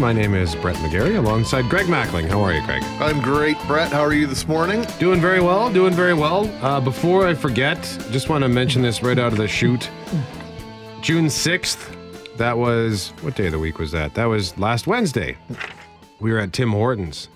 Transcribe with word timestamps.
My 0.16 0.22
name 0.22 0.34
is 0.34 0.54
Brett 0.56 0.76
McGarry 0.76 1.16
alongside 1.18 1.68
Greg 1.68 1.86
Mackling. 1.86 2.28
How 2.28 2.40
are 2.42 2.52
you, 2.52 2.64
Greg? 2.64 2.82
I'm 3.00 3.20
great, 3.20 3.56
Brett. 3.66 3.92
How 3.92 4.00
are 4.00 4.12
you 4.12 4.26
this 4.26 4.46
morning? 4.48 4.84
Doing 4.98 5.20
very 5.20 5.40
well, 5.40 5.72
doing 5.72 5.92
very 5.92 6.14
well. 6.14 6.48
Uh, 6.64 6.80
before 6.80 7.26
I 7.26 7.34
forget, 7.34 7.78
just 8.10 8.28
want 8.28 8.42
to 8.42 8.48
mention 8.48 8.82
this 8.82 9.02
right 9.02 9.18
out 9.18 9.32
of 9.32 9.38
the 9.38 9.46
chute. 9.48 9.90
June 11.02 11.26
6th, 11.26 12.36
that 12.38 12.56
was, 12.56 13.10
what 13.20 13.36
day 13.36 13.46
of 13.46 13.52
the 13.52 13.58
week 13.58 13.78
was 13.78 13.92
that? 13.92 14.14
That 14.14 14.24
was 14.26 14.56
last 14.58 14.86
Wednesday. 14.86 15.36
We 16.20 16.32
were 16.32 16.38
at 16.38 16.52
Tim 16.52 16.70
Hortons, 16.70 17.28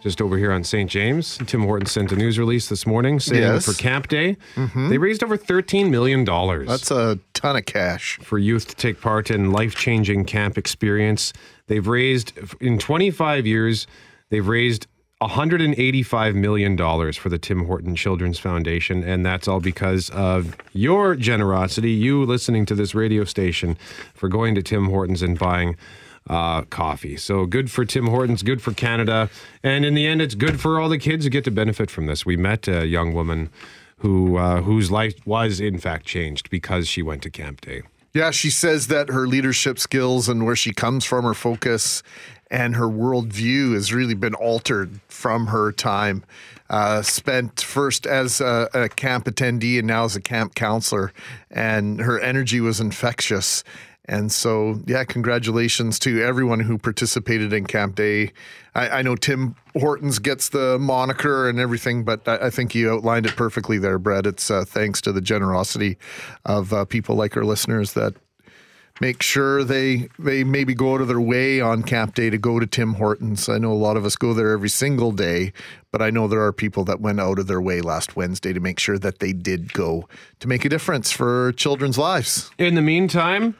just 0.00 0.20
over 0.22 0.38
here 0.38 0.52
on 0.52 0.62
St. 0.64 0.88
James. 0.88 1.38
Tim 1.46 1.62
Hortons 1.62 1.90
sent 1.92 2.12
a 2.12 2.16
news 2.16 2.38
release 2.38 2.68
this 2.68 2.86
morning 2.86 3.18
saying 3.20 3.42
Yes. 3.42 3.66
for 3.66 3.72
Camp 3.74 4.08
Day, 4.08 4.36
they 4.76 4.98
raised 4.98 5.22
over 5.24 5.36
$13 5.36 5.90
million. 5.90 6.24
That's 6.66 6.90
a 6.90 7.18
ton 7.34 7.56
of 7.56 7.64
cash. 7.66 8.18
for 8.22 8.38
youth 8.38 8.68
to 8.68 8.76
take 8.76 9.00
part 9.00 9.30
in 9.30 9.50
life-changing 9.52 10.24
camp 10.26 10.56
experience. 10.56 11.32
They've 11.66 11.86
raised 11.86 12.32
in 12.60 12.78
25 12.78 13.46
years, 13.46 13.86
they've 14.30 14.46
raised 14.46 14.86
185 15.18 16.34
million 16.34 16.76
dollars 16.76 17.16
for 17.16 17.30
the 17.30 17.38
Tim 17.38 17.64
Horton 17.64 17.96
Children's 17.96 18.38
Foundation 18.38 19.02
and 19.02 19.24
that's 19.24 19.48
all 19.48 19.60
because 19.60 20.10
of 20.10 20.54
your 20.74 21.14
generosity, 21.16 21.92
you 21.92 22.22
listening 22.24 22.66
to 22.66 22.74
this 22.74 22.94
radio 22.94 23.24
station 23.24 23.78
for 24.12 24.28
going 24.28 24.54
to 24.56 24.62
Tim 24.62 24.90
Hortons 24.90 25.22
and 25.22 25.38
buying 25.38 25.74
uh, 26.28 26.62
coffee. 26.62 27.16
So 27.16 27.46
good 27.46 27.70
for 27.70 27.84
Tim 27.84 28.08
Hortons, 28.08 28.42
good 28.42 28.60
for 28.60 28.72
Canada, 28.72 29.30
and 29.62 29.84
in 29.84 29.94
the 29.94 30.06
end, 30.06 30.20
it's 30.20 30.34
good 30.34 30.60
for 30.60 30.80
all 30.80 30.88
the 30.88 30.98
kids 30.98 31.24
who 31.24 31.30
get 31.30 31.44
to 31.44 31.50
benefit 31.50 31.90
from 31.90 32.06
this. 32.06 32.26
We 32.26 32.36
met 32.36 32.68
a 32.68 32.86
young 32.86 33.14
woman 33.14 33.48
who 33.98 34.36
uh, 34.36 34.60
whose 34.62 34.90
life 34.90 35.14
was 35.26 35.60
in 35.60 35.78
fact 35.78 36.04
changed 36.04 36.50
because 36.50 36.88
she 36.88 37.02
went 37.02 37.22
to 37.22 37.30
Camp 37.30 37.60
Day. 37.62 37.82
Yeah, 38.16 38.30
she 38.30 38.48
says 38.48 38.86
that 38.86 39.10
her 39.10 39.26
leadership 39.26 39.78
skills 39.78 40.26
and 40.26 40.46
where 40.46 40.56
she 40.56 40.72
comes 40.72 41.04
from, 41.04 41.26
her 41.26 41.34
focus, 41.34 42.02
and 42.50 42.74
her 42.74 42.86
worldview 42.86 43.74
has 43.74 43.92
really 43.92 44.14
been 44.14 44.32
altered 44.32 45.00
from 45.06 45.48
her 45.48 45.70
time 45.70 46.24
uh, 46.70 47.02
spent 47.02 47.60
first 47.60 48.06
as 48.06 48.40
a, 48.40 48.70
a 48.72 48.88
camp 48.88 49.26
attendee 49.26 49.78
and 49.78 49.86
now 49.86 50.04
as 50.04 50.16
a 50.16 50.22
camp 50.22 50.54
counselor. 50.54 51.12
And 51.50 52.00
her 52.00 52.18
energy 52.18 52.58
was 52.58 52.80
infectious. 52.80 53.62
And 54.08 54.30
so, 54.30 54.80
yeah, 54.86 55.04
congratulations 55.04 55.98
to 56.00 56.22
everyone 56.22 56.60
who 56.60 56.78
participated 56.78 57.52
in 57.52 57.66
Camp 57.66 57.96
Day. 57.96 58.32
I, 58.74 58.88
I 58.88 59.02
know 59.02 59.16
Tim 59.16 59.56
Hortons 59.76 60.18
gets 60.20 60.50
the 60.50 60.78
moniker 60.78 61.48
and 61.48 61.58
everything, 61.58 62.04
but 62.04 62.26
I, 62.28 62.46
I 62.46 62.50
think 62.50 62.74
you 62.74 62.90
outlined 62.90 63.26
it 63.26 63.34
perfectly 63.34 63.78
there, 63.78 63.98
Brett. 63.98 64.26
It's 64.26 64.50
uh, 64.50 64.64
thanks 64.64 65.00
to 65.02 65.12
the 65.12 65.20
generosity 65.20 65.98
of 66.44 66.72
uh, 66.72 66.84
people 66.84 67.16
like 67.16 67.36
our 67.36 67.44
listeners 67.44 67.94
that 67.94 68.14
make 69.00 69.22
sure 69.22 69.62
they 69.62 70.08
they 70.18 70.44
maybe 70.44 70.74
go 70.74 70.94
out 70.94 71.00
of 71.00 71.08
their 71.08 71.20
way 71.20 71.60
on 71.60 71.82
camp 71.82 72.14
day 72.14 72.30
to 72.30 72.38
go 72.38 72.58
to 72.58 72.66
Tim 72.66 72.94
Hortons. 72.94 73.48
I 73.48 73.58
know 73.58 73.72
a 73.72 73.74
lot 73.74 73.96
of 73.96 74.04
us 74.04 74.16
go 74.16 74.32
there 74.32 74.50
every 74.50 74.68
single 74.68 75.12
day, 75.12 75.52
but 75.92 76.00
I 76.00 76.10
know 76.10 76.28
there 76.28 76.42
are 76.42 76.52
people 76.52 76.84
that 76.84 77.00
went 77.00 77.20
out 77.20 77.38
of 77.38 77.46
their 77.46 77.60
way 77.60 77.80
last 77.80 78.16
Wednesday 78.16 78.52
to 78.52 78.60
make 78.60 78.78
sure 78.78 78.98
that 78.98 79.18
they 79.18 79.32
did 79.32 79.72
go 79.72 80.08
to 80.40 80.48
make 80.48 80.64
a 80.64 80.68
difference 80.68 81.10
for 81.10 81.52
children's 81.52 81.98
lives. 81.98 82.50
In 82.58 82.74
the 82.74 82.82
meantime, 82.82 83.56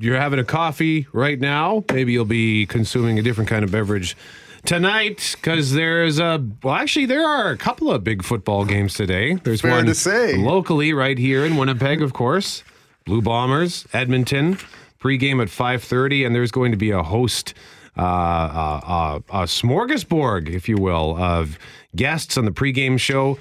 you're 0.00 0.16
having 0.18 0.38
a 0.38 0.44
coffee 0.44 1.06
right 1.12 1.38
now. 1.38 1.84
Maybe 1.92 2.12
you'll 2.12 2.24
be 2.24 2.66
consuming 2.66 3.18
a 3.18 3.22
different 3.22 3.50
kind 3.50 3.64
of 3.64 3.70
beverage 3.70 4.16
tonight 4.64 5.36
because 5.36 5.72
there's 5.72 6.18
a 6.18 6.44
well, 6.62 6.74
actually 6.74 7.06
there 7.06 7.26
are 7.26 7.50
a 7.50 7.56
couple 7.56 7.90
of 7.90 8.02
big 8.02 8.22
football 8.22 8.64
games 8.64 8.94
today. 8.94 9.34
There's 9.34 9.60
Fair 9.60 9.72
one 9.72 9.86
to 9.86 9.94
say. 9.94 10.36
locally 10.36 10.92
right 10.92 11.18
here 11.18 11.44
in 11.44 11.56
Winnipeg, 11.56 12.02
of 12.02 12.12
course. 12.12 12.62
Blue 13.04 13.22
Bombers, 13.22 13.86
Edmonton, 13.92 14.58
pregame 15.00 15.42
at 15.42 15.48
5:30, 15.48 16.26
and 16.26 16.34
there's 16.34 16.50
going 16.50 16.70
to 16.70 16.78
be 16.78 16.90
a 16.90 17.02
host. 17.02 17.54
Uh, 17.96 18.02
uh, 18.02 18.80
uh, 18.86 19.20
a 19.30 19.42
smorgasbord, 19.44 20.48
if 20.48 20.68
you 20.68 20.76
will, 20.76 21.18
of 21.18 21.58
guests 21.94 22.38
on 22.38 22.44
the 22.44 22.52
pregame 22.52 22.98
show. 22.98 23.36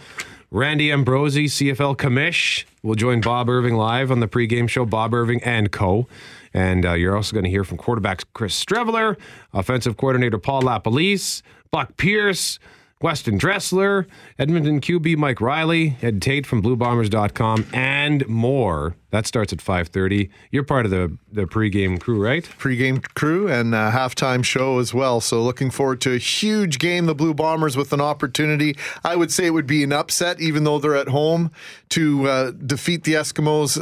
Randy 0.51 0.91
Ambrosie, 0.91 1.45
CFL 1.45 1.95
commish, 1.95 2.65
will 2.81 2.95
join 2.95 3.21
Bob 3.21 3.47
Irving 3.47 3.75
live 3.75 4.11
on 4.11 4.19
the 4.19 4.27
pregame 4.27 4.67
show. 4.67 4.85
Bob 4.85 5.13
Irving 5.13 5.41
and 5.43 5.71
co. 5.71 6.07
And 6.53 6.85
uh, 6.85 6.93
you're 6.93 7.15
also 7.15 7.33
going 7.33 7.45
to 7.45 7.49
hear 7.49 7.63
from 7.63 7.77
quarterbacks 7.77 8.23
Chris 8.33 8.63
Streveler, 8.63 9.17
offensive 9.53 9.97
coordinator 9.97 10.37
Paul 10.37 10.63
LaPolice, 10.63 11.41
Buck 11.71 11.97
Pierce, 11.97 12.59
Weston 13.01 13.37
Dressler, 13.37 14.07
Edmonton 14.37 14.81
QB 14.81 15.15
Mike 15.15 15.39
Reilly, 15.39 15.95
Ed 16.01 16.21
Tait 16.21 16.45
from 16.45 16.61
BlueBombers.com, 16.61 17.67
and 17.71 18.27
more. 18.27 18.95
That 19.11 19.25
starts 19.25 19.53
at 19.53 19.59
5:30. 19.59 20.29
You're 20.51 20.65
part 20.65 20.85
of 20.85 20.91
the 20.91 21.17
the 21.31 21.45
pregame 21.45 21.99
crew, 21.99 22.21
right? 22.21 22.43
Pre-game 22.57 22.99
crew 23.15 23.47
and 23.47 23.73
uh, 23.73 23.91
halftime 23.91 24.43
show 24.43 24.79
as 24.79 24.93
well. 24.93 25.21
So 25.21 25.41
looking 25.41 25.71
forward 25.71 26.01
to 26.01 26.13
a 26.13 26.17
huge 26.17 26.77
game. 26.77 27.05
The 27.05 27.15
Blue 27.15 27.33
Bombers 27.33 27.77
with 27.77 27.93
an 27.93 28.01
opportunity. 28.01 28.75
I 29.05 29.15
would 29.15 29.31
say 29.31 29.45
it 29.45 29.51
would 29.51 29.67
be 29.67 29.83
an 29.83 29.93
upset, 29.93 30.41
even 30.41 30.65
though 30.65 30.77
they're 30.77 30.95
at 30.95 31.07
home, 31.07 31.51
to 31.89 32.27
uh, 32.27 32.51
defeat 32.51 33.05
the 33.05 33.13
Eskimos. 33.13 33.81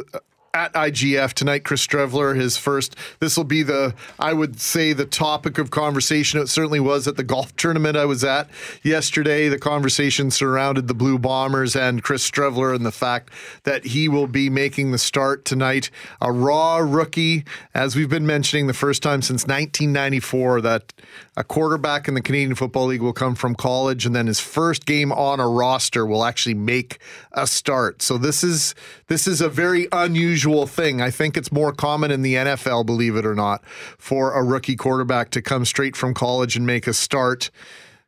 At 0.58 0.74
IGF 0.74 1.34
tonight, 1.34 1.64
Chris 1.64 1.86
Streveler, 1.86 2.36
his 2.36 2.58
first. 2.58 2.96
This 3.20 3.38
will 3.38 3.44
be 3.44 3.62
the, 3.62 3.94
I 4.18 4.34
would 4.34 4.60
say, 4.60 4.92
the 4.92 5.06
topic 5.06 5.60
of 5.60 5.70
conversation. 5.70 6.40
It 6.40 6.50
certainly 6.50 6.80
was 6.80 7.08
at 7.08 7.16
the 7.16 7.24
golf 7.24 7.56
tournament 7.58 7.96
I 7.96 8.06
was 8.06 8.24
at 8.24 8.50
yesterday. 8.82 9.50
The 9.50 9.60
conversation 9.60 10.32
surrounded 10.32 10.88
the 10.88 10.96
Blue 10.96 11.20
Bombers 11.20 11.76
and 11.76 12.02
Chris 12.02 12.28
Streveler 12.28 12.74
and 12.76 12.84
the 12.84 12.92
fact 12.92 13.30
that 13.66 13.86
he 13.86 14.10
will 14.10 14.26
be 14.26 14.50
making 14.50 14.92
the 14.92 14.98
start 14.98 15.46
tonight. 15.46 15.92
A 16.22 16.32
raw 16.32 16.78
rookie, 16.78 17.46
as 17.76 17.96
we've 17.96 18.10
been 18.10 18.26
mentioning, 18.26 18.66
the 18.66 18.74
first 18.74 19.04
time 19.04 19.22
since 19.22 19.44
1994 19.44 20.62
that 20.62 20.92
a 21.38 21.44
quarterback 21.44 22.08
in 22.08 22.16
the 22.16 22.22
Canadian 22.22 22.56
Football 22.56 22.88
League 22.88 23.02
will 23.04 23.14
come 23.14 23.36
from 23.36 23.54
college 23.54 24.08
and 24.08 24.16
then 24.16 24.26
his 24.26 24.40
first 24.40 24.88
game 24.88 25.12
on 25.12 25.40
a 25.40 25.48
roster 25.48 26.04
will 26.04 26.26
actually 26.26 26.56
make 26.56 26.98
a 27.32 27.46
start. 27.46 28.02
So 28.02 28.18
this 28.18 28.44
is 28.44 28.74
this 29.06 29.28
is 29.28 29.40
a 29.40 29.48
very 29.48 29.88
unusual 29.92 30.66
thing. 30.66 31.00
I 31.00 31.12
think 31.12 31.38
it's 31.38 31.52
more 31.52 31.72
common 31.72 32.10
in 32.10 32.24
the 32.24 32.34
NFL, 32.34 32.88
believe 32.88 33.16
it 33.16 33.26
or 33.26 33.36
not, 33.36 33.64
for 34.00 34.34
a 34.34 34.44
rookie 34.44 34.76
quarterback 34.76 35.30
to 35.32 35.42
come 35.44 35.64
straight 35.64 35.96
from 35.96 36.16
college 36.16 36.56
and 36.56 36.66
make 36.66 36.88
a 36.88 36.94
start. 36.94 37.52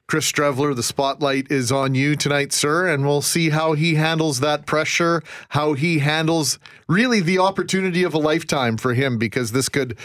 Chris 0.07 0.31
Streveler, 0.31 0.75
the 0.75 0.81
spotlight 0.81 1.51
is 1.51 1.71
on 1.71 1.93
you 1.93 2.15
tonight, 2.15 2.51
sir, 2.51 2.87
and 2.87 3.05
we'll 3.05 3.21
see 3.21 3.51
how 3.51 3.73
he 3.73 3.93
handles 3.93 4.39
that 4.39 4.65
pressure, 4.65 5.21
how 5.49 5.73
he 5.73 5.99
handles 5.99 6.57
really 6.87 7.19
the 7.19 7.37
opportunity 7.37 8.01
of 8.01 8.15
a 8.15 8.17
lifetime 8.17 8.75
for 8.75 8.95
him, 8.95 9.19
because 9.19 9.51
this 9.51 9.69
could, 9.69 9.95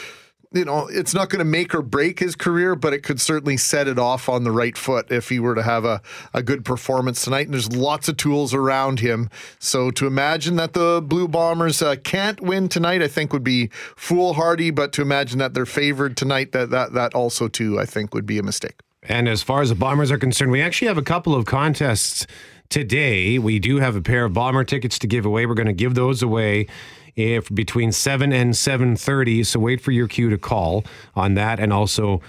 you 0.55 0.65
know, 0.65 0.87
it's 0.87 1.13
not 1.13 1.29
going 1.31 1.41
to 1.41 1.45
make 1.45 1.75
or 1.75 1.83
break 1.83 2.21
his 2.21 2.37
career, 2.37 2.77
but 2.77 2.93
it 2.93 3.03
could 3.03 3.21
certainly 3.21 3.57
set 3.57 3.89
it 3.89 3.99
off 3.99 4.29
on 4.29 4.45
the 4.45 4.53
right 4.53 4.79
foot 4.79 5.11
if 5.11 5.29
he 5.29 5.41
were 5.41 5.55
to 5.55 5.63
have 5.63 5.85
a, 5.85 6.01
a 6.33 6.43
good 6.43 6.65
performance 6.65 7.25
tonight. 7.25 7.47
And 7.47 7.55
there's 7.55 7.75
lots 7.75 8.09
of 8.09 8.17
tools 8.17 8.55
around 8.55 9.01
him. 9.01 9.29
So 9.59 9.91
to 9.91 10.07
imagine 10.07 10.57
that 10.57 10.73
the 10.73 11.03
Blue 11.05 11.27
Bombers 11.27 11.83
uh, 11.83 11.97
can't 11.97 12.41
win 12.41 12.69
tonight, 12.69 13.03
I 13.03 13.09
think 13.09 13.33
would 13.33 13.45
be 13.45 13.71
foolhardy, 13.97 14.71
but 14.71 14.93
to 14.93 15.03
imagine 15.03 15.39
that 15.41 15.55
they're 15.55 15.67
favored 15.67 16.17
tonight, 16.17 16.53
that, 16.53 16.71
that, 16.71 16.93
that 16.93 17.15
also, 17.15 17.49
too, 17.49 17.81
I 17.81 17.85
think 17.85 18.15
would 18.15 18.27
be 18.27 18.39
a 18.39 18.43
mistake. 18.43 18.81
And 19.03 19.29
as 19.29 19.43
far 19.43 19.61
as 19.61 19.69
the 19.69 19.75
Bombers 19.75 20.11
are 20.11 20.19
concerned, 20.19 20.51
we 20.53 20.63
actually 20.63 20.89
have 20.89 20.99
a 20.99 21.03
couple 21.03 21.35
of 21.35 21.45
contests 21.45 22.27
today. 22.71 23.39
We 23.39 23.59
do 23.59 23.79
have 23.79 23.97
a 23.97 24.01
pair 24.01 24.25
of 24.25 24.33
Bomber 24.33 24.65
tickets 24.65 24.99
to 25.01 25.07
give 25.07 25.27
away. 25.27 25.47
We're 25.47 25.55
going 25.55 25.67
to 25.67 25.73
give 25.73 25.95
those 25.95 26.23
away 26.23 26.69
if 27.17 27.53
between 27.55 27.93
7 27.93 28.33
and 28.33 28.55
7:30. 28.55 29.45
So 29.45 29.61
wait 29.61 29.81
for 29.81 29.93
your 29.93 30.09
cue 30.09 30.31
to 30.31 30.39
call 30.39 30.85
on 31.15 31.35
that 31.35 31.61
and 31.61 31.73
also 31.73 32.21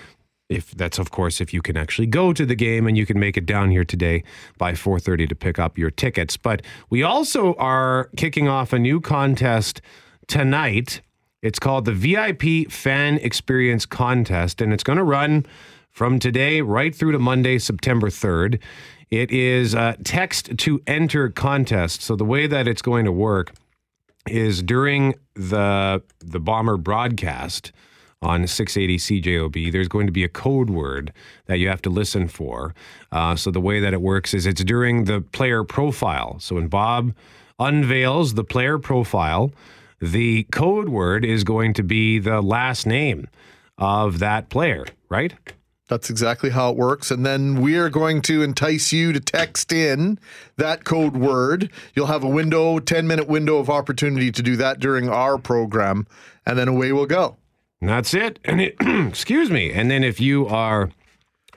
if 0.47 0.71
that's 0.71 0.99
of 0.99 1.09
course 1.09 1.41
if 1.41 1.53
you 1.53 1.61
can 1.61 1.75
actually 1.75 2.05
go 2.05 2.31
to 2.31 2.45
the 2.45 2.55
game 2.55 2.85
and 2.85 2.95
you 2.97 3.05
can 3.05 3.19
make 3.19 3.35
it 3.35 3.45
down 3.45 3.71
here 3.71 3.83
today 3.85 4.23
by 4.57 4.73
4:30 4.73 5.27
to 5.29 5.35
pick 5.35 5.57
up 5.59 5.77
your 5.77 5.89
tickets. 5.89 6.37
But 6.37 6.61
we 6.89 7.03
also 7.03 7.55
are 7.55 8.09
kicking 8.15 8.47
off 8.47 8.73
a 8.73 8.79
new 8.79 9.01
contest 9.01 9.81
tonight. 10.27 11.01
It's 11.41 11.59
called 11.59 11.85
the 11.85 11.93
VIP 11.93 12.71
Fan 12.71 13.17
Experience 13.17 13.85
Contest 13.85 14.61
and 14.61 14.73
it's 14.73 14.83
going 14.83 14.97
to 14.97 15.03
run 15.03 15.45
from 15.89 16.19
today 16.19 16.61
right 16.61 16.93
through 16.93 17.13
to 17.13 17.19
Monday, 17.19 17.57
September 17.57 18.09
3rd. 18.09 18.59
It 19.11 19.31
is 19.31 19.73
a 19.73 19.95
text 20.03 20.57
to 20.57 20.81
enter 20.87 21.29
contest. 21.29 22.01
So 22.01 22.15
the 22.15 22.25
way 22.25 22.47
that 22.47 22.67
it's 22.67 22.81
going 22.81 23.05
to 23.05 23.11
work 23.11 23.53
is 24.27 24.63
during 24.63 25.15
the 25.35 26.01
the 26.19 26.39
bomber 26.39 26.77
broadcast 26.77 27.71
on 28.21 28.47
680 28.47 29.21
CJOB, 29.21 29.71
there's 29.71 29.87
going 29.87 30.07
to 30.07 30.11
be 30.11 30.23
a 30.23 30.29
code 30.29 30.69
word 30.69 31.13
that 31.45 31.59
you 31.59 31.67
have 31.67 31.81
to 31.83 31.89
listen 31.89 32.27
for. 32.27 32.73
Uh, 33.11 33.35
so 33.35 33.51
the 33.51 33.61
way 33.61 33.79
that 33.79 33.93
it 33.93 34.01
works 34.01 34.33
is 34.33 34.45
it's 34.45 34.63
during 34.63 35.03
the 35.03 35.21
player 35.21 35.63
profile. 35.63 36.39
So 36.39 36.55
when 36.55 36.67
Bob 36.67 37.13
unveils 37.59 38.33
the 38.33 38.43
player 38.43 38.79
profile, 38.79 39.51
the 40.01 40.43
code 40.51 40.89
word 40.89 41.23
is 41.23 41.43
going 41.43 41.73
to 41.73 41.83
be 41.83 42.19
the 42.19 42.41
last 42.41 42.85
name 42.85 43.27
of 43.77 44.19
that 44.19 44.49
player, 44.49 44.85
right? 45.09 45.33
That's 45.87 46.09
exactly 46.09 46.49
how 46.49 46.71
it 46.71 46.77
works. 46.77 47.11
And 47.11 47.25
then 47.25 47.61
we 47.61 47.77
are 47.77 47.89
going 47.89 48.21
to 48.23 48.41
entice 48.41 48.91
you 48.91 49.13
to 49.13 49.19
text 49.19 49.71
in 49.71 50.17
that 50.57 50.83
code 50.83 51.15
word. 51.15 51.69
You'll 51.93 52.07
have 52.07 52.23
a 52.23 52.29
window, 52.29 52.79
10 52.79 53.07
minute 53.07 53.27
window 53.27 53.57
of 53.57 53.69
opportunity 53.69 54.31
to 54.31 54.41
do 54.41 54.55
that 54.55 54.79
during 54.79 55.09
our 55.09 55.37
program, 55.37 56.07
and 56.45 56.57
then 56.57 56.67
away 56.67 56.91
we'll 56.91 57.05
go. 57.05 57.37
And 57.81 57.89
that's 57.89 58.13
it. 58.15 58.39
And 58.43 58.61
it, 58.61 58.75
excuse 58.79 59.51
me. 59.51 59.71
And 59.71 59.91
then 59.91 60.03
if 60.03 60.19
you 60.19 60.47
are 60.47 60.89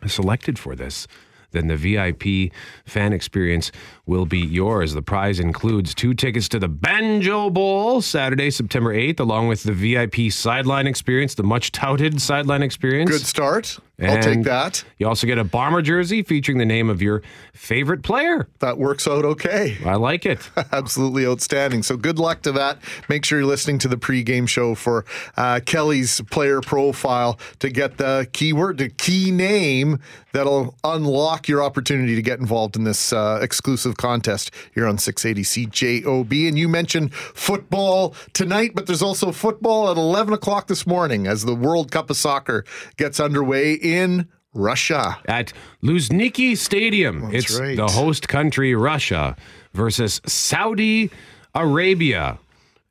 selected 0.06 0.58
for 0.58 0.76
this, 0.76 1.06
then 1.52 1.68
the 1.68 1.76
VIP 1.76 2.52
fan 2.84 3.14
experience 3.14 3.72
will 4.08 4.26
be 4.26 4.40
yours. 4.40 4.94
The 4.94 5.02
prize 5.02 5.38
includes 5.38 5.94
two 5.94 6.14
tickets 6.14 6.48
to 6.48 6.58
the 6.58 6.66
Banjo 6.66 7.50
Bowl 7.50 8.00
Saturday, 8.00 8.50
September 8.50 8.94
8th, 8.94 9.20
along 9.20 9.48
with 9.48 9.62
the 9.62 9.72
VIP 9.72 10.32
sideline 10.32 10.86
experience, 10.86 11.34
the 11.34 11.42
much 11.42 11.70
touted 11.70 12.20
sideline 12.20 12.62
experience. 12.62 13.10
Good 13.10 13.26
start. 13.26 13.78
I'll 14.00 14.22
take 14.22 14.44
that. 14.44 14.84
You 14.98 15.08
also 15.08 15.26
get 15.26 15.38
a 15.38 15.44
bomber 15.44 15.82
jersey 15.82 16.22
featuring 16.22 16.58
the 16.58 16.64
name 16.64 16.88
of 16.88 17.02
your 17.02 17.22
favorite 17.52 18.04
player. 18.04 18.46
That 18.60 18.78
works 18.78 19.08
out 19.08 19.24
okay. 19.24 19.76
I 19.84 19.96
like 19.96 20.24
it. 20.24 20.38
Absolutely 20.72 21.26
outstanding. 21.26 21.82
So 21.82 21.96
good 21.96 22.20
luck 22.20 22.42
to 22.42 22.52
that. 22.52 22.78
Make 23.08 23.24
sure 23.24 23.40
you're 23.40 23.48
listening 23.48 23.80
to 23.80 23.88
the 23.88 23.96
pregame 23.96 24.48
show 24.48 24.76
for 24.76 25.04
uh, 25.36 25.58
Kelly's 25.66 26.20
player 26.30 26.60
profile 26.60 27.40
to 27.58 27.70
get 27.70 27.98
the 27.98 28.28
keyword, 28.32 28.78
the 28.78 28.88
key 28.88 29.32
name 29.32 29.98
that'll 30.32 30.76
unlock 30.84 31.48
your 31.48 31.62
opportunity 31.62 32.14
to 32.14 32.22
get 32.22 32.38
involved 32.38 32.76
in 32.76 32.84
this 32.84 33.12
uh, 33.12 33.40
exclusive 33.42 33.96
contest 33.98 34.50
here 34.74 34.86
on 34.86 34.96
680 34.96 35.66
CJOB. 35.66 36.48
And 36.48 36.58
you 36.58 36.68
mentioned 36.68 37.12
football 37.12 38.14
tonight, 38.32 38.72
but 38.74 38.86
there's 38.86 39.02
also 39.02 39.32
football 39.32 39.90
at 39.90 39.98
11 39.98 40.32
o'clock 40.32 40.68
this 40.68 40.86
morning 40.86 41.26
as 41.26 41.44
the 41.44 41.54
World 41.54 41.92
Cup 41.92 42.08
of 42.08 42.16
Soccer 42.16 42.64
gets 42.96 43.20
underway 43.20 43.74
in 43.74 44.26
Russia. 44.54 45.18
At 45.26 45.52
Luzhniki 45.82 46.56
Stadium, 46.56 47.30
That's 47.30 47.44
it's 47.44 47.60
right. 47.60 47.76
the 47.76 47.88
host 47.88 48.28
country, 48.28 48.74
Russia, 48.74 49.36
versus 49.74 50.20
Saudi 50.26 51.10
Arabia. 51.54 52.38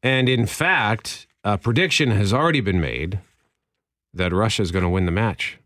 And 0.04 0.30
in 0.30 0.46
fact, 0.46 1.28
a 1.44 1.58
prediction 1.58 2.12
has 2.12 2.32
already 2.32 2.62
been 2.62 2.80
made 2.80 3.20
that 4.14 4.32
Russia 4.34 4.62
is 4.62 4.72
going 4.72 4.84
to 4.84 4.90
win 4.90 5.06
the 5.06 5.12
match. 5.12 5.58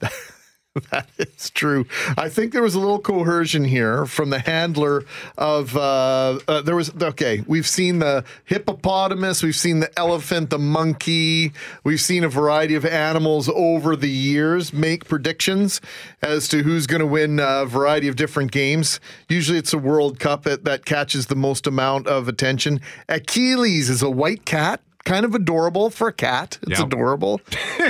That 0.92 1.08
is 1.18 1.50
true. 1.50 1.86
I 2.16 2.28
think 2.28 2.52
there 2.52 2.62
was 2.62 2.76
a 2.76 2.78
little 2.78 3.00
coercion 3.00 3.64
here 3.64 4.06
from 4.06 4.30
the 4.30 4.38
handler 4.38 5.04
of. 5.36 5.76
Uh, 5.76 6.38
uh, 6.46 6.62
there 6.62 6.76
was 6.76 6.92
okay. 7.02 7.42
We've 7.46 7.66
seen 7.66 7.98
the 7.98 8.24
hippopotamus, 8.44 9.42
we've 9.42 9.56
seen 9.56 9.80
the 9.80 9.98
elephant, 9.98 10.50
the 10.50 10.58
monkey. 10.58 11.52
We've 11.82 12.00
seen 12.00 12.22
a 12.22 12.28
variety 12.28 12.76
of 12.76 12.84
animals 12.84 13.48
over 13.48 13.96
the 13.96 14.08
years 14.08 14.72
make 14.72 15.06
predictions 15.06 15.80
as 16.22 16.46
to 16.48 16.62
who's 16.62 16.86
going 16.86 17.00
to 17.00 17.06
win 17.06 17.40
a 17.40 17.66
variety 17.66 18.06
of 18.06 18.14
different 18.14 18.52
games. 18.52 19.00
Usually, 19.28 19.58
it's 19.58 19.72
a 19.72 19.78
World 19.78 20.20
Cup 20.20 20.44
that, 20.44 20.64
that 20.64 20.84
catches 20.84 21.26
the 21.26 21.36
most 21.36 21.66
amount 21.66 22.06
of 22.06 22.28
attention. 22.28 22.80
Achilles 23.08 23.90
is 23.90 24.02
a 24.02 24.10
white 24.10 24.44
cat. 24.44 24.80
Kind 25.04 25.24
of 25.24 25.34
adorable 25.34 25.88
for 25.90 26.08
a 26.08 26.12
cat. 26.12 26.58
It's 26.62 26.78
Yep. 26.78 26.88
adorable. 26.88 27.40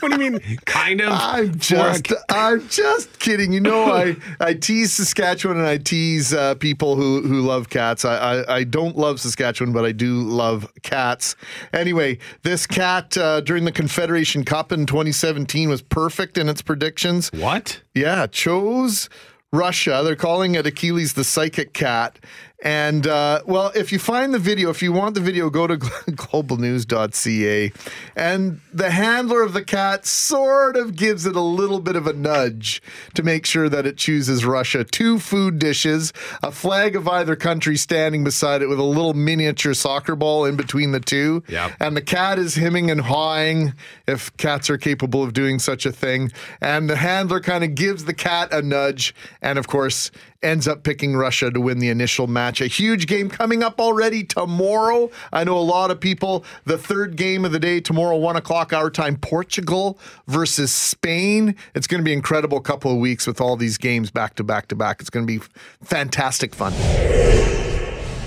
what 0.00 0.02
do 0.02 0.22
you 0.22 0.30
mean? 0.32 0.58
Kind 0.64 1.00
of. 1.00 1.10
I'm 1.12 1.56
just, 1.58 2.12
I'm 2.28 2.68
just 2.68 3.18
kidding. 3.20 3.52
You 3.52 3.60
know, 3.60 3.92
I, 3.92 4.16
I 4.40 4.54
tease 4.54 4.92
Saskatchewan 4.94 5.58
and 5.58 5.66
I 5.66 5.78
tease 5.78 6.34
uh, 6.34 6.56
people 6.56 6.96
who, 6.96 7.22
who 7.22 7.40
love 7.42 7.70
cats. 7.70 8.04
I, 8.04 8.16
I, 8.42 8.56
I 8.56 8.64
don't 8.64 8.96
love 8.96 9.20
Saskatchewan, 9.20 9.72
but 9.72 9.84
I 9.84 9.92
do 9.92 10.22
love 10.22 10.66
cats. 10.82 11.36
Anyway, 11.72 12.18
this 12.42 12.66
cat 12.66 13.16
uh, 13.16 13.40
during 13.40 13.64
the 13.64 13.72
Confederation 13.72 14.44
Cup 14.44 14.72
in 14.72 14.86
2017 14.86 15.68
was 15.68 15.82
perfect 15.82 16.36
in 16.36 16.48
its 16.48 16.62
predictions. 16.62 17.30
What? 17.32 17.80
Yeah, 17.94 18.26
chose 18.26 19.08
Russia. 19.52 20.02
They're 20.04 20.16
calling 20.16 20.56
it 20.56 20.66
Achilles 20.66 21.14
the 21.14 21.24
psychic 21.24 21.72
cat. 21.72 22.18
And 22.60 23.06
uh, 23.06 23.42
well, 23.46 23.70
if 23.76 23.92
you 23.92 24.00
find 24.00 24.34
the 24.34 24.38
video, 24.38 24.70
if 24.70 24.82
you 24.82 24.92
want 24.92 25.14
the 25.14 25.20
video, 25.20 25.48
go 25.48 25.68
to 25.68 25.76
globalnews.ca. 25.78 27.72
And 28.16 28.60
the 28.72 28.90
handler 28.90 29.42
of 29.42 29.52
the 29.52 29.62
cat 29.62 30.04
sort 30.04 30.76
of 30.76 30.96
gives 30.96 31.24
it 31.24 31.36
a 31.36 31.40
little 31.40 31.78
bit 31.78 31.94
of 31.94 32.08
a 32.08 32.12
nudge 32.12 32.82
to 33.14 33.22
make 33.22 33.46
sure 33.46 33.68
that 33.68 33.86
it 33.86 33.96
chooses 33.96 34.44
Russia. 34.44 34.82
Two 34.82 35.20
food 35.20 35.60
dishes, 35.60 36.12
a 36.42 36.50
flag 36.50 36.96
of 36.96 37.06
either 37.06 37.36
country 37.36 37.76
standing 37.76 38.24
beside 38.24 38.60
it 38.60 38.66
with 38.66 38.80
a 38.80 38.84
little 38.84 39.14
miniature 39.14 39.74
soccer 39.74 40.16
ball 40.16 40.44
in 40.44 40.56
between 40.56 40.90
the 40.90 41.00
two. 41.00 41.44
Yep. 41.48 41.72
And 41.78 41.96
the 41.96 42.02
cat 42.02 42.40
is 42.40 42.56
hemming 42.56 42.90
and 42.90 43.02
hawing, 43.02 43.74
if 44.08 44.36
cats 44.36 44.68
are 44.68 44.78
capable 44.78 45.22
of 45.22 45.32
doing 45.32 45.60
such 45.60 45.86
a 45.86 45.92
thing. 45.92 46.32
And 46.60 46.90
the 46.90 46.96
handler 46.96 47.38
kind 47.38 47.62
of 47.62 47.76
gives 47.76 48.04
the 48.04 48.14
cat 48.14 48.52
a 48.52 48.62
nudge, 48.62 49.14
and 49.40 49.60
of 49.60 49.68
course, 49.68 50.10
ends 50.42 50.68
up 50.68 50.84
picking 50.84 51.16
Russia 51.16 51.50
to 51.50 51.60
win 51.60 51.78
the 51.78 51.88
initial 51.88 52.26
match. 52.26 52.60
A 52.60 52.66
huge 52.66 53.06
game 53.06 53.28
coming 53.28 53.62
up 53.62 53.80
already 53.80 54.22
tomorrow. 54.22 55.10
I 55.32 55.44
know 55.44 55.58
a 55.58 55.60
lot 55.60 55.90
of 55.90 56.00
people. 56.00 56.44
The 56.64 56.78
third 56.78 57.16
game 57.16 57.44
of 57.44 57.52
the 57.52 57.58
day 57.58 57.80
tomorrow, 57.80 58.16
one 58.16 58.36
o'clock 58.36 58.72
our 58.72 58.90
time, 58.90 59.16
Portugal 59.16 59.98
versus 60.26 60.72
Spain. 60.72 61.56
It's 61.74 61.86
going 61.86 62.00
to 62.00 62.04
be 62.04 62.12
incredible 62.12 62.60
couple 62.60 62.92
of 62.92 62.98
weeks 62.98 63.26
with 63.26 63.40
all 63.40 63.56
these 63.56 63.78
games 63.78 64.10
back 64.10 64.34
to 64.36 64.44
back 64.44 64.68
to 64.68 64.76
back. 64.76 65.00
It's 65.00 65.10
going 65.10 65.26
to 65.26 65.40
be 65.40 65.44
fantastic 65.82 66.54
fun. 66.54 66.72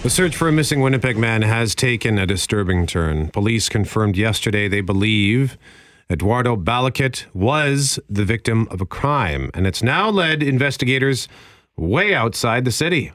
The 0.03 0.09
search 0.09 0.35
for 0.35 0.47
a 0.47 0.51
missing 0.51 0.81
Winnipeg 0.81 1.15
man 1.15 1.43
has 1.43 1.75
taken 1.75 2.17
a 2.17 2.25
disturbing 2.25 2.87
turn. 2.87 3.29
Police 3.29 3.69
confirmed 3.69 4.17
yesterday 4.17 4.67
they 4.67 4.81
believe 4.81 5.57
Eduardo 6.09 6.57
Balaquit 6.57 7.25
was 7.33 7.99
the 8.09 8.25
victim 8.25 8.67
of 8.69 8.81
a 8.81 8.85
crime, 8.85 9.49
and 9.53 9.65
it's 9.65 9.81
now 9.81 10.09
led 10.09 10.43
investigators 10.43 11.29
way 11.81 12.13
outside 12.13 12.63
the 12.63 12.71
city. 12.71 13.11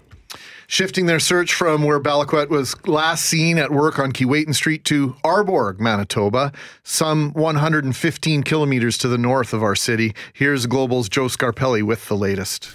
shifting 0.68 1.06
their 1.06 1.20
search 1.20 1.54
from 1.54 1.84
where 1.84 2.00
Balaquit 2.00 2.48
was 2.48 2.74
last 2.86 3.24
seen 3.24 3.56
at 3.56 3.70
work 3.70 4.00
on 4.00 4.10
Keewatin 4.12 4.52
Street 4.52 4.84
to 4.86 5.14
Arborg, 5.22 5.78
Manitoba, 5.78 6.52
some 6.82 7.32
115 7.34 8.42
kilometers 8.42 8.98
to 8.98 9.06
the 9.06 9.18
north 9.18 9.52
of 9.52 9.62
our 9.62 9.76
city. 9.76 10.12
Here's 10.32 10.66
Global's 10.66 11.08
Joe 11.08 11.26
Scarpelli 11.26 11.84
with 11.84 12.08
the 12.08 12.16
latest. 12.16 12.72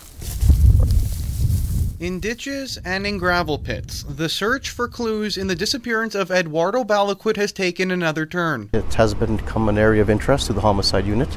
In 1.99 2.19
ditches 2.19 2.79
and 2.83 3.05
in 3.05 3.17
gravel 3.19 3.59
pits, 3.59 4.03
the 4.03 4.27
search 4.27 4.71
for 4.71 4.87
clues 4.87 5.37
in 5.37 5.47
the 5.47 5.55
disappearance 5.55 6.15
of 6.15 6.31
Eduardo 6.31 6.83
Balaquit 6.83 7.35
has 7.35 7.51
taken 7.51 7.91
another 7.91 8.25
turn. 8.25 8.69
It 8.73 8.93
has 8.95 9.13
become 9.13 9.69
an 9.69 9.77
area 9.77 10.01
of 10.01 10.09
interest 10.09 10.47
to 10.47 10.53
the 10.53 10.61
homicide 10.61 11.05
unit. 11.05 11.29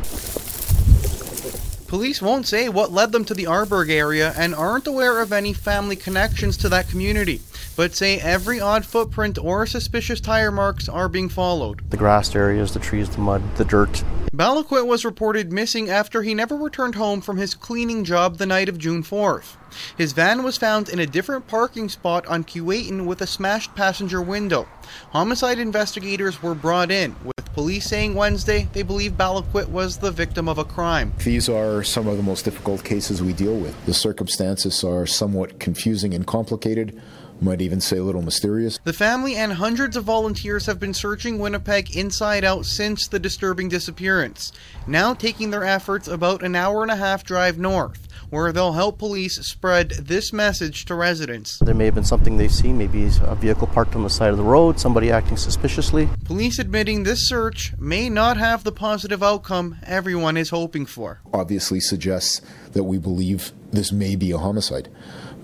Police 1.94 2.20
won't 2.20 2.49
say 2.49 2.69
what 2.69 2.91
led 2.91 3.12
them 3.12 3.25
to 3.26 3.35
the 3.35 3.44
Arborg 3.44 3.88
area 3.88 4.35
and 4.37 4.52
aren't 4.52 4.88
aware 4.88 5.20
of 5.20 5.32
any 5.32 5.52
family 5.52 5.94
connections 5.94 6.56
to 6.56 6.69
that 6.70 6.88
community, 6.88 7.41
but 7.76 7.94
say 7.94 8.19
every 8.19 8.58
odd 8.58 8.85
footprint 8.85 9.38
or 9.38 9.64
suspicious 9.64 10.20
tire 10.20 10.50
marks 10.50 10.88
are 10.88 11.08
being 11.08 11.29
followed. 11.29 11.88
The 11.91 11.96
grassed 11.96 12.35
areas, 12.35 12.75
the 12.75 12.81
trees, 12.81 13.11
the 13.11 13.19
mud, 13.19 13.43
the 13.58 13.64
dirt. 13.64 14.02
Balaquit 14.35 14.88
was 14.88 15.04
reported 15.04 15.52
missing 15.52 15.88
after 15.88 16.23
he 16.23 16.35
never 16.35 16.57
returned 16.57 16.97
home 16.97 17.21
from 17.21 17.37
his 17.37 17.54
cleaning 17.54 18.02
job 18.02 18.38
the 18.38 18.47
night 18.47 18.68
of 18.68 18.76
June 18.76 19.04
4th. 19.04 19.54
His 19.97 20.12
van 20.12 20.42
was 20.42 20.57
found 20.57 20.88
in 20.88 20.99
a 20.99 21.07
different 21.07 21.47
parking 21.47 21.88
spot 21.88 22.26
on 22.26 22.42
Keewatin 22.42 23.07
with 23.07 23.23
a 23.23 23.26
smashed 23.28 23.76
passenger 23.76 24.21
window. 24.21 24.66
Homicide 25.11 25.59
investigators 25.59 26.43
were 26.43 26.55
brought 26.55 26.91
in, 26.91 27.14
with 27.25 27.35
police 27.55 27.87
saying 27.87 28.14
Wednesday 28.14 28.69
they 28.73 28.83
believe 28.83 29.12
Balaquit 29.12 29.69
was 29.69 29.99
the 29.99 30.11
victim 30.11 30.49
of 30.49 30.59
a 30.59 30.64
crime. 30.64 31.12
These 31.25 31.49
are 31.49 31.85
some 31.85 32.09
of 32.09 32.17
the 32.17 32.23
most 32.23 32.45
difficult 32.45 32.83
cases 32.85 33.23
we 33.23 33.33
deal 33.33 33.57
with. 33.57 33.87
The 33.87 33.95
circumstances 33.95 34.83
are 34.83 35.07
somewhat 35.07 35.61
confusing 35.61 36.14
and 36.14 36.26
complicated, 36.26 37.00
might 37.41 37.61
even 37.61 37.81
say 37.81 37.99
a 37.99 38.03
little 38.03 38.23
mysterious. 38.23 38.79
The 38.85 38.93
family 38.93 39.37
and 39.37 39.53
hundreds 39.53 39.97
of 39.97 40.05
volunteers 40.05 40.67
have 40.67 40.81
been 40.81 40.95
searching 40.95 41.38
Winnipeg 41.38 41.97
inside 41.97 42.45
out 42.45 42.67
since 42.67 43.07
the 43.07 43.19
disturbing 43.19 43.69
disappearance, 43.69 44.53
now 44.87 45.14
taking 45.14 45.50
their 45.50 45.64
efforts 45.64 46.09
about 46.09 46.43
an 46.43 46.57
hour 46.57 46.83
and 46.83 46.91
a 46.91 46.97
half 46.97 47.25
drive 47.25 47.59
north, 47.59 48.09
where 48.35 48.50
they'll 48.50 48.73
help 48.73 48.99
police 48.99 49.37
spread 49.47 49.91
this 49.91 50.33
message 50.33 50.85
to 50.87 50.95
residents. 50.97 51.57
There 51.61 51.75
may 51.75 51.85
have 51.85 51.95
been 51.95 52.03
something 52.03 52.37
they've 52.37 52.50
seen, 52.53 52.76
maybe 52.76 53.09
a 53.23 53.37
vehicle 53.37 53.69
parked 53.69 53.95
on 53.95 54.03
the 54.03 54.11
side 54.11 54.31
of 54.31 54.37
the 54.37 54.43
road, 54.43 54.81
somebody 54.81 55.12
acting 55.12 55.37
suspiciously. 55.37 56.09
Police 56.25 56.59
admitting 56.59 57.05
this 57.05 57.29
search 57.29 57.73
may 57.79 58.11
not 58.11 58.37
have 58.37 58.64
the 58.64 58.73
positive 58.73 59.23
outcome 59.23 59.76
everyone 59.85 60.37
is 60.37 60.50
hoping 60.50 60.85
for. 60.85 61.21
Obviously 61.33 61.79
suggests 61.79 62.41
that 62.73 62.83
we 62.83 62.99
believe 62.99 63.53
this 63.71 63.93
may 63.93 64.17
be 64.17 64.33
a 64.33 64.38
homicide, 64.38 64.88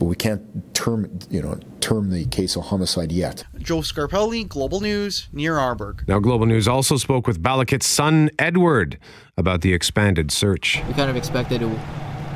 but 0.01 0.07
we 0.07 0.17
can't 0.17 0.75
term, 0.75 1.17
you 1.31 1.43
know, 1.43 1.61
term 1.81 2.11
the 2.11 2.25
case 2.27 2.57
a 2.57 2.61
homicide 2.61 3.13
yet. 3.13 3.45
Joe 3.59 3.83
Scarpelli, 3.83 4.49
Global 4.49 4.81
News, 4.81 5.29
near 5.33 5.55
Arborg. 5.55 6.09
Now, 6.09 6.19
Global 6.19 6.47
News 6.47 6.67
also 6.67 6.97
spoke 6.97 7.29
with 7.29 7.41
Balaquit's 7.41 7.87
son, 7.87 8.31
Edward, 8.37 8.99
about 9.37 9.61
the 9.61 9.73
expanded 9.75 10.33
search. 10.33 10.83
we 10.89 10.95
kind 10.95 11.09
of 11.09 11.17
expected 11.17 11.61
to, 11.61 11.69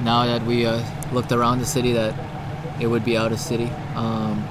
now 0.05 0.27
that 0.27 0.45
we 0.45 0.67
uh, 0.67 0.83
looked 1.13 1.33
around 1.33 1.59
the 1.59 1.67
city 1.67 1.93
that 1.93 2.15
it 2.81 2.87
would 2.87 3.05
be 3.05 3.17
out 3.17 3.33
of 3.33 3.41
city. 3.41 3.71
Um, 3.95 4.43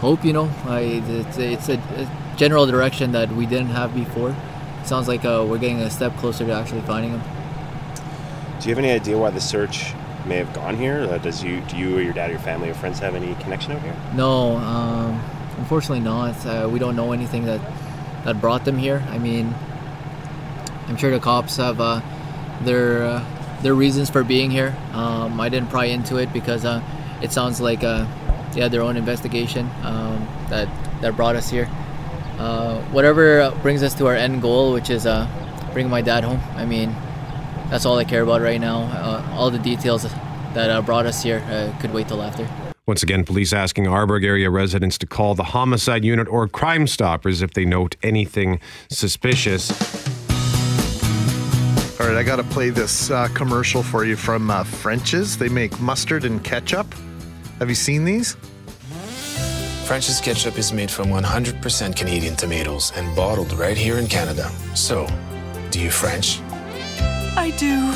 hope 0.00 0.24
you 0.24 0.32
know, 0.32 0.50
I, 0.66 0.80
it's, 0.80 1.38
it's 1.38 1.68
a, 1.68 1.74
a 1.74 2.36
general 2.36 2.66
direction 2.66 3.12
that 3.12 3.32
we 3.32 3.46
didn't 3.46 3.68
have 3.68 3.94
before. 3.94 4.34
Sounds 4.84 5.08
like 5.08 5.24
uh, 5.24 5.46
we're 5.48 5.58
getting 5.58 5.80
a 5.80 5.90
step 5.90 6.14
closer 6.16 6.44
to 6.44 6.52
actually 6.52 6.82
finding 6.82 7.12
him. 7.12 7.22
Do 8.60 8.68
you 8.68 8.74
have 8.74 8.84
any 8.84 8.92
idea 8.92 9.16
why 9.16 9.30
the 9.30 9.40
search 9.40 9.94
may 10.26 10.36
have 10.36 10.52
gone 10.52 10.76
here? 10.76 11.00
Uh, 11.10 11.18
does 11.18 11.42
you, 11.42 11.60
do 11.62 11.76
you 11.76 11.96
or 11.96 12.00
your 12.02 12.12
dad 12.12 12.28
or 12.28 12.34
your 12.34 12.42
family 12.42 12.68
or 12.68 12.74
friends 12.74 12.98
have 12.98 13.14
any 13.14 13.34
connection 13.36 13.72
out 13.72 13.82
here? 13.82 13.96
No, 14.14 14.56
um, 14.56 15.22
unfortunately 15.58 16.00
not. 16.00 16.44
Uh, 16.46 16.68
we 16.70 16.78
don't 16.78 16.96
know 16.96 17.12
anything 17.12 17.46
that 17.46 17.60
that 18.24 18.40
brought 18.40 18.64
them 18.64 18.78
here. 18.78 19.04
I 19.10 19.18
mean, 19.18 19.54
I'm 20.88 20.96
sure 20.96 21.10
the 21.10 21.20
cops 21.20 21.58
have 21.58 21.78
uh, 21.78 22.00
their 22.62 23.04
uh, 23.04 23.24
their 23.62 23.74
reasons 23.74 24.10
for 24.10 24.24
being 24.24 24.50
here. 24.50 24.76
Um, 24.92 25.40
I 25.40 25.48
didn't 25.48 25.70
pry 25.70 25.86
into 25.86 26.16
it 26.16 26.32
because 26.32 26.64
uh, 26.64 26.82
it 27.22 27.32
sounds 27.32 27.60
like 27.60 27.82
uh, 27.84 28.06
they 28.52 28.60
had 28.60 28.70
their 28.70 28.82
own 28.82 28.96
investigation 28.96 29.68
um, 29.82 30.26
that 30.50 30.68
that 31.00 31.16
brought 31.16 31.36
us 31.36 31.50
here. 31.50 31.68
Uh, 32.38 32.80
whatever 32.86 33.50
brings 33.62 33.82
us 33.82 33.94
to 33.94 34.06
our 34.06 34.14
end 34.14 34.42
goal, 34.42 34.72
which 34.72 34.90
is 34.90 35.06
uh, 35.06 35.28
bringing 35.72 35.90
my 35.90 36.02
dad 36.02 36.24
home. 36.24 36.40
I 36.56 36.64
mean, 36.64 36.94
that's 37.68 37.86
all 37.86 37.98
I 37.98 38.04
care 38.04 38.22
about 38.22 38.40
right 38.40 38.60
now. 38.60 38.82
Uh, 38.82 39.34
all 39.34 39.50
the 39.50 39.58
details 39.58 40.02
that 40.54 40.70
uh, 40.70 40.82
brought 40.82 41.06
us 41.06 41.22
here 41.22 41.44
uh, 41.48 41.76
could 41.80 41.92
wait 41.92 42.08
till 42.08 42.22
after. 42.22 42.48
Once 42.86 43.02
again, 43.02 43.24
police 43.24 43.52
asking 43.52 43.84
Arborg 43.84 44.24
area 44.24 44.50
residents 44.50 44.98
to 44.98 45.06
call 45.06 45.34
the 45.34 45.44
homicide 45.44 46.04
unit 46.04 46.28
or 46.28 46.46
Crime 46.46 46.86
Stoppers 46.86 47.40
if 47.40 47.54
they 47.54 47.64
note 47.64 47.96
anything 48.02 48.60
suspicious. 48.90 50.13
All 52.00 52.08
right, 52.08 52.16
I 52.16 52.24
got 52.24 52.36
to 52.36 52.42
play 52.44 52.70
this 52.70 53.12
uh, 53.12 53.28
commercial 53.34 53.80
for 53.80 54.04
you 54.04 54.16
from 54.16 54.50
uh, 54.50 54.64
French's. 54.64 55.38
They 55.38 55.48
make 55.48 55.78
mustard 55.80 56.24
and 56.24 56.42
ketchup. 56.42 56.92
Have 57.60 57.68
you 57.68 57.76
seen 57.76 58.04
these? 58.04 58.36
French's 59.86 60.20
ketchup 60.20 60.58
is 60.58 60.72
made 60.72 60.90
from 60.90 61.06
100% 61.10 61.94
Canadian 61.94 62.34
tomatoes 62.34 62.92
and 62.96 63.14
bottled 63.14 63.52
right 63.52 63.76
here 63.76 63.98
in 63.98 64.08
Canada. 64.08 64.50
So, 64.74 65.06
do 65.70 65.78
you 65.78 65.88
French? 65.88 66.40
I 67.36 67.54
do. 67.58 67.94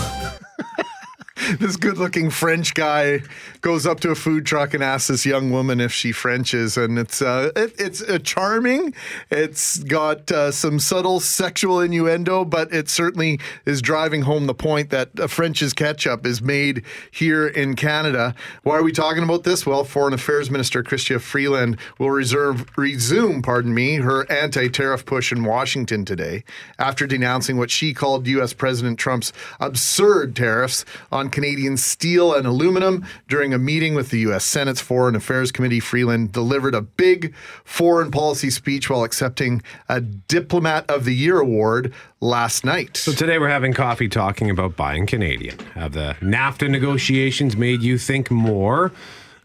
this 1.57 1.77
good 1.77 1.99
looking 1.99 2.31
French 2.31 2.75
guy 2.75 3.23
goes 3.61 3.87
up 3.87 4.01
to 4.01 4.11
a 4.11 4.15
food 4.15 4.47
truck 4.47 4.75
and 4.75 4.83
asks 4.83 5.09
this 5.09 5.27
young 5.27 5.51
woman 5.51 5.81
if 5.81 5.93
she 5.93 6.13
Frenches, 6.13 6.77
and 6.77 6.99
it's 6.99 7.23
uh, 7.23 7.51
it, 7.57 7.75
it's 7.79 8.03
uh, 8.03 8.19
charming. 8.19 8.95
It's 9.31 9.79
got 9.79 10.31
uh, 10.31 10.51
some 10.53 10.79
subtle 10.79 11.21
sexual 11.21 11.81
innuendo, 11.81 12.45
but 12.45 12.73
it 12.73 12.89
certainly 12.89 13.41
is 13.65 13.83
driving 13.83 14.23
home 14.23 14.47
the 14.47 14.55
point 14.55 14.91
that 14.91 15.11
a 15.19 15.29
French's 15.29 15.73
ketchup 15.73 16.27
is 16.27 16.43
made 16.43 16.85
here 17.11 17.47
in 17.47 17.77
Canada. 17.77 18.35
Why 18.63 18.77
are 18.77 18.83
we 18.83 18.93
talking 18.93 19.23
about 19.23 19.45
this? 19.45 19.67
Well, 19.67 19.85
Foreign 19.85 20.15
Affairs 20.15 20.51
Minister 20.51 20.83
Chrystia 20.83 21.21
Freeland 21.21 21.79
will 21.99 22.11
reserve 22.11 22.67
resume, 22.77 23.43
pardon 23.43 23.75
me, 23.75 23.97
her 23.97 24.31
anti-tariff 24.31 25.05
push 25.05 25.33
in 25.33 25.45
Washington 25.45 26.05
today 26.05 26.45
after 26.79 27.07
denouncing 27.07 27.57
what 27.57 27.71
she 27.71 27.95
called 27.95 28.27
U.S. 28.27 28.53
President 28.53 28.99
Trump's 28.99 29.33
absurd 29.61 30.37
tariffs 30.37 30.85
on 31.11 31.31
Canadian 31.31 31.77
steel 31.77 32.35
and 32.35 32.47
aluminum 32.47 33.07
during 33.29 33.48
a 33.53 33.59
meeting 33.59 33.95
with 33.95 34.11
the 34.11 34.19
U.S. 34.21 34.45
Senate's 34.45 34.81
Foreign 34.81 35.15
Affairs 35.15 35.53
Committee. 35.53 35.81
Freeland 35.81 36.33
delivered 36.33 36.75
a 36.75 36.83
big 36.83 37.35
foreign 37.65 38.11
policy 38.11 38.51
speech 38.51 38.89
while 38.91 39.05
accepting 39.05 39.63
a 39.89 40.01
Diplomat 40.01 40.91
of 40.91 41.05
the 41.05 41.15
Year 41.15 41.41
award 41.41 41.93
last 42.21 42.65
night. 42.65 42.97
So 42.97 43.13
today 43.13 43.39
we're 43.39 43.49
having 43.49 43.73
coffee 43.73 44.09
talking 44.09 44.51
about 44.51 44.77
buying 44.77 45.07
Canadian. 45.07 45.59
Have 45.75 45.93
the 45.93 46.17
NAFTA 46.21 46.71
negotiations 46.71 47.57
made 47.57 47.83
you 47.83 47.99
think 47.99 48.31
more 48.31 48.93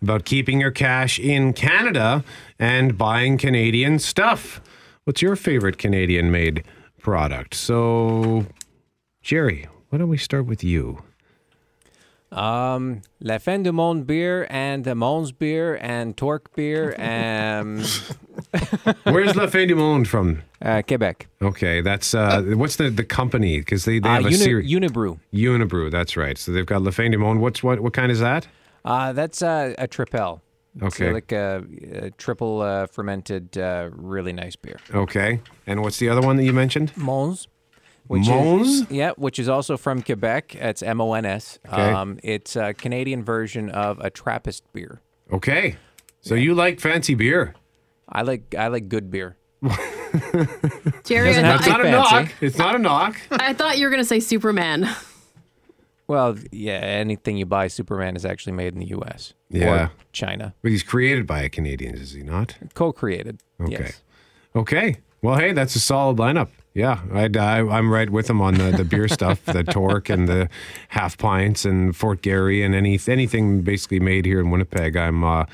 about 0.02 0.26
keeping 0.26 0.60
your 0.60 0.72
cash 0.72 1.18
in 1.18 1.54
Canada 1.54 2.24
and 2.60 2.98
buying 2.98 3.38
Canadian 3.38 4.00
stuff? 4.00 4.62
What's 5.06 5.22
your 5.22 5.36
favorite 5.36 5.78
Canadian 5.78 6.32
made 6.32 6.64
product? 7.00 7.56
So, 7.56 8.46
Jerry, 9.22 9.68
why 9.90 10.00
don't 10.00 10.10
we 10.10 10.18
start 10.18 10.46
with 10.46 10.64
you? 10.64 11.04
Um, 12.34 13.02
La 13.22 13.38
Fin 13.38 13.62
du 13.64 13.72
Monde 13.72 14.06
beer 14.08 14.48
and 14.50 14.84
the 14.84 14.96
Mons 14.96 15.32
beer 15.32 15.76
and 15.82 16.18
Torque 16.18 16.54
beer 16.56 16.96
and 16.98 17.82
Where's 19.04 19.36
La 19.36 19.48
Fin 19.48 19.68
du 19.68 19.76
Monde 19.76 20.08
from? 20.08 20.42
uh, 20.62 20.82
Quebec. 20.88 21.28
Okay, 21.42 21.82
that's 21.82 22.14
uh, 22.16 22.42
what's 22.56 22.78
the 22.78 22.90
the 22.90 23.04
company? 23.04 23.60
Because 23.60 23.86
they, 23.86 24.00
they 24.00 24.10
Uh, 24.10 24.14
have 24.16 24.26
a 24.26 24.32
Uni- 24.32 24.36
series. 24.44 24.72
Unibroue. 24.72 25.20
Unibroue, 25.34 25.92
that's 25.92 26.18
right. 26.18 26.38
So 26.38 26.52
they've 26.52 26.66
got 26.66 26.82
La 26.82 26.92
Fin 26.92 27.12
du 27.12 27.18
Monde. 27.18 27.40
What's 27.40 27.62
what? 27.64 27.80
What 27.82 27.94
kind 27.94 28.12
is 28.12 28.20
that? 28.20 28.48
Uh, 28.84 29.14
that's 29.14 29.42
uh, 29.42 29.74
a 29.78 29.88
Tripel. 29.88 30.42
Okay. 30.82 31.14
like 31.14 31.32
a, 31.32 31.64
a 31.94 32.10
triple 32.12 32.62
uh, 32.62 32.88
fermented, 32.88 33.56
uh, 33.60 33.92
really 33.94 34.34
nice 34.34 34.56
beer. 34.56 34.78
Okay, 34.92 35.40
and 35.68 35.84
what's 35.84 36.00
the 36.00 36.10
other 36.10 36.22
one 36.22 36.36
that 36.38 36.46
you 36.46 36.54
mentioned? 36.54 36.92
Mons. 36.98 37.48
Which 38.08 38.28
Mons? 38.28 38.68
Is, 38.82 38.92
yeah, 38.92 39.12
which 39.16 39.40
is 39.40 39.48
also 39.48 39.78
from 39.78 40.02
Quebec. 40.02 40.56
It's 40.56 40.84
M 40.84 41.00
O 41.02 41.14
N 41.14 41.26
S. 41.26 41.60
Okay. 41.68 41.92
Um, 41.92 42.20
it's 42.24 42.56
a 42.56 42.74
Canadian 42.74 43.24
version 43.24 43.70
of 43.70 44.00
a 44.00 44.10
Trappist 44.10 44.64
beer. 44.74 45.02
Okay, 45.32 45.78
so 46.22 46.36
you 46.36 46.54
like 46.54 46.80
fancy 46.80 47.16
beer? 47.16 47.56
I 48.10 48.22
like 48.24 48.54
I 48.58 48.68
like 48.68 48.90
good 48.90 49.10
beer. 49.10 49.38
Jerry, 51.06 51.30
I, 51.30 51.42
Doesn't 51.42 51.46
have 51.46 51.62
thought- 51.62 51.66
to 51.66 51.70
Not 51.72 51.80
a 51.80 51.84
fancy. 51.84 52.16
knock. 52.16 52.32
It's 52.42 52.58
not 52.58 52.76
a 52.76 52.80
knock. 52.80 53.18
I 53.32 53.54
thought 53.54 53.78
you 53.78 53.86
were 53.86 53.90
going 53.90 54.02
to 54.04 54.08
say 54.08 54.20
Superman. 54.20 54.88
Well, 56.08 56.38
yeah, 56.52 56.74
anything 56.74 57.38
you 57.38 57.46
buy 57.46 57.68
Superman 57.68 58.16
is 58.18 58.26
actually 58.26 58.54
made 58.54 58.74
in 58.74 58.80
the 58.80 58.88
U.S. 58.88 59.34
Yeah. 59.50 59.86
or 59.86 59.92
China, 60.12 60.54
But 60.62 60.72
he's 60.72 60.84
created 60.84 61.26
by 61.26 61.42
a 61.42 61.50
Canadian, 61.50 61.96
is 61.96 62.12
he 62.12 62.24
not? 62.24 62.58
co-created. 62.74 63.40
Okay. 63.62 63.72
Yes. 63.72 64.02
Okay. 64.56 64.98
Well, 65.22 65.38
hey, 65.38 65.54
that's 65.54 65.76
a 65.76 65.80
solid 65.80 66.18
lineup. 66.18 66.50
Yeah, 66.74 67.02
I'd, 67.14 67.38
I, 67.38 67.60
I'm 67.60 67.92
right 67.92 68.10
with 68.10 68.30
him 68.30 68.42
on 68.42 68.56
the, 68.56 68.72
the 68.72 68.84
beer 68.84 69.08
stuff, 69.10 69.44
the 69.46 69.64
Torque 69.64 70.10
and 70.10 70.28
the 70.28 70.50
half 70.90 71.18
pints 71.18 71.66
and 71.66 71.96
Fort 71.96 72.22
Garry 72.22 72.64
and 72.64 72.74
any 72.74 73.00
anything 73.08 73.62
basically 73.62 74.00
made 74.00 74.26
here 74.26 74.40
in 74.40 74.50
Winnipeg. 74.50 74.98
I'm 74.98 75.24
uh, 75.24 75.46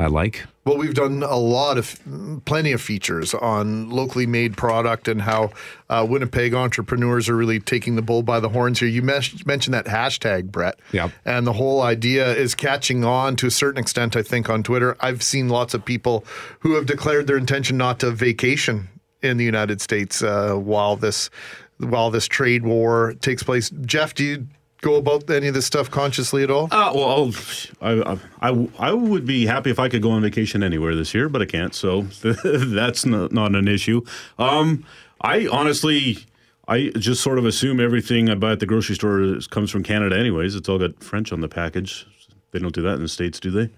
I 0.00 0.06
like. 0.06 0.46
Well, 0.64 0.76
we've 0.76 0.94
done 0.94 1.24
a 1.24 1.36
lot 1.36 1.76
of, 1.76 1.98
plenty 2.44 2.70
of 2.70 2.80
features 2.80 3.34
on 3.34 3.90
locally 3.90 4.26
made 4.26 4.56
product 4.56 5.08
and 5.08 5.22
how 5.22 5.50
uh, 5.90 6.06
Winnipeg 6.08 6.54
entrepreneurs 6.54 7.28
are 7.28 7.34
really 7.34 7.58
taking 7.58 7.96
the 7.96 8.02
bull 8.02 8.22
by 8.22 8.38
the 8.38 8.50
horns 8.50 8.78
here. 8.78 8.88
You 8.88 9.02
mes- 9.02 9.44
mentioned 9.44 9.74
that 9.74 9.86
hashtag, 9.86 10.52
Brett. 10.52 10.78
Yep. 10.92 11.10
And 11.24 11.46
the 11.46 11.54
whole 11.54 11.82
idea 11.82 12.32
is 12.32 12.54
catching 12.54 13.04
on 13.04 13.34
to 13.36 13.46
a 13.46 13.50
certain 13.50 13.80
extent, 13.80 14.14
I 14.14 14.22
think, 14.22 14.48
on 14.48 14.62
Twitter. 14.62 14.96
I've 15.00 15.22
seen 15.22 15.48
lots 15.48 15.74
of 15.74 15.84
people 15.84 16.24
who 16.60 16.74
have 16.74 16.86
declared 16.86 17.26
their 17.26 17.38
intention 17.38 17.76
not 17.76 17.98
to 18.00 18.12
vacation 18.12 18.88
in 19.22 19.36
the 19.36 19.44
United 19.44 19.80
States 19.80 20.22
uh, 20.22 20.54
while 20.54 20.96
this 20.96 21.30
while 21.78 22.10
this 22.10 22.26
trade 22.26 22.64
war 22.64 23.14
takes 23.20 23.42
place. 23.42 23.70
Jeff, 23.82 24.14
do 24.14 24.24
you 24.24 24.46
go 24.80 24.96
about 24.96 25.28
any 25.30 25.48
of 25.48 25.54
this 25.54 25.66
stuff 25.66 25.90
consciously 25.90 26.42
at 26.42 26.50
all? 26.50 26.68
Uh, 26.70 26.92
well, 26.94 27.32
I, 27.80 28.18
I, 28.40 28.68
I 28.78 28.92
would 28.92 29.24
be 29.24 29.46
happy 29.46 29.70
if 29.70 29.78
I 29.78 29.88
could 29.88 30.02
go 30.02 30.10
on 30.10 30.22
vacation 30.22 30.62
anywhere 30.62 30.94
this 30.94 31.14
year, 31.14 31.28
but 31.28 31.42
I 31.42 31.46
can't. 31.46 31.74
So 31.74 32.02
that's 32.22 33.06
not, 33.06 33.32
not 33.32 33.54
an 33.54 33.68
issue. 33.68 34.02
Um, 34.38 34.84
I 35.20 35.46
honestly, 35.48 36.18
I 36.66 36.90
just 36.98 37.22
sort 37.22 37.38
of 37.38 37.46
assume 37.46 37.80
everything 37.80 38.28
I 38.28 38.34
buy 38.34 38.52
at 38.52 38.60
the 38.60 38.66
grocery 38.66 38.94
store 38.94 39.38
comes 39.50 39.70
from 39.70 39.82
Canada, 39.82 40.18
anyways. 40.18 40.54
It's 40.54 40.68
all 40.68 40.78
got 40.78 41.02
French 41.02 41.32
on 41.32 41.40
the 41.40 41.48
package. 41.48 42.06
They 42.50 42.58
don't 42.58 42.74
do 42.74 42.82
that 42.82 42.94
in 42.94 43.02
the 43.02 43.08
states, 43.08 43.40
do 43.40 43.50
they? 43.50 43.70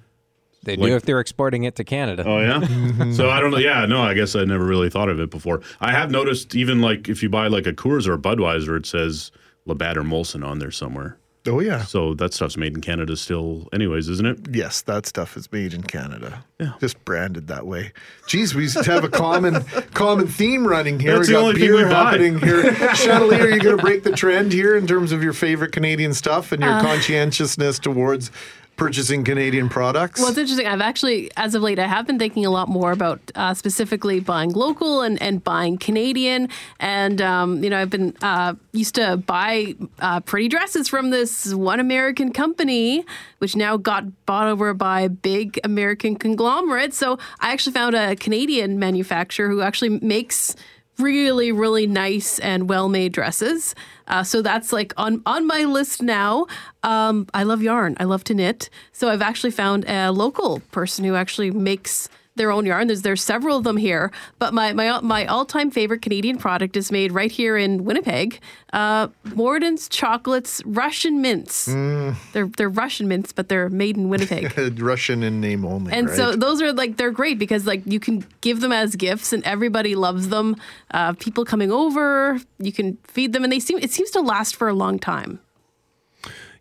They 0.65 0.77
Like- 0.77 0.91
do 0.91 0.97
if 0.97 1.03
they're 1.05 1.21
exporting 1.21 1.65
it 1.65 1.77
to 1.77 1.85
Canada. 1.85 2.25
Oh 2.27 2.39
yeah. 2.41 3.11
so 3.13 3.31
I 3.31 3.41
don't 3.41 3.51
know. 3.51 3.59
Yeah, 3.59 3.87
no. 3.87 4.03
I 4.03 4.15
guess 4.15 4.37
I 4.37 4.45
never 4.45 4.65
really 4.65 4.91
thought 4.91 5.09
of 5.09 5.19
it 5.21 5.31
before. 5.31 5.63
I 5.81 5.93
have 5.93 6.11
noticed 6.11 6.55
even 6.55 6.81
like 6.81 7.09
if 7.09 7.23
you 7.23 7.29
buy 7.31 7.47
like 7.49 7.67
a 7.67 7.73
Coors 7.73 8.07
or 8.07 8.13
a 8.15 8.19
Budweiser, 8.19 8.77
it 8.77 8.85
says 8.87 9.31
Labatt 9.67 9.97
or 9.97 10.03
Molson 10.03 10.45
on 10.47 10.59
there 10.59 10.71
somewhere. 10.71 11.17
Oh 11.47 11.61
yeah. 11.61 11.85
So 11.85 12.13
that 12.17 12.35
stuff's 12.35 12.59
made 12.59 12.75
in 12.75 12.83
Canada 12.83 13.17
still, 13.17 13.67
anyways, 13.73 14.11
isn't 14.11 14.27
it? 14.27 14.55
Yes, 14.55 14.83
that 14.83 15.07
stuff 15.07 15.39
is 15.39 15.51
made 15.51 15.73
in 15.73 15.83
Canada. 15.83 16.45
Yeah. 16.59 16.73
Just 16.81 17.03
branded 17.07 17.47
that 17.49 17.67
way. 17.67 17.93
Geez, 18.27 18.55
we 18.55 18.69
have 18.85 19.05
a 19.05 19.09
common 19.09 19.65
common 19.95 20.27
theme 20.27 20.67
running 20.67 21.01
here. 21.01 21.15
That's 21.17 21.29
we 21.29 21.33
the 21.35 21.41
got 21.41 21.47
only 21.47 21.55
thing 21.55 21.63
beer 21.71 21.77
we 21.77 21.85
buy. 21.85 21.89
happening 22.11 22.39
here. 22.41 22.75
Chandelier, 22.95 23.45
are 23.45 23.51
you 23.51 23.61
going 23.61 23.79
to 23.79 23.83
break 23.83 24.03
the 24.03 24.13
trend 24.13 24.53
here 24.53 24.77
in 24.77 24.87
terms 24.87 25.13
of 25.13 25.23
your 25.23 25.33
favorite 25.33 25.73
Canadian 25.73 26.13
stuff 26.13 26.53
and 26.53 26.63
your 26.63 26.73
Uh. 26.75 26.83
conscientiousness 26.83 27.79
towards 27.79 28.31
purchasing 28.77 29.25
Canadian 29.25 29.69
products? 29.69 30.21
Well, 30.21 30.31
it's 30.31 30.39
interesting. 30.39 30.67
I've 30.67 30.81
actually, 30.81 31.31
as 31.37 31.55
of 31.55 31.63
late, 31.63 31.79
I 31.79 31.87
have 31.87 32.07
been 32.07 32.19
thinking 32.19 32.47
a 32.47 32.51
lot 32.51 32.69
more 32.69 32.93
about 32.93 33.21
uh, 33.35 33.53
specifically 33.53 34.21
buying 34.21 34.53
local 34.53 35.03
and, 35.03 35.21
and 35.21 35.45
buying 35.45 35.77
Canadian. 35.77 36.49
And, 36.79 37.21
um, 37.21 37.63
you 37.63 37.69
know, 37.69 37.79
I've 37.79 37.91
been 37.91 38.17
uh, 38.23 38.55
used 38.73 38.95
to 38.95 39.19
buy 39.19 39.75
uh, 39.99 40.21
pretty 40.21 40.49
dresses 40.49 40.89
from 40.89 41.11
this 41.11 41.53
one 41.55 41.79
American 41.79 42.33
company, 42.33 43.05
which 43.39 43.55
now 43.55 43.77
got 43.77 44.05
bought 44.25 44.49
over 44.49 44.73
by 44.73 45.03
a 45.03 45.09
big 45.11 45.61
American 45.63 46.17
conglomerate. 46.17 46.95
So 46.95 47.19
I 47.41 47.53
actually 47.53 47.73
found 47.73 47.95
a 47.95 48.17
Canadian 48.17 48.79
manufacturer 48.79 49.49
who 49.49 49.61
actually 49.61 49.99
makes 50.01 50.57
really 51.01 51.53
really 51.53 51.87
nice 51.87 52.39
and 52.39 52.69
well 52.69 52.89
made 52.89 53.13
dresses. 53.13 53.75
Uh, 54.07 54.23
so 54.23 54.43
that's 54.43 54.73
like 54.73 54.93
on 54.97 55.23
on 55.27 55.47
my 55.47 55.65
list 55.65 56.03
now. 56.03 56.47
Um, 56.83 57.27
i 57.35 57.43
love 57.43 57.63
yarn. 57.63 57.97
I 58.01 58.05
love 58.05 58.25
to 58.25 58.35
knit. 58.35 58.71
So 58.93 59.09
i've 59.09 59.23
actually 59.23 59.51
found 59.51 59.85
a 59.89 60.11
local 60.11 60.61
person 60.71 61.05
who 61.05 61.15
actually 61.15 61.51
makes 61.51 62.09
their 62.37 62.51
own 62.53 62.67
yarn. 62.67 62.87
There's 62.87 63.03
there's 63.03 63.23
several 63.23 63.57
of 63.57 63.65
them 63.65 63.77
here, 63.77 64.11
but 64.39 64.55
my 64.55 64.73
my 64.73 65.01
my 65.01 65.27
all 65.27 65.45
time 65.45 65.71
favorite 65.71 66.03
Canadian 66.03 66.39
product 66.39 66.77
is 66.77 66.91
made 66.93 67.13
right 67.13 67.31
here 67.31 67.57
in 67.57 67.85
Winnipeg. 67.85 68.41
Uh, 68.73 69.09
Morden's 69.35 69.89
chocolates 69.89 70.63
Russian 70.65 71.21
mints. 71.21 71.69
Mm. 71.69 72.17
They're 72.33 72.47
they're 72.47 72.69
Russian 72.69 73.09
mints, 73.09 73.33
but 73.33 73.49
they're 73.49 73.69
made 73.69 73.97
in 73.97 74.09
Winnipeg. 74.09 74.79
Russian 74.81 75.23
in 75.23 75.41
name 75.41 75.65
only. 75.65 75.93
And 75.93 76.09
right? 76.09 76.17
so 76.17 76.37
those 76.37 76.63
are 76.63 76.73
like 76.73 76.97
they're 76.97 77.11
great 77.11 77.39
because 77.39 77.67
like 77.67 77.83
you 77.85 78.01
can 78.01 78.25
give 78.41 78.61
them 78.61 78.73
as 78.73 78.97
gifts 78.97 79.33
and 79.33 79.45
everybody 79.45 79.95
loves 79.95 80.29
them. 80.29 80.57
Uh, 80.93 81.13
people 81.15 81.45
coming 81.45 81.73
over, 81.73 82.41
you 82.59 82.73
can 82.73 82.97
feed 83.05 83.33
them 83.33 83.45
and 83.45 83.53
they 83.53 83.61
seem 83.61 83.79
it 83.79 83.91
seems 83.91 84.11
to 84.13 84.21
last 84.21 84.57
for 84.57 84.69
a 84.69 84.75
long 84.75 84.99
time. 84.99 85.41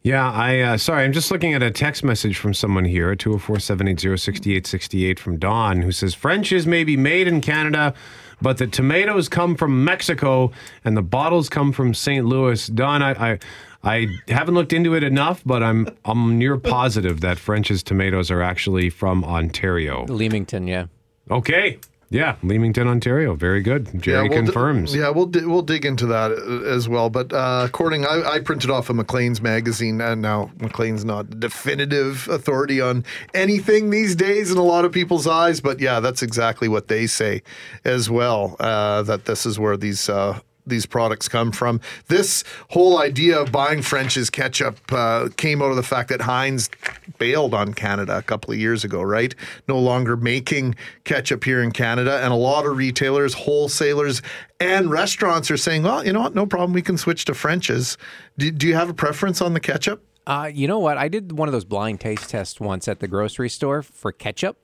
Yeah, 0.02 0.32
I 0.32 0.60
uh, 0.60 0.78
sorry, 0.78 1.04
I'm 1.04 1.12
just 1.12 1.30
looking 1.30 1.54
at 1.54 1.62
a 1.62 1.72
text 1.72 2.06
message 2.06 2.38
from 2.38 2.54
someone 2.54 2.86
here, 2.86 3.14
204-780-6868 3.16 5.20
from 5.20 5.38
Don, 5.38 5.82
who 5.82 5.92
says 5.92 6.14
Frenches 6.14 6.66
may 6.66 6.86
be 6.86 6.96
made 6.96 7.28
in 7.28 7.42
Canada, 7.42 7.94
but 8.42 8.60
the 8.60 8.68
tomatoes 8.68 9.28
come 9.28 9.56
from 9.56 9.84
Mexico 9.84 10.52
and 10.86 10.96
the 10.96 11.02
bottles 11.02 11.50
come 11.50 11.74
from 11.74 11.94
St. 11.94 12.26
Louis. 12.26 12.68
Don, 12.68 13.04
I, 13.04 13.34
I 13.34 13.40
I 13.84 14.08
haven't 14.28 14.56
looked 14.56 14.74
into 14.74 14.94
it 14.94 15.04
enough, 15.04 15.42
but 15.46 15.64
I'm 15.64 15.88
I'm 16.06 16.38
near 16.38 16.58
positive 16.58 17.20
that 17.22 17.38
French's 17.38 17.84
tomatoes 17.84 18.32
are 18.32 18.42
actually 18.42 18.90
from 18.90 19.26
Ontario. 19.26 20.06
Leamington, 20.06 20.68
yeah. 20.68 20.86
Okay. 21.30 21.78
Yeah, 22.12 22.38
Leamington, 22.42 22.88
Ontario. 22.88 23.36
Very 23.36 23.62
good. 23.62 24.02
Jerry 24.02 24.28
we'll 24.30 24.40
di- 24.40 24.46
confirms. 24.46 24.96
yeah, 24.96 25.10
we'll 25.10 25.28
di- 25.28 25.46
we'll 25.46 25.62
dig 25.62 25.86
into 25.86 26.08
that 26.08 26.32
uh, 26.32 26.68
as 26.68 26.90
well. 26.90 27.12
But 27.12 27.32
uh, 27.32 27.64
according, 27.68 28.06
I, 28.06 28.24
I 28.26 28.40
printed 28.40 28.72
off 28.72 28.90
a 28.90 28.94
Maclean's 28.96 29.42
magazine, 29.42 30.02
and 30.02 30.22
now 30.22 30.50
Maclean's 30.60 31.06
not 31.06 31.30
the 31.30 31.36
definitive 31.36 32.28
authority 32.28 32.82
on 32.82 33.06
anything 33.36 33.92
these 33.92 34.16
days 34.16 34.52
in 34.52 34.58
a 34.58 34.64
lot 34.64 34.86
of 34.86 34.92
people's 34.92 35.28
eyes. 35.28 35.62
But 35.62 35.80
yeah, 35.80 36.00
that's 36.00 36.24
exactly 36.24 36.68
what 36.68 36.88
they 36.88 37.06
say 37.06 37.44
as 37.86 38.10
well. 38.10 38.56
Uh, 38.60 39.04
that 39.04 39.26
this 39.26 39.46
is 39.46 39.60
where 39.60 39.78
these. 39.78 40.10
Uh, 40.10 40.40
these 40.70 40.86
products 40.86 41.28
come 41.28 41.52
from. 41.52 41.82
This 42.08 42.44
whole 42.70 43.00
idea 43.00 43.40
of 43.40 43.52
buying 43.52 43.82
French's 43.82 44.30
ketchup 44.30 44.80
uh, 44.92 45.30
came 45.38 45.62
out 45.62 45.72
of 45.72 45.76
the 45.76 45.84
fact 45.84 46.10
that 46.10 46.22
Heinz 46.22 46.70
bailed 47.18 47.54
on 47.54 47.74
Canada 47.74 48.18
a 48.18 48.22
couple 48.22 48.54
of 48.54 48.60
years 48.60 48.84
ago, 48.84 49.02
right? 49.02 49.34
No 49.68 49.80
longer 49.80 50.16
making 50.16 50.76
ketchup 51.04 51.44
here 51.44 51.62
in 51.62 51.72
Canada. 51.72 52.20
And 52.24 52.32
a 52.32 52.38
lot 52.38 52.66
of 52.66 52.78
retailers, 52.78 53.34
wholesalers, 53.34 54.22
and 54.60 54.90
restaurants 54.90 55.50
are 55.52 55.58
saying, 55.58 55.84
well, 55.84 56.06
you 56.06 56.14
know 56.14 56.22
what? 56.22 56.36
No 56.36 56.46
problem. 56.46 56.74
We 56.74 56.82
can 56.82 56.98
switch 56.98 57.26
to 57.26 57.34
French's. 57.34 57.98
Do, 58.38 58.52
do 58.52 58.68
you 58.68 58.76
have 58.76 58.90
a 58.90 58.94
preference 58.94 59.42
on 59.42 59.54
the 59.54 59.60
ketchup? 59.60 60.04
Uh, 60.28 60.52
you 60.54 60.68
know 60.68 60.80
what? 60.80 60.98
I 60.98 61.08
did 61.08 61.32
one 61.32 61.48
of 61.48 61.54
those 61.54 61.66
blind 61.66 62.00
taste 62.00 62.30
tests 62.30 62.60
once 62.60 62.88
at 62.88 63.00
the 63.00 63.08
grocery 63.08 63.50
store 63.50 63.82
for 63.82 64.12
ketchup, 64.12 64.58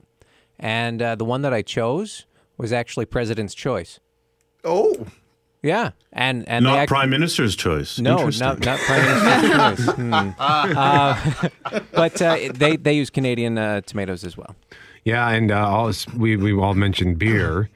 and 0.59 1.01
uh, 1.01 1.15
the 1.15 1.25
one 1.25 1.41
that 1.41 1.53
I 1.53 1.63
chose 1.63 2.27
was 2.57 2.71
actually 2.71 3.05
President's 3.05 3.55
Choice. 3.55 3.99
Oh. 4.63 5.07
Yeah, 5.65 5.91
and 6.13 6.47
and 6.47 6.63
not 6.63 6.77
act- 6.79 6.89
Prime 6.89 7.09
Minister's 7.09 7.55
choice. 7.55 7.97
No, 7.99 8.29
not, 8.29 8.63
not 8.63 8.79
Prime 8.79 9.03
Minister's 9.03 9.85
choice. 9.85 9.95
Hmm. 9.95 10.29
Uh, 10.37 11.79
but 11.91 12.21
uh, 12.21 12.37
they 12.53 12.77
they 12.77 12.93
use 12.93 13.09
Canadian 13.09 13.57
uh, 13.57 13.81
tomatoes 13.81 14.23
as 14.23 14.37
well. 14.37 14.55
Yeah, 15.03 15.27
and 15.29 15.51
uh, 15.51 15.67
all, 15.67 15.91
we 16.15 16.35
we 16.37 16.53
all 16.53 16.75
mentioned 16.75 17.17
beer. 17.17 17.69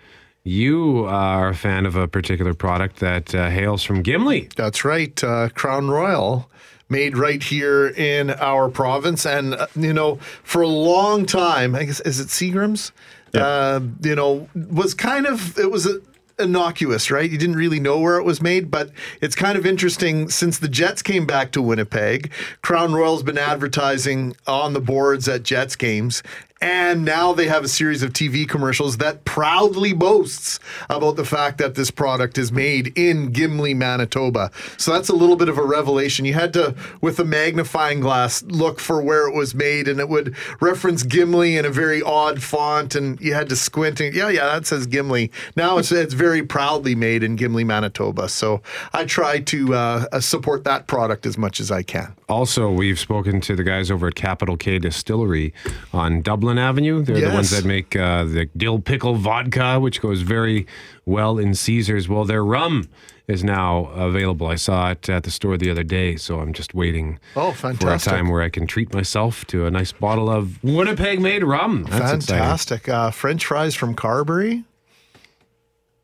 You 0.44 1.06
are 1.06 1.50
a 1.50 1.56
fan 1.56 1.86
of 1.86 1.96
a 1.96 2.08
particular 2.08 2.54
product 2.54 3.00
that 3.00 3.34
uh, 3.34 3.50
hails 3.50 3.84
from 3.84 4.04
Gimli. 4.04 4.50
That's 4.56 4.86
right. 4.86 5.22
Uh, 5.24 5.50
Crown 5.50 5.90
Royal 5.90 6.50
made 6.90 7.18
right 7.18 7.44
here 7.44 7.88
in 7.88 8.32
our 8.32 8.70
province. 8.70 9.26
And, 9.26 9.54
uh, 9.54 9.68
you 9.76 9.94
know, 9.94 10.16
for 10.44 10.62
a 10.62 10.68
long 10.68 11.26
time, 11.26 11.76
I 11.76 11.84
guess, 11.84 12.00
is 12.02 12.20
it 12.20 12.28
Seagram's? 12.30 12.92
Uh, 13.34 13.80
you 14.02 14.16
know, 14.16 14.50
was 14.56 14.96
kind 14.96 15.28
of, 15.28 15.58
it 15.60 15.70
was 15.70 15.86
a, 15.86 16.00
innocuous, 16.40 17.12
right? 17.12 17.30
You 17.30 17.38
didn't 17.38 17.56
really 17.56 17.80
know 17.80 18.00
where 18.00 18.18
it 18.18 18.24
was 18.24 18.42
made, 18.42 18.72
but 18.72 18.92
it's 19.22 19.36
kind 19.36 19.58
of 19.58 19.66
interesting 19.66 20.30
since 20.30 20.60
the 20.60 20.70
Jets 20.70 21.02
came 21.02 21.26
back 21.26 21.52
to 21.52 21.62
Winnipeg. 21.62 22.32
Crown 22.62 22.94
Royal's 22.94 23.24
been 23.24 23.38
advertising 23.38 24.36
on 24.48 24.74
the 24.74 24.82
boards 24.82 25.28
at 25.28 25.44
Jets 25.44 25.76
games. 25.76 26.24
And 26.62 27.06
now 27.06 27.32
they 27.32 27.48
have 27.48 27.64
a 27.64 27.70
series 27.70 28.04
of 28.04 28.12
TV 28.12 28.48
commercials 28.48 28.98
that 28.98 29.24
proudly 29.24 29.94
boasts 29.94 30.60
about 30.90 31.16
the 31.16 31.24
fact 31.24 31.58
that 31.60 31.76
this 31.76 31.90
product 31.90 32.38
is 32.38 32.52
made 32.52 32.98
in 32.98 33.32
Gimli, 33.32 33.74
Manitoba. 33.74 34.52
So 34.76 34.92
that's 34.92 35.08
a 35.08 35.16
little 35.16 35.38
bit 35.38 35.48
of 35.48 35.58
a 35.58 35.64
revelation. 35.64 36.26
You 36.26 36.34
had 36.34 36.52
to, 36.54 36.76
with 37.00 37.18
a 37.20 37.24
magnifying 37.24 38.02
glass, 38.02 38.44
look 38.44 38.82
for 38.82 39.02
where 39.02 39.28
it 39.28 39.34
was 39.34 39.56
made, 39.56 39.88
and 39.88 40.02
it 40.02 40.10
would 40.10 40.36
reference 40.60 41.04
Gimli 41.04 41.56
in 41.56 41.64
a 41.66 41.70
very 41.70 42.02
odd 42.02 42.44
font, 42.44 42.94
and 42.94 43.20
you 43.22 43.34
had 43.34 43.48
to 43.50 43.56
squint. 43.56 44.02
And, 44.02 44.14
yeah, 44.14 44.28
yeah, 44.28 44.46
that 44.48 44.68
says 44.68 44.86
Gimli. 44.86 45.32
Now 45.56 45.78
it's 45.78 45.94
it's 45.94 46.14
very 46.14 46.44
proudly 46.44 46.94
made 46.94 47.24
in 47.24 47.38
Gimli, 47.38 47.64
Manitoba. 47.64 48.28
So 48.28 48.62
I 48.92 49.06
try 49.06 49.40
to 49.40 49.74
uh, 49.74 50.20
support 50.20 50.66
that 50.66 50.88
product 50.88 51.26
as 51.26 51.38
much 51.38 51.62
as 51.62 51.72
I 51.72 51.84
can. 51.84 52.14
Also, 52.30 52.70
we've 52.72 53.00
spoken 53.00 53.42
to 53.42 53.56
the 53.56 53.64
guys 53.64 53.90
over 53.90 54.08
at 54.08 54.16
Capital 54.16 54.56
K 54.56 54.78
Distillery 54.80 55.54
on 55.92 56.22
Dublin 56.22 56.58
Avenue. 56.60 57.02
They're 57.04 57.28
the 57.30 57.34
ones 57.34 57.50
that 57.50 57.66
make 57.66 57.96
uh, 57.96 58.24
the 58.26 58.46
dill 58.56 58.80
pickle 58.80 59.16
vodka, 59.16 59.80
which 59.80 60.00
goes 60.00 60.22
very 60.22 60.68
well 61.06 61.40
in 61.40 61.56
Caesars. 61.56 62.08
Well, 62.08 62.26
their 62.26 62.44
rum 62.46 62.88
is 63.28 63.44
now 63.44 63.86
available. 63.96 64.48
I 64.48 64.56
saw 64.56 64.92
it 64.92 65.10
at 65.10 65.24
the 65.24 65.32
store 65.32 65.58
the 65.58 65.70
other 65.72 65.84
day, 65.84 66.16
so 66.18 66.40
I'm 66.40 66.54
just 66.54 66.74
waiting 66.76 67.20
Oh, 67.36 67.52
for 67.52 67.68
a 67.70 67.74
fantastic. 67.74 68.12
time 68.14 68.30
where 68.30 68.42
I 68.44 68.50
can 68.50 68.68
treat 68.68 68.94
myself 68.94 69.46
to 69.46 69.66
a 69.66 69.72
nice 69.72 69.92
bottle 69.92 70.30
of 70.30 70.64
Winnipeg 70.64 71.20
made 71.22 71.44
rum. 71.44 71.84
That's. 71.90 72.26
Fantastic. 72.28 72.88
Uh, 72.88 73.10
French 73.12 73.46
fries 73.46 73.74
from 73.76 73.96
Carberry. 73.96 74.64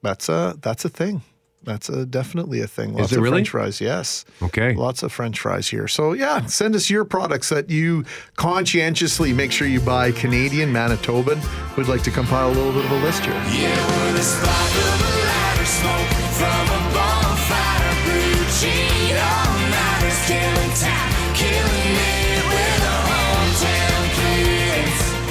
That's 0.02 0.30
a 0.30 0.56
that's 0.62 0.86
a 0.86 0.90
thing. 0.90 1.22
That's 1.65 1.89
a 1.89 2.06
definitely 2.06 2.62
a 2.62 2.67
thing. 2.67 2.93
Lots 2.93 3.12
it 3.12 3.17
of 3.17 3.23
really? 3.23 3.38
French 3.38 3.49
fries, 3.49 3.82
yes. 3.82 4.23
Okay. 4.41 4.73
Lots 4.73 5.04
of 5.04 5.12
French 5.12 5.39
fries 5.39 5.67
here. 5.67 5.88
So 5.88 6.13
yeah, 6.13 6.45
send 6.45 6.75
us 6.75 6.89
your 6.89 7.06
products 7.06 7.49
that 7.49 7.69
you 7.69 8.06
conscientiously 8.36 9.34
make 9.34 9.51
sure 9.51 9.67
you 9.67 9.82
buy 9.82 10.12
Canadian, 10.12 10.71
Manitoban. 10.71 11.43
We'd 11.75 11.88
like 11.88 12.04
to 12.04 12.12
compile 12.12 12.49
a 12.49 12.54
little 12.54 12.71
bit 12.71 12.86
of 12.86 12.91
a 12.91 12.99
list 13.04 13.25
here. 13.25 13.34
Yeah, 13.34 15.25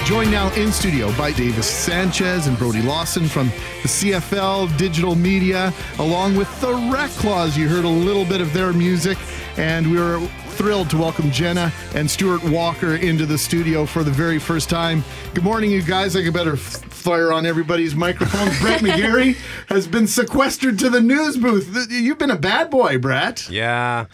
Joined 0.05 0.31
now 0.31 0.53
in 0.53 0.71
studio 0.71 1.11
by 1.17 1.33
Davis 1.33 1.67
Sanchez 1.67 2.47
and 2.47 2.59
Brodie 2.59 2.83
Lawson 2.83 3.27
from 3.27 3.49
the 3.83 3.89
CFL 3.89 4.77
Digital 4.77 5.15
Media, 5.15 5.73
along 5.99 6.37
with 6.37 6.61
the 6.61 6.73
Reklaws. 6.73 7.57
You 7.57 7.71
heard 7.71 7.87
a 7.87 7.89
little 7.89 8.27
bit 8.27 8.43
of 8.43 8.53
their 8.53 8.75
music, 8.75 9.17
and 9.57 9.91
we 9.91 9.99
were 9.99 10.21
thrilled 10.55 10.89
to 10.91 10.97
welcome 10.97 11.31
Jenna 11.33 11.73
and 11.95 12.09
Stuart 12.09 12.45
Walker 12.45 12.95
into 12.95 13.27
the 13.27 13.37
studio 13.37 13.85
for 13.87 14.05
the 14.05 14.11
very 14.11 14.39
first 14.39 14.71
time. 14.71 15.03
Good 15.35 15.43
morning, 15.43 15.71
you 15.73 15.83
guys. 15.83 16.15
I 16.15 16.23
could 16.23 16.33
better 16.33 16.57
fire 16.57 17.33
on 17.33 17.45
everybody's 17.45 17.95
microphones. 17.97 18.59
Brett 18.63 18.81
McGarry 18.81 19.37
has 19.69 19.87
been 19.89 20.07
sequestered 20.07 20.79
to 20.79 20.89
the 20.91 21.01
news 21.01 21.37
booth. 21.37 21.91
You've 21.91 22.19
been 22.19 22.31
a 22.31 22.37
bad 22.39 22.71
boy, 22.71 22.99
Brett. 22.99 23.51
Yeah, 23.51 24.07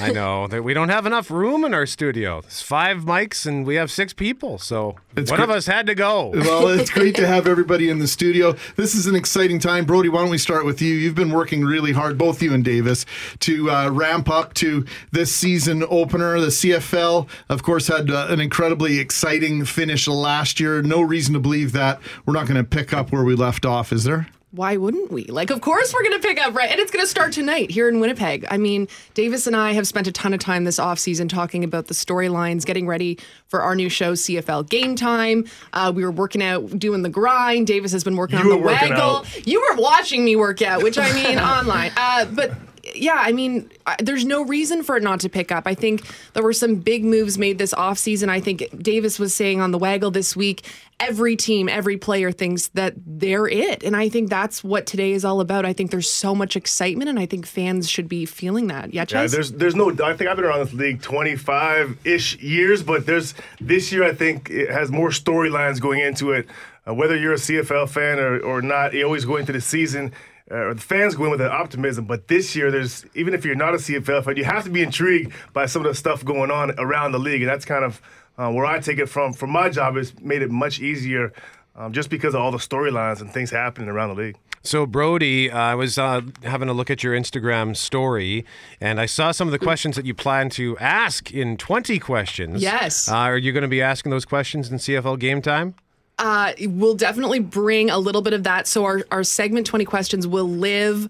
I 0.00 0.12
know 0.12 0.46
that 0.48 0.62
we 0.62 0.74
don't 0.74 0.90
have 0.90 1.06
enough 1.06 1.30
room 1.30 1.64
in 1.64 1.72
our 1.72 1.86
studio. 1.86 2.42
There's 2.42 2.60
five 2.60 2.98
mics 2.98 3.46
and 3.46 3.66
we 3.66 3.76
have 3.76 3.90
six 3.90 4.12
people, 4.12 4.58
so 4.58 4.96
It's 5.16 5.30
one 5.30 5.40
of 5.40 5.50
us 5.50 5.66
had 5.66 5.86
to 5.86 5.94
go. 5.94 6.30
Well, 6.34 6.68
it's 6.68 6.90
great 6.90 7.14
to 7.16 7.26
have 7.26 7.46
everybody 7.46 7.88
in 7.88 7.98
the 8.00 8.06
studio. 8.08 8.54
This 8.76 8.94
is 8.94 9.06
an 9.06 9.16
exciting 9.16 9.58
time. 9.58 9.86
Brodie, 9.86 10.10
why 10.10 10.20
don't 10.20 10.30
we 10.30 10.38
start 10.38 10.66
with 10.66 10.82
you? 10.82 10.94
You've 10.94 11.14
been 11.14 11.32
working 11.32 11.64
really 11.64 11.92
hard, 11.92 12.18
both 12.18 12.42
you 12.42 12.52
and 12.52 12.64
Davis, 12.64 13.06
to 13.40 13.70
uh, 13.70 13.90
ramp 13.90 14.28
up 14.28 14.52
to 14.54 14.84
this 15.10 15.34
season 15.34 15.82
opener. 15.90 16.40
The 16.40 16.48
CFL, 16.48 17.28
of 17.48 17.62
course, 17.62 17.88
had 17.88 18.10
uh, 18.10 18.26
an 18.30 18.40
incredibly 18.40 18.98
exciting 18.98 19.64
finish 19.64 20.06
last 20.08 20.60
year. 20.60 20.82
No 20.82 21.00
reason 21.02 21.34
to 21.34 21.40
believe 21.40 21.72
that 21.72 22.00
we're 22.24 22.34
not 22.34 22.46
going 22.46 22.56
to 22.58 22.64
pick 22.64 22.92
up 22.92 23.12
where 23.12 23.24
we 23.24 23.34
left 23.34 23.64
off, 23.66 23.92
is 23.92 24.04
there? 24.04 24.28
Why 24.52 24.78
wouldn't 24.78 25.10
we? 25.12 25.24
Like, 25.24 25.50
of 25.50 25.60
course 25.60 25.92
we're 25.92 26.02
going 26.04 26.18
to 26.18 26.26
pick 26.26 26.40
up, 26.40 26.54
right? 26.54 26.70
And 26.70 26.80
it's 26.80 26.90
going 26.90 27.04
to 27.04 27.08
start 27.10 27.32
tonight 27.34 27.70
here 27.70 27.90
in 27.90 28.00
Winnipeg. 28.00 28.46
I 28.50 28.56
mean, 28.56 28.88
Davis 29.12 29.46
and 29.46 29.54
I 29.54 29.72
have 29.72 29.86
spent 29.86 30.06
a 30.06 30.12
ton 30.12 30.32
of 30.32 30.40
time 30.40 30.64
this 30.64 30.78
offseason 30.78 31.28
talking 31.28 31.62
about 31.62 31.88
the 31.88 31.94
storylines, 31.94 32.64
getting 32.64 32.86
ready 32.86 33.18
for 33.48 33.60
our 33.60 33.74
new 33.74 33.90
show, 33.90 34.12
CFL 34.14 34.66
Game 34.70 34.96
Time. 34.96 35.44
Uh, 35.74 35.92
we 35.94 36.04
were 36.04 36.10
working 36.12 36.42
out, 36.42 36.78
doing 36.78 37.02
the 37.02 37.10
grind. 37.10 37.66
Davis 37.66 37.92
has 37.92 38.02
been 38.02 38.16
working 38.16 38.38
You 38.38 38.44
on 38.44 38.50
the 38.50 38.56
were 38.56 38.66
waggle. 38.66 38.96
out. 38.98 39.46
You 39.46 39.60
were 39.60 39.76
watching 39.82 40.24
me 40.24 40.36
work 40.36 40.62
out, 40.62 40.82
which 40.82 40.96
I 40.96 41.12
mean 41.12 41.38
online. 41.38 41.92
Uh, 41.94 42.24
but 42.24 42.52
yeah, 42.96 43.16
I 43.18 43.32
mean, 43.32 43.70
I- 43.86 43.96
there's 44.00 44.24
no 44.24 44.42
reason 44.44 44.82
for 44.82 44.96
it 44.96 45.02
not 45.02 45.20
to 45.20 45.28
pick 45.28 45.52
up. 45.52 45.64
I 45.66 45.74
think 45.74 46.02
there 46.34 46.42
were 46.42 46.52
some 46.52 46.76
big 46.76 47.04
moves 47.04 47.38
made 47.38 47.58
this 47.58 47.72
offseason. 47.74 48.28
I 48.28 48.40
think 48.40 48.64
Davis 48.82 49.18
was 49.18 49.34
saying 49.34 49.60
on 49.60 49.70
the 49.70 49.78
Waggle 49.78 50.10
this 50.10 50.34
week, 50.36 50.62
every 50.98 51.36
team, 51.36 51.68
every 51.68 51.96
player 51.96 52.32
thinks 52.32 52.68
that 52.68 52.94
they're 53.06 53.46
it. 53.46 53.82
And 53.82 53.94
I 53.94 54.08
think 54.08 54.30
that's 54.30 54.64
what 54.64 54.86
today 54.86 55.12
is 55.12 55.24
all 55.24 55.40
about. 55.40 55.64
I 55.66 55.72
think 55.72 55.90
there's 55.90 56.10
so 56.10 56.34
much 56.34 56.56
excitement, 56.56 57.10
and 57.10 57.18
I 57.18 57.26
think 57.26 57.46
fans 57.46 57.88
should 57.88 58.08
be 58.08 58.24
feeling 58.24 58.68
that. 58.68 58.94
Yeah, 58.94 59.04
Yeah, 59.08 59.26
there's 59.26 59.52
there's 59.52 59.74
no. 59.74 59.90
I 59.90 60.14
think 60.16 60.30
I've 60.30 60.36
been 60.36 60.44
around 60.46 60.64
this 60.64 60.72
league 60.74 61.02
25 61.02 61.98
ish 62.04 62.38
years, 62.38 62.82
but 62.82 63.06
there's 63.06 63.34
this 63.60 63.92
year 63.92 64.04
I 64.04 64.12
think 64.14 64.50
it 64.50 64.70
has 64.70 64.90
more 64.90 65.10
storylines 65.10 65.80
going 65.80 66.00
into 66.00 66.32
it. 66.32 66.46
Uh, 66.88 66.94
whether 66.94 67.16
you're 67.16 67.32
a 67.32 67.36
CFL 67.36 67.88
fan 67.88 68.18
or, 68.18 68.38
or 68.40 68.62
not, 68.62 68.94
you 68.94 69.04
always 69.04 69.24
go 69.24 69.36
into 69.36 69.52
the 69.52 69.60
season. 69.60 70.12
Uh, 70.48 70.56
or 70.56 70.74
the 70.74 70.80
fans 70.80 71.16
go 71.16 71.24
in 71.24 71.30
with 71.30 71.40
an 71.40 71.50
optimism, 71.50 72.04
but 72.04 72.28
this 72.28 72.54
year 72.54 72.70
there's 72.70 73.04
even 73.14 73.34
if 73.34 73.44
you're 73.44 73.56
not 73.56 73.74
a 73.74 73.78
CFL 73.78 74.24
fan, 74.24 74.36
you 74.36 74.44
have 74.44 74.62
to 74.64 74.70
be 74.70 74.82
intrigued 74.82 75.32
by 75.52 75.66
some 75.66 75.84
of 75.84 75.88
the 75.88 75.94
stuff 75.94 76.24
going 76.24 76.52
on 76.52 76.72
around 76.78 77.12
the 77.12 77.18
league, 77.18 77.42
and 77.42 77.50
that's 77.50 77.64
kind 77.64 77.84
of 77.84 78.00
uh, 78.38 78.50
where 78.50 78.64
I 78.64 78.78
take 78.78 78.98
it 78.98 79.08
from. 79.08 79.32
From 79.32 79.50
my 79.50 79.68
job, 79.68 79.96
it's 79.96 80.18
made 80.20 80.42
it 80.42 80.50
much 80.50 80.78
easier, 80.78 81.32
um, 81.74 81.92
just 81.92 82.10
because 82.10 82.34
of 82.34 82.40
all 82.40 82.52
the 82.52 82.58
storylines 82.58 83.20
and 83.20 83.32
things 83.32 83.50
happening 83.50 83.88
around 83.88 84.10
the 84.10 84.22
league. 84.22 84.36
So, 84.62 84.84
Brodie, 84.84 85.50
uh, 85.50 85.58
I 85.58 85.74
was 85.76 85.96
uh, 85.96 86.22
having 86.42 86.68
a 86.68 86.72
look 86.72 86.90
at 86.90 87.04
your 87.04 87.14
Instagram 87.14 87.76
story, 87.76 88.44
and 88.80 89.00
I 89.00 89.06
saw 89.06 89.30
some 89.30 89.46
of 89.46 89.52
the 89.52 89.60
questions 89.60 89.94
that 89.94 90.06
you 90.06 90.14
plan 90.14 90.50
to 90.50 90.76
ask 90.78 91.32
in 91.32 91.56
20 91.56 92.00
questions. 92.00 92.62
Yes. 92.62 93.08
Uh, 93.08 93.14
are 93.14 93.38
you 93.38 93.52
going 93.52 93.62
to 93.62 93.68
be 93.68 93.80
asking 93.80 94.10
those 94.10 94.24
questions 94.24 94.70
in 94.70 94.78
CFL 94.78 95.20
game 95.20 95.40
time? 95.40 95.76
Uh, 96.18 96.52
we'll 96.62 96.94
definitely 96.94 97.40
bring 97.40 97.90
a 97.90 97.98
little 97.98 98.22
bit 98.22 98.32
of 98.32 98.44
that. 98.44 98.66
So 98.66 98.84
our, 98.84 99.02
our 99.10 99.24
segment 99.24 99.66
20 99.66 99.84
questions 99.84 100.26
will 100.26 100.48
live 100.48 101.08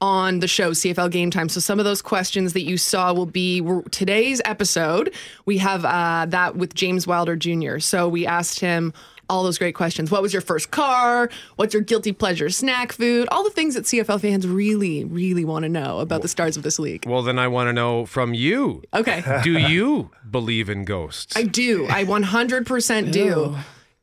on 0.00 0.40
the 0.40 0.48
show 0.48 0.72
CFL 0.72 1.10
Game 1.10 1.30
Time. 1.30 1.48
So 1.48 1.60
some 1.60 1.78
of 1.78 1.84
those 1.84 2.02
questions 2.02 2.52
that 2.52 2.62
you 2.62 2.76
saw 2.76 3.12
will 3.12 3.26
be 3.26 3.62
today's 3.90 4.42
episode. 4.44 5.14
We 5.46 5.58
have 5.58 5.84
uh, 5.84 6.26
that 6.28 6.56
with 6.56 6.74
James 6.74 7.06
Wilder 7.06 7.36
Jr. 7.36 7.78
So 7.78 8.08
we 8.08 8.26
asked 8.26 8.60
him 8.60 8.92
all 9.28 9.42
those 9.42 9.58
great 9.58 9.74
questions. 9.74 10.10
What 10.10 10.22
was 10.22 10.32
your 10.32 10.42
first 10.42 10.70
car? 10.70 11.28
What's 11.56 11.74
your 11.74 11.82
guilty 11.82 12.12
pleasure 12.12 12.50
snack 12.50 12.92
food? 12.92 13.26
All 13.32 13.42
the 13.42 13.50
things 13.50 13.74
that 13.74 13.84
CFL 13.84 14.20
fans 14.20 14.46
really, 14.46 15.04
really 15.04 15.44
want 15.44 15.64
to 15.64 15.68
know 15.68 15.98
about 15.98 16.22
the 16.22 16.28
stars 16.28 16.56
of 16.56 16.62
this 16.62 16.78
league. 16.78 17.06
Well, 17.06 17.22
then 17.22 17.38
I 17.38 17.48
want 17.48 17.68
to 17.68 17.72
know 17.72 18.06
from 18.06 18.34
you. 18.34 18.82
Okay. 18.94 19.40
Do 19.42 19.58
you 19.58 20.10
believe 20.30 20.68
in 20.68 20.84
ghosts? 20.84 21.36
I 21.36 21.42
do. 21.42 21.86
I 21.88 22.04
100% 22.04 23.12
do. 23.12 23.56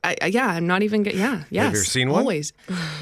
I, 0.03 0.15
I- 0.21 0.25
yeah, 0.27 0.47
I'm 0.47 0.67
not 0.67 0.83
even. 0.83 1.03
Get, 1.03 1.15
yeah, 1.15 1.43
yes. 1.49 1.73
you 1.73 1.79
seen 1.81 2.09
one? 2.09 2.19
Always. 2.21 2.53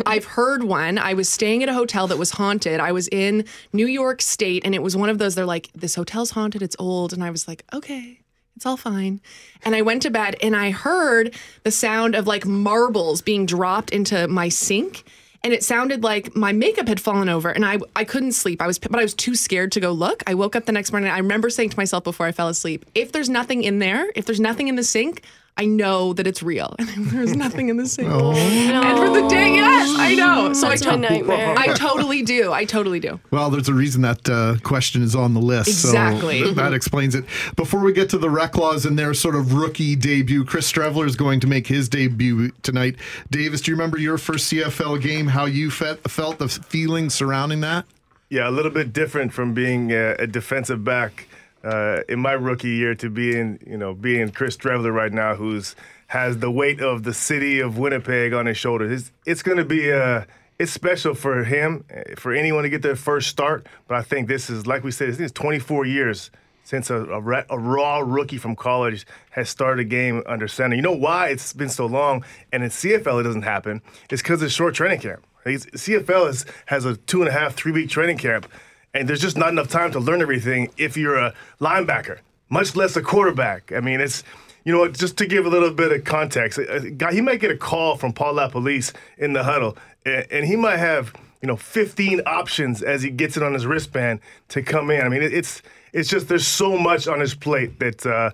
I've 0.06 0.26
heard 0.26 0.64
one. 0.64 0.98
I 0.98 1.14
was 1.14 1.28
staying 1.30 1.64
at 1.64 1.70
a 1.70 1.74
hotel 1.74 2.08
that 2.08 2.18
was 2.18 2.32
haunted. 2.32 2.80
I 2.80 2.92
was 2.92 3.08
in 3.10 3.46
New 3.74 3.88
York 3.88 4.22
State, 4.22 4.64
and 4.66 4.76
it 4.76 4.82
was 4.84 4.96
one 4.96 5.10
of 5.10 5.18
those. 5.18 5.36
They're 5.36 5.46
like, 5.46 5.70
"This 5.74 5.96
hotel's 5.96 6.32
haunted. 6.32 6.62
It's 6.62 6.76
old," 6.80 7.14
and 7.14 7.24
I 7.24 7.32
was 7.32 7.48
like, 7.48 7.64
"Okay." 7.74 8.20
It's 8.58 8.66
all 8.66 8.78
fine. 8.78 9.22
And 9.64 9.76
I 9.76 9.82
went 9.82 10.04
to 10.04 10.12
bed 10.12 10.36
and 10.44 10.56
I 10.56 10.70
heard 10.70 11.34
the 11.64 11.72
sound 11.72 12.14
of 12.14 12.28
like 12.28 12.46
marbles 12.46 13.22
being 13.22 13.48
dropped 13.48 13.90
into 13.92 14.28
my 14.28 14.50
sink. 14.50 15.04
And 15.44 15.52
it 15.52 15.64
sounded 15.64 16.04
like 16.04 16.36
my 16.36 16.52
makeup 16.52 16.88
had 16.88 17.00
fallen 17.00 17.28
over 17.28 17.50
and 17.50 17.66
I, 17.66 17.80
I 17.96 18.04
couldn't 18.04 18.34
sleep. 18.34 18.62
I 18.62 18.68
was, 18.68 18.78
but 18.78 19.00
I 19.00 19.02
was 19.02 19.16
too 19.16 19.34
scared 19.34 19.72
to 19.72 19.80
go 19.80 19.92
look. 19.92 20.22
I 20.28 20.36
woke 20.36 20.56
up 20.56 20.66
the 20.66 20.74
next 20.74 20.92
morning. 20.92 21.10
I 21.10 21.18
remember 21.18 21.50
saying 21.50 21.72
to 21.72 21.78
myself 21.78 22.04
before 22.04 22.28
I 22.28 22.32
fell 22.34 22.50
asleep, 22.50 22.86
if 22.94 23.12
there's 23.14 23.30
nothing 23.30 23.64
in 23.64 23.80
there, 23.80 24.12
if 24.16 24.26
there's 24.26 24.40
nothing 24.42 24.68
in 24.68 24.76
the 24.76 24.84
sink, 24.84 25.24
I 25.58 25.66
know 25.66 26.14
that 26.14 26.26
it's 26.26 26.42
real. 26.42 26.76
And 26.80 26.90
there's 27.12 27.36
nothing 27.36 27.70
in 27.70 27.78
the 27.78 27.86
sink. 27.86 28.10
And 28.10 28.98
for 28.98 29.10
the 29.10 29.28
day, 29.28 29.56
yes, 29.56 29.96
I 29.98 30.16
know. 30.16 30.54
So 30.54 30.70
That's 30.70 30.86
I 30.86 30.96
my 30.96 31.10
nightmare. 31.10 31.56
I 31.58 31.68
totally 31.74 32.24
do. 32.24 32.52
I 32.52 32.66
totally 32.66 33.00
do. 33.00 33.20
Well, 33.32 33.50
there's 33.50 33.70
a 33.70 33.74
reason 33.74 34.02
that 34.02 34.28
uh, 34.30 34.56
question 34.64 35.04
is 35.04 35.16
on 35.16 35.34
the 35.34 35.40
list. 35.40 35.68
Exactly. 35.68 36.40
So 36.40 36.46
th- 36.46 36.56
that 36.56 36.74
explains 36.74 37.16
it. 37.16 37.26
Before 37.56 37.82
we 37.82 37.94
get 37.94 38.10
to 38.12 38.18
the 38.18 38.28
Reklaws 38.28 38.86
and 38.86 38.98
their 38.98 39.14
sort 39.14 39.36
of 39.36 39.54
rookie 39.54 39.96
debut, 39.96 40.46
Chris 40.46 40.72
Streveler 40.72 41.06
is 41.06 41.16
going 41.16 41.40
to 41.42 41.48
make 41.48 41.68
his 41.68 41.90
debut 41.90 42.52
tonight. 42.64 42.96
Davis, 43.30 43.62
do 43.62 43.72
you 43.72 43.76
remember 43.76 44.00
your 44.00 44.18
first 44.18 44.52
CFL 44.52 45.02
game? 45.02 45.28
How 45.28 45.46
you 45.46 45.70
fe- 45.70 45.98
felt 46.08 46.40
the 46.40 46.48
feelings 46.48 47.14
surrounding 47.14 47.62
that? 47.62 47.86
Yeah, 48.30 48.50
a 48.50 48.52
little 48.52 48.72
bit 48.72 48.94
different 48.94 49.34
from 49.34 49.54
being 49.54 49.92
a, 49.92 50.16
a 50.18 50.26
defensive 50.26 50.84
back 50.86 51.28
uh, 51.63 52.02
in 52.10 52.19
my 52.19 52.34
rookie 52.34 52.69
year 52.69 52.95
to 52.95 53.10
being, 53.10 53.60
you 53.65 53.78
know, 53.78 53.93
being 53.93 54.32
Chris 54.32 54.58
Streveler 54.58 54.93
right 54.93 55.12
now, 55.12 55.36
who's 55.36 55.76
has 56.08 56.39
the 56.39 56.52
weight 56.52 56.82
of 56.82 57.04
the 57.04 57.13
city 57.13 57.62
of 57.62 57.78
Winnipeg 57.78 58.34
on 58.34 58.45
his 58.45 58.58
shoulders. 58.58 59.02
It's, 59.02 59.12
it's 59.26 59.43
going 59.43 59.58
to 59.58 59.65
be 59.65 59.91
uh, 59.93 60.26
it's 60.60 60.71
special 60.71 61.15
for 61.15 61.43
him, 61.43 61.86
eh, 61.89 62.15
for 62.17 62.34
anyone 62.34 62.63
to 62.63 62.69
get 62.69 62.82
their 62.82 62.95
first 62.95 63.30
start. 63.30 63.65
But 63.88 63.95
I 63.95 64.02
think 64.04 64.28
this 64.28 64.50
is, 64.50 64.67
like 64.67 64.84
we 64.84 64.91
said, 64.91 65.08
I 65.08 65.12
think 65.12 65.21
it's 65.21 65.32
24 65.32 65.86
years 65.86 66.30
since 66.63 66.89
a, 66.89 66.97
a, 66.97 67.45
a 67.50 67.58
raw 67.58 68.00
rookie 68.00 68.38
from 68.38 68.56
college 68.56 69.08
has 69.32 69.50
started 69.50 69.82
a 69.82 69.89
game 69.89 70.21
under 70.28 70.47
center. 70.47 70.76
You 70.76 70.82
know 70.84 70.91
why 70.91 71.30
it's 71.30 71.54
been 71.54 71.69
so 71.69 71.86
long? 71.86 72.24
And 72.52 72.63
in 72.63 72.69
CFL, 72.69 73.21
it 73.21 73.24
doesn't 73.24 73.41
happen. 73.41 73.82
It's 74.10 74.21
because 74.21 74.43
it's 74.43 74.54
short 74.54 74.76
training 74.76 75.00
camp. 75.00 75.26
CFL 75.45 76.30
is, 76.30 76.45
has 76.67 76.86
a 76.86 76.95
two 76.95 77.21
and 77.21 77.30
a 77.30 77.32
half, 77.32 77.56
three 77.56 77.71
week 77.71 77.89
training 77.89 78.19
camp, 78.19 78.47
and 78.94 79.08
there's 79.08 79.22
just 79.22 79.38
not 79.38 79.50
enough 79.50 79.70
time 79.70 79.92
to 79.92 80.00
learn 80.00 80.22
everything 80.22 80.70
if 80.78 80.98
you're 80.98 81.18
a 81.18 81.34
linebacker, 81.60 82.20
much 82.50 82.76
less 82.76 82.96
a 82.96 83.02
quarterback. 83.02 83.72
I 83.72 83.80
mean, 83.80 84.00
it's 84.02 84.24
you 84.64 84.72
know, 84.74 84.88
just 84.88 85.18
to 85.18 85.26
give 85.26 85.46
a 85.46 85.50
little 85.50 85.72
bit 85.72 85.92
of 85.92 86.04
context, 86.04 86.58
a 86.60 86.76
a 86.76 86.90
guy 86.92 87.14
he 87.14 87.22
might 87.22 87.40
get 87.40 87.52
a 87.52 87.58
call 87.58 87.96
from 87.98 88.14
Paul 88.14 88.36
LaPolice 88.36 88.94
in 89.18 89.34
the 89.34 89.44
huddle, 89.44 89.78
and 90.06 90.46
he 90.46 90.56
might 90.56 90.78
have 90.78 91.14
you 91.42 91.48
know 91.48 91.56
15 91.56 92.22
options 92.26 92.84
as 92.84 93.02
he 93.02 93.10
gets 93.10 93.38
it 93.38 93.44
on 93.44 93.54
his 93.54 93.66
wristband 93.66 94.20
to 94.50 94.62
come 94.62 94.92
in. 94.92 95.02
I 95.02 95.10
mean, 95.10 95.24
it- 95.24 95.34
it's 95.34 95.62
it's 95.94 96.10
just 96.10 96.28
there's 96.28 96.48
so 96.48 96.78
much 96.78 97.08
on 97.08 97.20
his 97.20 97.34
plate 97.36 97.80
that. 97.80 98.06
Uh, 98.06 98.32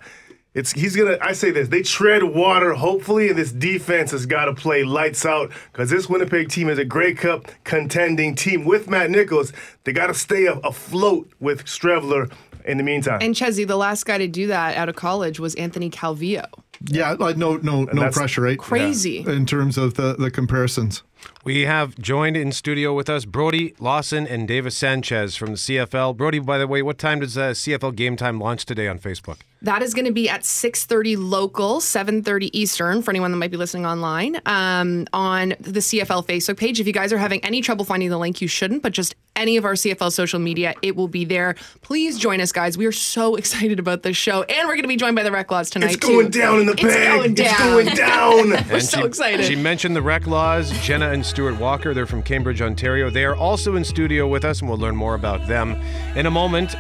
it's 0.58 0.72
he's 0.72 0.96
gonna. 0.96 1.20
I 1.22 1.34
say 1.34 1.52
this. 1.52 1.68
They 1.68 1.84
tread 1.84 2.24
water. 2.24 2.74
Hopefully, 2.74 3.30
and 3.30 3.38
this 3.38 3.52
defense 3.52 4.10
has 4.10 4.26
got 4.26 4.46
to 4.46 4.56
play 4.56 4.84
lights 4.84 5.24
out 5.24 5.52
because 5.72 5.92
this 5.92 6.10
Winnipeg 6.10 6.50
team 6.50 6.68
is 6.68 6.80
a 6.80 6.86
Grey 6.86 7.14
Cup 7.14 7.48
contending 7.64 8.34
team 8.34 8.66
with 8.66 8.90
Matt 8.90 9.12
Nichols. 9.12 9.54
They 9.84 9.94
got 9.94 10.08
to 10.08 10.16
stay 10.16 10.48
afloat 10.48 11.32
with 11.40 11.66
Streveler 11.66 12.32
in 12.66 12.78
the 12.78 12.84
meantime. 12.84 13.20
And 13.22 13.36
Chesney, 13.36 13.66
the 13.66 13.78
last 13.78 14.06
guy 14.08 14.18
to 14.18 14.28
do 14.28 14.48
that 14.48 14.76
out 14.76 14.90
of 14.90 14.96
college 14.96 15.40
was 15.40 15.54
Anthony 15.56 15.92
Calvillo. 15.92 16.48
Yeah, 16.90 17.12
like 17.14 17.38
no, 17.38 17.58
no, 17.58 17.84
no 17.84 18.10
pressure, 18.10 18.42
right? 18.42 18.58
Crazy. 18.58 19.20
in 19.20 19.46
terms 19.46 19.78
of 19.78 19.94
the 19.94 20.16
the 20.16 20.32
comparisons. 20.32 21.04
We 21.44 21.62
have 21.62 21.98
joined 22.00 22.36
in 22.36 22.52
studio 22.52 22.96
with 22.96 23.10
us 23.10 23.26
Brodie 23.26 23.76
Lawson 23.80 24.26
and 24.26 24.48
Davis 24.48 24.76
Sanchez 24.76 25.36
from 25.36 25.52
the 25.52 25.58
CFL. 25.58 26.18
Brodie, 26.18 26.40
by 26.40 26.58
the 26.58 26.68
way, 26.68 26.82
what 26.82 26.98
time 26.98 27.20
does 27.20 27.38
uh, 27.38 27.52
CFL 27.52 27.96
Game 27.96 28.16
Time 28.16 28.40
launch 28.40 28.66
today 28.66 28.88
on 28.88 28.98
Facebook? 28.98 29.38
That 29.64 29.82
is 29.82 29.94
going 29.96 30.06
to 30.06 30.12
be 30.12 30.30
at 30.30 30.42
6:30 30.42 31.16
local, 31.18 31.80
7:30 31.80 32.50
Eastern 32.54 33.02
for 33.02 33.10
anyone 33.12 33.32
that 33.32 33.38
might 33.38 33.50
be 33.52 33.58
listening 33.58 33.86
online 33.88 34.40
um, 34.46 35.08
on 35.14 35.50
the 35.60 35.80
CFL 35.80 36.26
Facebook 36.28 36.58
page. 36.58 36.80
If 36.80 36.86
you 36.86 36.94
guys 36.94 37.12
are 37.12 37.18
having 37.18 37.44
any 37.44 37.62
trouble 37.62 37.84
finding 37.84 38.10
the 38.10 38.20
link, 38.20 38.40
you 38.40 38.48
shouldn't, 38.48 38.84
but 38.84 38.94
just 38.94 39.16
any 39.36 39.58
of 39.58 39.66
our 39.66 39.74
CFL 39.74 40.12
social 40.12 40.40
media, 40.40 40.74
it 40.84 40.96
will 40.96 41.08
be 41.08 41.26
there. 41.26 41.56
Please 41.82 42.20
join 42.20 42.40
us, 42.40 42.52
guys. 42.52 42.78
We 42.78 42.86
are 42.86 42.92
so 42.92 43.36
excited 43.42 43.80
about 43.80 44.04
this 44.04 44.16
show, 44.16 44.44
and 44.44 44.68
we're 44.68 44.76
going 44.76 44.84
to 44.84 44.88
be 44.88 44.96
joined 44.96 45.16
by 45.16 45.24
the 45.24 45.32
Reklaws 45.32 45.72
tonight. 45.72 45.88
It's 45.94 46.06
going 46.06 46.32
too. 46.32 46.40
down 46.40 46.60
in 46.60 46.66
the 46.68 46.74
It's 46.74 46.84
bag. 46.84 47.18
going 47.20 47.32
It's 47.38 47.58
going 47.60 47.86
down. 47.96 48.50
we're 48.50 48.76
And 48.76 48.84
so 48.84 49.00
she, 49.02 49.06
excited. 49.08 49.46
She 49.46 49.56
mentioned 49.56 49.96
the 49.96 50.02
Reklaws, 50.02 50.72
Jenna 50.84 51.10
and 51.12 51.26
Stuart 51.26 51.60
Walker. 51.60 51.96
They're 51.96 52.06
from 52.06 52.22
Cambridge, 52.22 52.62
Ontario. 52.62 53.10
They 53.10 53.26
are 53.26 53.36
also 53.36 53.76
in 53.76 53.84
studio 53.84 54.28
with 54.28 54.46
us, 54.46 54.60
and 54.62 54.70
we'll 54.70 54.78
learn 54.80 54.96
more 54.96 55.16
about 55.16 55.48
them 55.48 55.82
in 56.16 56.28
a 56.28 56.32
moment. 56.32 56.76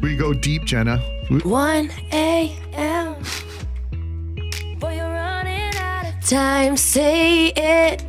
We 0.00 0.16
go 0.16 0.32
deep, 0.32 0.64
Jenna. 0.64 0.98
1 1.42 1.90
a.m. 2.12 3.14
Boy, 4.78 4.96
you're 4.96 5.08
running 5.08 5.74
out 5.76 6.06
of 6.06 6.28
time. 6.28 6.76
Say 6.76 7.48
it. 7.48 8.02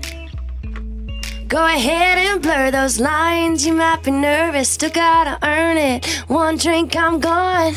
Go 1.48 1.66
ahead 1.66 2.18
and 2.18 2.42
blur 2.42 2.72
those 2.72 3.00
lines. 3.00 3.66
You 3.66 3.74
might 3.74 4.04
be 4.04 4.12
nervous, 4.12 4.70
still 4.70 4.90
gotta 4.90 5.38
earn 5.46 5.78
it. 5.78 6.06
One 6.28 6.56
drink, 6.58 6.96
I'm 6.96 7.20
gone. 7.20 7.76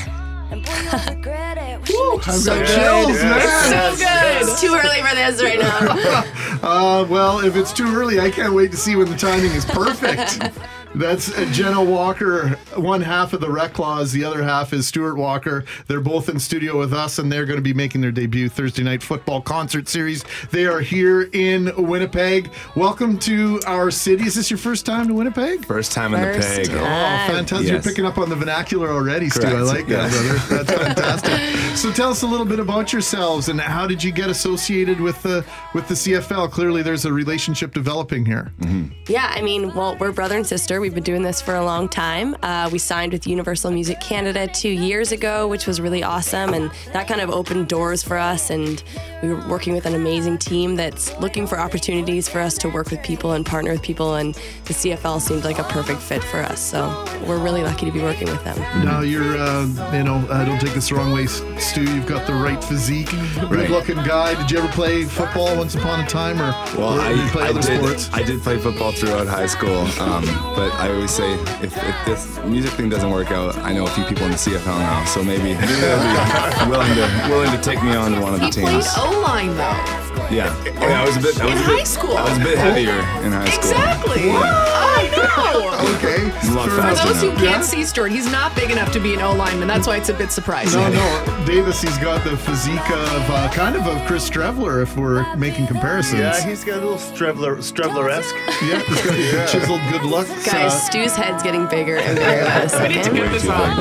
And 0.52 0.64
boy, 0.64 0.72
you'll 0.84 1.14
regret 1.16 1.58
it. 1.58 1.86
So 2.22 2.54
good. 2.54 2.66
chills, 2.68 3.20
man. 3.20 3.40
So 3.68 3.96
good. 3.96 4.42
It's 4.42 4.60
too 4.60 4.74
early 4.74 5.02
for 5.02 5.14
this 5.16 5.42
right 5.42 5.58
now. 5.58 6.24
Uh, 6.64 7.04
well, 7.10 7.40
if 7.40 7.56
it's 7.56 7.74
too 7.74 7.94
early, 7.94 8.18
I 8.20 8.30
can't 8.30 8.54
wait 8.54 8.70
to 8.70 8.76
see 8.78 8.96
when 8.96 9.10
the 9.10 9.16
timing 9.18 9.50
is 9.52 9.66
perfect. 9.66 10.40
That's 10.94 11.36
uh, 11.36 11.44
Jenna 11.52 11.82
Walker, 11.82 12.50
one 12.76 13.00
half 13.00 13.32
of 13.32 13.40
the 13.40 13.48
Reklaws, 13.48 14.12
the 14.12 14.24
other 14.24 14.44
half 14.44 14.72
is 14.72 14.86
Stuart 14.86 15.16
Walker. 15.16 15.64
They're 15.88 16.00
both 16.00 16.28
in 16.28 16.38
studio 16.38 16.78
with 16.78 16.92
us, 16.92 17.18
and 17.18 17.32
they're 17.32 17.46
going 17.46 17.58
to 17.58 17.62
be 17.62 17.74
making 17.74 18.00
their 18.00 18.12
debut 18.12 18.48
Thursday 18.48 18.84
night 18.84 19.02
football 19.02 19.40
concert 19.42 19.88
series. 19.88 20.24
They 20.52 20.66
are 20.66 20.78
here 20.78 21.22
in 21.32 21.72
Winnipeg. 21.76 22.52
Welcome 22.76 23.18
to 23.20 23.60
our 23.66 23.90
city. 23.90 24.24
Is 24.24 24.36
this 24.36 24.50
your 24.52 24.58
first 24.58 24.86
time 24.86 25.08
to 25.08 25.14
Winnipeg? 25.14 25.64
First 25.66 25.90
time 25.90 26.14
in 26.14 26.20
the 26.20 26.38
peg. 26.38 26.66
time. 26.66 26.76
Oh, 26.76 27.32
fantastic! 27.34 27.72
You're 27.72 27.82
picking 27.82 28.06
up 28.06 28.16
on 28.18 28.28
the 28.30 28.36
vernacular 28.36 28.90
already, 28.90 29.28
Stu. 29.30 29.48
I 29.48 29.50
Correct. 29.50 29.66
like 29.66 29.88
Yeah. 29.88 30.06
that, 30.06 30.46
brother. 30.48 30.64
That's 30.64 30.72
fantastic. 30.84 31.76
so, 31.76 31.92
tell 31.92 32.10
us 32.10 32.22
a 32.22 32.26
little 32.26 32.46
bit 32.46 32.60
about 32.60 32.92
yourselves 32.92 33.48
and 33.48 33.60
how 33.60 33.88
did 33.88 34.02
you 34.04 34.12
get 34.12 34.30
associated 34.30 35.00
with 35.00 35.20
the 35.24 35.44
with 35.74 35.88
the 35.88 35.94
CFL? 35.94 36.52
Clearly, 36.52 36.82
there's 36.82 37.04
a 37.04 37.12
relationship 37.12 37.74
developing 37.74 38.24
here. 38.24 38.52
Mm-hmm. 38.60 38.92
Yeah, 39.08 39.32
I 39.34 39.42
mean, 39.42 39.74
well, 39.74 39.96
we're 39.98 40.12
brother 40.12 40.36
and 40.36 40.46
sister. 40.46 40.83
We 40.84 40.90
We've 40.94 41.02
been 41.02 41.02
doing 41.14 41.22
this 41.22 41.40
for 41.40 41.56
a 41.56 41.64
long 41.64 41.88
time. 41.88 42.36
Uh, 42.42 42.68
we 42.70 42.78
signed 42.78 43.12
with 43.12 43.26
Universal 43.26 43.70
Music 43.72 43.98
Canada 44.00 44.46
two 44.46 44.68
years 44.68 45.12
ago, 45.12 45.48
which 45.48 45.66
was 45.66 45.80
really 45.80 46.02
awesome, 46.04 46.52
and 46.54 46.70
that 46.92 47.08
kind 47.08 47.20
of 47.22 47.30
opened 47.30 47.68
doors 47.68 48.02
for 48.02 48.16
us. 48.18 48.50
And 48.50 48.80
we 49.22 49.30
were 49.30 49.48
working 49.48 49.74
with 49.74 49.86
an 49.86 49.94
amazing 49.94 50.36
team 50.38 50.76
that's 50.76 51.18
looking 51.18 51.46
for 51.46 51.58
opportunities 51.58 52.28
for 52.28 52.38
us 52.38 52.58
to 52.58 52.68
work 52.68 52.90
with 52.90 53.02
people 53.02 53.32
and 53.32 53.44
partner 53.46 53.72
with 53.72 53.82
people. 53.82 54.14
And 54.16 54.34
the 54.66 54.74
CFL 54.74 55.20
seemed 55.22 55.42
like 55.44 55.58
a 55.58 55.64
perfect 55.64 56.00
fit 56.00 56.22
for 56.22 56.40
us. 56.42 56.60
So 56.60 56.86
we're 57.26 57.38
really 57.38 57.62
lucky 57.64 57.86
to 57.86 57.92
be 57.92 58.02
working 58.02 58.28
with 58.28 58.44
them. 58.44 58.58
Now 58.84 59.00
you're, 59.00 59.38
uh, 59.38 59.64
you 59.96 60.04
know, 60.04 60.16
uh, 60.28 60.44
don't 60.44 60.60
take 60.60 60.74
this 60.74 60.90
the 60.90 60.96
wrong 60.96 61.12
way, 61.12 61.26
Stu. 61.26 61.82
You've 61.82 62.06
got 62.06 62.26
the 62.26 62.34
right 62.34 62.62
physique, 62.62 63.10
good-looking 63.48 64.04
guy. 64.04 64.34
Did 64.34 64.50
you 64.50 64.58
ever 64.58 64.68
play 64.68 65.04
football 65.04 65.56
once 65.56 65.74
upon 65.74 66.00
a 66.00 66.06
time, 66.06 66.40
or, 66.40 66.52
Well, 66.78 66.98
or 66.98 67.00
I, 67.00 67.08
did 67.14 67.24
you 67.24 67.30
play 67.30 67.42
I 67.44 67.48
other 67.48 67.62
did. 67.62 67.80
sports? 67.80 68.10
I 68.12 68.22
did 68.22 68.42
play 68.42 68.58
football 68.58 68.92
throughout 68.92 69.26
high 69.26 69.46
school, 69.46 69.78
um, 69.98 70.24
but 70.54 70.73
I 70.80 70.90
always 70.90 71.10
say 71.10 71.34
if, 71.62 71.76
if 71.76 72.06
this 72.06 72.38
music 72.44 72.72
thing 72.72 72.88
doesn't 72.88 73.10
work 73.10 73.30
out, 73.30 73.56
I 73.58 73.72
know 73.72 73.84
a 73.84 73.90
few 73.90 74.04
people 74.04 74.24
in 74.24 74.30
the 74.32 74.36
CFL 74.38 74.78
now, 74.78 75.04
so 75.04 75.22
maybe, 75.22 75.54
maybe 75.54 75.74
they'll 75.80 76.00
be 76.00 76.70
willing 76.70 76.94
to 76.94 77.26
willing 77.28 77.50
to 77.50 77.60
take 77.60 77.74
take 77.74 77.84
me 77.84 77.96
on 77.96 78.12
to 78.12 78.20
one 78.20 78.34
of 78.34 78.40
the 78.40 78.46
He 78.46 78.52
played 78.52 78.68
teams. 78.68 78.86
O 78.96 79.20
line 79.20 79.48
though. 79.56 80.04
Yeah, 80.30 80.54
oh, 80.54 80.88
yeah. 80.88 81.02
I 81.02 81.04
was 81.04 81.16
a 81.16 81.20
bit. 81.20 81.40
I 81.40 81.44
was 81.46 81.54
In 81.54 81.58
a 81.58 81.66
bit, 81.66 81.78
high 81.78 81.84
school. 81.84 82.16
I 82.16 82.22
was 82.24 82.38
a 82.38 82.44
bit 82.44 82.58
heavier 82.58 82.98
in 83.24 83.32
high 83.32 83.44
school. 83.46 83.70
Exactly. 83.70 84.26
Yeah. 84.26 84.83
I. 85.30 85.94
Okay. 85.96 86.30
I'm 86.42 86.52
a 86.52 86.56
lot 86.56 86.68
For 86.68 86.76
faster 86.76 87.08
those 87.08 87.22
who 87.22 87.32
can't 87.36 87.64
see 87.64 87.84
Stuart, 87.84 88.08
he's 88.12 88.30
not 88.30 88.54
big 88.54 88.70
enough 88.70 88.92
to 88.92 89.00
be 89.00 89.14
an 89.14 89.20
O 89.20 89.32
lineman. 89.34 89.68
That's 89.68 89.86
why 89.86 89.96
it's 89.96 90.08
a 90.08 90.14
bit 90.14 90.30
surprising. 90.30 90.80
No, 90.80 90.88
no, 90.90 91.46
Davis. 91.46 91.80
He's 91.80 91.96
got 91.98 92.22
the 92.24 92.36
physique 92.36 92.90
of 92.90 93.30
uh, 93.30 93.50
kind 93.52 93.76
of 93.76 93.86
of 93.86 94.04
Chris 94.06 94.28
Streveler, 94.28 94.82
if 94.82 94.96
we're 94.96 95.34
making 95.36 95.66
comparisons. 95.66 96.20
Yeah, 96.20 96.40
he's 96.46 96.64
got 96.64 96.78
a 96.78 96.80
little 96.80 96.96
Streveler, 96.98 97.56
Streveler-esque. 97.58 98.34
Yeah, 98.62 98.78
he's 98.80 99.02
got 99.04 99.18
Yeah. 99.18 99.46
chiseled 99.46 99.80
good 99.90 100.02
look. 100.04 100.26
Guys, 100.44 100.86
Stu's 100.86 101.14
head's 101.14 101.42
getting 101.42 101.66
bigger 101.68 101.96
and 101.96 102.16
bigger 102.16 102.44
by 102.44 102.60
the 102.60 102.68
second. 102.68 103.12
We 103.12 103.18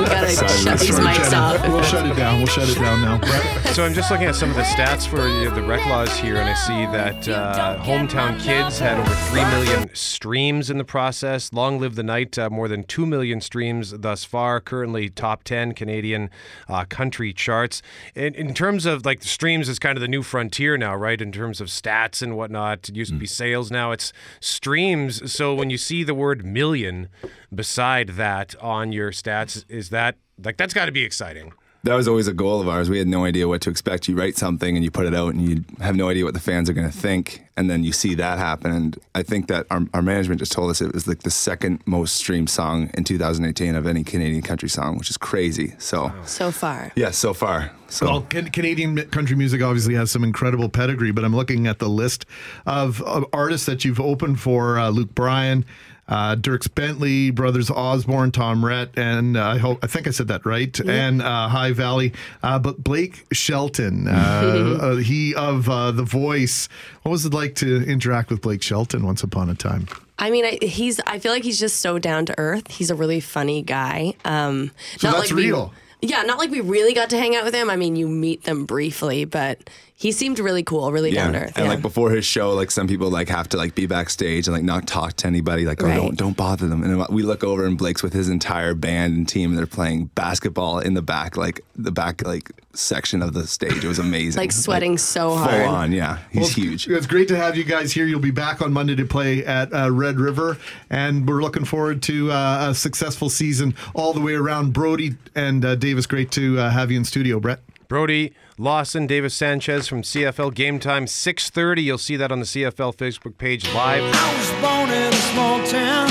gotta 0.06 0.28
shut 0.48 0.78
these 0.80 0.98
mics 0.98 1.32
off. 1.36 1.66
We'll 1.68 1.82
shut 1.82 2.06
it 2.06 2.16
down. 2.16 2.38
We'll 2.38 2.46
shut 2.46 2.68
it 2.68 2.74
down 2.78 3.02
now. 3.02 3.18
Brett? 3.18 3.74
So 3.74 3.84
I'm 3.84 3.94
just 3.94 4.10
looking 4.10 4.26
at 4.26 4.34
some 4.34 4.50
of 4.50 4.56
the 4.56 4.62
stats 4.62 5.06
for 5.06 5.26
you 5.26 5.48
know, 5.48 5.54
the 5.54 5.60
Reklaws 5.62 6.14
here, 6.20 6.36
and 6.36 6.48
I 6.48 6.54
see 6.54 6.86
that 6.86 7.28
uh, 7.28 7.78
Hometown 7.82 8.38
Kids 8.40 8.78
had 8.78 8.98
over 9.00 9.10
3 9.30 9.40
million 9.46 9.90
streams 9.94 10.70
in 10.70 10.78
the 10.78 10.84
process. 10.84 11.33
Long 11.52 11.78
Live 11.78 11.94
the 11.94 12.02
Night, 12.02 12.38
uh, 12.38 12.50
more 12.50 12.68
than 12.68 12.84
2 12.84 13.06
million 13.06 13.40
streams 13.40 13.90
thus 13.90 14.24
far, 14.24 14.60
currently 14.60 15.08
top 15.08 15.44
10 15.44 15.72
Canadian 15.72 16.30
uh, 16.68 16.84
country 16.84 17.32
charts. 17.32 17.82
In, 18.14 18.34
in 18.34 18.54
terms 18.54 18.86
of 18.86 19.04
like 19.04 19.22
streams 19.22 19.68
is 19.68 19.78
kind 19.78 19.96
of 19.96 20.00
the 20.02 20.08
new 20.08 20.22
frontier 20.22 20.76
now, 20.76 20.94
right? 20.94 21.20
In 21.20 21.32
terms 21.32 21.60
of 21.60 21.68
stats 21.68 22.22
and 22.22 22.36
whatnot. 22.36 22.88
It 22.88 22.96
used 22.96 23.12
to 23.12 23.18
be 23.18 23.26
sales, 23.26 23.70
now 23.70 23.92
it's 23.92 24.12
streams. 24.40 25.32
So 25.32 25.54
when 25.54 25.70
you 25.70 25.78
see 25.78 26.04
the 26.04 26.14
word 26.14 26.44
million 26.44 27.08
beside 27.54 28.10
that 28.10 28.54
on 28.60 28.92
your 28.92 29.10
stats, 29.10 29.64
is 29.68 29.90
that 29.90 30.16
like 30.42 30.56
that's 30.56 30.74
got 30.74 30.86
to 30.86 30.92
be 30.92 31.04
exciting? 31.04 31.52
That 31.84 31.94
was 31.94 32.08
always 32.08 32.26
a 32.28 32.32
goal 32.32 32.60
of 32.62 32.68
ours. 32.68 32.88
We 32.90 32.98
had 32.98 33.06
no 33.06 33.24
idea 33.24 33.46
what 33.46 33.60
to 33.62 33.70
expect. 33.70 34.08
You 34.08 34.16
write 34.16 34.36
something 34.38 34.74
and 34.74 34.82
you 34.82 34.90
put 34.90 35.04
it 35.06 35.14
out, 35.14 35.34
and 35.34 35.42
you 35.48 35.64
have 35.80 35.94
no 35.94 36.08
idea 36.08 36.24
what 36.24 36.32
the 36.34 36.40
fans 36.40 36.68
are 36.70 36.72
going 36.72 36.90
to 36.90 36.96
think. 36.96 37.44
And 37.56 37.68
then 37.70 37.84
you 37.84 37.92
see 37.92 38.14
that 38.14 38.38
happen. 38.38 38.72
And 38.72 38.98
I 39.14 39.22
think 39.22 39.48
that 39.48 39.66
our, 39.70 39.82
our 39.92 40.00
management 40.02 40.40
just 40.40 40.50
told 40.50 40.70
us 40.70 40.80
it 40.80 40.92
was 40.94 41.06
like 41.06 41.20
the 41.22 41.30
second 41.30 41.82
most 41.86 42.16
streamed 42.16 42.48
song 42.50 42.90
in 42.94 43.04
2018 43.04 43.74
of 43.76 43.86
any 43.86 44.02
Canadian 44.02 44.42
country 44.42 44.68
song, 44.68 44.96
which 44.98 45.10
is 45.10 45.16
crazy. 45.16 45.74
So, 45.78 46.10
So 46.24 46.50
far. 46.50 46.90
yeah, 46.96 47.10
so 47.10 47.34
far. 47.34 47.70
So, 47.88 48.06
Well, 48.06 48.20
can, 48.22 48.50
Canadian 48.50 48.96
country 49.10 49.36
music 49.36 49.62
obviously 49.62 49.94
has 49.94 50.10
some 50.10 50.24
incredible 50.24 50.68
pedigree, 50.70 51.12
but 51.12 51.22
I'm 51.24 51.36
looking 51.36 51.66
at 51.66 51.78
the 51.78 51.88
list 51.88 52.24
of, 52.66 53.02
of 53.02 53.24
artists 53.32 53.66
that 53.66 53.84
you've 53.84 54.00
opened 54.00 54.40
for 54.40 54.78
uh, 54.78 54.88
Luke 54.88 55.14
Bryan, 55.14 55.64
uh, 56.08 56.36
Dierks 56.36 56.72
Bentley, 56.72 57.30
Brothers 57.30 57.70
Osborne, 57.70 58.30
Tom 58.30 58.64
Rhett, 58.64 58.90
and 58.96 59.36
uh, 59.36 59.46
I 59.46 59.58
hope 59.58 59.78
I 59.82 59.86
think 59.86 60.06
I 60.06 60.10
said 60.10 60.28
that 60.28 60.44
right, 60.44 60.78
and 60.80 61.22
uh, 61.22 61.48
High 61.48 61.72
Valley. 61.72 62.12
Uh, 62.42 62.58
but 62.58 62.84
Blake 62.84 63.24
Shelton, 63.32 64.06
uh, 64.08 64.10
uh, 64.80 64.96
he 64.96 65.34
of 65.34 65.68
uh, 65.68 65.90
The 65.92 66.02
Voice. 66.04 66.68
What 67.02 67.12
was 67.12 67.24
it 67.26 67.32
like 67.34 67.54
to 67.56 67.82
interact 67.88 68.30
with 68.30 68.40
Blake 68.42 68.62
Shelton 68.62 69.04
once 69.04 69.22
upon 69.22 69.48
a 69.50 69.54
time? 69.54 69.88
I 70.18 70.30
mean, 70.30 70.44
I, 70.44 70.58
he's. 70.64 71.00
I 71.06 71.18
feel 71.18 71.32
like 71.32 71.42
he's 71.42 71.58
just 71.58 71.80
so 71.80 71.98
down 71.98 72.26
to 72.26 72.34
earth. 72.38 72.70
He's 72.70 72.90
a 72.90 72.94
really 72.94 73.20
funny 73.20 73.62
guy. 73.62 74.14
Um, 74.24 74.70
So 74.98 75.10
that's 75.10 75.30
like 75.30 75.36
we- 75.36 75.46
real. 75.46 75.72
Yeah, 76.04 76.22
not 76.22 76.38
like 76.38 76.50
we 76.50 76.60
really 76.60 76.94
got 76.94 77.10
to 77.10 77.18
hang 77.18 77.34
out 77.34 77.44
with 77.44 77.54
him. 77.54 77.70
I 77.70 77.76
mean, 77.76 77.96
you 77.96 78.08
meet 78.08 78.44
them 78.44 78.66
briefly, 78.66 79.24
but 79.24 79.70
he 79.96 80.10
seemed 80.12 80.38
really 80.38 80.62
cool, 80.62 80.90
really 80.92 81.12
yeah. 81.12 81.24
down 81.24 81.32
to 81.34 81.38
earth. 81.44 81.56
And 81.56 81.66
yeah. 81.66 81.70
like 81.72 81.82
before 81.82 82.10
his 82.10 82.26
show, 82.26 82.52
like 82.52 82.70
some 82.70 82.88
people 82.88 83.10
like 83.10 83.28
have 83.28 83.48
to 83.50 83.56
like 83.56 83.74
be 83.74 83.86
backstage 83.86 84.46
and 84.46 84.54
like 84.54 84.64
not 84.64 84.86
talk 84.86 85.14
to 85.14 85.26
anybody. 85.26 85.64
Like, 85.64 85.82
oh, 85.82 85.86
Right. 85.86 85.96
don't 85.96 86.16
don't 86.16 86.36
bother 86.36 86.66
them. 86.66 86.82
And 86.82 87.06
we 87.08 87.22
look 87.22 87.44
over 87.44 87.64
and 87.64 87.78
Blake's 87.78 88.02
with 88.02 88.12
his 88.12 88.28
entire 88.28 88.74
band 88.74 89.16
and 89.16 89.28
team. 89.28 89.50
And 89.50 89.58
they're 89.58 89.66
playing 89.66 90.06
basketball 90.14 90.80
in 90.80 90.94
the 90.94 91.02
back, 91.02 91.36
like 91.36 91.60
the 91.76 91.92
back 91.92 92.26
like 92.26 92.50
section 92.74 93.22
of 93.22 93.34
the 93.34 93.46
stage. 93.46 93.84
It 93.84 93.88
was 93.88 93.98
amazing. 93.98 94.34
Like 94.44 94.52
sweating 94.52 94.98
so 94.98 95.30
full 95.30 95.38
hard. 95.38 95.62
on. 95.62 95.92
Yeah, 95.92 96.18
he's 96.30 96.40
Well, 96.42 96.50
huge. 96.50 96.88
It's 96.88 97.06
great 97.06 97.28
to 97.28 97.36
have 97.36 97.56
you 97.56 97.64
guys 97.64 97.92
here. 97.92 98.04
You'll 98.04 98.20
be 98.20 98.30
back 98.30 98.60
on 98.60 98.72
Monday 98.72 98.94
to 98.96 99.06
play 99.06 99.44
at 99.44 99.72
uh, 99.72 99.90
Red 99.90 100.18
River, 100.18 100.58
and 100.90 101.26
we're 101.26 101.40
looking 101.40 101.64
forward 101.64 102.02
to 102.02 102.30
uh, 102.30 102.70
a 102.70 102.74
successful 102.74 103.30
season 103.30 103.74
all 103.94 104.12
the 104.12 104.20
way 104.20 104.34
around. 104.34 104.72
Brody 104.72 105.14
and 105.34 105.64
uh, 105.64 105.76
Davis, 105.94 106.06
great 106.06 106.32
to 106.32 106.58
uh, 106.58 106.70
have 106.70 106.90
you 106.90 106.96
in 106.96 107.04
studio, 107.04 107.38
Brett. 107.38 107.60
Brodie 107.86 108.34
Lawson, 108.58 109.06
Davis 109.06 109.32
Sanchez 109.32 109.86
from 109.86 110.02
CFL 110.02 110.52
Game 110.52 110.80
Time, 110.80 111.04
6.30. 111.04 111.84
You'll 111.84 111.98
see 111.98 112.16
that 112.16 112.32
on 112.32 112.40
the 112.40 112.46
CFL 112.46 112.96
Facebook 112.96 113.38
page 113.38 113.72
live. 113.72 114.02
I 114.02 114.36
was 114.36 114.50
born 114.60 114.90
in 114.90 115.12
a 115.12 115.16
small 115.16 115.64
town 115.64 116.10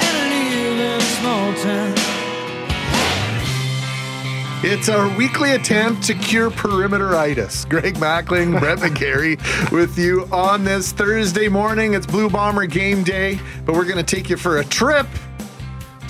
and 0.00 0.16
I 0.16 0.48
live 0.54 0.80
in 0.80 0.96
a 0.96 1.00
small 1.02 1.54
town. 1.62 1.92
It's 4.64 4.88
our 4.88 5.14
weekly 5.18 5.50
attempt 5.50 6.04
to 6.04 6.14
cure 6.14 6.50
perimeteritis. 6.50 7.68
Greg 7.68 7.96
Mackling, 7.96 8.58
Brett 8.58 8.78
McGarry 8.78 9.38
with 9.70 9.98
you 9.98 10.26
on 10.32 10.64
this 10.64 10.92
Thursday 10.92 11.48
morning. 11.48 11.92
It's 11.92 12.06
Blue 12.06 12.30
Bomber 12.30 12.64
game 12.64 13.02
day, 13.02 13.38
but 13.66 13.74
we're 13.74 13.84
going 13.84 14.02
to 14.02 14.16
take 14.16 14.30
you 14.30 14.38
for 14.38 14.60
a 14.60 14.64
trip 14.64 15.06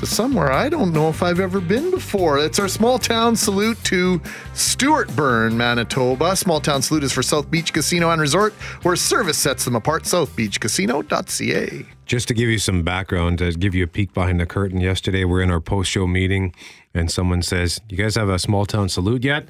to 0.02 0.06
somewhere 0.06 0.50
I 0.50 0.68
don't 0.68 0.92
know 0.92 1.08
if 1.08 1.22
I've 1.22 1.38
ever 1.38 1.60
been 1.60 1.92
before. 1.92 2.38
It's 2.38 2.58
our 2.58 2.66
small 2.66 2.98
town 2.98 3.36
salute 3.36 3.82
to 3.84 4.18
Stuartburn, 4.52 5.54
Manitoba. 5.54 6.34
Small 6.34 6.60
town 6.60 6.82
salute 6.82 7.04
is 7.04 7.12
for 7.12 7.22
South 7.22 7.48
Beach 7.50 7.72
Casino 7.72 8.10
and 8.10 8.20
Resort, 8.20 8.52
where 8.82 8.96
service 8.96 9.38
sets 9.38 9.64
them 9.64 9.76
apart. 9.76 10.02
SouthBeachCasino.ca. 10.02 11.86
Just 12.04 12.26
to 12.28 12.34
give 12.34 12.48
you 12.48 12.58
some 12.58 12.82
background, 12.82 13.38
to 13.38 13.52
give 13.52 13.76
you 13.76 13.84
a 13.84 13.86
peek 13.86 14.12
behind 14.12 14.40
the 14.40 14.46
curtain, 14.46 14.80
yesterday 14.80 15.24
we're 15.24 15.40
in 15.40 15.52
our 15.52 15.60
post 15.60 15.88
show 15.88 16.08
meeting 16.08 16.52
and 16.92 17.08
someone 17.08 17.40
says, 17.40 17.80
You 17.88 17.96
guys 17.96 18.16
have 18.16 18.28
a 18.28 18.40
small 18.40 18.66
town 18.66 18.88
salute 18.88 19.22
yet? 19.22 19.46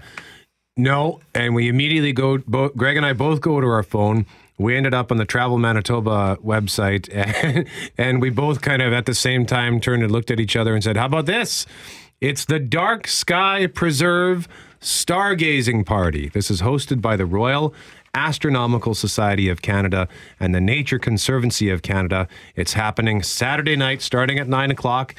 No. 0.77 1.21
And 1.35 1.55
we 1.55 1.69
immediately 1.69 2.13
go, 2.13 2.39
both, 2.39 2.77
Greg 2.77 2.99
and 2.99 3.07
I 3.07 3.15
both 3.15 3.41
go 3.41 3.59
to 3.59 3.67
our 3.67 3.83
phone. 3.83 4.27
We 4.59 4.77
ended 4.77 4.95
up 4.95 5.11
on 5.11 5.17
the 5.17 5.25
Travel 5.25 5.59
Manitoba 5.59 6.39
website 6.45 7.09
and, 7.13 7.67
and 7.99 8.21
we 8.21 8.31
both 8.31 8.61
kind 8.61 8.83
of 8.83 8.93
at 8.93 9.07
the 9.07 9.15
same 9.15 9.47
time 9.47 9.81
turned 9.81 10.03
and 10.03 10.13
looked 10.13 10.31
at 10.31 10.41
each 10.41 10.57
other 10.57 10.75
and 10.75 10.83
said, 10.83 10.97
How 10.97 11.07
about 11.07 11.27
this? 11.27 11.67
It's 12.21 12.45
the 12.45 12.61
Dark 12.61 13.09
Sky 13.09 13.67
Preserve 13.67 14.47
Stargazing 14.81 15.85
Party. 15.85 16.29
This 16.29 16.51
is 16.51 16.63
hosted 16.63 17.01
by 17.01 17.17
the 17.17 17.27
Royal 17.27 17.75
Astronomical 18.15 18.95
Society 18.95 19.49
of 19.49 19.63
Canada 19.63 20.07
and 20.39 20.55
the 20.55 20.61
Nature 20.61 20.99
Conservancy 20.99 21.71
of 21.71 21.83
Canada. 21.83 22.29
It's 22.55 22.75
happening 22.75 23.23
Saturday 23.23 23.75
night 23.75 24.03
starting 24.03 24.39
at 24.39 24.49
9 24.49 24.71
o'clock 24.71 25.15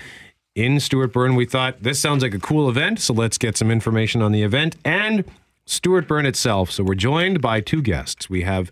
in 0.56 0.78
Stuartburn. 0.78 1.36
We 1.36 1.46
thought 1.46 1.82
this 1.82 2.00
sounds 2.00 2.24
like 2.24 2.34
a 2.34 2.40
cool 2.40 2.70
event, 2.70 3.00
so 3.00 3.14
let's 3.14 3.38
get 3.38 3.58
some 3.58 3.72
information 3.72 4.22
on 4.22 4.32
the 4.32 4.44
event 4.44 4.76
and 4.86 5.26
Stuartburn 5.66 6.26
itself. 6.26 6.72
So 6.72 6.84
we're 6.84 6.96
joined 6.96 7.42
by 7.42 7.62
two 7.62 7.82
guests. 7.82 8.30
We 8.30 8.44
have 8.44 8.72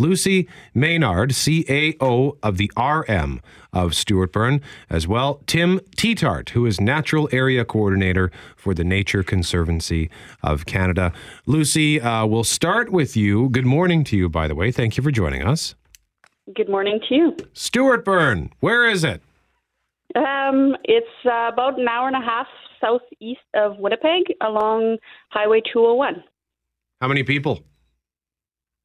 Lucy 0.00 0.48
Maynard, 0.74 1.30
CAO 1.30 2.38
of 2.42 2.56
the 2.56 2.72
RM 2.76 3.40
of 3.72 3.90
Stuartburn, 3.92 4.62
as 4.88 5.06
well 5.06 5.42
Tim 5.46 5.78
Teetart, 5.96 6.50
who 6.50 6.64
is 6.64 6.80
Natural 6.80 7.28
Area 7.32 7.64
Coordinator 7.64 8.32
for 8.56 8.72
the 8.72 8.82
Nature 8.82 9.22
Conservancy 9.22 10.10
of 10.42 10.64
Canada. 10.64 11.12
Lucy, 11.44 12.00
uh, 12.00 12.24
we'll 12.24 12.44
start 12.44 12.90
with 12.90 13.14
you. 13.16 13.50
Good 13.50 13.66
morning 13.66 14.02
to 14.04 14.16
you, 14.16 14.30
by 14.30 14.48
the 14.48 14.54
way. 14.54 14.72
Thank 14.72 14.96
you 14.96 15.02
for 15.02 15.10
joining 15.10 15.42
us. 15.42 15.74
Good 16.56 16.70
morning 16.70 16.98
to 17.08 17.14
you. 17.14 17.36
Stuartburn, 17.52 18.50
where 18.60 18.88
is 18.88 19.04
it? 19.04 19.22
Um, 20.16 20.76
it's 20.84 21.06
uh, 21.26 21.50
about 21.52 21.78
an 21.78 21.86
hour 21.86 22.08
and 22.08 22.16
a 22.16 22.20
half 22.20 22.46
southeast 22.80 23.40
of 23.54 23.78
Winnipeg 23.78 24.34
along 24.40 24.96
Highway 25.28 25.60
201. 25.72 26.24
How 27.00 27.08
many 27.08 27.22
people? 27.22 27.62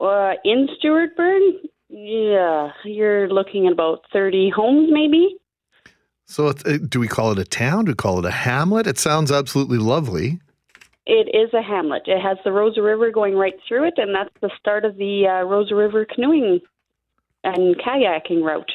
Uh, 0.06 0.34
in 0.44 0.68
Stuartburn, 0.78 1.42
yeah, 1.90 2.72
you're 2.84 3.28
looking 3.28 3.66
at 3.68 3.74
about 3.74 4.02
30 4.14 4.52
homes 4.56 4.90
maybe. 4.92 5.38
So, 6.28 6.48
it's, 6.50 6.66
uh, 6.66 6.78
do 6.88 7.00
we 7.00 7.08
call 7.08 7.32
it 7.32 7.40
a 7.40 7.46
town? 7.46 7.86
Do 7.86 7.92
we 7.92 7.96
call 7.96 8.20
it 8.20 8.26
a 8.26 8.32
hamlet? 8.32 8.88
It 8.88 8.98
sounds 8.98 9.32
absolutely 9.32 9.78
lovely. 9.78 10.40
It 11.06 11.30
is 11.36 11.54
a 11.54 11.62
hamlet. 11.62 12.04
It 12.08 12.20
has 12.20 12.38
the 12.44 12.50
Roseau 12.50 12.84
River 12.84 13.12
going 13.12 13.36
right 13.36 13.54
through 13.68 13.88
it, 13.88 13.94
and 13.98 14.14
that's 14.14 14.34
the 14.42 14.50
start 14.60 14.86
of 14.86 14.98
the 14.98 15.28
uh, 15.28 15.46
Roseau 15.46 15.78
River 15.78 16.06
canoeing 16.06 16.62
and 17.44 17.76
kayaking 17.78 18.44
route. 18.44 18.72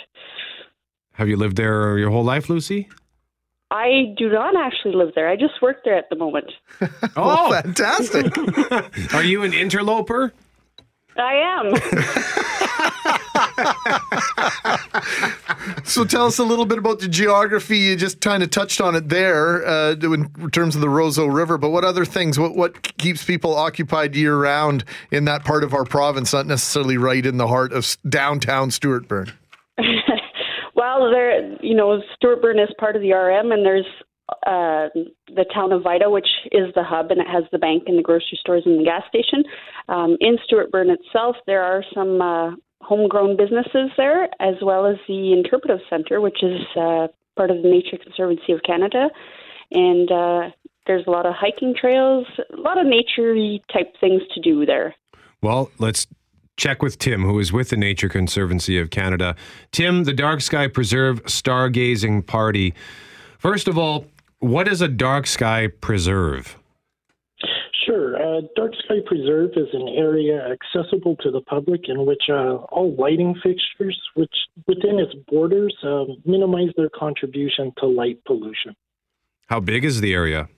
Have 1.15 1.29
you 1.29 1.37
lived 1.37 1.57
there 1.57 1.99
your 1.99 2.11
whole 2.11 2.25
life, 2.25 2.49
Lucy? 2.49 2.89
I 3.73 4.15
do 4.17 4.29
not 4.29 4.57
actually 4.57 4.95
live 4.95 5.11
there. 5.15 5.29
I 5.29 5.37
just 5.37 5.61
work 5.63 5.85
there 5.85 5.97
at 5.97 6.09
the 6.09 6.17
moment. 6.17 6.53
Oh, 7.17 7.51
fantastic! 7.53 8.33
Are 9.15 9.25
you 9.25 9.43
an 9.43 9.53
interloper? 9.53 10.33
I 11.17 11.35
am. 11.35 11.75
So 15.85 16.05
tell 16.05 16.27
us 16.27 16.39
a 16.39 16.45
little 16.45 16.67
bit 16.67 16.79
about 16.79 17.01
the 17.01 17.09
geography. 17.09 17.79
You 17.79 17.97
just 17.97 18.21
kind 18.21 18.43
of 18.43 18.51
touched 18.51 18.81
on 18.81 18.95
it 18.95 19.09
there 19.09 19.67
uh, 19.67 19.93
in 19.93 20.51
terms 20.51 20.77
of 20.77 20.81
the 20.81 20.89
Roseau 20.89 21.27
River, 21.27 21.59
but 21.59 21.71
what 21.71 21.85
other 21.85 22.05
things? 22.05 22.39
What 22.39 22.55
what 22.55 22.83
keeps 22.99 23.25
people 23.25 23.57
occupied 23.57 24.15
year 24.15 24.37
round 24.37 24.85
in 25.11 25.25
that 25.25 25.45
part 25.45 25.65
of 25.65 25.75
our 25.75 25.85
province, 25.85 26.33
not 26.33 26.47
necessarily 26.47 26.97
right 26.97 27.27
in 27.27 27.39
the 27.39 27.49
heart 27.49 27.73
of 27.73 27.97
downtown 28.09 28.71
Stuartburn? 28.71 29.33
well, 30.75 31.11
there, 31.11 31.57
you 31.63 31.75
know, 31.75 32.01
Stuartburn 32.15 32.63
is 32.63 32.73
part 32.79 32.95
of 32.95 33.03
the 33.03 33.13
RM, 33.13 33.51
and 33.51 33.67
there's 33.67 33.87
uh, 34.47 34.89
the 35.35 35.45
town 35.53 35.73
of 35.73 35.83
Vita, 35.83 36.11
which 36.11 36.29
is 36.53 36.73
the 36.75 36.83
hub, 36.83 37.11
and 37.11 37.21
it 37.21 37.27
has 37.27 37.45
the 37.53 37.59
bank 37.59 37.85
and 37.87 37.99
the 37.99 38.03
grocery 38.03 38.39
stores 38.41 38.63
and 38.67 38.81
the 38.81 38.85
gas 38.85 39.03
station. 39.09 39.45
Um, 39.89 40.17
in 40.21 40.37
Stuartburn 40.47 40.91
itself, 40.91 41.37
there 41.47 41.63
are 41.63 41.85
some 41.95 42.21
uh, 42.21 42.51
homegrown 42.81 43.37
businesses 43.37 43.91
there, 43.97 44.25
as 44.41 44.55
well 44.63 44.87
as 44.87 44.97
the 45.09 45.33
Interpretive 45.33 45.81
Center, 45.89 46.21
which 46.21 46.43
is 46.43 46.61
uh, 46.77 47.09
part 47.37 47.51
of 47.51 47.63
the 47.63 47.69
Nature 47.69 47.99
Conservancy 48.03 48.53
of 48.53 48.63
Canada, 48.63 49.09
and 49.71 50.11
uh, 50.11 50.51
there's 50.87 51.07
a 51.07 51.11
lot 51.11 51.27
of 51.27 51.35
hiking 51.35 51.75
trails, 51.79 52.27
a 52.53 52.57
lot 52.57 52.79
of 52.79 52.87
nature 52.87 53.35
type 53.73 53.95
things 54.01 54.23
to 54.35 54.41
do 54.41 54.67
there. 54.67 54.95
Well, 55.43 55.71
let's 55.79 56.07
check 56.57 56.83
with 56.83 56.99
Tim, 56.99 57.23
who 57.23 57.39
is 57.39 57.53
with 57.53 57.71
the 57.71 57.77
Nature 57.77 58.09
Conservancy 58.09 58.79
of 58.79 58.91
Canada. 58.91 59.35
Tim, 59.73 60.05
the 60.05 60.13
Dark 60.13 60.41
Sky 60.43 60.67
Preserve 60.67 61.23
Stargazing 61.25 62.27
Party. 62.27 62.75
First 63.39 63.69
of 63.69 63.79
all, 63.79 64.05
what 64.41 64.67
is 64.67 64.81
a 64.81 64.89
dark 64.89 65.27
sky 65.27 65.69
preserve? 65.69 66.57
Sure. 67.87 68.17
Uh, 68.17 68.43
Dark 68.57 68.73
Sky 68.85 68.97
Preserve 69.07 69.51
is 69.57 69.69
an 69.73 69.89
area 69.89 70.47
accessible 70.53 71.17
to 71.17 71.31
the 71.31 71.41
public 71.41 71.89
in 71.89 72.05
which 72.05 72.25
uh, 72.29 72.57
all 72.71 72.95
lighting 72.97 73.35
fixtures, 73.43 74.01
which 74.15 74.33
within 74.67 74.99
its 74.99 75.15
borders, 75.29 75.75
um, 75.83 76.17
minimize 76.25 76.69
their 76.77 76.91
contribution 76.91 77.73
to 77.79 77.87
light 77.87 78.23
pollution. 78.27 78.77
How 79.49 79.61
big 79.61 79.85
is 79.85 80.01
the 80.01 80.15
area? 80.15 80.49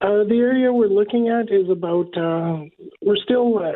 Uh, 0.00 0.24
the 0.24 0.38
area 0.38 0.72
we're 0.72 0.88
looking 0.88 1.28
at 1.28 1.52
is 1.52 1.70
about, 1.70 2.16
uh, 2.16 2.64
we're 3.02 3.16
still 3.16 3.58
uh, 3.58 3.72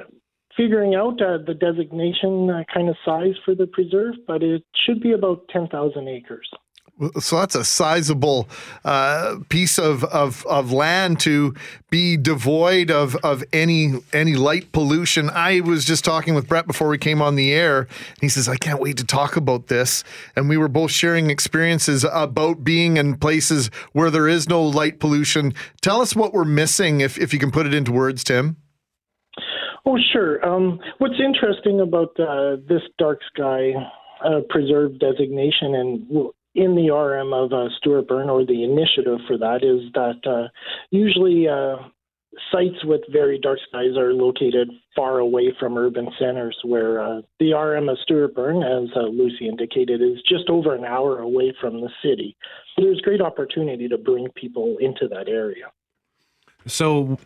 figuring 0.57 0.95
out 0.95 1.21
uh, 1.23 1.39
the 1.47 1.55
designation 1.55 2.51
uh, 2.51 2.63
kind 2.73 2.89
of 2.89 2.97
size 3.05 3.35
for 3.45 3.55
the 3.55 3.67
preserve, 3.67 4.15
but 4.27 4.43
it 4.43 4.65
should 4.85 5.01
be 5.01 5.13
about 5.13 5.49
10,000 5.51 6.09
acres. 6.09 6.49
So 7.19 7.41
that's 7.41 7.57
a 7.57 7.65
sizable 7.65 8.49
uh, 8.85 9.39
piece 9.49 9.79
of, 9.79 10.05
of, 10.05 10.47
of 10.47 10.71
land 10.71 11.19
to 11.21 11.55
be 11.91 12.17
devoid 12.17 12.89
of, 12.91 13.17
of 13.17 13.43
any 13.53 13.95
any 14.13 14.35
light 14.37 14.71
pollution. 14.71 15.29
I 15.31 15.61
was 15.61 15.85
just 15.85 16.05
talking 16.05 16.35
with 16.35 16.47
Brett 16.47 16.69
before 16.69 16.89
we 16.89 16.99
came 16.99 17.21
on 17.21 17.35
the 17.35 17.53
air. 17.53 17.79
And 17.81 18.21
he 18.21 18.29
says, 18.29 18.49
I 18.49 18.57
can't 18.57 18.81
wait 18.81 18.97
to 18.99 19.05
talk 19.05 19.37
about 19.37 19.67
this. 19.67 20.05
And 20.37 20.49
we 20.49 20.57
were 20.57 20.69
both 20.69 20.93
sharing 20.93 21.31
experiences 21.31 22.05
about 22.13 22.63
being 22.63 22.97
in 22.97 23.17
places 23.17 23.71
where 23.93 24.11
there 24.11 24.29
is 24.29 24.49
no 24.49 24.63
light 24.63 25.01
pollution. 25.01 25.53
Tell 25.83 26.01
us 26.01 26.15
what 26.15 26.33
we're 26.33 26.45
missing, 26.45 27.01
if, 27.01 27.19
if 27.19 27.33
you 27.33 27.41
can 27.41 27.51
put 27.51 27.67
it 27.67 27.75
into 27.75 27.91
words, 27.91 28.23
Tim. 28.23 28.57
Oh, 29.85 29.99
sure. 30.13 30.45
Um, 30.47 30.79
what's 30.99 31.21
interesting 31.21 31.81
about 31.81 32.19
uh, 32.21 32.57
this 32.69 32.83
dark 32.99 33.19
sky 33.35 33.73
uh, 34.25 34.41
preserve 34.49 34.99
designation 34.99 35.75
and 35.75 36.31
in 36.55 36.75
the 36.75 36.91
RM 36.91 37.33
of 37.33 37.53
uh, 37.53 37.69
Stuartburn 37.81 38.29
or 38.29 38.45
the 38.45 38.63
initiative 38.63 39.19
for 39.27 39.37
that 39.39 39.65
is 39.65 39.93
that 39.95 40.21
uh, 40.31 40.49
usually 40.91 41.49
uh, 41.49 41.77
sites 42.53 42.85
with 42.85 43.01
very 43.11 43.39
dark 43.39 43.59
skies 43.69 43.97
are 43.97 44.13
located 44.13 44.71
far 44.95 45.19
away 45.19 45.53
from 45.59 45.77
urban 45.77 46.09
centers, 46.19 46.57
where 46.65 47.03
uh, 47.03 47.21
the 47.41 47.53
RM 47.53 47.89
of 47.89 47.99
Stuartburn, 48.09 48.63
as 48.63 48.89
uh, 48.97 49.01
Lucy 49.01 49.49
indicated, 49.49 50.01
is 50.01 50.23
just 50.29 50.49
over 50.49 50.75
an 50.75 50.85
hour 50.85 51.19
away 51.19 51.55
from 51.61 51.81
the 51.81 51.91
city. 52.03 52.37
So 52.77 52.85
there's 52.85 53.01
great 53.01 53.21
opportunity 53.21 53.89
to 53.89 53.99
bring 53.99 54.29
people 54.37 54.77
into 54.81 55.09
that 55.09 55.29
area. 55.29 55.67
So, 56.67 57.19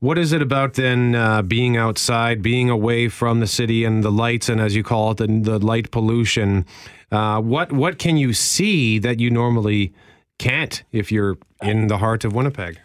what 0.00 0.18
is 0.18 0.32
it 0.32 0.42
about 0.42 0.74
then 0.74 1.14
uh, 1.14 1.42
being 1.42 1.76
outside, 1.76 2.42
being 2.42 2.68
away 2.68 3.08
from 3.08 3.40
the 3.40 3.46
city 3.46 3.84
and 3.84 4.04
the 4.04 4.12
lights, 4.12 4.48
and 4.48 4.60
as 4.60 4.76
you 4.76 4.82
call 4.82 5.12
it, 5.12 5.16
the, 5.18 5.26
the 5.26 5.58
light 5.58 5.90
pollution? 5.90 6.66
Uh, 7.10 7.40
what 7.40 7.72
what 7.72 7.98
can 7.98 8.16
you 8.16 8.32
see 8.32 8.98
that 8.98 9.20
you 9.20 9.30
normally 9.30 9.92
can't 10.38 10.82
if 10.92 11.12
you're 11.12 11.36
in 11.62 11.86
the 11.86 11.98
heart 11.98 12.24
of 12.24 12.34
Winnipeg? 12.34 12.80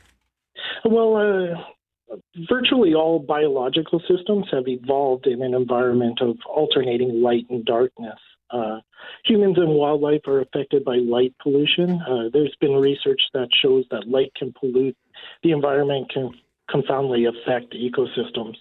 Well, 0.85 1.15
uh, 1.15 2.15
virtually 2.49 2.93
all 2.93 3.19
biological 3.19 4.01
systems 4.07 4.47
have 4.51 4.67
evolved 4.67 5.27
in 5.27 5.41
an 5.41 5.53
environment 5.53 6.19
of 6.21 6.37
alternating 6.47 7.21
light 7.21 7.45
and 7.49 7.65
darkness. 7.65 8.19
Uh, 8.51 8.79
humans 9.25 9.57
and 9.57 9.69
wildlife 9.69 10.21
are 10.27 10.41
affected 10.41 10.83
by 10.83 10.95
light 10.95 11.33
pollution. 11.41 12.01
Uh, 12.01 12.29
there's 12.33 12.55
been 12.59 12.73
research 12.73 13.21
that 13.33 13.47
shows 13.61 13.85
that 13.91 14.07
light 14.07 14.31
can 14.35 14.53
pollute 14.59 14.97
the 15.43 15.51
environment, 15.51 16.09
can 16.11 16.31
confoundly 16.69 17.25
affect 17.25 17.73
ecosystems. 17.73 18.55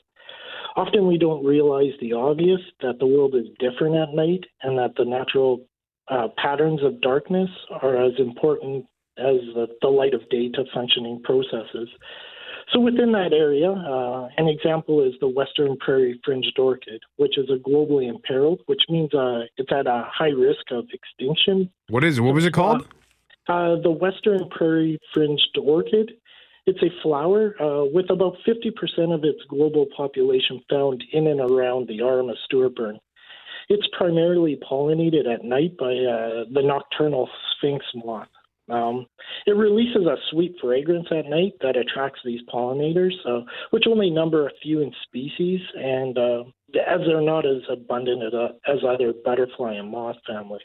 Often 0.78 1.08
we 1.08 1.18
don't 1.18 1.44
realize 1.44 1.90
the 2.00 2.12
obvious 2.12 2.60
that 2.82 3.00
the 3.00 3.06
world 3.06 3.34
is 3.34 3.46
different 3.58 3.96
at 3.96 4.14
night 4.14 4.44
and 4.62 4.78
that 4.78 4.94
the 4.96 5.04
natural 5.04 5.66
uh, 6.08 6.28
patterns 6.36 6.84
of 6.84 7.00
darkness 7.00 7.50
are 7.82 7.96
as 8.00 8.12
important 8.18 8.86
as 9.18 9.38
the, 9.54 9.66
the 9.82 9.88
light 9.88 10.14
of 10.14 10.20
day 10.30 10.48
to 10.50 10.62
functioning 10.72 11.20
processes. 11.24 11.88
So 12.72 12.78
within 12.78 13.10
that 13.10 13.32
area, 13.32 13.72
uh, 13.72 14.28
an 14.36 14.46
example 14.46 15.02
is 15.04 15.14
the 15.20 15.26
Western 15.26 15.76
Prairie 15.78 16.20
Fringed 16.24 16.56
Orchid, 16.56 17.00
which 17.16 17.36
is 17.38 17.50
a 17.50 17.58
globally 17.68 18.08
imperiled, 18.08 18.60
which 18.66 18.82
means 18.88 19.12
uh, 19.12 19.40
it's 19.56 19.72
at 19.72 19.88
a 19.88 20.06
high 20.06 20.28
risk 20.28 20.70
of 20.70 20.86
extinction. 20.92 21.68
What 21.88 22.04
is 22.04 22.20
what 22.20 22.34
was 22.34 22.44
it 22.44 22.52
called? 22.52 22.86
Uh, 23.48 23.80
the 23.82 23.90
Western 23.90 24.48
Prairie 24.50 25.00
Fringed 25.12 25.58
Orchid. 25.60 26.12
It's 26.68 26.82
a 26.82 27.02
flower 27.02 27.54
uh, 27.62 27.86
with 27.86 28.10
about 28.10 28.36
50% 28.46 29.14
of 29.14 29.24
its 29.24 29.40
global 29.48 29.86
population 29.96 30.60
found 30.68 31.02
in 31.14 31.28
and 31.28 31.40
around 31.40 31.88
the 31.88 32.02
Arm 32.02 32.28
of 32.28 32.36
Stuartburn. 32.44 32.98
It's 33.70 33.88
primarily 33.96 34.60
pollinated 34.70 35.26
at 35.26 35.44
night 35.44 35.78
by 35.78 35.92
uh, 35.92 36.44
the 36.52 36.60
nocturnal 36.62 37.26
sphinx 37.56 37.86
moth. 37.94 38.28
Um, 38.68 39.06
it 39.46 39.56
releases 39.56 40.04
a 40.04 40.16
sweet 40.30 40.56
fragrance 40.60 41.06
at 41.10 41.24
night 41.24 41.54
that 41.62 41.78
attracts 41.78 42.20
these 42.22 42.42
pollinators, 42.52 43.14
uh, 43.26 43.46
which 43.70 43.84
only 43.88 44.10
number 44.10 44.46
a 44.46 44.52
few 44.62 44.82
in 44.82 44.92
species, 45.04 45.60
and 45.74 46.18
uh, 46.18 46.42
as 46.86 47.00
they're 47.06 47.22
not 47.22 47.46
as 47.46 47.62
abundant 47.70 48.24
as, 48.24 48.34
uh, 48.34 48.48
as 48.70 48.80
other 48.86 49.14
butterfly 49.24 49.72
and 49.72 49.90
moth 49.90 50.16
families. 50.26 50.60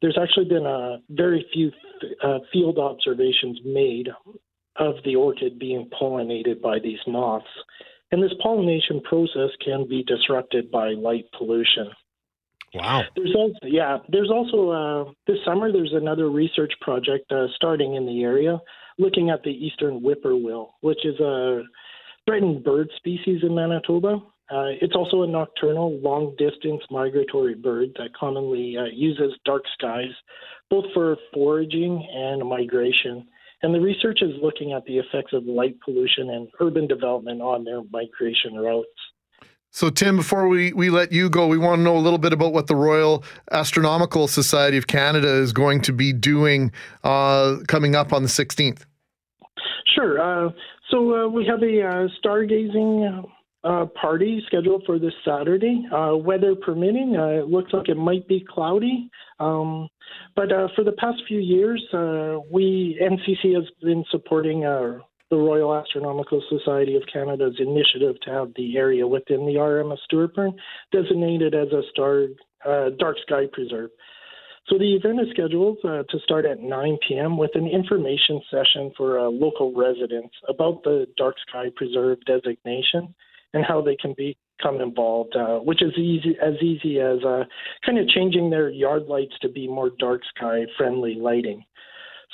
There's 0.00 0.18
actually 0.22 0.46
been 0.46 0.66
uh, 0.66 0.98
very 1.10 1.44
few 1.52 1.72
uh, 2.22 2.38
field 2.52 2.78
observations 2.78 3.58
made 3.64 4.08
of 4.78 4.94
the 5.04 5.16
orchid 5.16 5.58
being 5.58 5.88
pollinated 6.00 6.60
by 6.60 6.78
these 6.78 6.98
moths, 7.06 7.46
and 8.12 8.22
this 8.22 8.32
pollination 8.42 9.00
process 9.02 9.50
can 9.64 9.86
be 9.88 10.04
disrupted 10.04 10.70
by 10.70 10.90
light 10.90 11.24
pollution. 11.36 11.90
Wow. 12.74 13.02
There's 13.14 13.34
also 13.34 13.58
yeah. 13.64 13.98
There's 14.08 14.30
also 14.30 14.70
uh, 14.70 15.12
this 15.26 15.38
summer. 15.44 15.72
There's 15.72 15.94
another 15.94 16.28
research 16.28 16.72
project 16.80 17.30
uh, 17.32 17.46
starting 17.54 17.94
in 17.94 18.06
the 18.06 18.22
area, 18.22 18.60
looking 18.98 19.30
at 19.30 19.42
the 19.42 19.50
eastern 19.50 20.00
whippoorwill, 20.00 20.74
which 20.80 21.04
is 21.04 21.18
a 21.20 21.62
threatened 22.26 22.64
bird 22.64 22.90
species 22.96 23.40
in 23.42 23.54
Manitoba. 23.54 24.20
Uh, 24.48 24.70
it's 24.80 24.94
also 24.94 25.22
a 25.22 25.26
nocturnal, 25.26 25.98
long-distance 26.00 26.82
migratory 26.88 27.54
bird 27.54 27.88
that 27.96 28.14
commonly 28.14 28.76
uh, 28.78 28.84
uses 28.92 29.32
dark 29.44 29.62
skies, 29.76 30.12
both 30.70 30.84
for 30.94 31.16
foraging 31.34 32.06
and 32.14 32.48
migration. 32.48 33.26
And 33.66 33.74
the 33.74 33.80
research 33.80 34.20
is 34.22 34.30
looking 34.40 34.74
at 34.74 34.84
the 34.84 34.98
effects 34.98 35.32
of 35.32 35.44
light 35.44 35.74
pollution 35.84 36.30
and 36.30 36.46
urban 36.60 36.86
development 36.86 37.42
on 37.42 37.64
their 37.64 37.82
migration 37.90 38.54
routes. 38.54 38.86
So, 39.72 39.90
Tim, 39.90 40.18
before 40.18 40.46
we, 40.46 40.72
we 40.72 40.88
let 40.88 41.10
you 41.10 41.28
go, 41.28 41.48
we 41.48 41.58
want 41.58 41.80
to 41.80 41.82
know 41.82 41.96
a 41.96 41.98
little 41.98 42.20
bit 42.20 42.32
about 42.32 42.52
what 42.52 42.68
the 42.68 42.76
Royal 42.76 43.24
Astronomical 43.50 44.28
Society 44.28 44.76
of 44.76 44.86
Canada 44.86 45.26
is 45.26 45.52
going 45.52 45.80
to 45.80 45.92
be 45.92 46.12
doing 46.12 46.70
uh, 47.02 47.56
coming 47.66 47.96
up 47.96 48.12
on 48.12 48.22
the 48.22 48.28
16th. 48.28 48.84
Sure. 49.96 50.20
Uh, 50.46 50.50
so 50.88 51.24
uh, 51.24 51.28
we 51.28 51.44
have 51.44 51.60
a 51.60 51.82
uh, 51.82 52.08
stargazing 52.24 53.26
uh, 53.64 53.86
party 54.00 54.44
scheduled 54.46 54.84
for 54.86 55.00
this 55.00 55.12
Saturday. 55.24 55.84
Uh, 55.92 56.16
weather 56.16 56.54
permitting, 56.54 57.16
uh, 57.18 57.42
it 57.42 57.48
looks 57.48 57.72
like 57.72 57.88
it 57.88 57.96
might 57.96 58.28
be 58.28 58.46
cloudy. 58.48 59.10
Um, 59.40 59.88
but 60.36 60.52
uh, 60.52 60.68
for 60.76 60.84
the 60.84 60.92
past 60.92 61.22
few 61.26 61.40
years, 61.40 61.82
uh, 61.92 62.38
we 62.50 63.00
NCC 63.02 63.54
has 63.54 63.64
been 63.82 64.04
supporting 64.10 64.64
uh, 64.64 64.98
the 65.30 65.36
Royal 65.36 65.74
Astronomical 65.74 66.42
Society 66.48 66.94
of 66.94 67.02
Canada's 67.12 67.56
initiative 67.58 68.20
to 68.22 68.30
have 68.30 68.52
the 68.54 68.76
area 68.76 69.06
within 69.06 69.46
the 69.46 69.58
RM 69.58 69.90
of 69.90 69.98
Stuartburn 70.08 70.52
designated 70.92 71.54
as 71.54 71.68
a 71.72 71.82
star 71.90 72.26
uh, 72.64 72.90
dark 72.98 73.16
sky 73.26 73.44
preserve. 73.52 73.90
So 74.68 74.78
the 74.78 74.94
event 74.94 75.20
is 75.20 75.28
scheduled 75.30 75.78
uh, 75.84 76.02
to 76.08 76.18
start 76.24 76.44
at 76.44 76.60
9 76.60 76.98
p.m. 77.08 77.38
with 77.38 77.52
an 77.54 77.68
information 77.68 78.40
session 78.50 78.92
for 78.96 79.18
uh, 79.18 79.28
local 79.30 79.72
residents 79.74 80.34
about 80.48 80.82
the 80.82 81.06
Dark 81.16 81.36
Sky 81.48 81.66
Preserve 81.76 82.18
designation 82.26 83.14
and 83.54 83.64
how 83.64 83.80
they 83.80 83.96
can 83.96 84.14
become 84.56 84.80
involved, 84.80 85.34
uh, 85.36 85.58
which 85.58 85.82
is 85.82 85.92
easy 85.96 86.36
as 86.42 86.54
easy 86.62 87.00
as 87.00 87.22
uh, 87.24 87.44
kind 87.84 87.98
of 87.98 88.08
changing 88.08 88.50
their 88.50 88.68
yard 88.68 89.04
lights 89.08 89.34
to 89.42 89.48
be 89.48 89.68
more 89.68 89.90
dark 89.98 90.22
sky 90.36 90.64
friendly 90.76 91.14
lighting. 91.14 91.64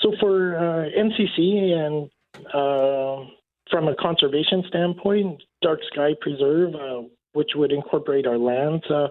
So 0.00 0.12
for 0.20 0.56
uh, 0.56 0.88
NCC 0.98 1.72
and 1.72 2.10
uh, 2.48 3.28
from 3.70 3.88
a 3.88 3.94
conservation 4.00 4.64
standpoint, 4.68 5.42
Dark 5.62 5.80
Sky 5.92 6.10
Preserve, 6.20 6.74
uh, 6.74 7.02
which 7.34 7.50
would 7.54 7.72
incorporate 7.72 8.26
our 8.26 8.38
lands, 8.38 8.84
uh, 8.90 9.08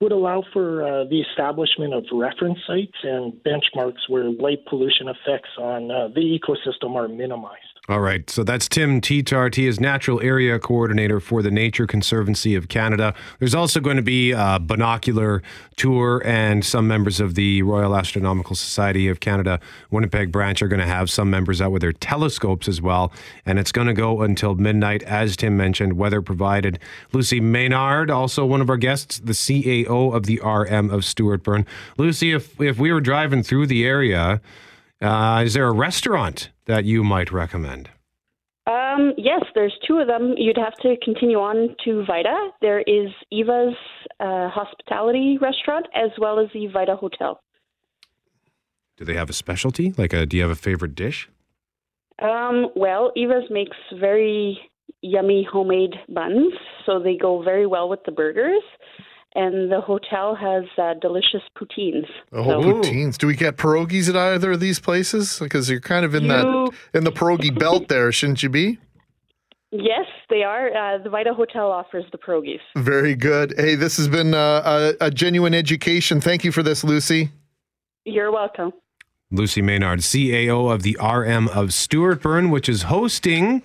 would 0.00 0.12
allow 0.12 0.42
for 0.52 1.06
the 1.08 1.20
establishment 1.30 1.94
of 1.94 2.04
reference 2.12 2.58
sites 2.66 2.96
and 3.02 3.32
benchmarks 3.44 4.08
where 4.08 4.30
light 4.30 4.58
pollution 4.68 5.08
effects 5.08 5.48
on 5.58 5.88
the 5.88 6.38
ecosystem 6.38 6.94
are 6.96 7.08
minimized. 7.08 7.75
All 7.88 8.00
right. 8.00 8.28
So 8.28 8.42
that's 8.42 8.68
Tim 8.68 9.00
Tetart. 9.00 9.54
He 9.54 9.68
is 9.68 9.78
Natural 9.78 10.20
Area 10.20 10.58
Coordinator 10.58 11.20
for 11.20 11.40
the 11.40 11.52
Nature 11.52 11.86
Conservancy 11.86 12.56
of 12.56 12.66
Canada. 12.68 13.14
There's 13.38 13.54
also 13.54 13.78
going 13.78 13.94
to 13.94 14.02
be 14.02 14.32
a 14.32 14.58
binocular 14.60 15.40
tour, 15.76 16.20
and 16.24 16.64
some 16.64 16.88
members 16.88 17.20
of 17.20 17.36
the 17.36 17.62
Royal 17.62 17.96
Astronomical 17.96 18.56
Society 18.56 19.06
of 19.06 19.20
Canada 19.20 19.60
Winnipeg 19.92 20.32
branch 20.32 20.62
are 20.62 20.68
going 20.68 20.80
to 20.80 20.86
have 20.86 21.08
some 21.08 21.30
members 21.30 21.60
out 21.60 21.70
with 21.70 21.80
their 21.80 21.92
telescopes 21.92 22.66
as 22.66 22.82
well. 22.82 23.12
And 23.44 23.56
it's 23.56 23.70
going 23.70 23.86
to 23.86 23.94
go 23.94 24.22
until 24.22 24.56
midnight, 24.56 25.04
as 25.04 25.36
Tim 25.36 25.56
mentioned, 25.56 25.92
weather 25.92 26.20
provided. 26.20 26.80
Lucy 27.12 27.38
Maynard, 27.38 28.10
also 28.10 28.44
one 28.44 28.60
of 28.60 28.68
our 28.68 28.76
guests, 28.76 29.20
the 29.20 29.32
CAO 29.32 30.12
of 30.12 30.26
the 30.26 30.40
RM 30.44 30.90
of 30.90 31.02
Stuartburn. 31.02 31.64
Lucy, 31.98 32.32
if, 32.32 32.60
if 32.60 32.78
we 32.78 32.90
were 32.90 33.00
driving 33.00 33.44
through 33.44 33.68
the 33.68 33.86
area, 33.86 34.40
uh, 35.00 35.42
is 35.46 35.54
there 35.54 35.68
a 35.68 35.72
restaurant 35.72 36.50
that 36.66 36.84
you 36.84 37.02
might 37.02 37.32
recommend? 37.32 37.90
Um, 38.66 39.12
yes, 39.16 39.42
there's 39.54 39.74
two 39.86 39.98
of 39.98 40.08
them. 40.08 40.34
You'd 40.36 40.56
have 40.56 40.74
to 40.82 40.96
continue 41.02 41.38
on 41.38 41.76
to 41.84 42.04
Vita. 42.04 42.50
There 42.60 42.80
is 42.80 43.08
Eva's 43.30 43.76
uh, 44.18 44.48
Hospitality 44.48 45.38
Restaurant 45.40 45.86
as 45.94 46.10
well 46.18 46.40
as 46.40 46.48
the 46.52 46.66
Vita 46.66 46.96
Hotel. 46.96 47.40
Do 48.96 49.04
they 49.04 49.14
have 49.14 49.30
a 49.30 49.34
specialty? 49.34 49.94
Like, 49.96 50.12
a, 50.12 50.26
do 50.26 50.36
you 50.36 50.42
have 50.42 50.50
a 50.50 50.56
favorite 50.56 50.94
dish? 50.94 51.28
Um, 52.20 52.70
well, 52.74 53.12
Eva's 53.14 53.44
makes 53.50 53.76
very 54.00 54.58
yummy 55.02 55.46
homemade 55.50 55.94
buns, 56.08 56.54
so 56.84 56.98
they 56.98 57.16
go 57.16 57.42
very 57.42 57.66
well 57.66 57.88
with 57.88 58.00
the 58.04 58.12
burgers. 58.12 58.62
And 59.38 59.70
the 59.70 59.82
hotel 59.82 60.34
has 60.34 60.64
uh, 60.78 60.94
delicious 61.00 61.42
poutines. 61.58 62.06
Oh, 62.32 62.44
So- 62.44 62.60
poutines. 62.62 63.18
Do 63.18 63.26
we 63.26 63.36
get 63.36 63.56
pierogies 63.58 64.08
at 64.08 64.16
either 64.16 64.52
of 64.52 64.60
these 64.60 64.80
places? 64.80 65.38
Because 65.38 65.68
you're 65.70 65.78
kind 65.80 66.04
of 66.06 66.14
in 66.14 66.22
You- 66.24 66.28
that 66.30 66.70
in 66.94 67.04
the 67.04 67.12
pierogi 67.12 67.56
belt 67.56 67.88
there, 67.92 68.10
shouldn't 68.12 68.42
you 68.42 68.48
be? 68.48 68.78
Yes, 69.72 70.06
they 70.30 70.42
are. 70.42 70.68
Uh, 70.74 70.98
the 71.02 71.10
Vita 71.10 71.34
Hotel 71.34 71.70
offers 71.70 72.04
the 72.12 72.18
pierogies. 72.18 72.60
Very 72.76 73.14
good. 73.14 73.52
Hey, 73.58 73.74
this 73.74 73.98
has 73.98 74.08
been 74.08 74.32
uh, 74.32 74.94
a, 75.00 75.06
a 75.06 75.10
genuine 75.10 75.52
education. 75.54 76.20
Thank 76.20 76.42
you 76.44 76.50
for 76.52 76.62
this, 76.62 76.82
Lucy. 76.82 77.30
You're 78.04 78.32
welcome. 78.32 78.72
Lucy 79.30 79.60
Maynard, 79.60 79.98
CAO 80.00 80.72
of 80.72 80.82
the 80.82 80.96
RM 81.02 81.48
of 81.48 81.70
Stuartburn, 81.74 82.50
which 82.50 82.68
is 82.68 82.82
hosting 82.84 83.62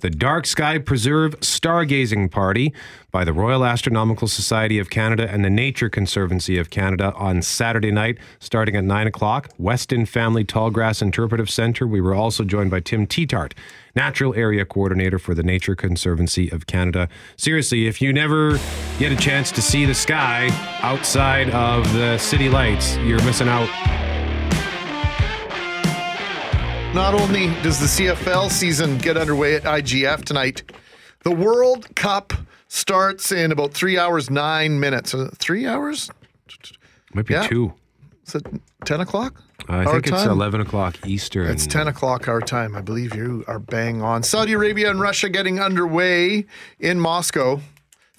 the 0.00 0.10
Dark 0.10 0.46
Sky 0.46 0.78
Preserve 0.78 1.38
Stargazing 1.40 2.30
Party 2.30 2.74
by 3.16 3.24
the 3.24 3.32
Royal 3.32 3.64
Astronomical 3.64 4.28
Society 4.28 4.78
of 4.78 4.90
Canada 4.90 5.26
and 5.26 5.42
the 5.42 5.48
Nature 5.48 5.88
Conservancy 5.88 6.58
of 6.58 6.68
Canada 6.68 7.14
on 7.16 7.40
Saturday 7.40 7.90
night, 7.90 8.18
starting 8.40 8.76
at 8.76 8.84
9 8.84 9.06
o'clock. 9.06 9.48
Weston 9.56 10.04
Family 10.04 10.44
Tallgrass 10.44 11.00
Interpretive 11.00 11.48
Center. 11.48 11.86
We 11.86 12.02
were 12.02 12.14
also 12.14 12.44
joined 12.44 12.70
by 12.70 12.80
Tim 12.80 13.06
Tetart, 13.06 13.54
Natural 13.94 14.34
Area 14.34 14.66
Coordinator 14.66 15.18
for 15.18 15.34
the 15.34 15.42
Nature 15.42 15.74
Conservancy 15.74 16.50
of 16.50 16.66
Canada. 16.66 17.08
Seriously, 17.38 17.86
if 17.86 18.02
you 18.02 18.12
never 18.12 18.58
get 18.98 19.12
a 19.12 19.16
chance 19.16 19.50
to 19.52 19.62
see 19.62 19.86
the 19.86 19.94
sky 19.94 20.50
outside 20.82 21.48
of 21.54 21.90
the 21.94 22.18
city 22.18 22.50
lights, 22.50 22.98
you're 22.98 23.24
missing 23.24 23.48
out. 23.48 23.70
Not 26.94 27.14
only 27.14 27.46
does 27.62 27.80
the 27.80 27.86
CFL 27.86 28.50
season 28.50 28.98
get 28.98 29.16
underway 29.16 29.54
at 29.54 29.62
IGF 29.62 30.22
tonight, 30.22 30.70
the 31.22 31.30
World 31.30 31.96
Cup 31.96 32.34
starts 32.68 33.32
in 33.32 33.52
about 33.52 33.72
three 33.72 33.98
hours, 33.98 34.30
nine 34.30 34.78
minutes. 34.80 35.14
Uh, 35.14 35.30
three 35.34 35.66
hours? 35.66 36.10
Might 37.14 37.26
be 37.26 37.34
Yeah. 37.34 37.46
two. 37.46 37.72
Is 38.26 38.34
it 38.34 38.46
10 38.84 39.00
o'clock? 39.00 39.40
I 39.68 39.84
Our 39.84 39.92
think 39.94 40.08
it's 40.08 40.16
time? 40.22 40.30
11 40.30 40.60
o'clock 40.60 40.96
Eastern. 41.06 41.46
It's 41.48 41.66
10 41.66 41.88
o'clock 41.88 42.28
our 42.28 42.40
time. 42.40 42.74
I 42.76 42.80
believe 42.80 43.14
you 43.14 43.44
are 43.46 43.58
bang 43.58 44.02
on. 44.02 44.22
Saudi 44.22 44.52
Arabia 44.52 44.90
and 44.90 45.00
Russia 45.00 45.28
getting 45.28 45.60
underway 45.60 46.46
in 46.80 47.00
Moscow. 47.00 47.60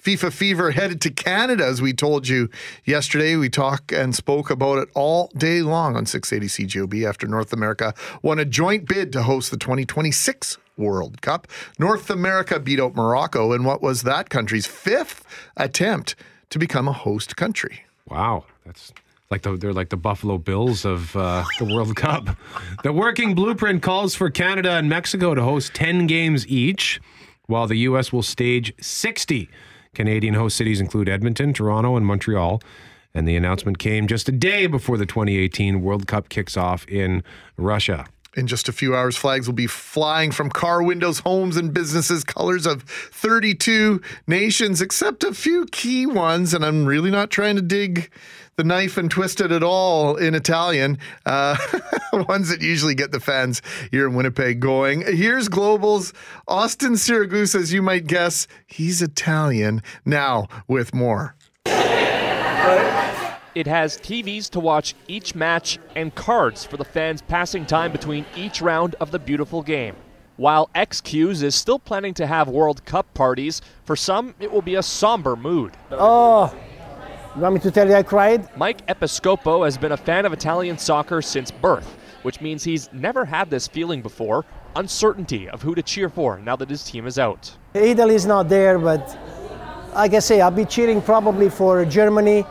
FIFA 0.02 0.32
fever 0.32 0.70
headed 0.70 1.00
to 1.02 1.10
Canada, 1.10 1.66
as 1.66 1.82
we 1.82 1.92
told 1.92 2.28
you 2.28 2.48
yesterday. 2.84 3.36
We 3.36 3.50
talked 3.50 3.92
and 3.92 4.14
spoke 4.14 4.48
about 4.48 4.78
it 4.78 4.88
all 4.94 5.30
day 5.36 5.60
long 5.60 5.96
on 5.96 6.06
680 6.06 6.66
CJOB 6.66 7.04
after 7.06 7.26
North 7.26 7.52
America 7.52 7.92
won 8.22 8.38
a 8.38 8.44
joint 8.44 8.86
bid 8.88 9.12
to 9.12 9.24
host 9.24 9.50
the 9.50 9.56
2026 9.58 10.56
World 10.78 11.20
Cup. 11.20 11.48
North 11.78 12.08
America 12.10 12.58
beat 12.58 12.80
out 12.80 12.94
Morocco 12.94 13.52
in 13.52 13.64
what 13.64 13.82
was 13.82 14.02
that 14.02 14.30
country's 14.30 14.66
fifth 14.66 15.24
attempt 15.56 16.14
to 16.50 16.58
become 16.58 16.88
a 16.88 16.92
host 16.92 17.36
country. 17.36 17.84
Wow, 18.08 18.44
that's 18.64 18.92
like 19.30 19.42
the, 19.42 19.56
they're 19.56 19.72
like 19.72 19.90
the 19.90 19.96
Buffalo 19.96 20.38
Bills 20.38 20.84
of 20.84 21.14
uh, 21.14 21.44
the 21.58 21.64
World 21.64 21.94
Cup. 21.96 22.36
The 22.82 22.92
working 22.92 23.34
blueprint 23.34 23.82
calls 23.82 24.14
for 24.14 24.30
Canada 24.30 24.72
and 24.72 24.88
Mexico 24.88 25.34
to 25.34 25.42
host 25.42 25.74
10 25.74 26.06
games 26.06 26.46
each, 26.46 27.00
while 27.46 27.66
the 27.66 27.76
U.S. 27.76 28.12
will 28.12 28.22
stage 28.22 28.72
60. 28.80 29.50
Canadian 29.94 30.34
host 30.34 30.56
cities 30.56 30.80
include 30.80 31.08
Edmonton, 31.08 31.52
Toronto, 31.52 31.96
and 31.96 32.06
Montreal. 32.06 32.62
And 33.14 33.26
the 33.26 33.36
announcement 33.36 33.78
came 33.78 34.06
just 34.06 34.28
a 34.28 34.32
day 34.32 34.66
before 34.66 34.96
the 34.96 35.06
2018 35.06 35.82
World 35.82 36.06
Cup 36.06 36.28
kicks 36.28 36.56
off 36.56 36.86
in 36.88 37.22
Russia. 37.56 38.06
In 38.38 38.46
just 38.46 38.68
a 38.68 38.72
few 38.72 38.94
hours, 38.94 39.16
flags 39.16 39.48
will 39.48 39.54
be 39.54 39.66
flying 39.66 40.30
from 40.30 40.48
car 40.48 40.80
windows, 40.80 41.18
homes, 41.18 41.56
and 41.56 41.74
businesses, 41.74 42.22
colors 42.22 42.66
of 42.66 42.84
32 42.84 44.00
nations, 44.28 44.80
except 44.80 45.24
a 45.24 45.34
few 45.34 45.66
key 45.66 46.06
ones. 46.06 46.54
And 46.54 46.64
I'm 46.64 46.86
really 46.86 47.10
not 47.10 47.30
trying 47.32 47.56
to 47.56 47.62
dig 47.62 48.12
the 48.54 48.62
knife 48.62 48.96
and 48.96 49.10
twist 49.10 49.40
it 49.40 49.50
at 49.50 49.64
all 49.64 50.14
in 50.14 50.36
Italian. 50.36 50.98
Uh, 51.26 51.56
ones 52.12 52.48
that 52.50 52.62
usually 52.62 52.94
get 52.94 53.10
the 53.10 53.18
fans 53.18 53.60
here 53.90 54.06
in 54.06 54.14
Winnipeg 54.14 54.60
going. 54.60 55.00
Here's 55.00 55.48
Global's 55.48 56.12
Austin 56.46 56.92
Siragusa, 56.92 57.56
as 57.56 57.72
you 57.72 57.82
might 57.82 58.06
guess. 58.06 58.46
He's 58.68 59.02
Italian. 59.02 59.82
Now, 60.04 60.46
with 60.68 60.94
more. 60.94 61.34
It 63.54 63.66
has 63.66 63.96
TVs 63.96 64.50
to 64.50 64.60
watch 64.60 64.94
each 65.06 65.34
match 65.34 65.78
and 65.96 66.14
cards 66.14 66.64
for 66.64 66.76
the 66.76 66.84
fans 66.84 67.22
passing 67.22 67.66
time 67.66 67.92
between 67.92 68.24
each 68.36 68.60
round 68.60 68.94
of 68.96 69.10
the 69.10 69.18
beautiful 69.18 69.62
game. 69.62 69.96
While 70.36 70.70
XQs 70.74 71.42
is 71.42 71.54
still 71.54 71.78
planning 71.78 72.14
to 72.14 72.26
have 72.26 72.48
World 72.48 72.84
Cup 72.84 73.12
parties, 73.14 73.60
for 73.84 73.96
some 73.96 74.34
it 74.38 74.52
will 74.52 74.62
be 74.62 74.76
a 74.76 74.82
somber 74.82 75.34
mood. 75.34 75.72
Oh, 75.90 76.54
you 77.34 77.42
want 77.42 77.54
me 77.54 77.60
to 77.60 77.70
tell 77.70 77.88
you 77.88 77.94
I 77.94 78.02
cried? 78.02 78.48
Mike 78.56 78.86
Episcopo 78.86 79.64
has 79.64 79.76
been 79.76 79.92
a 79.92 79.96
fan 79.96 80.26
of 80.26 80.32
Italian 80.32 80.78
soccer 80.78 81.22
since 81.22 81.50
birth, 81.50 81.96
which 82.22 82.40
means 82.40 82.62
he's 82.62 82.92
never 82.92 83.24
had 83.24 83.50
this 83.50 83.66
feeling 83.66 84.02
before 84.02 84.44
uncertainty 84.76 85.48
of 85.48 85.62
who 85.62 85.74
to 85.74 85.82
cheer 85.82 86.08
for 86.08 86.38
now 86.38 86.54
that 86.54 86.70
his 86.70 86.84
team 86.84 87.06
is 87.06 87.18
out. 87.18 87.50
Italy's 87.74 88.26
not 88.26 88.48
there, 88.48 88.78
but 88.78 89.18
like 89.94 90.14
I 90.14 90.20
say, 90.20 90.40
I'll 90.40 90.50
be 90.50 90.64
cheering 90.64 91.02
probably 91.02 91.48
for 91.48 91.84
Germany. 91.84 92.44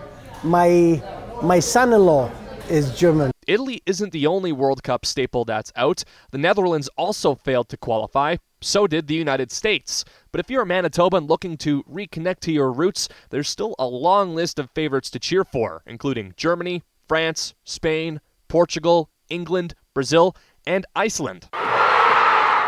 My 0.48 1.04
my 1.44 1.60
son-in-law 1.60 2.32
is 2.70 2.98
German. 2.98 3.32
Italy 3.48 3.82
isn't 3.86 4.14
the 4.14 4.28
only 4.28 4.54
World 4.54 4.82
Cup 4.82 5.06
staple 5.06 5.44
that's 5.44 5.74
out. 5.76 6.06
The 6.32 6.38
Netherlands 6.38 6.90
also 6.96 7.36
failed 7.36 7.68
to 7.70 7.78
qualify. 7.78 8.38
So 8.62 8.88
did 8.88 9.08
the 9.08 9.14
United 9.14 9.52
States. 9.52 10.06
But 10.32 10.40
if 10.40 10.50
you're 10.50 10.64
a 10.64 10.66
Manitoban 10.66 11.28
looking 11.28 11.58
to 11.58 11.84
reconnect 11.84 12.40
to 12.42 12.54
your 12.54 12.72
roots, 12.72 13.10
there's 13.30 13.50
still 13.50 13.76
a 13.78 13.86
long 13.86 14.36
list 14.36 14.58
of 14.58 14.72
favorites 14.72 15.10
to 15.12 15.20
cheer 15.20 15.44
for, 15.44 15.84
including 15.86 16.34
Germany, 16.38 16.82
France, 17.08 17.54
Spain, 17.66 18.22
Portugal, 18.48 19.10
England, 19.30 19.76
Brazil, 19.94 20.34
and 20.66 20.86
Iceland. 20.96 21.50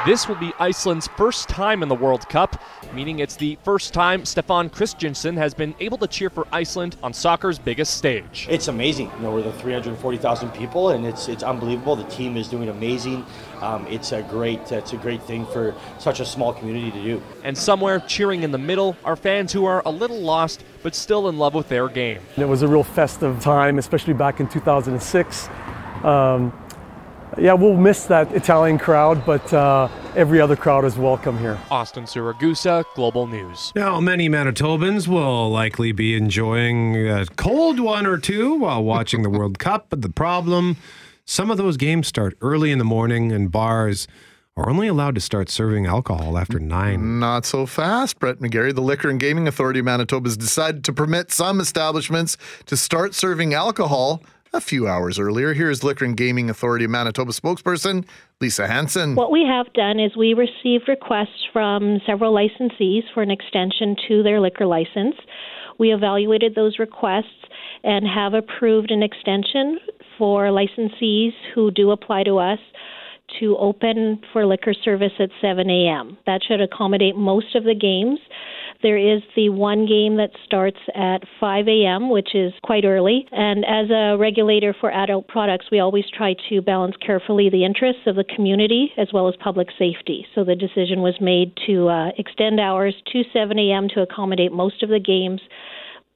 This 0.06 0.30
will 0.30 0.36
be 0.36 0.54
Iceland's 0.60 1.08
first 1.18 1.50
time 1.50 1.84
in 1.84 1.90
the 1.90 1.96
World 1.96 2.28
Cup, 2.30 2.64
meaning 2.94 3.20
it's 3.20 3.36
the 3.36 3.58
first 3.66 3.94
time 3.94 4.24
Stefan 4.24 4.70
Christensen 4.70 5.36
has 5.36 5.54
been 5.54 5.76
able 5.82 5.98
to 5.98 6.08
cheer 6.08 6.30
for 6.30 6.48
Iceland 6.54 6.96
on 7.04 7.12
soccer's 7.12 7.60
biggest 7.60 7.98
stage. 7.98 8.48
It's 8.50 8.70
amazing. 8.70 9.12
You 9.18 9.24
know, 9.24 9.32
we're 9.32 9.42
the 9.42 9.52
340,000 9.52 10.52
people, 10.52 10.92
and 10.92 11.06
it's 11.06 11.28
it's 11.28 11.44
unbelievable. 11.44 11.98
The 11.98 12.06
team 12.06 12.38
is 12.38 12.48
doing 12.48 12.70
amazing. 12.70 13.26
Um, 13.60 13.86
it's 13.88 14.14
a 14.14 14.22
great 14.22 14.72
it's 14.72 14.94
a 14.94 14.98
great 14.98 15.22
thing 15.24 15.46
for 15.48 15.76
such 15.98 16.22
a 16.22 16.26
small 16.26 16.54
community 16.54 16.92
to 16.92 17.04
do. 17.04 17.22
And 17.44 17.58
somewhere 17.58 18.00
cheering 18.00 18.44
in 18.44 18.52
the 18.52 18.58
middle 18.58 18.96
are 19.04 19.18
fans 19.18 19.52
who 19.52 19.66
are 19.66 19.82
a 19.86 19.92
little 19.92 20.22
lost 20.22 20.64
but 20.82 20.96
still 20.96 21.28
in 21.28 21.38
love 21.38 21.54
with 21.54 21.68
their 21.68 21.90
game. 21.90 22.22
It 22.38 22.48
was 22.48 22.62
a 22.62 22.70
real 22.70 22.86
festive 22.86 23.42
time, 23.42 23.78
especially 23.78 24.14
back 24.14 24.40
in 24.40 24.48
2006. 24.48 25.50
Um, 26.06 26.54
yeah, 27.38 27.54
we'll 27.54 27.78
miss 27.78 28.06
that 28.06 28.32
Italian 28.34 28.78
crowd, 28.78 29.26
but 29.26 29.54
uh, 29.54 29.88
every 30.16 30.42
other 30.42 30.56
crowd 30.56 30.86
is 30.86 30.98
welcome 30.98 31.38
here. 31.38 31.60
Austin 31.70 32.06
Siragusa, 32.06 32.84
Global 32.96 33.28
News. 33.28 33.72
Now, 33.76 34.00
many 34.00 34.30
Manitobans 34.30 35.08
will 35.08 35.50
likely 35.50 35.92
be 35.92 36.16
enjoying 36.16 36.96
a 37.08 37.26
cold 37.38 37.80
one 37.80 38.06
or 38.06 38.18
two 38.18 38.56
while 38.56 38.84
watching 38.84 39.22
the 39.22 39.30
World 39.30 39.60
Cup, 39.60 39.88
but 39.90 40.02
the 40.02 40.10
problem 40.10 40.78
some 41.26 41.52
of 41.52 41.58
those 41.58 41.78
games 41.78 42.08
start 42.08 42.36
early 42.42 42.72
in 42.72 42.80
the 42.80 42.84
morning, 42.84 43.32
and 43.32 43.52
bars 43.52 44.08
are 44.58 44.68
only 44.70 44.88
allowed 44.88 45.14
to 45.14 45.22
start 45.22 45.48
serving 45.48 45.86
alcohol 45.86 46.38
after 46.38 46.60
nine. 46.60 47.20
Not 47.20 47.46
so 47.46 47.66
fast, 47.66 48.20
Brett 48.20 48.40
McGarry. 48.40 48.74
The 48.74 48.82
Liquor 48.82 49.10
and 49.10 49.20
Gaming 49.20 49.48
Authority 49.48 49.80
of 49.80 49.86
Manitoba 49.86 50.28
has 50.28 50.36
decided 50.36 50.84
to 50.86 50.92
permit 50.92 51.32
some 51.32 51.60
establishments 51.62 52.36
to 52.66 52.76
start 52.76 53.14
serving 53.14 53.54
alcohol 53.54 54.24
a 54.54 54.62
few 54.62 54.88
hours 54.88 55.20
earlier. 55.20 55.54
Here's 55.54 55.84
Liquor 55.84 56.06
and 56.06 56.18
Gaming 56.18 56.50
Authority 56.50 56.86
of 56.86 56.92
Manitoba 56.92 57.32
spokesperson 57.32 58.06
Lisa 58.42 58.68
Hansen. 58.68 59.16
What 59.16 59.32
we 59.32 59.46
have 59.46 59.72
done 59.74 60.00
is 60.00 60.16
we 60.18 60.34
received 60.34 60.88
requests 60.88 61.46
from 61.54 62.00
several 62.06 62.34
licensees 62.34 63.04
for 63.14 63.22
an 63.22 63.32
extension 63.32 63.96
to 64.08 64.24
their 64.24 64.40
liquor 64.40 64.66
license. 64.66 65.16
We 65.78 65.94
evaluated 65.94 66.56
those 66.56 66.80
requests 66.80 67.26
and 67.84 68.06
have 68.08 68.34
approved 68.34 68.92
an 68.92 69.04
extension 69.04 69.80
for 70.18 70.48
licensees 70.48 71.32
who 71.54 71.72
do 71.72 71.92
apply 71.92 72.24
to 72.24 72.38
us 72.38 72.60
to 73.40 73.56
open 73.58 74.20
for 74.34 74.46
liquor 74.46 74.74
service 74.74 75.12
at 75.20 75.30
7 75.42 75.70
a.m. 75.70 76.18
That 76.26 76.42
should 76.46 76.62
accommodate 76.62 77.16
most 77.16 77.56
of 77.56 77.64
the 77.64 77.76
games. 77.76 78.20
There 78.82 78.98
is 78.98 79.22
the 79.36 79.50
one 79.50 79.86
game 79.86 80.16
that 80.18 80.32
starts 80.46 80.78
at 80.96 81.20
5 81.40 81.68
a.m., 81.68 82.10
which 82.10 82.34
is 82.34 82.54
quite 82.64 82.86
early. 82.86 83.28
And 83.32 83.66
as 83.66 83.90
a 83.90 84.18
regulator 84.18 84.74
for 84.80 84.90
adult 84.92 85.28
products, 85.28 85.66
we 85.70 85.80
always 85.80 86.06
try 86.16 86.36
to 86.50 86.62
balance 86.62 86.96
carefully 87.06 87.50
the 87.50 87.66
interests 87.66 88.04
of 88.08 88.16
the 88.16 88.24
community 88.24 88.92
as 88.98 89.10
well 89.14 89.28
as 89.28 89.36
public 89.44 89.68
safety. 89.78 90.26
So 90.34 90.46
the 90.46 90.56
decision 90.56 91.02
was 91.02 91.16
made 91.20 91.52
to 91.68 91.90
uh, 91.90 92.10
extend 92.18 92.60
hours 92.60 92.96
to 93.12 93.24
7 93.34 93.60
a.m. 93.60 93.90
to 93.96 94.02
accommodate 94.02 94.54
most 94.54 94.82
of 94.82 94.90
the 94.90 95.00
games. 95.00 95.42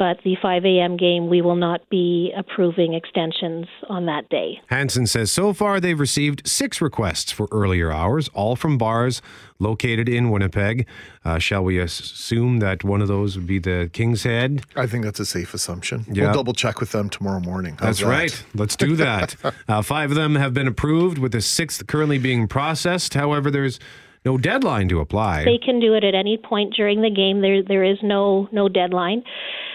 But 0.03 0.21
the 0.25 0.35
5 0.41 0.65
a.m. 0.65 0.97
game, 0.97 1.29
we 1.29 1.41
will 1.41 1.55
not 1.55 1.89
be 1.89 2.33
approving 2.35 2.93
extensions 2.93 3.67
on 3.87 4.05
that 4.07 4.27
day. 4.27 4.59
Hansen 4.67 5.07
says 5.07 5.31
so 5.31 5.53
far 5.53 5.79
they've 5.79 5.97
received 5.97 6.45
six 6.45 6.81
requests 6.81 7.31
for 7.31 7.47
earlier 7.53 7.89
hours, 7.89 8.27
all 8.33 8.57
from 8.57 8.77
bars 8.77 9.21
located 9.59 10.09
in 10.09 10.29
Winnipeg. 10.29 10.85
Uh, 11.23 11.39
shall 11.39 11.63
we 11.63 11.79
assume 11.79 12.59
that 12.59 12.83
one 12.83 13.01
of 13.01 13.07
those 13.07 13.37
would 13.37 13.47
be 13.47 13.59
the 13.59 13.89
King's 13.93 14.23
Head? 14.23 14.65
I 14.75 14.87
think 14.87 15.05
that's 15.05 15.21
a 15.21 15.25
safe 15.25 15.53
assumption. 15.53 16.03
Yeah. 16.11 16.25
We'll 16.25 16.33
double 16.33 16.53
check 16.53 16.81
with 16.81 16.91
them 16.91 17.09
tomorrow 17.09 17.39
morning. 17.39 17.77
How's 17.79 17.99
That's 17.99 18.01
that? 18.01 18.05
right. 18.07 18.45
Let's 18.55 18.75
do 18.75 18.97
that. 18.97 19.37
uh, 19.69 19.81
five 19.83 20.11
of 20.11 20.17
them 20.17 20.35
have 20.35 20.53
been 20.53 20.67
approved, 20.67 21.17
with 21.17 21.31
the 21.31 21.39
sixth 21.39 21.87
currently 21.87 22.17
being 22.17 22.49
processed. 22.49 23.13
However, 23.13 23.49
there's 23.49 23.79
no 24.25 24.37
deadline 24.37 24.89
to 24.89 24.99
apply. 24.99 25.43
They 25.43 25.57
can 25.57 25.79
do 25.79 25.93
it 25.93 26.03
at 26.03 26.15
any 26.15 26.37
point 26.37 26.73
during 26.75 27.01
the 27.01 27.09
game. 27.09 27.41
There, 27.41 27.63
there 27.63 27.83
is 27.83 27.97
no 28.01 28.47
no 28.51 28.69
deadline. 28.69 29.23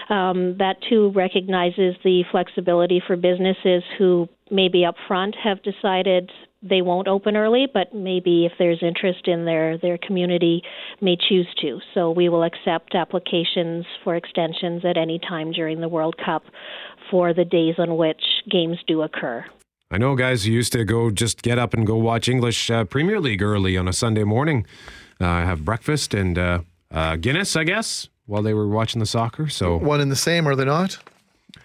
Um, 0.09 0.57
that 0.57 0.77
too 0.89 1.11
recognizes 1.11 1.95
the 2.03 2.23
flexibility 2.31 3.01
for 3.05 3.15
businesses 3.15 3.83
who 3.97 4.27
maybe 4.49 4.83
up 4.83 4.95
front 5.07 5.35
have 5.43 5.61
decided 5.61 6.31
they 6.61 6.81
won't 6.81 7.07
open 7.07 7.37
early, 7.37 7.67
but 7.71 7.93
maybe 7.93 8.45
if 8.45 8.53
there's 8.59 8.79
interest 8.81 9.27
in 9.27 9.45
their 9.45 9.77
their 9.77 9.97
community, 9.97 10.61
may 10.99 11.15
choose 11.15 11.47
to. 11.61 11.79
So 11.93 12.11
we 12.11 12.27
will 12.27 12.43
accept 12.43 12.95
applications 12.95 13.85
for 14.03 14.15
extensions 14.15 14.83
at 14.83 14.97
any 14.97 15.19
time 15.19 15.51
during 15.51 15.79
the 15.79 15.87
World 15.87 16.15
Cup 16.23 16.43
for 17.09 17.33
the 17.33 17.45
days 17.45 17.75
on 17.77 17.95
which 17.95 18.21
games 18.49 18.77
do 18.87 19.03
occur. 19.03 19.45
I 19.91 19.97
know 19.97 20.15
guys 20.15 20.43
who 20.43 20.51
used 20.51 20.73
to 20.73 20.83
go 20.85 21.09
just 21.09 21.41
get 21.41 21.57
up 21.57 21.73
and 21.73 21.85
go 21.85 21.95
watch 21.95 22.27
English 22.29 22.69
uh, 22.69 22.83
Premier 22.83 23.19
League 23.19 23.41
early 23.41 23.77
on 23.77 23.87
a 23.87 23.93
Sunday 23.93 24.23
morning, 24.23 24.65
uh, 25.19 25.25
have 25.25 25.65
breakfast 25.65 26.13
and 26.13 26.37
uh, 26.37 26.59
uh, 26.91 27.15
Guinness, 27.15 27.55
I 27.55 27.63
guess, 27.63 28.07
while 28.29 28.43
they 28.43 28.53
were 28.53 28.67
watching 28.67 28.99
the 28.99 29.05
soccer. 29.05 29.49
So 29.49 29.77
One 29.77 29.99
and 29.99 30.11
the 30.11 30.15
same, 30.15 30.47
are 30.47 30.55
they 30.55 30.65
not? 30.65 30.99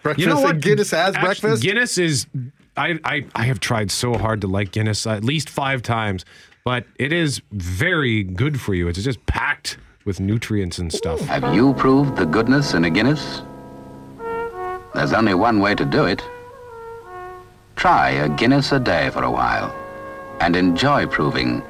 Breakfast 0.01 0.27
You 0.27 0.33
know 0.33 0.41
what? 0.41 0.59
Guinness 0.59 0.91
as 0.93 1.15
Actually, 1.15 1.21
breakfast? 1.27 1.63
Guinness 1.63 1.97
is. 1.97 2.27
I, 2.75 2.99
I 3.05 3.25
I 3.35 3.43
have 3.45 3.59
tried 3.59 3.91
so 3.91 4.17
hard 4.17 4.41
to 4.41 4.47
like 4.47 4.71
Guinness 4.71 5.07
at 5.07 5.23
least 5.23 5.49
five 5.49 5.81
times, 5.81 6.25
but 6.65 6.85
it 6.97 7.13
is 7.13 7.41
very 7.51 8.23
good 8.23 8.59
for 8.59 8.73
you. 8.73 8.87
It's 8.87 9.01
just 9.01 9.23
packed 9.27 9.77
with 10.03 10.19
nutrients 10.19 10.77
and 10.79 10.91
stuff. 10.91 11.21
Have 11.21 11.53
you 11.55 11.73
proved 11.75 12.17
the 12.17 12.25
goodness 12.25 12.73
in 12.73 12.83
a 12.83 12.89
Guinness? 12.89 13.43
There's 14.93 15.13
only 15.13 15.33
one 15.35 15.59
way 15.59 15.75
to 15.75 15.85
do 15.85 16.05
it. 16.05 16.23
Try 17.75 18.09
a 18.11 18.29
Guinness 18.29 18.71
a 18.71 18.79
day 18.79 19.09
for 19.11 19.23
a 19.23 19.31
while 19.31 19.73
and 20.41 20.55
enjoy 20.55 21.05
proving 21.05 21.61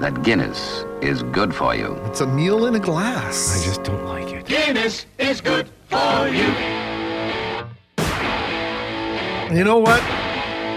that 0.00 0.22
Guinness 0.22 0.84
is 1.02 1.22
good 1.24 1.54
for 1.54 1.74
you. 1.74 1.94
It's 2.06 2.22
a 2.22 2.26
meal 2.26 2.66
in 2.66 2.74
a 2.74 2.80
glass. 2.80 3.60
I 3.60 3.64
just 3.64 3.84
don't 3.84 4.04
like 4.06 4.32
it. 4.32 4.46
Guinness 4.46 5.04
is 5.18 5.42
good 5.42 5.68
for 5.88 6.28
you. 6.28 6.48
You 9.54 9.64
know 9.64 9.78
what? 9.78 10.02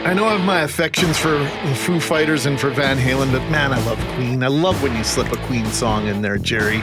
I 0.05 0.13
know 0.13 0.25
I 0.25 0.35
have 0.35 0.45
my 0.45 0.61
affections 0.61 1.17
for 1.17 1.29
the 1.29 1.75
Foo 1.75 2.01
Fighters 2.01 2.45
and 2.45 2.59
for 2.59 2.69
Van 2.71 2.97
Halen, 2.97 3.31
but 3.31 3.39
man, 3.49 3.71
I 3.71 3.79
love 3.85 3.99
Queen. 4.15 4.43
I 4.43 4.47
love 4.47 4.83
when 4.83 4.93
you 4.97 5.03
slip 5.05 5.31
a 5.31 5.37
Queen 5.45 5.65
song 5.67 6.07
in 6.07 6.21
there, 6.21 6.37
Jerry. 6.37 6.81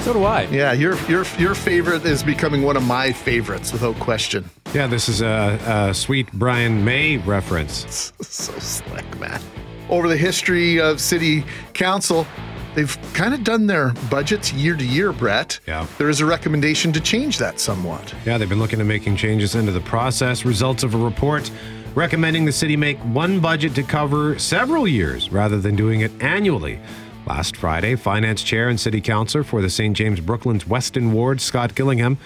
So 0.00 0.14
do 0.14 0.24
I. 0.24 0.42
Yeah, 0.44 0.72
your 0.72 0.96
your 1.08 1.26
your 1.38 1.54
favorite 1.54 2.06
is 2.06 2.22
becoming 2.22 2.62
one 2.62 2.78
of 2.78 2.84
my 2.84 3.12
favorites 3.12 3.72
without 3.72 3.96
question. 3.96 4.48
Yeah, 4.72 4.86
this 4.86 5.10
is 5.10 5.20
a, 5.20 5.58
a 5.66 5.92
sweet 5.92 6.32
Brian 6.32 6.82
May 6.84 7.18
reference. 7.18 8.12
so 8.22 8.58
slick, 8.58 9.18
man. 9.18 9.42
Over 9.88 10.08
the 10.08 10.16
history 10.16 10.80
of 10.80 11.00
city 11.00 11.44
council, 11.72 12.26
they've 12.74 12.98
kind 13.14 13.32
of 13.32 13.42
done 13.42 13.66
their 13.66 13.92
budgets 14.10 14.52
year 14.52 14.76
to 14.76 14.84
year, 14.84 15.12
Brett. 15.12 15.60
Yeah. 15.66 15.86
There 15.96 16.08
is 16.08 16.20
a 16.20 16.26
recommendation 16.26 16.92
to 16.92 17.00
change 17.00 17.38
that 17.38 17.58
somewhat. 17.58 18.14
Yeah, 18.26 18.38
they've 18.38 18.48
been 18.48 18.58
looking 18.58 18.80
at 18.80 18.86
making 18.86 19.16
changes 19.16 19.54
into 19.54 19.72
the 19.72 19.80
process. 19.80 20.44
Results 20.44 20.82
of 20.82 20.94
a 20.94 20.98
report 20.98 21.50
recommending 21.94 22.44
the 22.44 22.52
city 22.52 22.76
make 22.76 22.98
one 22.98 23.40
budget 23.40 23.74
to 23.74 23.82
cover 23.82 24.38
several 24.38 24.86
years 24.86 25.32
rather 25.32 25.58
than 25.58 25.74
doing 25.74 26.00
it 26.00 26.12
annually. 26.22 26.78
Last 27.26 27.56
Friday, 27.56 27.94
finance 27.96 28.42
chair 28.42 28.68
and 28.68 28.78
city 28.78 29.00
councilor 29.00 29.42
for 29.42 29.60
the 29.60 29.68
St. 29.68 29.96
James 29.96 30.20
Brooklands 30.20 30.66
Weston 30.66 31.12
Ward, 31.12 31.40
Scott 31.40 31.74
Gillingham, 31.74 32.16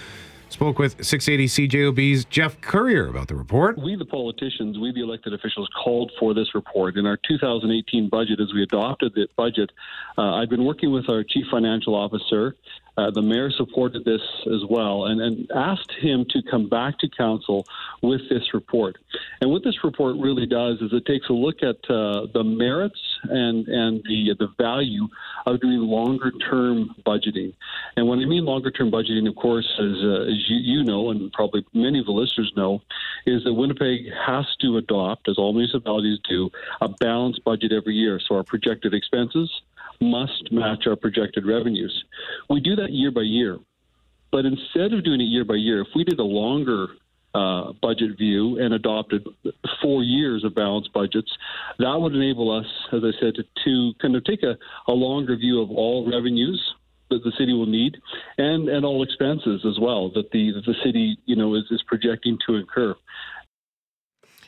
spoke 0.52 0.78
with 0.78 1.04
680 1.04 1.68
CJOB's 1.68 2.24
Geoff 2.26 2.60
Currier 2.60 3.08
about 3.08 3.28
the 3.28 3.34
report. 3.34 3.78
We, 3.78 3.96
the 3.96 4.04
politicians, 4.04 4.78
we, 4.78 4.92
the 4.92 5.02
elected 5.02 5.32
officials, 5.32 5.68
called 5.82 6.12
for 6.18 6.34
this 6.34 6.54
report. 6.54 6.96
In 6.96 7.06
our 7.06 7.18
2018 7.28 8.08
budget, 8.08 8.40
as 8.40 8.52
we 8.54 8.62
adopted 8.62 9.14
the 9.14 9.26
budget, 9.36 9.70
uh, 10.18 10.34
I've 10.34 10.50
been 10.50 10.64
working 10.64 10.92
with 10.92 11.08
our 11.08 11.24
chief 11.24 11.46
financial 11.50 11.94
officer. 11.94 12.54
Uh, 12.96 13.10
the 13.10 13.22
mayor 13.22 13.50
supported 13.50 14.04
this 14.04 14.20
as 14.46 14.62
well 14.68 15.06
and, 15.06 15.20
and 15.20 15.50
asked 15.54 15.92
him 15.92 16.26
to 16.28 16.42
come 16.50 16.68
back 16.68 16.98
to 16.98 17.08
council 17.08 17.64
with 18.02 18.20
this 18.28 18.52
report. 18.52 18.98
And 19.40 19.50
what 19.50 19.64
this 19.64 19.82
report 19.82 20.16
really 20.18 20.46
does 20.46 20.80
is 20.82 20.92
it 20.92 21.06
takes 21.06 21.28
a 21.30 21.32
look 21.32 21.62
at 21.62 21.76
uh, 21.88 22.26
the 22.34 22.44
merits 22.44 23.00
and, 23.24 23.66
and 23.66 24.02
the, 24.04 24.34
the 24.38 24.48
value 24.58 25.08
of 25.46 25.60
doing 25.60 25.78
longer 25.78 26.32
term 26.50 26.94
budgeting. 27.06 27.54
And 27.96 28.08
when 28.08 28.18
I 28.18 28.26
mean 28.26 28.44
longer 28.44 28.70
term 28.70 28.90
budgeting, 28.90 29.26
of 29.26 29.36
course, 29.36 29.68
as, 29.78 29.96
uh, 30.04 30.22
as 30.22 30.50
you, 30.50 30.56
you 30.58 30.84
know, 30.84 31.10
and 31.10 31.32
probably 31.32 31.64
many 31.72 31.98
of 31.98 32.06
the 32.06 32.12
listeners 32.12 32.52
know, 32.56 32.82
is 33.26 33.42
that 33.44 33.54
Winnipeg 33.54 34.12
has 34.26 34.44
to 34.60 34.76
adopt, 34.76 35.28
as 35.28 35.38
all 35.38 35.52
municipalities 35.52 36.18
do, 36.28 36.50
a 36.80 36.88
balanced 36.88 37.42
budget 37.44 37.72
every 37.72 37.94
year. 37.94 38.20
So 38.20 38.36
our 38.36 38.42
projected 38.42 38.92
expenses 38.92 39.50
must 40.02 40.50
match 40.50 40.84
our 40.86 40.96
projected 40.96 41.46
revenues. 41.46 42.04
We 42.50 42.60
do 42.60 42.76
that 42.76 42.90
year 42.90 43.10
by 43.10 43.22
year. 43.22 43.58
But 44.30 44.46
instead 44.46 44.92
of 44.92 45.04
doing 45.04 45.20
it 45.20 45.24
year 45.24 45.44
by 45.44 45.56
year, 45.56 45.82
if 45.82 45.88
we 45.94 46.04
did 46.04 46.18
a 46.18 46.24
longer 46.24 46.88
uh, 47.34 47.72
budget 47.80 48.16
view 48.18 48.58
and 48.58 48.74
adopted 48.74 49.26
four 49.82 50.02
years 50.02 50.44
of 50.44 50.54
balanced 50.54 50.92
budgets, 50.92 51.30
that 51.78 51.94
would 51.98 52.14
enable 52.14 52.50
us, 52.50 52.66
as 52.92 53.02
I 53.04 53.12
said, 53.20 53.34
to, 53.36 53.44
to 53.64 53.92
kind 54.00 54.16
of 54.16 54.24
take 54.24 54.42
a, 54.42 54.56
a 54.88 54.92
longer 54.92 55.36
view 55.36 55.60
of 55.60 55.70
all 55.70 56.10
revenues 56.10 56.60
that 57.10 57.22
the 57.24 57.32
city 57.38 57.52
will 57.52 57.66
need 57.66 57.96
and, 58.38 58.68
and 58.68 58.84
all 58.84 59.02
expenses 59.02 59.64
as 59.66 59.78
well 59.78 60.10
that 60.14 60.30
the 60.30 60.52
that 60.52 60.64
the 60.64 60.74
city 60.82 61.18
you 61.26 61.36
know 61.36 61.54
is, 61.54 61.64
is 61.70 61.82
projecting 61.86 62.38
to 62.46 62.54
incur. 62.54 62.94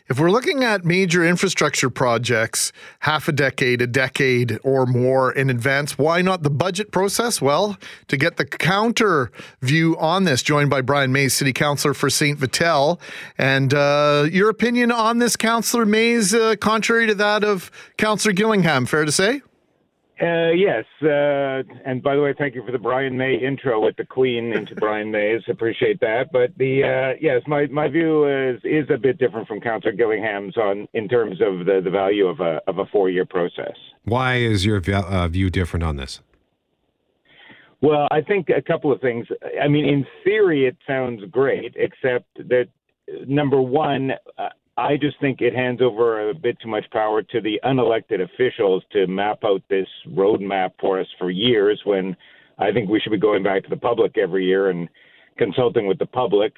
If 0.07 0.20
we're 0.20 0.30
looking 0.30 0.62
at 0.62 0.84
major 0.84 1.24
infrastructure 1.24 1.88
projects, 1.88 2.72
half 3.00 3.26
a 3.26 3.32
decade, 3.32 3.80
a 3.80 3.86
decade 3.86 4.59
or 4.62 4.84
more 4.84 5.32
in 5.32 5.48
advance, 5.48 5.96
why 5.96 6.20
not 6.20 6.42
the 6.42 6.50
budget 6.50 6.92
process? 6.92 7.40
Well, 7.40 7.78
to 8.09 8.18
get 8.18 8.36
the 8.36 8.44
counter 8.44 9.32
view 9.62 9.96
on 9.96 10.24
this, 10.24 10.42
joined 10.42 10.68
by 10.68 10.82
Brian 10.82 11.11
Mayes, 11.11 11.32
City 11.32 11.55
Councillor 11.55 11.94
for 11.94 12.11
St. 12.11 12.38
Vital. 12.38 13.00
And 13.38 13.72
uh, 13.72 14.26
your 14.30 14.50
opinion 14.50 14.92
on 14.92 15.20
this, 15.20 15.36
Councillor 15.36 15.86
Mayes, 15.86 16.34
uh, 16.34 16.57
contrary 16.61 17.07
to 17.07 17.14
that 17.14 17.42
of 17.42 17.70
Councillor 17.96 18.34
Gillingham, 18.34 18.84
fair 18.84 19.07
to 19.07 19.12
say? 19.12 19.40
Uh, 20.23 20.53
yes, 20.53 20.85
uh, 21.03 21.62
and 21.85 22.01
by 22.01 22.15
the 22.15 22.23
way, 22.23 22.33
thank 22.39 22.55
you 22.55 22.65
for 22.65 22.71
the 22.71 22.79
Brian 22.79 23.17
May 23.17 23.35
intro 23.35 23.85
with 23.85 23.97
the 23.97 24.05
Queen 24.05 24.53
into 24.53 24.75
Brian 24.77 25.11
Mayes. 25.11 25.43
Appreciate 25.49 25.99
that. 26.01 26.31
But 26.33 26.57
the 26.57 26.85
uh, 26.85 27.19
yes, 27.21 27.43
my, 27.49 27.67
my 27.67 27.89
view 27.89 28.29
is 28.29 28.61
is 28.62 28.89
a 28.95 28.97
bit 28.97 29.19
different 29.19 29.49
from 29.49 29.61
Councillor 29.61 29.93
Gillingham's 29.93 30.57
on 30.57 30.87
in 30.95 31.09
terms 31.09 31.41
of 31.41 31.67
the, 31.67 31.81
the 31.83 31.91
value 31.91 32.27
of 32.27 32.39
a 32.39 32.61
of 32.69 32.79
a 32.79 32.87
four 32.93 33.11
year 33.11 33.25
process. 33.25 33.75
Why 34.05 34.37
is 34.37 34.65
your 34.65 34.81
uh, 34.89 35.27
view 35.27 35.51
different 35.51 35.83
on 35.83 35.97
this? 35.97 36.21
Well, 37.81 38.07
I 38.12 38.21
think 38.21 38.49
a 38.49 38.62
couple 38.62 38.93
of 38.93 39.01
things. 39.01 39.27
I 39.61 39.67
mean, 39.67 39.85
in 39.85 40.07
theory, 40.23 40.67
it 40.67 40.77
sounds 40.87 41.23
great, 41.31 41.75
except 41.77 42.27
that 42.37 42.69
number 43.27 43.61
one, 43.61 44.12
uh, 44.39 44.49
I 44.77 44.97
just 44.97 45.20
think 45.20 45.41
it 45.41 45.55
hands 45.55 45.81
over 45.81 46.31
a 46.31 46.35
bit 46.35 46.59
too 46.61 46.68
much 46.68 46.85
power 46.91 47.22
to 47.22 47.41
the 47.41 47.61
unelected 47.64 48.20
officials 48.20 48.83
to 48.93 49.07
map 49.07 49.45
out 49.45 49.62
this 49.68 49.87
roadmap 50.11 50.72
for 50.81 50.99
us 50.99 51.07
for 51.18 51.31
years 51.31 51.81
when 51.85 52.16
I 52.59 52.72
think 52.72 52.91
we 52.91 53.01
should 53.01 53.12
be 53.12 53.18
going 53.18 53.43
back 53.43 53.62
to 53.64 53.70
the 53.70 53.77
public 53.77 54.18
every 54.18 54.45
year 54.45 54.70
and 54.70 54.89
consulting 55.39 55.87
with 55.87 55.99
the 55.99 56.07
public. 56.07 56.55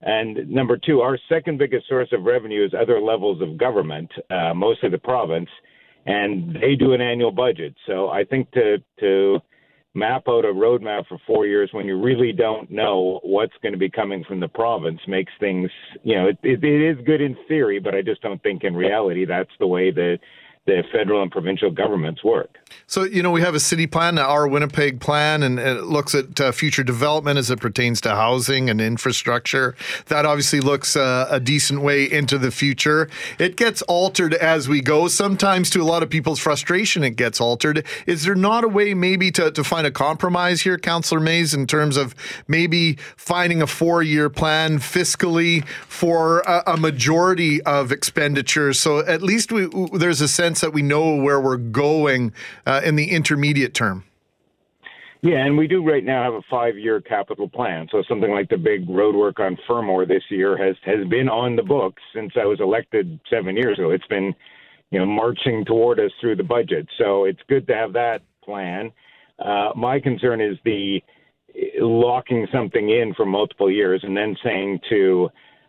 And 0.00 0.48
number 0.48 0.78
two, 0.78 1.00
our 1.00 1.18
second 1.28 1.58
biggest 1.58 1.88
source 1.88 2.08
of 2.12 2.24
revenue 2.24 2.64
is 2.64 2.72
other 2.72 3.00
levels 3.00 3.42
of 3.42 3.58
government, 3.58 4.10
uh, 4.30 4.54
mostly 4.54 4.88
the 4.88 4.98
province, 4.98 5.50
and 6.06 6.54
they 6.54 6.74
do 6.74 6.92
an 6.92 7.00
annual 7.00 7.32
budget. 7.32 7.74
So 7.86 8.08
I 8.08 8.24
think 8.24 8.50
to 8.52 8.78
to 9.00 9.40
map 9.98 10.28
out 10.28 10.44
a 10.44 10.48
roadmap 10.48 11.06
for 11.08 11.18
four 11.26 11.46
years 11.46 11.70
when 11.72 11.86
you 11.86 12.00
really 12.00 12.32
don't 12.32 12.70
know 12.70 13.20
what's 13.22 13.52
going 13.62 13.72
to 13.72 13.78
be 13.78 13.90
coming 13.90 14.24
from 14.24 14.40
the 14.40 14.48
province 14.48 15.00
makes 15.08 15.32
things, 15.40 15.70
you 16.04 16.14
know, 16.14 16.28
it, 16.28 16.38
it, 16.42 16.62
it 16.62 16.98
is 16.98 17.04
good 17.04 17.20
in 17.20 17.36
theory, 17.48 17.80
but 17.80 17.94
I 17.94 18.02
just 18.02 18.22
don't 18.22 18.42
think 18.42 18.64
in 18.64 18.74
reality 18.74 19.24
that's 19.24 19.50
the 19.58 19.66
way 19.66 19.90
the 19.90 20.18
the 20.68 20.84
federal 20.92 21.22
and 21.22 21.32
provincial 21.32 21.70
governments 21.70 22.22
work. 22.22 22.58
So, 22.86 23.04
you 23.04 23.22
know, 23.22 23.30
we 23.30 23.40
have 23.40 23.54
a 23.54 23.60
city 23.60 23.86
plan, 23.86 24.18
our 24.18 24.46
Winnipeg 24.46 25.00
plan, 25.00 25.42
and 25.42 25.58
it 25.58 25.84
looks 25.84 26.14
at 26.14 26.38
uh, 26.38 26.52
future 26.52 26.82
development 26.82 27.38
as 27.38 27.50
it 27.50 27.58
pertains 27.58 28.02
to 28.02 28.10
housing 28.10 28.68
and 28.68 28.78
infrastructure. 28.78 29.74
That 30.06 30.26
obviously 30.26 30.60
looks 30.60 30.94
uh, 30.94 31.26
a 31.30 31.40
decent 31.40 31.80
way 31.80 32.04
into 32.04 32.36
the 32.36 32.50
future. 32.50 33.08
It 33.38 33.56
gets 33.56 33.80
altered 33.82 34.34
as 34.34 34.68
we 34.68 34.82
go. 34.82 35.08
Sometimes, 35.08 35.70
to 35.70 35.80
a 35.80 35.84
lot 35.84 36.02
of 36.02 36.10
people's 36.10 36.38
frustration, 36.38 37.02
it 37.02 37.16
gets 37.16 37.40
altered. 37.40 37.86
Is 38.06 38.24
there 38.24 38.34
not 38.34 38.64
a 38.64 38.68
way 38.68 38.92
maybe 38.92 39.30
to, 39.32 39.50
to 39.50 39.64
find 39.64 39.86
a 39.86 39.90
compromise 39.90 40.60
here, 40.60 40.76
Councillor 40.76 41.20
Mayes, 41.20 41.54
in 41.54 41.66
terms 41.66 41.96
of 41.96 42.14
maybe 42.46 42.96
finding 43.16 43.62
a 43.62 43.66
four 43.66 44.02
year 44.02 44.28
plan 44.28 44.78
fiscally 44.78 45.66
for 45.66 46.40
a, 46.40 46.74
a 46.74 46.76
majority 46.76 47.62
of 47.62 47.90
expenditures? 47.90 48.78
So 48.78 48.98
at 48.98 49.22
least 49.22 49.50
we, 49.50 49.68
there's 49.94 50.20
a 50.20 50.28
sense 50.28 50.57
that 50.60 50.72
we 50.72 50.82
know 50.82 51.16
where 51.16 51.40
we're 51.40 51.56
going 51.56 52.32
uh, 52.66 52.80
in 52.84 52.96
the 52.96 53.10
intermediate 53.10 53.74
term. 53.74 54.04
Yeah, 55.20 55.44
and 55.44 55.58
we 55.58 55.66
do 55.66 55.84
right 55.84 56.04
now 56.04 56.22
have 56.22 56.34
a 56.34 56.42
five-year 56.48 57.00
capital 57.00 57.48
plan. 57.48 57.88
So 57.90 58.04
something 58.08 58.30
like 58.30 58.48
the 58.48 58.56
big 58.56 58.86
roadwork 58.86 59.40
on 59.40 59.58
Fermor 59.66 60.06
this 60.06 60.22
year 60.30 60.56
has 60.56 60.76
has 60.84 61.06
been 61.08 61.28
on 61.28 61.56
the 61.56 61.62
books 61.62 62.00
since 62.14 62.32
I 62.40 62.44
was 62.44 62.60
elected 62.60 63.18
seven 63.28 63.56
years 63.56 63.78
ago. 63.78 63.90
It's 63.90 64.06
been, 64.06 64.32
you 64.90 65.00
know, 65.00 65.06
marching 65.06 65.64
toward 65.64 65.98
us 65.98 66.12
through 66.20 66.36
the 66.36 66.44
budget. 66.44 66.86
So 66.98 67.24
it's 67.24 67.40
good 67.48 67.66
to 67.66 67.74
have 67.74 67.92
that 67.94 68.22
plan. 68.44 68.92
Uh, 69.44 69.70
my 69.74 69.98
concern 69.98 70.40
is 70.40 70.56
the 70.64 71.00
locking 71.80 72.46
something 72.52 72.90
in 72.90 73.12
for 73.14 73.26
multiple 73.26 73.70
years 73.70 74.00
and 74.04 74.16
then 74.16 74.36
saying 74.44 74.78
to 74.90 75.28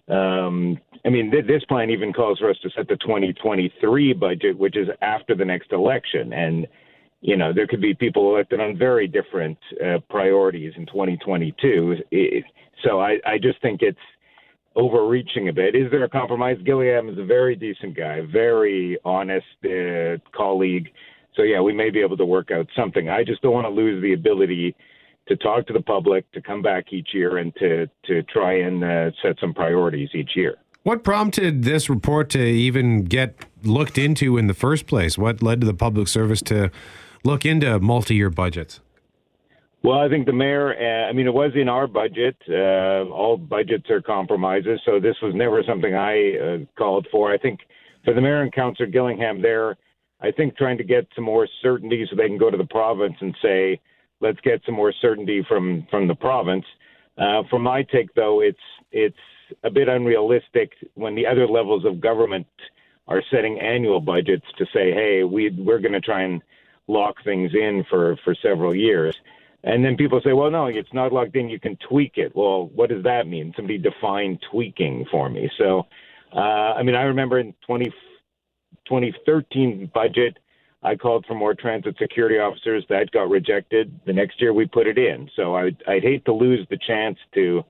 um, 0.10 0.78
I 1.06 1.10
mean, 1.10 1.32
th- 1.32 1.48
this 1.48 1.64
plan 1.66 1.90
even 1.90 2.14
calls 2.14 2.40
for 2.40 2.50
us 2.50 2.58
to 2.64 2.70
set 2.76 2.88
the 2.88 2.98
2023 2.98 4.14
budget, 4.14 4.58
which 4.58 4.76
is 4.76 4.88
after 5.02 5.36
the 5.36 5.46
next 5.46 5.72
election. 5.72 6.34
And, 6.34 6.68
you 7.22 7.38
know, 7.38 7.54
there 7.54 7.68
could 7.68 7.82
be 7.82 7.94
people 7.94 8.34
elected 8.34 8.60
on 8.60 8.78
very 8.78 9.08
different 9.08 9.58
uh, 9.84 10.00
priorities 10.10 10.74
in 10.76 10.86
2022. 10.88 11.96
It, 12.12 12.44
so 12.84 13.00
I, 13.00 13.18
I 13.26 13.38
just 13.38 13.62
think 13.62 13.82
it's 13.82 13.98
overreaching 14.76 15.50
a 15.50 15.54
bit. 15.54 15.76
Is 15.76 15.90
there 15.92 16.04
a 16.04 16.10
compromise? 16.10 16.58
Gilliam 16.66 17.10
is 17.10 17.18
a 17.18 17.26
very 17.26 17.56
decent 17.56 17.96
guy, 17.96 18.22
very 18.32 18.98
honest 19.06 19.46
uh, 19.66 20.18
colleague. 20.36 20.90
So, 21.36 21.44
yeah, 21.44 21.62
we 21.62 21.74
may 21.74 21.90
be 21.90 22.02
able 22.02 22.18
to 22.18 22.26
work 22.26 22.52
out 22.52 22.68
something. 22.76 23.10
I 23.10 23.24
just 23.24 23.42
don't 23.42 23.54
want 23.54 23.66
to 23.66 23.72
lose 23.72 24.02
the 24.02 24.14
ability 24.14 24.76
to 25.30 25.38
talk 25.38 25.66
to 25.68 25.74
the 25.74 25.82
public, 25.82 26.30
to 26.34 26.42
come 26.42 26.62
back 26.62 26.92
each 26.92 27.10
year, 27.14 27.38
and 27.38 27.56
to 27.56 27.88
to 28.06 28.24
try 28.24 28.54
and 28.60 28.84
uh, 28.84 29.12
set 29.22 29.40
some 29.40 29.54
priorities 29.54 30.10
each 30.14 30.32
year. 30.36 30.56
What 30.84 31.04
prompted 31.04 31.64
this 31.64 31.90
report 31.90 32.30
to 32.32 32.40
even 32.40 33.06
get 33.06 33.46
looked 33.64 33.98
into 33.98 34.38
in 34.38 34.48
the 34.48 34.54
first 34.54 34.88
place? 34.88 35.18
What 35.18 35.42
led 35.42 35.62
to 35.62 35.68
the 35.68 35.74
public 35.74 36.08
service 36.08 36.42
to 36.44 36.72
look 37.24 37.46
into 37.46 37.80
multi-year 37.80 38.30
budgets? 38.30 38.80
Well, 39.84 40.00
I 40.00 40.10
think 40.10 40.26
the 40.26 40.34
mayor, 40.34 40.74
uh, 40.74 41.10
I 41.10 41.14
mean, 41.14 41.28
it 41.28 41.34
was 41.34 41.52
in 41.56 41.70
our 41.70 41.88
budget. 41.88 42.36
Uh, 42.50 43.06
all 43.10 43.38
budgets 43.38 43.90
are 43.90 44.02
compromises, 44.02 44.82
so 44.86 45.00
this 45.00 45.16
was 45.22 45.34
never 45.36 45.64
something 45.64 45.96
I 45.96 46.38
uh, 46.38 46.58
called 46.78 47.08
for. 47.12 47.32
I 47.32 47.38
think 47.38 47.62
for 48.04 48.14
the 48.14 48.20
mayor 48.20 48.42
and 48.42 48.52
Councillor 48.52 48.88
Gillingham 48.88 49.42
there, 49.42 49.78
I 50.22 50.32
think 50.32 50.58
trying 50.58 50.78
to 50.80 50.84
get 50.84 51.08
some 51.16 51.24
more 51.24 51.48
certainty 51.62 52.06
so 52.10 52.16
they 52.16 52.28
can 52.28 52.38
go 52.38 52.50
to 52.50 52.58
the 52.58 52.66
province 52.66 53.16
and 53.22 53.36
say, 53.42 53.80
let's 54.22 54.40
get 54.42 54.62
some 54.66 54.76
more 54.76 54.94
certainty 55.02 55.46
from, 55.48 55.88
from 55.90 56.08
the 56.08 56.16
province. 56.16 56.66
Uh, 57.18 57.44
from 57.50 57.64
my 57.64 57.84
take, 57.84 58.14
though, 58.16 58.42
it's 58.42 58.58
it's 58.92 59.18
a 59.64 59.70
bit 59.70 59.88
unrealistic 59.88 60.72
when 60.96 61.16
the 61.16 61.28
other 61.28 61.48
levels 61.48 61.86
of 61.86 62.00
government 62.00 62.48
are 63.08 63.22
setting 63.32 63.60
annual 63.60 64.00
budgets 64.00 64.46
to 64.58 64.66
say, 64.74 64.92
hey, 64.94 65.24
we 65.24 65.50
we're 65.50 65.80
going 65.80 65.94
to 65.94 66.00
try 66.00 66.22
and 66.24 66.42
lock 66.88 67.16
things 67.24 67.52
in 67.54 67.84
for 67.90 68.16
for 68.24 68.36
several 68.42 68.74
years. 68.74 69.16
And 69.64 69.84
then 69.84 69.98
people 69.98 70.22
say, 70.24 70.32
well, 70.32 70.50
no, 70.50 70.68
it's 70.68 70.94
not 70.94 71.12
locked 71.12 71.36
in. 71.36 71.50
You 71.50 71.60
can 71.60 71.78
tweak 71.90 72.14
it. 72.16 72.34
Well, 72.34 72.68
what 72.68 72.90
does 72.90 73.04
that 73.04 73.28
mean? 73.28 73.52
Somebody 73.56 73.78
define 73.78 74.40
tweaking 74.50 75.06
for 75.12 75.30
me. 75.30 75.50
So, 75.58 75.86
uh, 76.34 76.40
I 76.78 76.84
mean, 76.84 76.96
I 76.96 77.02
remember 77.04 77.40
in 77.40 77.54
20, 77.66 77.86
2013 78.88 79.92
budget, 79.94 80.38
I 80.82 80.96
called 80.96 81.26
for 81.28 81.36
more 81.36 81.54
transit 81.54 81.96
security 82.00 82.38
officers. 82.38 82.86
That 82.90 83.12
got 83.12 83.30
rejected. 83.30 84.00
The 84.06 84.14
next 84.14 84.42
year 84.42 84.54
we 84.54 84.66
put 84.66 84.88
it 84.88 84.98
in. 84.98 85.30
So 85.36 85.56
I, 85.56 85.64
would, 85.66 85.84
I'd 85.88 86.04
hate 86.04 86.24
to 86.26 86.34
lose 86.34 86.66
the 86.70 86.80
chance 86.88 87.18
to 87.34 87.64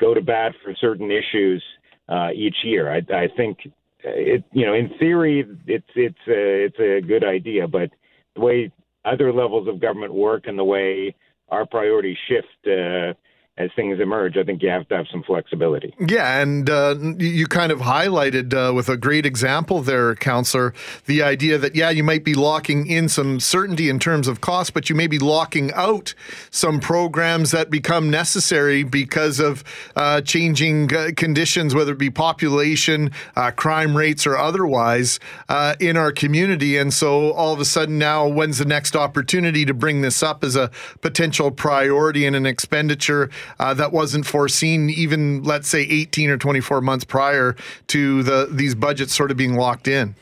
go 0.00 0.14
to 0.14 0.20
bat 0.20 0.52
for 0.64 0.74
certain 0.80 1.10
issues 1.10 1.62
uh, 2.08 2.28
each 2.34 2.56
year. 2.64 2.92
I, 2.92 2.98
I 3.14 3.28
think 3.36 3.58
it, 4.02 4.44
you 4.52 4.64
know, 4.66 4.74
in 4.74 4.90
theory, 4.98 5.44
it's 5.66 5.86
it's 5.94 6.18
a, 6.28 6.64
it's 6.64 6.78
a 6.78 7.06
good 7.06 7.24
idea, 7.24 7.66
but 7.66 7.90
the 8.34 8.40
way 8.40 8.72
other 9.04 9.32
levels 9.32 9.68
of 9.68 9.80
government 9.80 10.14
work 10.14 10.46
and 10.46 10.58
the 10.58 10.64
way 10.64 11.14
our 11.48 11.66
priorities 11.66 12.16
shift 12.28 12.46
uh, 12.66 13.12
as 13.58 13.70
things 13.74 13.98
emerge, 14.00 14.36
I 14.36 14.42
think 14.42 14.62
you 14.62 14.68
have 14.68 14.86
to 14.88 14.96
have 14.96 15.06
some 15.10 15.22
flexibility. 15.22 15.94
Yeah, 15.98 16.42
and 16.42 16.68
uh, 16.68 16.94
you 17.16 17.46
kind 17.46 17.72
of 17.72 17.80
highlighted 17.80 18.52
uh, 18.52 18.74
with 18.74 18.90
a 18.90 18.98
great 18.98 19.24
example 19.24 19.80
there, 19.80 20.14
Counselor, 20.14 20.74
the 21.06 21.22
idea 21.22 21.56
that, 21.56 21.74
yeah, 21.74 21.88
you 21.88 22.04
might 22.04 22.22
be 22.22 22.34
locking 22.34 22.86
in 22.86 23.08
some 23.08 23.40
certainty 23.40 23.88
in 23.88 23.98
terms 23.98 24.28
of 24.28 24.42
cost, 24.42 24.74
but 24.74 24.90
you 24.90 24.94
may 24.94 25.06
be 25.06 25.18
locking 25.18 25.72
out 25.72 26.12
some 26.50 26.80
programs 26.80 27.50
that 27.52 27.70
become 27.70 28.10
necessary 28.10 28.82
because 28.82 29.40
of 29.40 29.64
uh, 29.96 30.20
changing 30.20 30.94
uh, 30.94 31.08
conditions, 31.16 31.74
whether 31.74 31.92
it 31.92 31.98
be 31.98 32.10
population, 32.10 33.10
uh, 33.36 33.50
crime 33.50 33.96
rates, 33.96 34.26
or 34.26 34.36
otherwise 34.36 35.18
uh, 35.48 35.74
in 35.80 35.96
our 35.96 36.12
community. 36.12 36.76
And 36.76 36.92
so 36.92 37.32
all 37.32 37.54
of 37.54 37.60
a 37.60 37.64
sudden 37.64 37.96
now, 37.96 38.28
when's 38.28 38.58
the 38.58 38.66
next 38.66 38.94
opportunity 38.94 39.64
to 39.64 39.72
bring 39.72 40.02
this 40.02 40.22
up 40.22 40.44
as 40.44 40.56
a 40.56 40.70
potential 41.00 41.50
priority 41.50 42.26
and 42.26 42.36
an 42.36 42.44
expenditure? 42.44 43.30
Uh, 43.58 43.74
that 43.74 43.92
wasn't 43.92 44.26
foreseen 44.26 44.90
even 44.90 45.42
let's 45.42 45.68
say 45.68 45.82
18 45.82 46.30
or 46.30 46.36
24 46.36 46.80
months 46.80 47.04
prior 47.04 47.56
to 47.88 48.22
the 48.22 48.48
these 48.50 48.74
budgets 48.74 49.14
sort 49.14 49.30
of 49.30 49.36
being 49.36 49.54
locked 49.54 49.88
in 49.88 50.14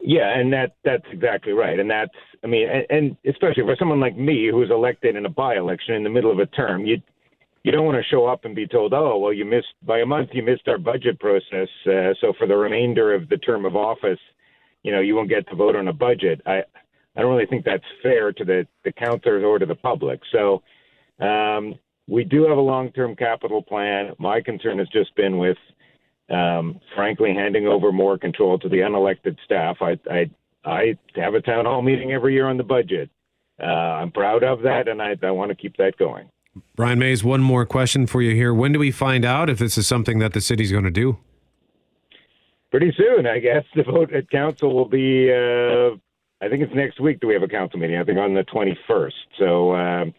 Yeah, 0.00 0.38
and 0.38 0.52
that 0.52 0.76
that's 0.84 1.04
exactly 1.12 1.52
right, 1.52 1.78
and 1.78 1.90
that's 1.90 2.14
I 2.42 2.46
mean, 2.46 2.68
and, 2.68 2.86
and 2.90 3.16
especially 3.26 3.64
for 3.64 3.76
someone 3.78 4.00
like 4.00 4.16
me 4.16 4.48
who's 4.50 4.70
elected 4.70 5.16
in 5.16 5.26
a 5.26 5.28
by-election 5.28 5.94
in 5.94 6.04
the 6.04 6.10
middle 6.10 6.30
of 6.30 6.38
a 6.38 6.46
term, 6.46 6.86
you 6.86 7.00
you 7.62 7.70
don't 7.70 7.84
want 7.84 8.02
to 8.02 8.08
show 8.08 8.24
up 8.24 8.46
and 8.46 8.54
be 8.54 8.66
told, 8.66 8.94
oh, 8.94 9.18
well, 9.18 9.34
you 9.34 9.44
missed 9.44 9.74
by 9.82 9.98
a 9.98 10.06
month, 10.06 10.30
you 10.32 10.42
missed 10.42 10.66
our 10.66 10.78
budget 10.78 11.20
process, 11.20 11.68
uh, 11.86 12.14
so 12.18 12.32
for 12.38 12.46
the 12.46 12.56
remainder 12.56 13.12
of 13.12 13.28
the 13.28 13.36
term 13.36 13.66
of 13.66 13.76
office, 13.76 14.18
you 14.82 14.90
know, 14.90 15.00
you 15.00 15.14
won't 15.14 15.28
get 15.28 15.46
to 15.50 15.54
vote 15.54 15.76
on 15.76 15.88
a 15.88 15.92
budget. 15.92 16.40
I 16.46 16.62
I 17.16 17.20
don't 17.20 17.30
really 17.34 17.46
think 17.46 17.64
that's 17.64 17.84
fair 18.02 18.32
to 18.32 18.44
the 18.44 18.66
the 18.84 18.92
councillors 18.92 19.44
or 19.44 19.58
to 19.58 19.66
the 19.66 19.74
public. 19.74 20.20
So. 20.32 20.62
Um, 21.20 21.74
we 22.10 22.24
do 22.24 22.42
have 22.44 22.58
a 22.58 22.60
long-term 22.60 23.16
capital 23.16 23.62
plan. 23.62 24.14
My 24.18 24.40
concern 24.40 24.78
has 24.78 24.88
just 24.88 25.14
been 25.14 25.38
with 25.38 25.56
um, 26.30 26.80
frankly, 26.94 27.34
handing 27.34 27.66
over 27.66 27.92
more 27.92 28.16
control 28.16 28.58
to 28.60 28.68
the 28.68 28.78
unelected 28.78 29.36
staff. 29.44 29.78
I, 29.80 29.98
I, 30.10 30.30
I 30.64 30.98
have 31.16 31.34
a 31.34 31.40
town 31.40 31.64
hall 31.64 31.82
meeting 31.82 32.12
every 32.12 32.34
year 32.34 32.48
on 32.48 32.56
the 32.56 32.62
budget. 32.62 33.10
Uh, 33.60 33.66
I'm 33.66 34.10
proud 34.12 34.42
of 34.42 34.62
that, 34.62 34.88
and 34.88 35.02
I, 35.02 35.16
I 35.22 35.30
want 35.32 35.50
to 35.50 35.54
keep 35.54 35.76
that 35.76 35.96
going. 35.98 36.30
Brian 36.76 36.98
Mayes, 36.98 37.22
one 37.22 37.42
more 37.42 37.66
question 37.66 38.06
for 38.06 38.22
you 38.22 38.34
here. 38.34 38.54
When 38.54 38.72
do 38.72 38.78
we 38.78 38.90
find 38.90 39.24
out 39.24 39.50
if 39.50 39.58
this 39.58 39.76
is 39.76 39.86
something 39.86 40.18
that 40.20 40.32
the 40.32 40.40
city's 40.40 40.72
going 40.72 40.84
to 40.84 40.90
do? 40.90 41.18
Pretty 42.70 42.94
soon, 42.96 43.26
I 43.26 43.40
guess. 43.40 43.64
The 43.74 43.82
vote 43.82 44.12
at 44.12 44.30
council 44.30 44.74
will 44.74 44.88
be. 44.88 45.30
Uh, 45.30 45.96
I 46.42 46.48
think 46.48 46.62
it's 46.62 46.74
next 46.74 47.00
week 47.00 47.20
that 47.20 47.26
we 47.26 47.34
have 47.34 47.42
a 47.42 47.48
council 47.48 47.78
meeting. 47.78 47.98
I 47.98 48.04
think 48.04 48.18
on 48.18 48.34
the 48.34 48.44
21st. 48.44 49.12
So 49.38 49.74
um, 49.74 50.14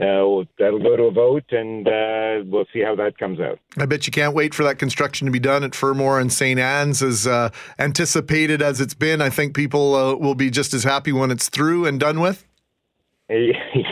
uh, 0.00 0.44
that'll 0.58 0.82
go 0.82 0.96
to 0.96 1.04
a 1.04 1.10
vote, 1.12 1.44
and 1.52 1.86
uh, 1.86 2.42
we'll 2.46 2.66
see 2.72 2.80
how 2.80 2.96
that 2.96 3.16
comes 3.16 3.38
out. 3.38 3.60
I 3.78 3.86
bet 3.86 4.06
you 4.06 4.12
can't 4.12 4.34
wait 4.34 4.52
for 4.52 4.64
that 4.64 4.78
construction 4.78 5.26
to 5.26 5.30
be 5.30 5.38
done 5.38 5.62
at 5.62 5.74
Fermor 5.74 6.18
and 6.18 6.32
St. 6.32 6.58
Anne's 6.58 7.02
as 7.02 7.26
uh, 7.26 7.50
anticipated 7.78 8.60
as 8.60 8.80
it's 8.80 8.94
been. 8.94 9.20
I 9.20 9.30
think 9.30 9.54
people 9.54 9.94
uh, 9.94 10.14
will 10.16 10.34
be 10.34 10.50
just 10.50 10.74
as 10.74 10.82
happy 10.82 11.12
when 11.12 11.30
it's 11.30 11.48
through 11.48 11.86
and 11.86 12.00
done 12.00 12.20
with. 12.20 12.44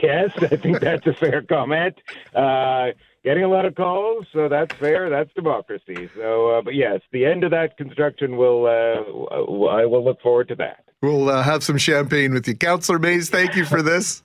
Yes, 0.03 0.33
I 0.43 0.57
think 0.57 0.81
that's 0.81 1.07
a 1.07 1.15
fair 1.15 1.43
comment. 1.43 1.95
Uh, 2.35 2.89
getting 3.25 3.45
a 3.45 3.49
lot 3.49 3.65
of 3.65 3.75
calls, 3.77 4.27
so 4.33 4.49
that's 4.49 4.75
fair. 4.75 5.09
That's 5.09 5.33
democracy. 5.35 6.11
So, 6.17 6.51
uh, 6.51 6.63
but 6.63 6.75
yes, 6.75 7.01
the 7.13 7.25
end 7.25 7.45
of 7.45 7.51
that 7.53 7.77
construction 7.77 8.37
will. 8.37 8.67
Uh, 8.67 9.69
I 9.69 9.87
will 9.87 10.05
look 10.05 10.21
forward 10.21 10.49
to 10.49 10.55
that. 10.57 10.85
We'll 11.01 11.31
uh, 11.31 11.43
have 11.43 11.63
some 11.63 11.79
champagne 11.79 12.33
with 12.33 12.47
you. 12.47 12.55
Councillor 12.57 12.99
Mayes, 12.99 13.31
thank 13.31 13.57
you 13.57 13.65
for 13.65 13.81
this. 13.81 14.23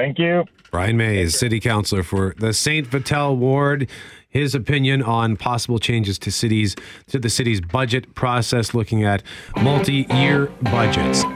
Thank 0.00 0.18
you. 0.18 0.46
Brian 0.70 0.96
Mayes, 0.96 1.38
City 1.38 1.60
Councilor 1.60 2.02
for 2.02 2.34
the 2.38 2.54
St. 2.54 2.86
Vital 2.86 3.36
Ward. 3.36 3.86
His 4.30 4.54
opinion 4.54 5.02
on 5.02 5.36
possible 5.36 5.78
changes 5.78 6.18
to 6.20 6.32
cities 6.32 6.74
to 7.08 7.18
the 7.18 7.28
city's 7.28 7.60
budget 7.60 8.14
process, 8.14 8.72
looking 8.72 9.04
at 9.04 9.22
multi-year 9.60 10.46
budgets. 10.62 11.24
I 11.24 11.28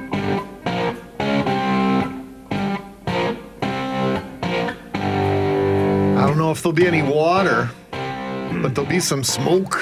don't 6.27 6.39
know 6.39 6.51
if 6.51 6.63
there'll 6.63 6.73
be 6.73 6.87
any 6.87 7.03
water, 7.03 7.69
but 7.91 8.75
there'll 8.75 8.89
be 8.89 8.99
some 8.99 9.23
smoke. 9.23 9.75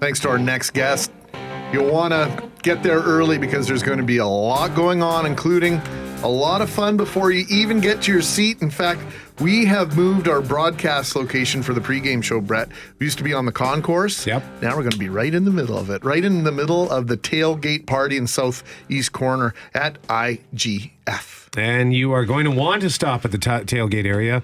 Thanks 0.00 0.18
to 0.20 0.28
our 0.28 0.38
next 0.38 0.70
guest. 0.70 1.12
You'll 1.72 1.92
want 1.92 2.12
to 2.14 2.50
get 2.64 2.82
there 2.82 2.98
early 2.98 3.38
because 3.38 3.68
there's 3.68 3.84
going 3.84 3.98
to 3.98 4.04
be 4.04 4.16
a 4.16 4.26
lot 4.26 4.74
going 4.74 5.04
on, 5.04 5.24
including 5.24 5.80
a 6.22 6.28
lot 6.28 6.60
of 6.60 6.68
fun 6.68 6.96
before 6.96 7.30
you 7.30 7.46
even 7.48 7.80
get 7.80 8.02
to 8.02 8.12
your 8.12 8.20
seat. 8.20 8.60
In 8.60 8.70
fact, 8.70 9.00
we 9.40 9.64
have 9.64 9.96
moved 9.96 10.28
our 10.28 10.42
broadcast 10.42 11.16
location 11.16 11.62
for 11.62 11.72
the 11.72 11.80
pregame 11.80 12.22
show, 12.22 12.40
Brett. 12.40 12.68
We 12.98 13.06
used 13.06 13.16
to 13.18 13.24
be 13.24 13.32
on 13.32 13.46
the 13.46 13.52
concourse. 13.52 14.26
Yep. 14.26 14.42
Now 14.60 14.76
we're 14.76 14.82
going 14.82 14.90
to 14.90 14.98
be 14.98 15.08
right 15.08 15.34
in 15.34 15.44
the 15.44 15.50
middle 15.50 15.78
of 15.78 15.88
it, 15.88 16.04
right 16.04 16.22
in 16.22 16.44
the 16.44 16.52
middle 16.52 16.90
of 16.90 17.06
the 17.06 17.16
tailgate 17.16 17.86
party 17.86 18.18
in 18.18 18.26
southeast 18.26 19.12
corner 19.12 19.54
at 19.72 20.00
IGF. 20.08 21.58
And 21.58 21.94
you 21.94 22.12
are 22.12 22.26
going 22.26 22.44
to 22.44 22.50
want 22.50 22.82
to 22.82 22.90
stop 22.90 23.24
at 23.24 23.32
the 23.32 23.38
ta 23.38 23.60
tailgate 23.60 24.04
area, 24.04 24.42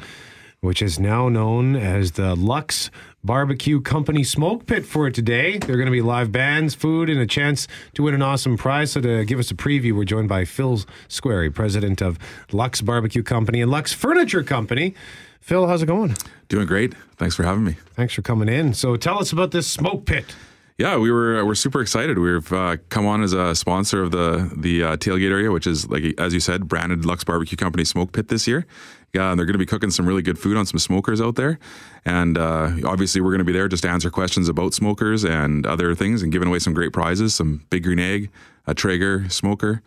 which 0.61 0.81
is 0.81 0.99
now 0.99 1.29
known 1.29 1.77
as 1.77 2.13
the 2.13 2.35
Lux 2.35 2.91
Barbecue 3.27 3.81
Company 3.81 4.23
Smoke 4.23 4.67
Pit 4.67 4.87
for 4.87 5.11
today. 5.11 5.59
There 5.59 5.75
are 5.75 5.77
going 5.77 5.87
to 5.87 5.93
be 5.93 6.01
live 6.01 6.31
bands, 6.31 6.77
food, 6.77 7.11
and 7.11 7.21
a 7.21 7.27
chance 7.27 7.67
to 7.95 8.05
win 8.05 8.15
an 8.15 8.23
awesome 8.23 8.57
prize. 8.57 8.93
So, 8.93 9.01
to 9.01 9.25
give 9.25 9.41
us 9.41 9.51
a 9.51 9.55
preview, 9.55 9.97
we're 9.97 10.05
joined 10.05 10.29
by 10.29 10.45
Phil 10.45 10.79
Squarey, 11.09 11.53
president 11.53 12.01
of 12.01 12.21
Lux 12.53 12.81
Barbecue 12.81 13.25
Company 13.25 13.61
and 13.61 13.71
Lux 13.71 13.93
Furniture 13.93 14.45
Company. 14.45 14.95
Phil, 15.41 15.67
how's 15.67 15.83
it 15.83 15.87
going? 15.87 16.17
Doing 16.49 16.67
great. 16.67 16.95
Thanks 17.17 17.35
for 17.35 17.43
having 17.43 17.65
me. 17.65 17.77
Thanks 17.95 18.15
for 18.15 18.23
coming 18.23 18.49
in. 18.49 18.73
So, 18.75 18.97
tell 18.97 19.19
us 19.19 19.33
about 19.33 19.51
this 19.51 19.67
smoke 19.67 20.07
pit. 20.07 20.37
Yeah, 20.79 20.99
we 20.99 21.11
were 21.11 21.43
we're 21.47 21.55
super 21.55 21.81
excited. 21.81 22.19
We've 22.19 22.53
uh, 22.53 22.77
come 22.91 23.07
on 23.07 23.23
as 23.23 23.33
a 23.33 23.55
sponsor 23.55 24.03
of 24.03 24.11
the 24.11 24.53
the 24.55 24.83
uh, 24.83 24.97
tailgate 24.99 25.31
area, 25.31 25.51
which 25.51 25.67
is 25.67 25.89
like 25.89 26.05
as 26.19 26.35
you 26.35 26.41
said, 26.41 26.69
branded 26.69 27.07
Lux 27.07 27.25
Barbecue 27.25 27.57
Company 27.57 27.83
Smoke 27.83 28.13
Pit 28.13 28.29
this 28.29 28.47
year. 28.47 28.67
Yeah, 29.15 29.31
and 29.31 29.39
they're 29.39 29.47
going 29.47 29.55
to 29.55 29.59
be 29.59 29.65
cooking 29.65 29.91
some 29.91 30.05
really 30.05 30.21
good 30.21 30.39
food 30.39 30.59
on 30.59 30.67
some 30.67 30.79
smokers 30.79 31.19
out 31.19 31.37
there, 31.37 31.59
and 32.05 32.37
uh, 32.37 32.73
obviously 32.85 33.23
we're 33.23 33.31
going 33.31 33.39
to 33.39 33.45
be 33.45 33.55
there 33.55 33.69
just 33.69 33.85
to 33.85 33.89
answer 33.89 34.11
questions 34.11 34.51
about 34.51 34.75
smokers 34.75 35.25
and 35.25 35.65
other 35.67 35.95
things, 35.95 36.23
and 36.23 36.31
giving 36.31 36.49
away 36.49 36.59
some 36.59 36.75
great 36.75 36.93
prizes, 36.93 37.35
some 37.35 37.65
big 37.71 37.85
green 37.85 37.99
egg, 37.99 38.31
a 38.67 38.75
Traeger 38.75 39.31
smoker, 39.31 39.81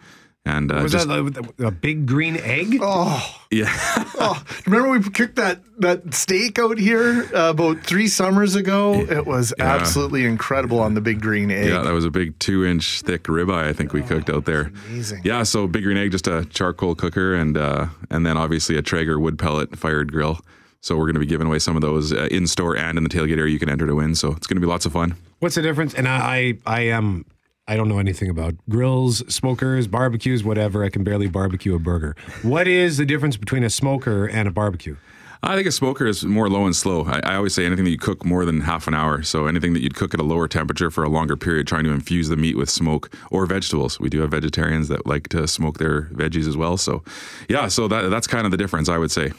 and 0.45 0.71
uh, 0.71 0.79
Was 0.81 0.91
just, 0.93 1.07
that 1.07 1.53
a, 1.59 1.67
a 1.67 1.71
big 1.71 2.05
green 2.05 2.37
egg? 2.37 2.77
Oh, 2.81 3.35
yeah. 3.51 3.67
oh, 4.19 4.41
remember 4.65 4.89
we 4.89 5.01
cooked 5.03 5.35
that 5.35 5.61
that 5.79 6.13
steak 6.13 6.57
out 6.57 6.77
here 6.77 7.29
uh, 7.35 7.49
about 7.49 7.83
three 7.83 8.07
summers 8.07 8.55
ago? 8.55 8.93
It 8.95 9.25
was 9.27 9.53
Yeah. 9.57 9.65
absolutely 9.75 10.25
incredible 10.25 10.79
on 10.79 10.93
the 10.93 11.01
big 11.01 11.21
green 11.21 11.51
egg. 11.51 11.67
Yeah, 11.67 11.81
that 11.81 11.93
was 11.93 12.05
a 12.05 12.09
big 12.09 12.37
two 12.39 12.65
inch 12.65 13.01
thick 13.01 13.23
ribeye 13.23 13.65
I 13.67 13.73
think 13.73 13.93
we 13.93 14.01
cooked 14.01 14.29
out 14.29 14.45
there. 14.45 14.71
amazing. 14.87 15.21
Yeah, 15.23 15.43
so 15.43 15.67
big 15.67 15.83
green 15.83 15.97
egg, 15.97 16.11
just 16.11 16.27
a 16.27 16.45
charcoal 16.45 16.95
cooker, 16.95 17.35
and 17.35 17.57
uh, 17.57 17.87
and 18.09 18.25
then 18.25 18.37
obviously 18.37 18.77
a 18.77 18.81
Traeger 18.81 19.19
wood 19.19 19.37
pellet 19.37 19.77
fired 19.77 20.11
grill. 20.11 20.39
So 20.81 20.95
we're 20.95 21.05
going 21.05 21.15
to 21.15 21.19
be 21.19 21.25
giving 21.25 21.45
away 21.47 21.59
some 21.59 21.75
of 21.75 21.81
those 21.81 22.13
uh, 22.13 22.29
in 22.31 22.47
store 22.47 22.77
and 22.77 22.97
in 22.97 23.03
the 23.03 23.09
tailgate 23.09 23.37
area. 23.37 23.51
You 23.51 23.59
can 23.59 23.67
enter 23.67 23.85
to 23.85 23.95
win. 23.95 24.15
So 24.15 24.31
it's 24.31 24.47
going 24.47 24.55
to 24.55 24.61
be 24.61 24.67
lots 24.67 24.85
of 24.85 24.93
fun. 24.93 25.15
What's 25.39 25.55
the 25.55 25.61
difference? 25.61 25.93
And 25.93 26.07
I, 26.07 26.17
I, 26.65 26.77
I 26.77 26.81
am, 26.83 27.25
I 27.69 27.77
don't 27.77 27.87
know 27.87 27.99
anything 27.99 28.31
about 28.31 28.55
grills, 28.67 29.23
smokers, 29.31 29.85
barbecues, 29.85 30.43
whatever. 30.43 30.83
I 30.83 30.89
can 30.89 31.03
barely 31.03 31.27
barbecue 31.27 31.75
a 31.75 31.79
burger. 31.79 32.15
What 32.41 32.67
is 32.67 32.97
the 32.97 33.05
difference 33.05 33.37
between 33.37 33.63
a 33.63 33.69
smoker 33.69 34.25
and 34.25 34.47
a 34.47 34.51
barbecue? 34.51 34.95
I 35.43 35.55
think 35.55 35.67
a 35.67 35.71
smoker 35.71 36.07
is 36.07 36.25
more 36.25 36.49
low 36.49 36.65
and 36.65 36.75
slow. 36.75 37.05
I, 37.05 37.19
I 37.23 37.35
always 37.35 37.53
say 37.53 37.67
anything 37.67 37.85
that 37.85 37.91
you 37.91 37.99
cook 37.99 38.25
more 38.25 38.43
than 38.43 38.61
half 38.61 38.87
an 38.87 38.95
hour. 38.95 39.21
So 39.21 39.45
anything 39.45 39.73
that 39.73 39.83
you'd 39.83 39.93
cook 39.93 40.15
at 40.15 40.19
a 40.19 40.23
lower 40.23 40.47
temperature 40.47 40.89
for 40.89 41.03
a 41.03 41.09
longer 41.09 41.37
period, 41.37 41.67
trying 41.67 41.83
to 41.83 41.91
infuse 41.91 42.27
the 42.27 42.35
meat 42.35 42.57
with 42.57 42.71
smoke 42.71 43.15
or 43.29 43.45
vegetables. 43.45 43.99
We 43.99 44.09
do 44.09 44.21
have 44.21 44.31
vegetarians 44.31 44.87
that 44.87 45.05
like 45.05 45.29
to 45.29 45.47
smoke 45.47 45.77
their 45.77 46.05
veggies 46.05 46.47
as 46.47 46.57
well. 46.57 46.75
So, 46.75 47.03
yeah, 47.47 47.67
so 47.67 47.87
that 47.87 48.09
that's 48.09 48.25
kind 48.25 48.45
of 48.45 48.51
the 48.51 48.57
difference, 48.57 48.89
I 48.89 48.97
would 48.97 49.11
say. 49.11 49.31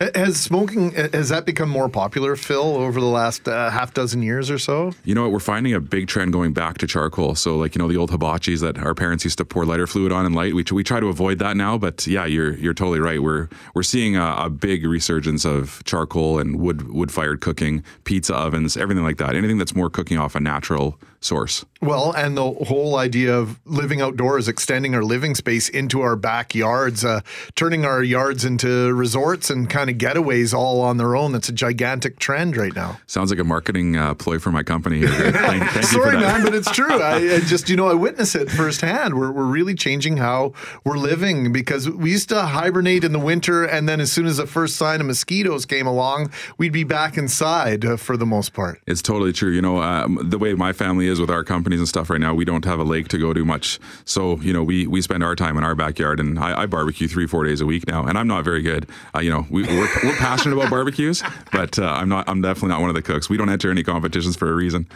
Ha- 0.00 0.10
Has 0.14 0.40
smoking 0.40 0.92
has 0.92 1.28
that 1.28 1.44
become 1.44 1.68
more 1.68 1.88
popular, 1.88 2.34
Phil, 2.36 2.76
over 2.76 3.00
the 3.00 3.06
last 3.06 3.46
uh, 3.46 3.70
half 3.70 3.92
dozen 3.94 4.22
years 4.22 4.50
or 4.50 4.58
so? 4.58 4.92
You 5.04 5.14
know 5.14 5.22
what? 5.22 5.32
We're 5.32 5.40
finding 5.40 5.74
a 5.74 5.80
big 5.80 6.08
trend 6.08 6.32
going 6.32 6.52
back 6.52 6.78
to 6.78 6.86
charcoal. 6.86 7.34
So, 7.34 7.56
like 7.56 7.74
you 7.74 7.80
know, 7.80 7.88
the 7.88 7.96
old 7.96 8.10
hibachis 8.10 8.60
that 8.60 8.78
our 8.78 8.94
parents 8.94 9.24
used 9.24 9.38
to 9.38 9.44
pour 9.44 9.64
lighter 9.64 9.86
fluid 9.86 10.12
on 10.12 10.26
and 10.26 10.34
light. 10.34 10.54
We, 10.54 10.64
we 10.72 10.82
try 10.84 11.00
to 11.00 11.08
avoid 11.08 11.38
that 11.40 11.56
now. 11.56 11.76
But 11.78 12.06
yeah, 12.06 12.24
you're 12.24 12.54
you're 12.54 12.74
totally 12.74 13.00
right. 13.00 13.22
We're 13.22 13.48
we're 13.74 13.82
seeing 13.82 14.16
a, 14.16 14.34
a 14.38 14.50
big 14.50 14.86
resurgence 14.86 15.44
of 15.44 15.82
charcoal 15.84 16.38
and 16.38 16.58
wood 16.58 16.88
wood 16.88 17.12
fired 17.12 17.40
cooking, 17.40 17.84
pizza 18.04 18.34
ovens, 18.34 18.76
everything 18.76 19.04
like 19.04 19.18
that. 19.18 19.34
Anything 19.34 19.58
that's 19.58 19.74
more 19.74 19.90
cooking 19.90 20.18
off 20.18 20.34
a 20.34 20.40
natural 20.40 20.98
source. 21.20 21.64
Well, 21.82 22.12
and 22.12 22.36
the 22.36 22.50
whole 22.50 22.96
idea 22.96 23.36
of 23.36 23.58
living 23.64 24.00
outdoors, 24.00 24.48
extending 24.48 24.94
our 24.94 25.02
living 25.02 25.34
space 25.34 25.68
into 25.68 26.00
our 26.00 26.16
backyards, 26.16 27.04
uh, 27.04 27.20
turning 27.54 27.84
our 27.84 28.02
yards 28.02 28.44
into 28.44 28.92
resorts 28.94 29.50
and 29.50 29.68
kind 29.68 29.88
of 29.90 29.96
getaways 29.96 30.52
all 30.52 30.80
on 30.80 30.96
their 30.96 31.16
own. 31.16 31.32
That's 31.32 31.48
a 31.48 31.52
gigantic 31.52 32.18
trend 32.18 32.56
right 32.56 32.74
now. 32.74 32.98
Sounds 33.06 33.30
like 33.30 33.38
a 33.38 33.44
marketing 33.44 33.96
uh, 33.96 34.14
ploy 34.14 34.38
for 34.38 34.50
my 34.50 34.62
company. 34.62 35.06
Thank, 35.06 35.34
thank 35.36 35.62
you 35.62 35.68
for 35.68 35.82
Sorry, 35.82 36.16
that. 36.16 36.20
man, 36.20 36.42
but 36.44 36.54
it's 36.54 36.70
true. 36.70 37.00
I, 37.00 37.36
I 37.36 37.40
just, 37.40 37.68
you 37.68 37.76
know, 37.76 37.88
I 37.88 37.94
witness 37.94 38.34
it 38.34 38.50
firsthand. 38.50 39.14
We're, 39.18 39.30
we're 39.32 39.44
really 39.44 39.74
changing 39.74 40.16
how 40.18 40.52
we're 40.84 40.98
living 40.98 41.52
because 41.52 41.88
we 41.88 42.10
used 42.10 42.28
to 42.30 42.42
hibernate 42.42 43.04
in 43.04 43.12
the 43.12 43.18
winter, 43.18 43.64
and 43.64 43.88
then 43.88 44.00
as 44.00 44.10
soon 44.12 44.26
as 44.26 44.36
the 44.38 44.46
first 44.46 44.76
sign 44.76 45.00
of 45.00 45.06
mosquitoes 45.06 45.66
came 45.66 45.86
along, 45.86 46.30
we'd 46.58 46.72
be 46.72 46.84
back 46.84 47.16
inside 47.18 47.84
uh, 47.84 47.96
for 47.96 48.16
the 48.16 48.26
most 48.26 48.52
part. 48.52 48.80
It's 48.86 49.02
totally 49.02 49.32
true. 49.32 49.50
You 49.50 49.62
know, 49.62 49.82
um, 49.82 50.18
the 50.22 50.38
way 50.38 50.54
my 50.54 50.72
family 50.72 51.09
is 51.10 51.20
with 51.20 51.30
our 51.30 51.44
companies 51.44 51.80
and 51.80 51.88
stuff 51.88 52.08
right 52.08 52.20
now, 52.20 52.32
we 52.34 52.44
don't 52.44 52.64
have 52.64 52.78
a 52.78 52.84
lake 52.84 53.08
to 53.08 53.18
go 53.18 53.32
to 53.34 53.44
much. 53.44 53.78
So, 54.04 54.36
you 54.40 54.52
know, 54.52 54.62
we, 54.62 54.86
we 54.86 55.02
spend 55.02 55.22
our 55.22 55.34
time 55.34 55.58
in 55.58 55.64
our 55.64 55.74
backyard 55.74 56.20
and 56.20 56.38
I, 56.38 56.62
I 56.62 56.66
barbecue 56.66 57.08
three, 57.08 57.26
four 57.26 57.44
days 57.44 57.60
a 57.60 57.66
week 57.66 57.86
now. 57.86 58.06
And 58.06 58.16
I'm 58.16 58.26
not 58.28 58.44
very 58.44 58.62
good. 58.62 58.88
Uh, 59.14 59.20
you 59.20 59.30
know, 59.30 59.46
we, 59.50 59.64
we're, 59.64 59.88
we're 60.04 60.16
passionate 60.16 60.56
about 60.56 60.70
barbecues, 60.70 61.22
but 61.52 61.78
uh, 61.78 61.84
I'm 61.84 62.08
not, 62.08 62.28
I'm 62.28 62.40
definitely 62.40 62.70
not 62.70 62.80
one 62.80 62.90
of 62.90 62.94
the 62.94 63.02
cooks. 63.02 63.28
We 63.28 63.36
don't 63.36 63.50
enter 63.50 63.70
any 63.70 63.82
competitions 63.82 64.36
for 64.36 64.50
a 64.50 64.54
reason. 64.54 64.86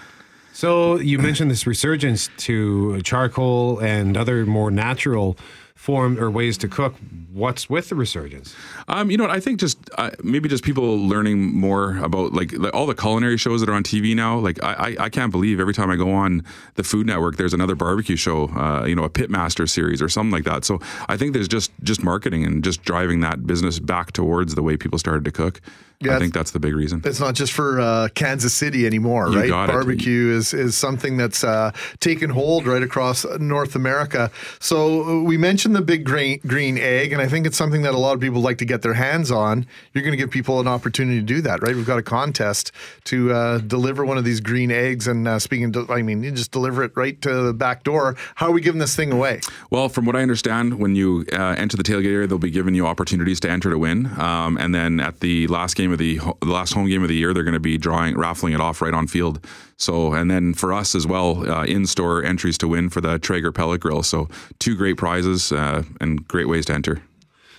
So 0.53 1.01
you 1.01 1.19
mentioned 1.19 1.51
this 1.51 1.67
resurgence 1.67 2.31
to 2.39 3.03
charcoal 3.03 3.81
and 3.81 4.17
other 4.17 4.47
more 4.47 4.71
natural 4.71 5.37
form 5.75 6.19
or 6.19 6.31
ways 6.31 6.57
to 6.59 6.69
cook. 6.69 6.95
What's 7.33 7.69
with 7.69 7.89
the 7.89 7.97
resurgence? 7.97 8.55
Um, 8.87 9.11
you 9.11 9.17
know 9.17 9.25
what? 9.25 9.33
I 9.33 9.41
think 9.41 9.59
just 9.59 9.79
uh, 9.99 10.11
maybe 10.23 10.49
just 10.49 10.63
people 10.63 10.97
learning 10.99 11.55
more 11.55 11.99
about 11.99 12.33
like, 12.33 12.53
like 12.53 12.73
all 12.73 12.87
the 12.87 12.95
culinary 12.95 13.37
shows 13.37 13.61
that 13.61 13.69
are 13.69 13.75
on 13.75 13.83
TV 13.83 14.15
now. 14.15 14.39
Like 14.39 14.63
I, 14.63 14.73
I, 14.73 14.97
I 15.05 15.09
can't 15.09 15.33
believe 15.33 15.59
every 15.59 15.75
time 15.75 15.91
I 15.91 15.97
go 15.97 16.13
on 16.13 16.45
the 16.77 16.85
Food 16.85 17.07
Network, 17.07 17.37
there's 17.37 17.53
another 17.55 17.75
barbecue 17.75 18.17
show. 18.17 18.49
Uh, 18.51 18.85
you 18.87 18.95
know, 18.95 19.05
a 19.05 19.11
Pitmaster 19.11 19.69
series 19.69 20.01
or 20.01 20.09
something 20.09 20.31
like 20.31 20.45
that. 20.45 20.65
So 20.65 20.81
I 21.09 21.17
think 21.17 21.33
there's 21.33 21.49
just 21.49 21.73
just 21.83 22.05
marketing 22.05 22.45
and 22.45 22.63
just 22.63 22.83
driving 22.83 23.21
that 23.21 23.47
business 23.47 23.79
back 23.81 24.13
towards 24.13 24.55
the 24.55 24.63
way 24.63 24.77
people 24.77 24.99
started 24.99 25.25
to 25.25 25.33
cook. 25.33 25.61
Yeah, 26.01 26.17
I 26.17 26.19
think 26.19 26.35
that's 26.35 26.51
the 26.51 26.61
big 26.61 26.75
reason. 26.75 27.03
It's 27.05 27.21
not 27.21 27.35
just 27.35 27.53
for 27.53 27.81
uh, 27.81 28.09
Kansas 28.15 28.53
City 28.53 28.87
anymore, 28.87 29.29
You 29.31 29.41
right? 29.41 29.51
Barbecue 29.51 30.31
is 30.31 30.53
is 30.53 30.77
something 30.77 31.17
that's 31.17 31.45
uh, 31.45 31.73
taken 32.01 32.31
hold 32.31 32.67
right 32.67 32.83
across 32.83 33.25
North 33.39 33.75
America. 33.75 34.31
So 34.61 35.03
uh, 35.03 35.23
we 35.23 35.37
mentioned 35.37 35.75
the 35.77 35.83
big 35.83 36.05
green 36.05 36.41
green 36.47 36.79
egg, 36.79 37.13
and 37.13 37.23
I 37.23 37.27
think 37.27 37.47
it's 37.47 37.57
something 37.57 37.83
that 37.83 37.95
a 37.95 37.99
lot 37.99 38.15
of 38.15 38.21
people 38.21 38.41
like 38.41 38.59
to 38.59 38.65
get 38.65 38.83
their 38.83 38.95
hands 38.95 39.31
on. 39.31 39.67
You're 39.93 40.03
going 40.03 40.13
to 40.13 40.19
give 40.19 40.31
people 40.31 40.61
an 40.61 40.69
opportunity 40.69 41.21
to 41.21 41.27
do 41.27 41.41
that, 41.43 41.63
right? 41.63 41.75
We've 41.75 41.87
got 41.87 41.99
a 41.99 42.03
contest 42.03 42.73
to 43.05 43.33
uh, 43.33 43.59
deliver 43.59 44.05
one 44.05 44.19
of 44.19 44.25
these 44.25 44.41
green 44.41 44.71
eggs, 44.71 45.07
and 45.07 45.27
uh, 45.27 45.39
speaking, 45.39 45.73
to, 45.73 45.87
I 45.89 46.03
mean, 46.03 46.23
you 46.23 46.31
just 46.33 46.51
deliver 46.51 46.83
it 46.83 46.93
right 46.97 47.21
to 47.23 47.43
the 47.43 47.55
back 47.55 47.85
door. 47.85 48.17
How 48.35 48.49
are 48.49 48.53
we 48.53 48.61
giving 48.61 48.81
this 48.81 48.97
thing 48.97 49.13
away? 49.13 49.41
Well, 49.71 49.89
from 49.89 50.05
what 50.05 50.17
I 50.17 50.23
understand, 50.23 50.79
when 50.79 50.95
you 50.95 51.25
uh, 51.33 51.55
enter 51.57 51.77
the 51.77 51.83
tailgate 51.83 52.13
area, 52.13 52.27
they'll 52.27 52.39
be 52.39 52.51
giving 52.51 52.75
you 52.75 52.87
opportunities 52.87 53.41
to 53.41 53.51
enter 53.51 53.71
to 53.71 53.79
win. 53.79 54.07
Um, 54.19 54.57
and 54.59 54.75
then 54.75 55.01
at 55.01 55.21
the 55.21 55.47
last 55.47 55.77
game 55.77 55.84
of 55.93 55.99
the, 55.99 56.19
the 56.41 56.47
last 56.47 56.75
home 56.75 56.89
game 56.89 57.03
of 57.03 57.09
the 57.09 57.17
year, 57.17 57.33
they're 57.33 57.43
going 57.43 57.55
to 57.55 57.61
be 57.61 57.79
drawing, 57.79 58.17
raffling 58.17 58.53
it 58.53 58.61
off 58.61 58.81
right 58.81 58.95
on 58.95 59.07
field. 59.07 59.45
So, 59.77 60.13
and 60.13 60.31
then 60.31 60.55
for 60.55 60.73
us 60.73 60.95
as 60.95 61.07
well, 61.07 61.51
uh, 61.51 61.65
in-store 61.65 62.25
entries 62.25 62.59
to 62.59 62.69
win 62.69 62.91
for 62.91 63.01
the 63.01 63.19
Traeger 63.19 63.53
pellet 63.53 63.81
grill. 63.81 64.03
So, 64.03 64.29
two 64.59 64.77
great 64.77 64.97
prizes 64.97 65.53
uh, 65.53 65.83
and 66.01 66.27
great 66.29 66.49
ways 66.49 66.67
to 66.67 66.75
enter. 66.75 67.03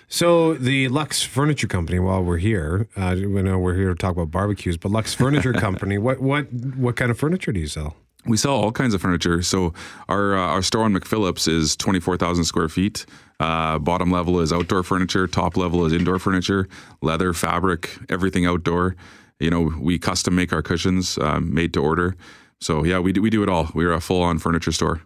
So 0.07 0.53
the 0.53 0.88
Lux 0.89 1.23
Furniture 1.23 1.67
Company. 1.67 1.99
While 1.99 2.23
we're 2.23 2.38
here, 2.38 2.88
uh, 2.95 3.15
we 3.17 3.41
know 3.41 3.57
we're 3.57 3.76
here 3.76 3.89
to 3.89 3.95
talk 3.95 4.11
about 4.11 4.32
barbecues, 4.32 4.78
but 4.78 4.91
Lux 4.91 5.13
Furniture 5.13 5.53
Company. 5.67 5.97
What 5.97 6.19
what 6.19 6.51
what 6.53 6.95
kind 6.95 7.09
of 7.09 7.17
furniture 7.17 7.51
do 7.51 7.59
you 7.59 7.67
sell? 7.67 7.95
We 8.26 8.38
sell 8.38 8.53
all 8.53 8.71
kinds 8.71 8.93
of 8.93 9.01
furniture. 9.01 9.41
So 9.43 9.73
our 10.09 10.36
uh, 10.36 10.47
our 10.47 10.61
store 10.61 10.84
on 10.84 10.93
McPhillips 10.93 11.47
is 11.47 11.76
twenty 11.76 11.99
four 11.99 12.17
thousand 12.17 12.45
square 12.45 12.69
feet. 12.69 13.05
Uh, 13.39 13.78
bottom 13.80 14.11
level 14.11 14.39
is 14.39 14.53
outdoor 14.53 14.84
furniture. 14.84 15.28
Top 15.28 15.57
level 15.57 15.86
is 15.86 15.93
indoor 15.93 16.19
furniture, 16.19 16.67
leather, 17.01 17.34
fabric, 17.34 17.97
everything 18.09 18.45
outdoor. 18.45 18.95
You 19.39 19.49
know, 19.49 19.73
we 19.78 19.99
custom 19.99 20.36
make 20.36 20.53
our 20.53 20.61
cushions, 20.61 21.17
um, 21.17 21.53
made 21.53 21.73
to 21.73 21.82
order. 21.82 22.15
So 22.61 22.86
yeah, 22.86 22.99
we 22.99 23.11
do, 23.11 23.21
we 23.21 23.30
do 23.30 23.43
it 23.43 23.49
all. 23.49 23.69
We're 23.73 23.91
a 23.91 23.99
full 23.99 24.21
on 24.21 24.39
furniture 24.39 24.71
store. 24.71 25.01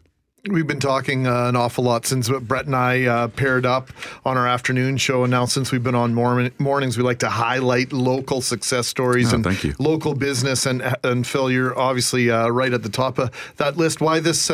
We've 0.49 0.65
been 0.65 0.79
talking 0.79 1.27
uh, 1.27 1.45
an 1.47 1.55
awful 1.55 1.83
lot 1.83 2.07
since 2.07 2.27
Brett 2.27 2.65
and 2.65 2.75
I 2.75 3.05
uh, 3.05 3.27
paired 3.27 3.67
up 3.67 3.89
on 4.25 4.35
our 4.35 4.47
afternoon 4.47 4.97
show. 4.97 5.23
And 5.23 5.29
now, 5.31 5.45
since 5.45 5.71
we've 5.71 5.83
been 5.83 5.93
on 5.95 6.15
morning, 6.15 6.51
mornings, 6.57 6.97
we 6.97 7.03
like 7.03 7.19
to 7.19 7.29
highlight 7.29 7.93
local 7.93 8.41
success 8.41 8.87
stories 8.87 9.31
Oh, 9.31 9.35
and 9.35 9.43
thank 9.43 9.63
you. 9.63 9.75
local 9.77 10.15
business. 10.15 10.65
And 10.65 10.81
and 11.03 11.25
Phil, 11.27 11.51
you're 11.51 11.77
obviously 11.77 12.31
uh, 12.31 12.47
right 12.49 12.73
at 12.73 12.81
the 12.81 12.89
top 12.89 13.19
of 13.19 13.29
that 13.57 13.77
list. 13.77 14.01
Why 14.01 14.19
this? 14.19 14.49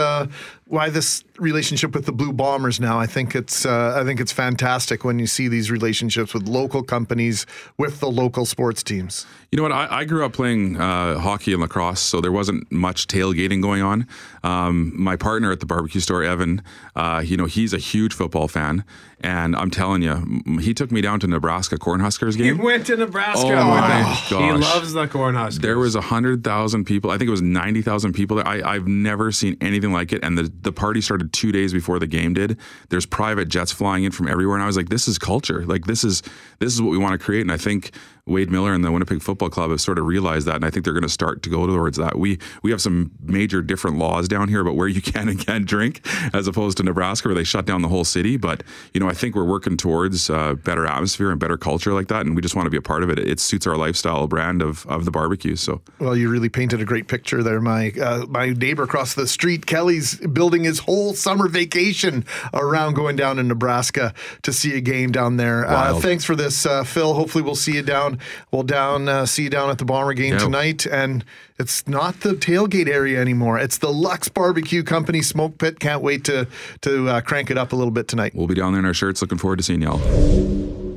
Why 0.68 0.90
this 0.90 1.24
relationship 1.38 1.94
with 1.94 2.06
the 2.06 2.12
Blue 2.12 2.34
Bombers 2.34 2.80
now? 2.80 3.00
I 3.00 3.06
think 3.06 3.36
it's 3.36 3.66
uh, 3.68 4.00
I 4.00 4.04
think 4.04 4.20
it's 4.20 4.32
fantastic 4.32 5.04
when 5.04 5.20
you 5.20 5.28
see 5.28 5.48
these 5.48 5.70
relationships 5.70 6.34
with 6.34 6.48
local 6.48 6.82
companies 6.82 7.46
with 7.78 8.00
the 8.00 8.10
local 8.10 8.46
sports 8.46 8.82
teams. 8.82 9.28
You 9.52 9.58
know 9.58 9.64
what? 9.64 9.72
I, 9.72 10.00
I 10.00 10.06
grew 10.06 10.26
up 10.26 10.34
playing 10.34 10.78
uh, 10.78 11.20
hockey 11.20 11.54
and 11.54 11.62
lacrosse, 11.62 12.02
so 12.02 12.20
there 12.20 12.32
wasn't 12.32 12.70
much 12.72 13.08
tailgating 13.08 13.62
going 13.62 13.82
on. 13.84 14.08
Um, 14.44 14.92
my 14.96 15.16
partner 15.16 15.52
at 15.52 15.60
the 15.60 15.66
barbecue 15.66 16.02
store, 16.02 16.24
Evan, 16.24 16.62
uh, 16.96 17.22
you 17.24 17.38
know, 17.38 17.46
he's 17.46 17.74
a 17.74 17.78
huge 17.78 18.14
football 18.14 18.48
fan, 18.48 18.84
and 19.22 19.56
I'm 19.56 19.72
telling 19.72 20.02
you, 20.02 20.42
he 20.60 20.74
took 20.74 20.92
me 20.92 21.00
down 21.00 21.20
to 21.22 21.28
Nebraska 21.28 21.78
Cornhuskers 21.78 22.38
game. 22.38 22.58
You 22.58 22.62
went 22.62 22.88
to 22.88 22.98
Nebraska. 22.98 23.48
Oh 23.48 23.66
my 23.66 24.04
He 24.28 24.52
loves 24.52 24.94
the 24.94 25.08
Cornhuskers. 25.08 25.62
There 25.62 25.78
was 25.78 25.96
a 25.96 26.02
hundred 26.02 26.44
thousand 26.44 26.86
people. 26.86 27.12
I 27.12 27.18
think 27.18 27.28
it 27.28 27.32
was 27.32 27.42
ninety 27.42 27.82
thousand 27.82 28.14
people 28.14 28.38
there. 28.38 28.48
I, 28.48 28.62
I've 28.62 28.88
never 28.88 29.32
seen 29.32 29.58
anything 29.62 29.94
like 29.94 30.12
it. 30.12 30.24
And 30.24 30.38
the 30.38 30.44
the 30.62 30.72
party 30.72 31.02
started 31.02 31.34
two 31.34 31.52
days 31.52 31.74
before 31.74 32.00
the 32.00 32.08
game 32.08 32.34
did. 32.34 32.58
There's 32.90 33.06
private 33.06 33.50
jets 33.50 33.72
flying 33.72 34.04
in 34.04 34.12
from 34.12 34.28
everywhere, 34.28 34.56
and 34.56 34.64
I 34.64 34.68
was 34.68 34.78
like, 34.78 34.90
"This 34.90 35.08
is 35.08 35.18
culture. 35.18 35.66
Like 35.66 35.86
this 35.86 36.04
is 36.04 36.22
this 36.60 36.74
is 36.74 36.82
what 36.82 36.92
we 36.92 36.98
want 36.98 37.20
to 37.20 37.24
create." 37.24 37.42
And 37.42 37.52
I 37.52 37.58
think 37.58 37.92
Wade 38.28 38.50
Miller 38.50 38.74
and 38.74 38.84
the 38.84 38.92
Winnipeg 38.92 39.22
Football 39.22 39.50
Club 39.52 39.70
have 39.70 39.80
sort 39.80 40.00
of 40.00 40.06
realized 40.06 40.48
that, 40.48 40.56
and 40.56 40.66
I 40.66 40.72
think 40.72 40.84
they're 40.84 40.96
going 40.96 41.04
to 41.04 41.10
start 41.10 41.44
to 41.44 41.50
go 41.50 41.68
towards 41.68 41.98
that. 41.98 42.18
We 42.18 42.40
we 42.64 42.72
have 42.72 42.82
some 42.82 43.12
major 43.22 43.62
different 43.62 44.00
laws 44.00 44.28
down 44.28 44.50
here 44.50 44.62
about 44.62 44.76
where 44.76 44.88
you 44.88 45.00
can 45.14 45.30
and 45.30 45.40
can't 45.40 45.66
drink, 45.66 46.02
as 46.34 46.48
opposed 46.48 46.78
to 46.78 46.84
Nebraska 46.84 47.28
where 47.28 47.36
they 47.36 47.44
shut 47.44 47.66
down 47.66 47.84
the 47.84 47.88
whole 47.88 48.04
city. 48.04 48.38
But 48.38 48.64
you 48.96 49.00
know, 49.00 49.08
I 49.08 49.14
think 49.14 49.36
we're 49.36 49.44
working 49.44 49.78
towards 49.78 50.32
uh, 50.32 50.56
better 50.56 50.88
atmosphere 50.88 51.30
and 51.30 51.40
better 51.40 51.56
culture 51.56 51.94
like 51.94 52.08
that, 52.08 52.26
and 52.26 52.36
we 52.36 52.42
just 52.42 52.56
want 52.56 52.66
to 52.66 52.72
be 52.72 52.78
a 52.78 52.82
part 52.82 53.04
of 53.04 53.12
it. 53.12 53.20
It 53.20 53.40
suits 53.40 53.68
our 53.68 53.78
lifestyle 53.78 54.28
brand 54.28 54.64
of 54.64 54.88
of 54.88 55.06
the 55.06 55.12
barbecue. 55.12 55.56
So. 55.56 55.82
Well, 56.00 56.18
you 56.18 56.30
really 56.30 56.50
painted 56.50 56.82
a 56.82 56.86
great 56.86 57.08
picture 57.08 57.44
there. 57.44 57.62
My 57.62 57.92
uh, 57.92 58.26
my 58.28 58.50
neighbor 58.54 58.82
across 58.82 59.14
the 59.14 59.28
street, 59.28 59.68
Kelly's 59.68 60.16
building 60.16 60.64
his 60.64 60.80
whole 60.80 61.14
summer 61.14 61.48
vacation 61.48 62.26
around 62.56 62.96
going 62.96 63.18
down 63.18 63.36
to 63.36 63.44
Nebraska 63.44 64.16
to 64.42 64.52
see 64.52 64.76
a 64.76 64.82
game 64.82 65.12
down 65.12 65.38
there. 65.38 65.64
Uh, 65.68 66.00
thanks 66.00 66.26
for 66.26 66.36
this, 66.36 66.66
uh, 66.66 66.84
Phil. 66.84 67.14
Hopefully, 67.14 67.44
we'll 67.44 67.56
see 67.56 67.74
you 67.74 67.84
down. 67.84 68.15
We'll 68.52 68.64
down 68.64 69.08
uh, 69.08 69.26
see 69.26 69.44
you 69.44 69.50
down 69.50 69.70
at 69.70 69.78
the 69.78 69.86
Bomber 69.86 70.14
game 70.14 70.34
Yeah. 70.34 70.40
tonight. 70.40 70.86
And 70.86 71.24
it's 71.60 71.88
not 71.88 72.22
the 72.22 72.34
tailgate 72.34 72.88
area 72.90 73.20
anymore. 73.22 73.58
It's 73.60 73.78
the 73.78 73.92
Lux 73.92 74.28
Barbecue 74.30 74.84
Company 74.84 75.22
smoke 75.22 75.58
pit. 75.58 75.80
Can't 75.80 76.02
wait 76.02 76.24
to 76.26 76.48
to 76.82 77.10
uh, 77.10 77.22
crank 77.22 77.50
it 77.52 77.58
up 77.58 77.74
a 77.74 77.76
little 77.76 77.92
bit 77.92 78.08
tonight. 78.08 78.34
We'll 78.36 78.48
be 78.48 78.56
down 78.56 78.74
there 78.74 78.80
in 78.80 78.86
our 78.86 78.94
shirts. 78.94 79.22
Looking 79.22 79.38
forward 79.38 79.58
to 79.58 79.64
seeing 79.64 79.82
y'all. 79.82 80.02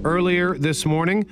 earlier 0.06 0.56
this 0.56 0.86
morning 0.86 1.26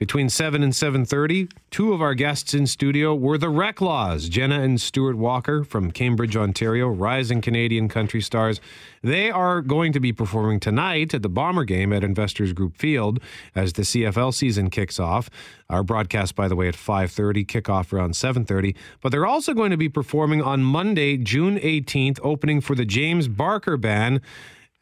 between 0.00 0.30
7 0.30 0.62
and 0.62 0.72
7.30 0.72 1.52
two 1.70 1.92
of 1.92 2.00
our 2.00 2.14
guests 2.14 2.54
in 2.54 2.66
studio 2.66 3.14
were 3.14 3.36
the 3.36 3.48
Reklaws 3.48 4.30
jenna 4.30 4.62
and 4.62 4.80
stuart 4.80 5.14
walker 5.14 5.62
from 5.62 5.90
cambridge 5.90 6.34
ontario 6.34 6.88
rising 6.88 7.42
canadian 7.42 7.86
country 7.86 8.22
stars. 8.22 8.62
They 9.02 9.30
are 9.30 9.60
going 9.60 9.92
to 9.92 10.00
be 10.00 10.12
performing 10.12 10.58
tonight 10.58 11.12
at 11.12 11.22
the 11.22 11.28
bomber 11.28 11.64
game 11.64 11.92
at 11.92 12.02
investors 12.02 12.54
group 12.54 12.78
field 12.78 13.20
as 13.54 13.74
the 13.74 13.82
cfl 13.82 14.32
season 14.32 14.70
kicks 14.70 14.98
off. 14.98 15.28
Our 15.68 15.82
broadcast 15.82 16.34
by 16.34 16.48
the 16.48 16.56
way 16.56 16.66
at 16.66 16.74
5.30 16.74 17.46
kickoff 17.46 17.92
around 17.92 18.14
7.30 18.14 18.74
but 19.02 19.12
they're 19.12 19.26
also 19.26 19.52
going 19.52 19.70
to 19.70 19.76
be 19.76 19.90
performing 19.90 20.40
on 20.40 20.62
monday 20.62 21.18
june 21.18 21.58
18th 21.58 22.18
opening 22.22 22.62
for 22.62 22.74
the 22.74 22.86
james 22.86 23.28
barker 23.28 23.76
band 23.76 24.22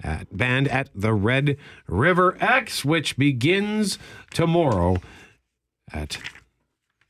at 0.03 0.37
band 0.37 0.69
at 0.69 0.91
the 0.95 1.13
Red 1.13 1.57
River 1.87 2.37
X, 2.41 2.85
which 2.85 3.17
begins 3.17 3.99
tomorrow 4.33 4.99
at 5.93 6.19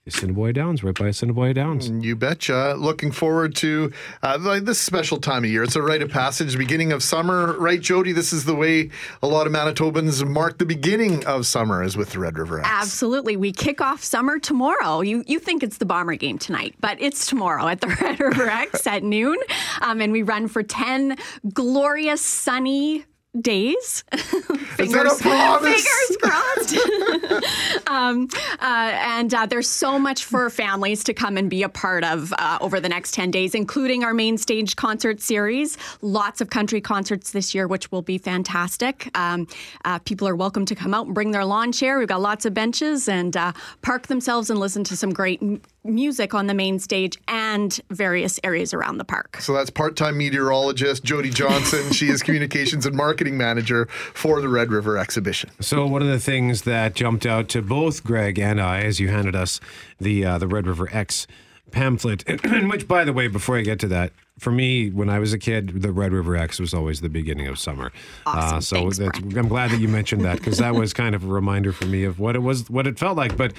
Assiniboia 0.09 0.52
Downs, 0.52 0.82
right 0.82 0.94
by 0.94 1.09
Assiniboia 1.09 1.54
Downs. 1.54 1.88
You 1.88 2.16
betcha. 2.16 2.74
Looking 2.76 3.12
forward 3.12 3.54
to 3.56 3.92
uh, 4.22 4.61
this 4.61 4.80
special 4.80 5.18
time 5.18 5.44
of 5.44 5.50
year. 5.50 5.62
It's 5.62 5.76
a 5.76 5.82
rite 5.82 6.02
of 6.02 6.11
passage, 6.11 6.56
beginning 6.56 6.92
of 6.92 7.02
summer, 7.02 7.56
right, 7.59 7.80
Jody? 7.80 8.12
This 8.12 8.32
is 8.32 8.44
the 8.44 8.54
way 8.54 8.90
a 9.22 9.26
lot 9.26 9.46
of 9.46 9.52
Manitobans 9.52 10.26
mark 10.26 10.59
the 10.59 10.66
beginning 10.66 11.24
of 11.26 11.46
summer, 11.46 11.82
is 11.82 11.96
with 11.96 12.11
the 12.11 12.18
Red 12.18 12.38
River 12.38 12.61
X. 12.61 12.68
Absolutely. 12.70 13.36
We 13.36 13.52
kick 13.52 13.80
off 13.80 14.02
summer 14.02 14.38
tomorrow. 14.38 15.00
You 15.00 15.24
you 15.26 15.38
think 15.38 15.62
it's 15.62 15.78
the 15.78 15.86
Bomber 15.86 16.16
game 16.16 16.38
tonight, 16.38 16.74
but 16.80 17.00
it's 17.00 17.26
tomorrow 17.26 17.68
at 17.68 17.80
the 17.80 17.88
Red 18.00 18.18
River 18.20 18.48
X 18.48 18.86
at 18.86 19.02
noon. 19.02 19.36
Um, 19.80 20.00
and 20.00 20.12
we 20.12 20.22
run 20.22 20.48
for 20.48 20.62
10 20.62 21.16
glorious 21.52 22.20
sunny 22.20 23.04
days. 23.41 24.05
fingers, 24.12 25.20
promise? 25.20 25.87
fingers 25.87 26.16
crossed. 26.22 27.87
um, 27.89 28.29
uh, 28.61 28.93
and 28.95 29.35
uh, 29.35 29.47
there's 29.47 29.68
so 29.68 29.99
much 29.99 30.24
for 30.24 30.49
families 30.51 31.05
to 31.05 31.14
come 31.14 31.37
and 31.37 31.51
be 31.51 31.62
a 31.62 31.68
part 31.68 32.05
of 32.05 32.33
uh, 32.39 32.59
over 32.61 32.81
the 32.81 32.89
next 32.89 33.14
10 33.14 33.31
days, 33.31 33.55
including 33.55 34.05
our 34.05 34.14
main 34.14 34.39
stage 34.39 34.76
concert 34.76 35.20
series. 35.20 35.76
Lots 36.01 36.41
of 36.41 36.51
country 36.51 36.81
concerts 36.81 37.33
this 37.33 37.55
year, 37.55 37.66
which 37.66 37.93
will 37.93 38.03
be 38.03 38.18
fantastic. 38.18 39.11
Um, 39.16 39.47
uh, 39.85 39.99
people 40.01 40.26
are 40.26 40.37
welcome 40.37 40.64
to 40.66 40.74
come 40.74 40.95
out 40.95 41.07
and 41.07 41.14
bring 41.14 41.31
their 41.31 41.45
lawn 41.45 41.72
chair. 41.72 41.99
We've 41.99 42.09
got 42.09 42.20
lots 42.20 42.45
of 42.45 42.55
benches 42.55 43.09
and 43.09 43.37
uh, 43.37 43.53
park 43.83 44.07
themselves 44.07 44.51
and 44.51 44.59
listen 44.59 44.85
to 44.85 44.97
some 44.97 45.12
great 45.12 45.43
m- 45.43 45.61
music 45.89 46.34
on 46.34 46.47
the 46.47 46.55
main 46.55 46.78
stage 46.78 47.16
and 47.26 47.80
various 47.91 48.39
areas 48.45 48.74
around 48.74 48.99
the 48.99 49.05
park. 49.05 49.41
So 49.41 49.55
that's 49.55 49.70
part-time 49.70 50.18
meteorologist 50.18 51.05
Jody 51.05 51.30
Johnson. 51.30 51.93
she 51.93 52.09
is 52.09 52.22
communications 52.22 52.86
and 52.86 52.95
marketing 52.95 53.36
manager 53.36 53.86
for 53.86 54.41
the 54.41 54.49
Red 54.49 54.70
River 54.70 54.97
exhibition. 54.99 55.51
So 55.61 55.86
one 55.86 56.03
of 56.03 56.09
the 56.09 56.20
things 56.20 56.62
that 56.62 56.95
jumped 56.95 57.26
out 57.26 57.49
to 57.51 57.62
both 57.62 58.05
Greg 58.05 58.39
and 58.39 58.61
I, 58.61 58.80
as 58.82 59.01
you 59.01 59.09
handed 59.09 59.34
us 59.34 59.61
the 60.01 60.24
uh, 60.24 60.39
the 60.39 60.47
Red 60.47 60.66
River 60.66 60.89
X 60.93 61.26
pamphlet, 61.70 62.24
which, 62.70 62.89
by 62.89 63.05
the 63.05 63.12
way, 63.12 63.28
before 63.28 63.59
I 63.59 63.62
get 63.62 63.78
to 63.80 63.89
that, 63.89 64.12
for 64.39 64.51
me, 64.53 64.91
when 64.91 65.11
I 65.11 65.18
was 65.18 65.32
a 65.32 65.39
kid, 65.39 65.82
the 65.82 65.93
Red 65.93 66.12
River 66.12 66.36
X 66.36 66.61
was 66.61 66.72
always 66.72 67.01
the 67.01 67.09
beginning 67.09 67.49
of 67.49 67.59
summer. 67.59 67.93
Awesome. 68.24 68.57
Uh, 68.57 68.61
so 68.61 68.76
Thanks, 68.76 68.99
that's, 68.99 69.18
I'm 69.36 69.49
glad 69.49 69.70
that 69.70 69.80
you 69.80 69.89
mentioned 69.89 70.24
that 70.24 70.39
because 70.39 70.59
that 70.59 70.74
was 70.74 70.93
kind 70.93 71.14
of 71.14 71.24
a 71.24 71.26
reminder 71.26 71.72
for 71.72 71.86
me 71.86 72.05
of 72.05 72.18
what 72.18 72.36
it 72.36 72.41
was, 72.41 72.70
what 72.70 72.86
it 72.86 72.99
felt 72.99 73.16
like. 73.16 73.36
But 73.36 73.53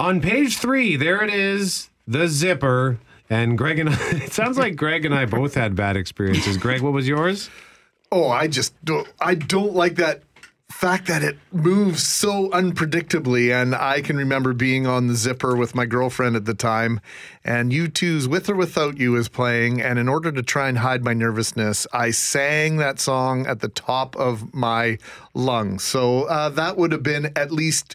on 0.00 0.20
page 0.20 0.56
three, 0.56 0.96
there 0.96 1.22
it 1.22 1.32
is, 1.32 1.90
the 2.08 2.26
zipper. 2.26 2.98
And 3.28 3.56
Greg 3.56 3.78
and 3.78 3.90
I, 3.90 3.96
it 4.10 4.32
sounds 4.32 4.58
like 4.58 4.74
Greg 4.74 5.04
and 5.04 5.14
I 5.14 5.26
both 5.26 5.54
had 5.54 5.76
bad 5.76 5.96
experiences. 5.96 6.56
Greg, 6.56 6.80
what 6.80 6.92
was 6.92 7.06
yours? 7.06 7.50
Oh, 8.10 8.28
I 8.28 8.48
just 8.48 8.74
don't. 8.84 9.06
I 9.20 9.36
don't 9.36 9.74
like 9.74 9.96
that 9.96 10.22
fact 10.68 11.06
that 11.08 11.22
it 11.22 11.36
moves 11.52 12.02
so 12.02 12.48
unpredictably. 12.50 13.52
And 13.52 13.74
I 13.74 14.00
can 14.00 14.16
remember 14.16 14.52
being 14.52 14.86
on 14.86 15.06
the 15.06 15.14
zipper 15.14 15.54
with 15.54 15.74
my 15.74 15.84
girlfriend 15.84 16.36
at 16.36 16.44
the 16.44 16.54
time, 16.54 17.00
and 17.44 17.70
U2's 17.70 18.26
"With 18.26 18.48
or 18.48 18.56
Without 18.56 18.98
You" 18.98 19.14
is 19.16 19.28
playing. 19.28 19.80
And 19.80 19.98
in 19.98 20.08
order 20.08 20.32
to 20.32 20.42
try 20.42 20.68
and 20.68 20.78
hide 20.78 21.04
my 21.04 21.12
nervousness, 21.12 21.86
I 21.92 22.10
sang 22.10 22.78
that 22.78 22.98
song 22.98 23.46
at 23.46 23.60
the 23.60 23.68
top 23.68 24.16
of 24.16 24.52
my 24.54 24.98
lungs. 25.34 25.84
So 25.84 26.24
uh, 26.24 26.48
that 26.48 26.76
would 26.78 26.90
have 26.90 27.02
been 27.02 27.30
at 27.36 27.52
least. 27.52 27.94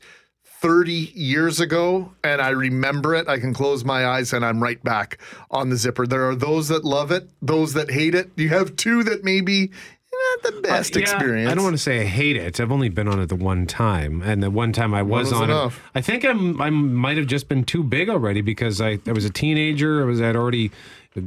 30 0.66 1.12
years 1.14 1.60
ago 1.60 2.12
and 2.24 2.42
I 2.42 2.50
remember 2.50 3.14
it, 3.14 3.28
I 3.28 3.38
can 3.38 3.54
close 3.54 3.86
my 3.86 4.04
eyes 4.08 4.34
and 4.34 4.44
I'm 4.44 4.64
right 4.64 4.84
back 4.84 5.20
on 5.52 5.70
the 5.70 5.76
zipper. 5.78 6.08
There 6.08 6.28
are 6.28 6.34
those 6.34 6.70
that 6.70 6.84
love 6.84 7.12
it, 7.12 7.30
those 7.40 7.74
that 7.74 7.92
hate 7.92 8.16
it. 8.16 8.32
You 8.36 8.50
have 8.50 8.76
two 8.76 9.04
that 9.04 9.24
maybe 9.24 9.70
not 10.12 10.54
the 10.54 10.62
best 10.62 10.96
Uh, 10.96 11.00
yeah, 11.00 11.04
experience. 11.04 11.52
I 11.52 11.54
don't 11.54 11.64
want 11.64 11.76
to 11.76 11.82
say 11.84 12.02
I 12.02 12.06
hate 12.06 12.36
it. 12.36 12.60
I've 12.60 12.72
only 12.72 12.90
been 12.90 13.08
on 13.08 13.20
it 13.20 13.28
the 13.28 13.36
one 13.36 13.68
time, 13.68 14.24
and 14.24 14.42
the 14.42 14.50
one 14.50 14.74
time 14.74 14.96
I 14.96 15.04
was, 15.04 15.26
was 15.30 15.34
on 15.34 15.52
enough. 15.52 15.78
it, 15.78 16.00
I 16.00 16.02
think 16.02 16.26
I'm 16.26 16.60
I 16.60 16.72
might 16.72 17.18
have 17.18 17.28
just 17.28 17.48
been 17.48 17.64
too 17.64 17.84
big 17.84 18.10
already 18.10 18.42
because 18.42 18.82
I, 18.82 18.98
I 19.06 19.12
was 19.12 19.24
a 19.26 19.30
teenager. 19.30 20.02
I 20.02 20.06
was 20.06 20.20
I'd 20.20 20.36
already 20.36 20.72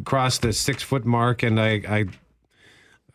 crossed 0.05 0.43
the 0.43 0.53
six 0.53 0.83
foot 0.83 1.05
mark, 1.05 1.45
and 1.45 1.61
I 1.61 1.83
I. 1.89 2.05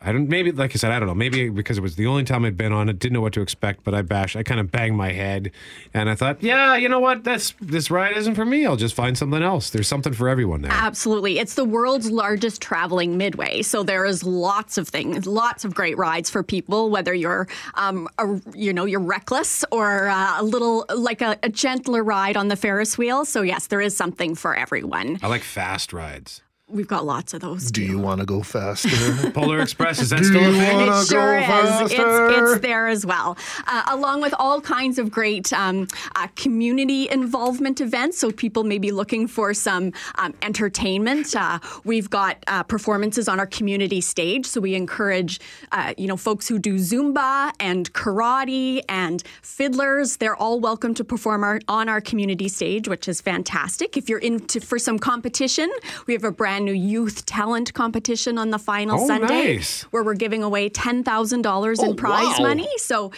I 0.04 0.12
don't 0.12 0.28
maybe 0.28 0.52
like 0.52 0.72
I 0.74 0.78
said 0.78 0.90
I 0.90 0.98
don't 0.98 1.08
know 1.08 1.14
maybe 1.14 1.48
because 1.48 1.78
it 1.78 1.82
was 1.82 1.96
the 1.96 2.06
only 2.06 2.24
time 2.24 2.44
I'd 2.44 2.56
been 2.56 2.72
on 2.72 2.88
it 2.88 2.98
didn't 2.98 3.14
know 3.14 3.20
what 3.20 3.32
to 3.34 3.40
expect 3.40 3.84
but 3.84 3.94
I 3.94 4.02
bashed 4.02 4.36
I 4.36 4.42
kind 4.42 4.60
of 4.60 4.70
banged 4.70 4.96
my 4.96 5.12
head 5.12 5.50
and 5.92 6.10
I 6.10 6.14
thought 6.14 6.42
yeah 6.42 6.76
you 6.76 6.88
know 6.88 7.00
what 7.00 7.24
that's 7.24 7.54
this 7.60 7.90
ride 7.90 8.16
isn't 8.16 8.34
for 8.34 8.44
me 8.44 8.66
I'll 8.66 8.76
just 8.76 8.94
find 8.94 9.16
something 9.16 9.42
else 9.42 9.70
there's 9.70 9.88
something 9.88 10.12
for 10.12 10.28
everyone 10.28 10.62
there 10.62 10.72
Absolutely. 10.72 11.38
It's 11.38 11.54
the 11.54 11.64
world's 11.64 12.10
largest 12.10 12.60
traveling 12.60 13.16
midway. 13.16 13.62
So 13.62 13.82
there 13.82 14.04
is 14.04 14.22
lots 14.22 14.78
of 14.78 14.86
things, 14.86 15.26
lots 15.26 15.64
of 15.64 15.74
great 15.74 15.96
rides 15.96 16.30
for 16.30 16.42
people, 16.42 16.90
whether 16.90 17.14
you're, 17.14 17.48
um, 17.74 18.08
a, 18.18 18.40
you 18.54 18.72
know, 18.72 18.84
you're 18.84 19.00
reckless 19.00 19.64
or 19.72 20.08
uh, 20.08 20.40
a 20.40 20.44
little 20.44 20.84
like 20.94 21.22
a, 21.22 21.38
a 21.42 21.48
gentler 21.48 22.04
ride 22.04 22.36
on 22.36 22.48
the 22.48 22.56
Ferris 22.56 22.98
wheel. 22.98 23.24
So 23.24 23.42
yes, 23.42 23.66
there 23.66 23.80
is 23.80 23.96
something 23.96 24.34
for 24.34 24.54
everyone. 24.54 25.18
I 25.22 25.28
like 25.28 25.42
fast 25.42 25.92
rides 25.92 26.43
We've 26.66 26.88
got 26.88 27.04
lots 27.04 27.34
of 27.34 27.42
those. 27.42 27.70
Do 27.70 27.82
you 27.82 27.98
want 27.98 28.20
to 28.20 28.26
go 28.26 28.42
faster? 28.42 29.30
Polar 29.34 29.60
Express 29.60 30.00
is 30.00 30.08
that 30.08 30.20
Do 30.20 30.24
still 30.24 30.42
a 30.44 30.46
you 30.48 30.52
thing? 30.54 30.76
wanna 30.78 30.98
It 31.02 31.06
sure 31.06 31.36
is. 31.36 31.44
faster? 31.46 31.84
It's, 31.94 32.52
it's 32.52 32.60
there 32.62 32.88
as 32.88 33.04
well, 33.04 33.36
uh, 33.66 33.82
along 33.88 34.22
with 34.22 34.34
all 34.38 34.62
kinds 34.62 34.98
of 34.98 35.10
great 35.10 35.52
um, 35.52 35.86
uh, 36.16 36.26
community 36.36 37.06
involvement 37.10 37.82
events. 37.82 38.18
So 38.18 38.30
people 38.30 38.64
may 38.64 38.78
be 38.78 38.92
looking 38.92 39.26
for 39.28 39.52
some 39.52 39.92
um, 40.16 40.32
entertainment. 40.40 41.36
Uh, 41.36 41.58
we've 41.84 42.08
got 42.08 42.42
uh, 42.46 42.62
performances 42.62 43.28
on 43.28 43.38
our 43.38 43.46
community 43.46 44.00
stage, 44.00 44.46
so 44.46 44.58
we 44.58 44.74
encourage 44.74 45.40
uh, 45.72 45.92
you 45.98 46.06
know 46.06 46.16
folks 46.16 46.48
who 46.48 46.58
do 46.58 46.76
Zumba 46.76 47.52
and 47.60 47.92
karate 47.92 48.80
and 48.88 49.22
fiddlers. 49.42 50.16
They're 50.16 50.36
all 50.36 50.60
welcome 50.60 50.94
to 50.94 51.04
perform 51.04 51.44
our, 51.44 51.60
on 51.68 51.90
our 51.90 52.00
community 52.00 52.48
stage, 52.48 52.88
which 52.88 53.06
is 53.06 53.20
fantastic. 53.20 53.98
If 53.98 54.08
you're 54.08 54.18
into 54.18 54.62
for 54.62 54.78
some 54.78 54.98
competition, 54.98 55.70
we 56.06 56.14
have 56.14 56.24
a 56.24 56.32
brand 56.32 56.53
new 56.60 56.72
youth 56.72 57.26
talent 57.26 57.72
competition 57.74 58.38
on 58.38 58.50
the 58.50 58.58
final 58.58 59.00
Oh, 59.02 59.06
Sunday 59.06 59.56
nice. 59.56 59.82
where 59.90 60.02
we're 60.02 60.14
giving 60.14 60.42
away 60.42 60.68
$10,000 60.70 61.82
in 61.82 61.90
Oh, 61.90 61.94
prize 61.94 62.38
wow. 62.38 62.48
money. 62.48 62.68
So, 62.78 63.10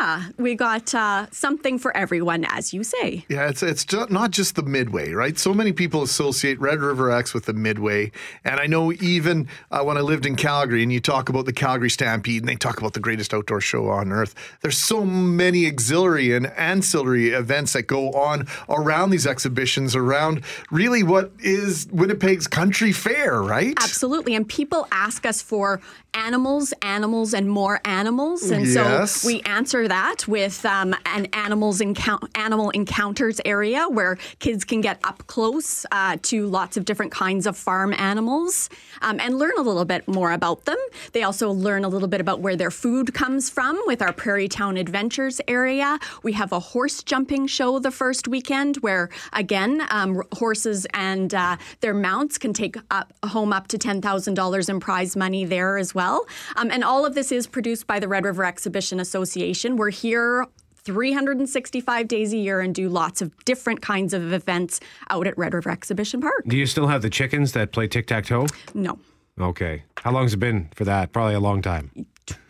yeah, 0.00 0.28
we 0.36 0.54
got 0.54 0.94
uh, 0.94 1.26
something 1.30 1.78
for 1.78 1.96
everyone, 1.96 2.44
as 2.48 2.72
you 2.74 2.84
say. 2.84 3.24
Yeah, 3.28 3.48
it's 3.48 3.62
it's 3.62 3.86
not 4.10 4.30
just 4.30 4.56
the 4.56 4.62
Midway, 4.62 5.12
right? 5.12 5.38
So 5.38 5.54
many 5.54 5.72
people 5.72 6.02
associate 6.02 6.60
Red 6.60 6.80
River 6.80 7.10
X 7.10 7.32
with 7.32 7.46
the 7.46 7.52
Midway, 7.52 8.12
and 8.44 8.60
I 8.60 8.66
know 8.66 8.92
even 8.92 9.48
uh, 9.70 9.82
when 9.82 9.96
I 9.96 10.00
lived 10.00 10.26
in 10.26 10.36
Calgary, 10.36 10.82
and 10.82 10.92
you 10.92 11.00
talk 11.00 11.28
about 11.28 11.46
the 11.46 11.52
Calgary 11.52 11.90
Stampede, 11.90 12.42
and 12.42 12.48
they 12.48 12.56
talk 12.56 12.78
about 12.78 12.92
the 12.94 13.00
greatest 13.00 13.32
outdoor 13.32 13.60
show 13.60 13.88
on 13.88 14.12
earth. 14.12 14.34
There's 14.60 14.78
so 14.78 15.04
many 15.04 15.66
auxiliary 15.66 16.34
and 16.34 16.46
ancillary 16.58 17.30
events 17.30 17.72
that 17.72 17.82
go 17.84 18.10
on 18.10 18.46
around 18.68 19.10
these 19.10 19.26
exhibitions, 19.26 19.94
around 19.96 20.42
really 20.70 21.02
what 21.02 21.32
is 21.38 21.86
Winnipeg's 21.90 22.46
country 22.46 22.92
fair, 22.92 23.40
right? 23.42 23.74
Absolutely. 23.80 24.34
And 24.34 24.48
people 24.48 24.86
ask 24.92 25.24
us 25.24 25.40
for 25.40 25.80
animals, 26.12 26.74
animals, 26.82 27.32
and 27.32 27.48
more 27.48 27.80
animals. 27.84 28.50
And 28.50 28.66
Yes. 28.66 29.12
so 29.12 29.26
we 29.28 29.40
answer 29.42 29.69
that 29.70 30.26
with 30.26 30.66
um, 30.66 30.96
an 31.06 31.26
animals 31.32 31.80
encou- 31.80 32.28
animal 32.34 32.70
encounters 32.70 33.40
area 33.44 33.86
where 33.88 34.16
kids 34.40 34.64
can 34.64 34.80
get 34.80 34.98
up 35.04 35.24
close 35.28 35.86
uh, 35.92 36.16
to 36.22 36.46
lots 36.48 36.76
of 36.76 36.84
different 36.84 37.12
kinds 37.12 37.46
of 37.46 37.56
farm 37.56 37.94
animals 37.96 38.68
um, 39.00 39.20
and 39.20 39.38
learn 39.38 39.52
a 39.56 39.62
little 39.62 39.84
bit 39.84 40.08
more 40.08 40.32
about 40.32 40.64
them. 40.64 40.76
They 41.12 41.22
also 41.22 41.52
learn 41.52 41.84
a 41.84 41.88
little 41.88 42.08
bit 42.08 42.20
about 42.20 42.40
where 42.40 42.56
their 42.56 42.72
food 42.72 43.14
comes 43.14 43.48
from 43.48 43.80
with 43.86 44.02
our 44.02 44.12
Prairie 44.12 44.48
Town 44.48 44.76
Adventures 44.76 45.40
area. 45.46 46.00
We 46.24 46.32
have 46.32 46.50
a 46.50 46.58
horse 46.58 47.04
jumping 47.04 47.46
show 47.46 47.78
the 47.78 47.92
first 47.92 48.26
weekend 48.26 48.76
where, 48.78 49.08
again, 49.32 49.86
um, 49.90 50.22
horses 50.32 50.84
and 50.94 51.32
uh, 51.32 51.58
their 51.80 51.94
mounts 51.94 52.38
can 52.38 52.52
take 52.52 52.76
up, 52.90 53.12
home 53.24 53.52
up 53.52 53.68
to 53.68 53.78
$10,000 53.78 54.68
in 54.68 54.80
prize 54.80 55.14
money 55.14 55.44
there 55.44 55.78
as 55.78 55.94
well. 55.94 56.26
Um, 56.56 56.72
and 56.72 56.82
all 56.82 57.06
of 57.06 57.14
this 57.14 57.30
is 57.30 57.46
produced 57.46 57.86
by 57.86 58.00
the 58.00 58.08
Red 58.08 58.24
River 58.24 58.44
Exhibition 58.44 58.98
Association. 58.98 59.59
We're 59.64 59.90
here 59.90 60.46
365 60.76 62.08
days 62.08 62.32
a 62.32 62.36
year 62.36 62.60
and 62.60 62.74
do 62.74 62.88
lots 62.88 63.20
of 63.20 63.44
different 63.44 63.82
kinds 63.82 64.14
of 64.14 64.32
events 64.32 64.80
out 65.10 65.26
at 65.26 65.36
Red 65.36 65.52
River 65.54 65.70
Exhibition 65.70 66.20
Park. 66.20 66.44
Do 66.46 66.56
you 66.56 66.66
still 66.66 66.86
have 66.86 67.02
the 67.02 67.10
chickens 67.10 67.52
that 67.52 67.70
play 67.72 67.86
tic 67.86 68.06
tac 68.06 68.24
toe? 68.26 68.46
No, 68.74 68.98
Okay. 69.38 69.84
How 69.98 70.12
long 70.12 70.22
has 70.24 70.34
it 70.34 70.38
been 70.38 70.68
for 70.74 70.84
that? 70.84 71.12
Probably 71.12 71.34
a 71.34 71.40
long 71.40 71.62
time. 71.62 71.90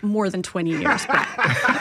more 0.03 0.29
than 0.31 0.43
20 0.43 0.71
years, 0.71 1.07
but 1.07 1.27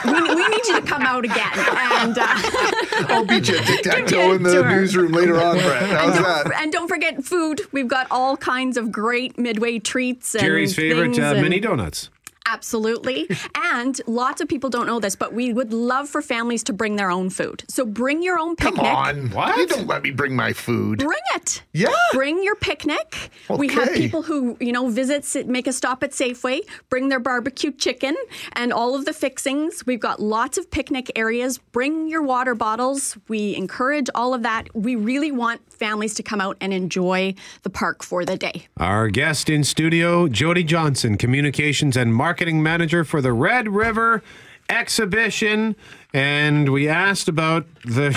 we, 0.04 0.12
we 0.12 0.48
need 0.48 0.66
you 0.66 0.80
to 0.80 0.86
come 0.86 1.02
out 1.02 1.24
again. 1.24 1.50
And 1.54 2.16
uh, 2.18 2.26
I'll 3.08 3.24
beat 3.24 3.48
you 3.48 3.56
at 3.58 3.66
tic 3.66 3.82
tac 3.82 4.06
toe 4.06 4.32
in 4.32 4.42
the 4.42 4.52
Sure. 4.52 4.68
newsroom 4.70 5.12
later 5.12 5.40
on, 5.40 5.58
Brett. 5.58 5.82
How's 5.90 6.16
and, 6.16 6.24
that? 6.24 6.44
don't, 6.44 6.54
and 6.62 6.72
don't 6.72 6.88
forget 6.88 7.22
food. 7.24 7.60
We've 7.72 7.88
got 7.88 8.06
all 8.10 8.36
kinds 8.36 8.76
of 8.76 8.90
great 8.92 9.38
midway 9.38 9.78
treats. 9.78 10.34
And 10.34 10.42
Jerry's 10.44 10.74
favorite 10.74 11.18
uh, 11.18 11.22
and- 11.22 11.42
mini 11.42 11.60
donuts. 11.60 12.10
Absolutely. 12.52 13.28
and 13.54 14.00
lots 14.06 14.40
of 14.40 14.48
people 14.48 14.70
don't 14.70 14.86
know 14.86 15.00
this, 15.00 15.14
but 15.14 15.32
we 15.32 15.52
would 15.52 15.72
love 15.72 16.08
for 16.08 16.20
families 16.20 16.62
to 16.64 16.72
bring 16.72 16.96
their 16.96 17.10
own 17.10 17.30
food. 17.30 17.64
So 17.68 17.84
bring 17.86 18.22
your 18.22 18.38
own 18.38 18.56
picnic. 18.56 18.76
Come 18.76 19.06
picnic. 19.06 19.24
on. 19.24 19.30
What? 19.30 19.56
You 19.56 19.66
don't 19.66 19.86
let 19.86 20.02
me 20.02 20.10
bring 20.10 20.34
my 20.34 20.52
food. 20.52 20.98
Bring 20.98 21.20
it. 21.36 21.62
Yeah. 21.72 21.92
Bring 22.12 22.42
your 22.42 22.56
picnic. 22.56 23.30
We 23.48 23.68
have 23.68 23.92
people 23.94 24.22
who, 24.22 24.56
you 24.60 24.72
know, 24.72 24.88
visit, 24.88 25.46
make 25.46 25.66
a 25.66 25.72
stop 25.72 26.02
at 26.02 26.10
Safeway, 26.10 26.60
bring 26.88 27.08
their 27.08 27.20
barbecue 27.20 27.70
chicken 27.72 28.16
and 28.54 28.72
all 28.72 28.94
of 28.94 29.04
the 29.04 29.12
fixings. 29.12 29.86
We've 29.86 30.00
got 30.00 30.20
lots 30.20 30.58
of 30.58 30.70
picnic 30.70 31.10
areas. 31.16 31.58
Bring 31.58 32.08
your 32.08 32.22
water 32.22 32.54
bottles. 32.54 33.16
We 33.28 33.54
encourage 33.54 34.08
all 34.14 34.34
of 34.34 34.42
that. 34.42 34.74
We 34.74 34.96
really 34.96 35.30
want 35.32 35.60
families 35.80 36.14
to 36.14 36.22
come 36.22 36.40
out 36.40 36.56
and 36.60 36.72
enjoy 36.72 37.34
the 37.62 37.70
park 37.70 38.04
for 38.04 38.24
the 38.24 38.36
day. 38.36 38.66
Our 38.76 39.08
guest 39.08 39.48
in 39.50 39.64
studio, 39.64 40.28
Jody 40.28 40.62
Johnson, 40.62 41.16
Communications 41.16 41.96
and 41.96 42.14
Marketing 42.14 42.62
Manager 42.62 43.02
for 43.02 43.20
the 43.22 43.32
Red 43.32 43.66
River 43.68 44.22
Exhibition. 44.68 45.74
And 46.12 46.68
we 46.72 46.88
asked 46.88 47.28
about 47.28 47.66
the. 47.84 48.16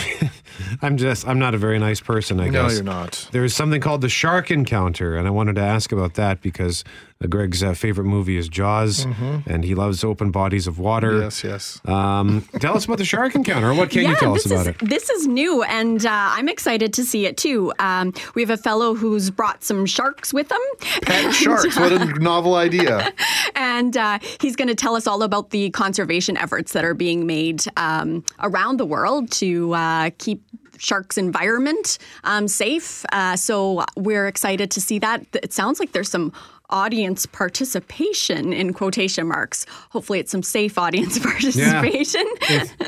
I'm 0.82 0.98
just, 0.98 1.28
I'm 1.28 1.40
not 1.40 1.56
a 1.56 1.58
very 1.58 1.80
nice 1.80 2.00
person, 2.00 2.40
I 2.40 2.46
No, 2.48 2.52
guess. 2.64 2.72
No, 2.72 2.76
you're 2.76 2.84
not. 2.84 3.28
There's 3.32 3.56
something 3.56 3.82
called 3.82 4.02
the 4.02 4.10
Shark 4.10 4.52
Encounter. 4.52 5.16
And 5.16 5.28
I 5.28 5.32
wanted 5.32 5.56
to 5.56 5.62
ask 5.62 5.92
about 5.92 6.14
that 6.16 6.42
because 6.42 6.84
Greg's 7.28 7.64
uh, 7.64 7.74
favorite 7.74 8.06
movie 8.06 8.38
is 8.38 8.48
Jaws, 8.50 9.06
Mhm. 9.06 9.48
and 9.48 9.64
he 9.64 9.76
loves 9.76 10.04
open 10.04 10.32
bodies 10.32 10.68
of 10.68 10.80
water. 10.80 11.20
Yes, 11.22 11.44
yes. 11.44 11.82
Um, 11.86 12.44
tell 12.60 12.76
us 12.76 12.86
about 12.86 12.98
the 12.98 13.06
Shark 13.06 13.36
Encounter. 13.36 13.74
What 13.74 13.90
can 13.90 14.08
you 14.10 14.16
tell 14.16 14.36
us 14.36 14.46
about 14.46 14.62
is, 14.62 14.68
it? 14.68 14.80
This 14.80 15.10
is 15.10 15.28
new, 15.28 15.64
and 15.64 16.06
uh, 16.06 16.10
I'm 16.12 16.50
excited 16.50 16.94
to 16.94 17.04
see 17.04 17.26
it 17.26 17.38
too. 17.38 17.72
Um, 17.80 18.14
we 18.36 18.42
have 18.42 18.50
a 18.50 18.58
fellow 18.58 18.96
who's 18.96 19.30
brought 19.30 19.64
some 19.64 19.86
sharks 19.86 20.34
with 20.34 20.52
him. 20.52 20.60
Pet 21.04 21.34
sharks. 21.44 21.78
What 21.78 21.92
a 21.92 22.06
novel 22.20 22.56
idea. 22.56 23.12
and 23.56 23.96
uh, 23.98 24.20
he's 24.42 24.56
going 24.56 24.68
to 24.68 24.76
tell 24.76 24.96
us 24.96 25.08
all 25.08 25.24
about 25.24 25.50
the 25.52 25.70
conservation 25.72 26.38
efforts 26.38 26.74
that 26.74 26.84
are 26.86 26.94
being 26.94 27.26
made 27.26 27.64
um, 27.78 28.24
around 28.40 28.78
the 28.78 28.86
world 28.86 29.32
to 29.32 29.74
uh, 29.74 30.10
keep 30.18 30.42
sharks 30.80 31.18
environment 31.18 31.98
um, 32.26 32.48
safe 32.48 33.06
uh, 33.14 33.36
so 33.38 33.86
we're 33.96 34.28
excited 34.28 34.70
to 34.72 34.82
see 34.82 35.00
that 35.00 35.24
it 35.34 35.54
sounds 35.54 35.80
like 35.80 35.92
there's 35.94 36.10
some 36.10 36.34
audience 36.70 37.26
participation 37.28 38.52
in 38.54 38.74
quotation 38.74 39.28
marks 39.28 39.66
hopefully 39.90 40.20
it's 40.20 40.32
some 40.32 40.42
safe 40.42 40.78
audience 40.78 41.20
participation 41.24 42.26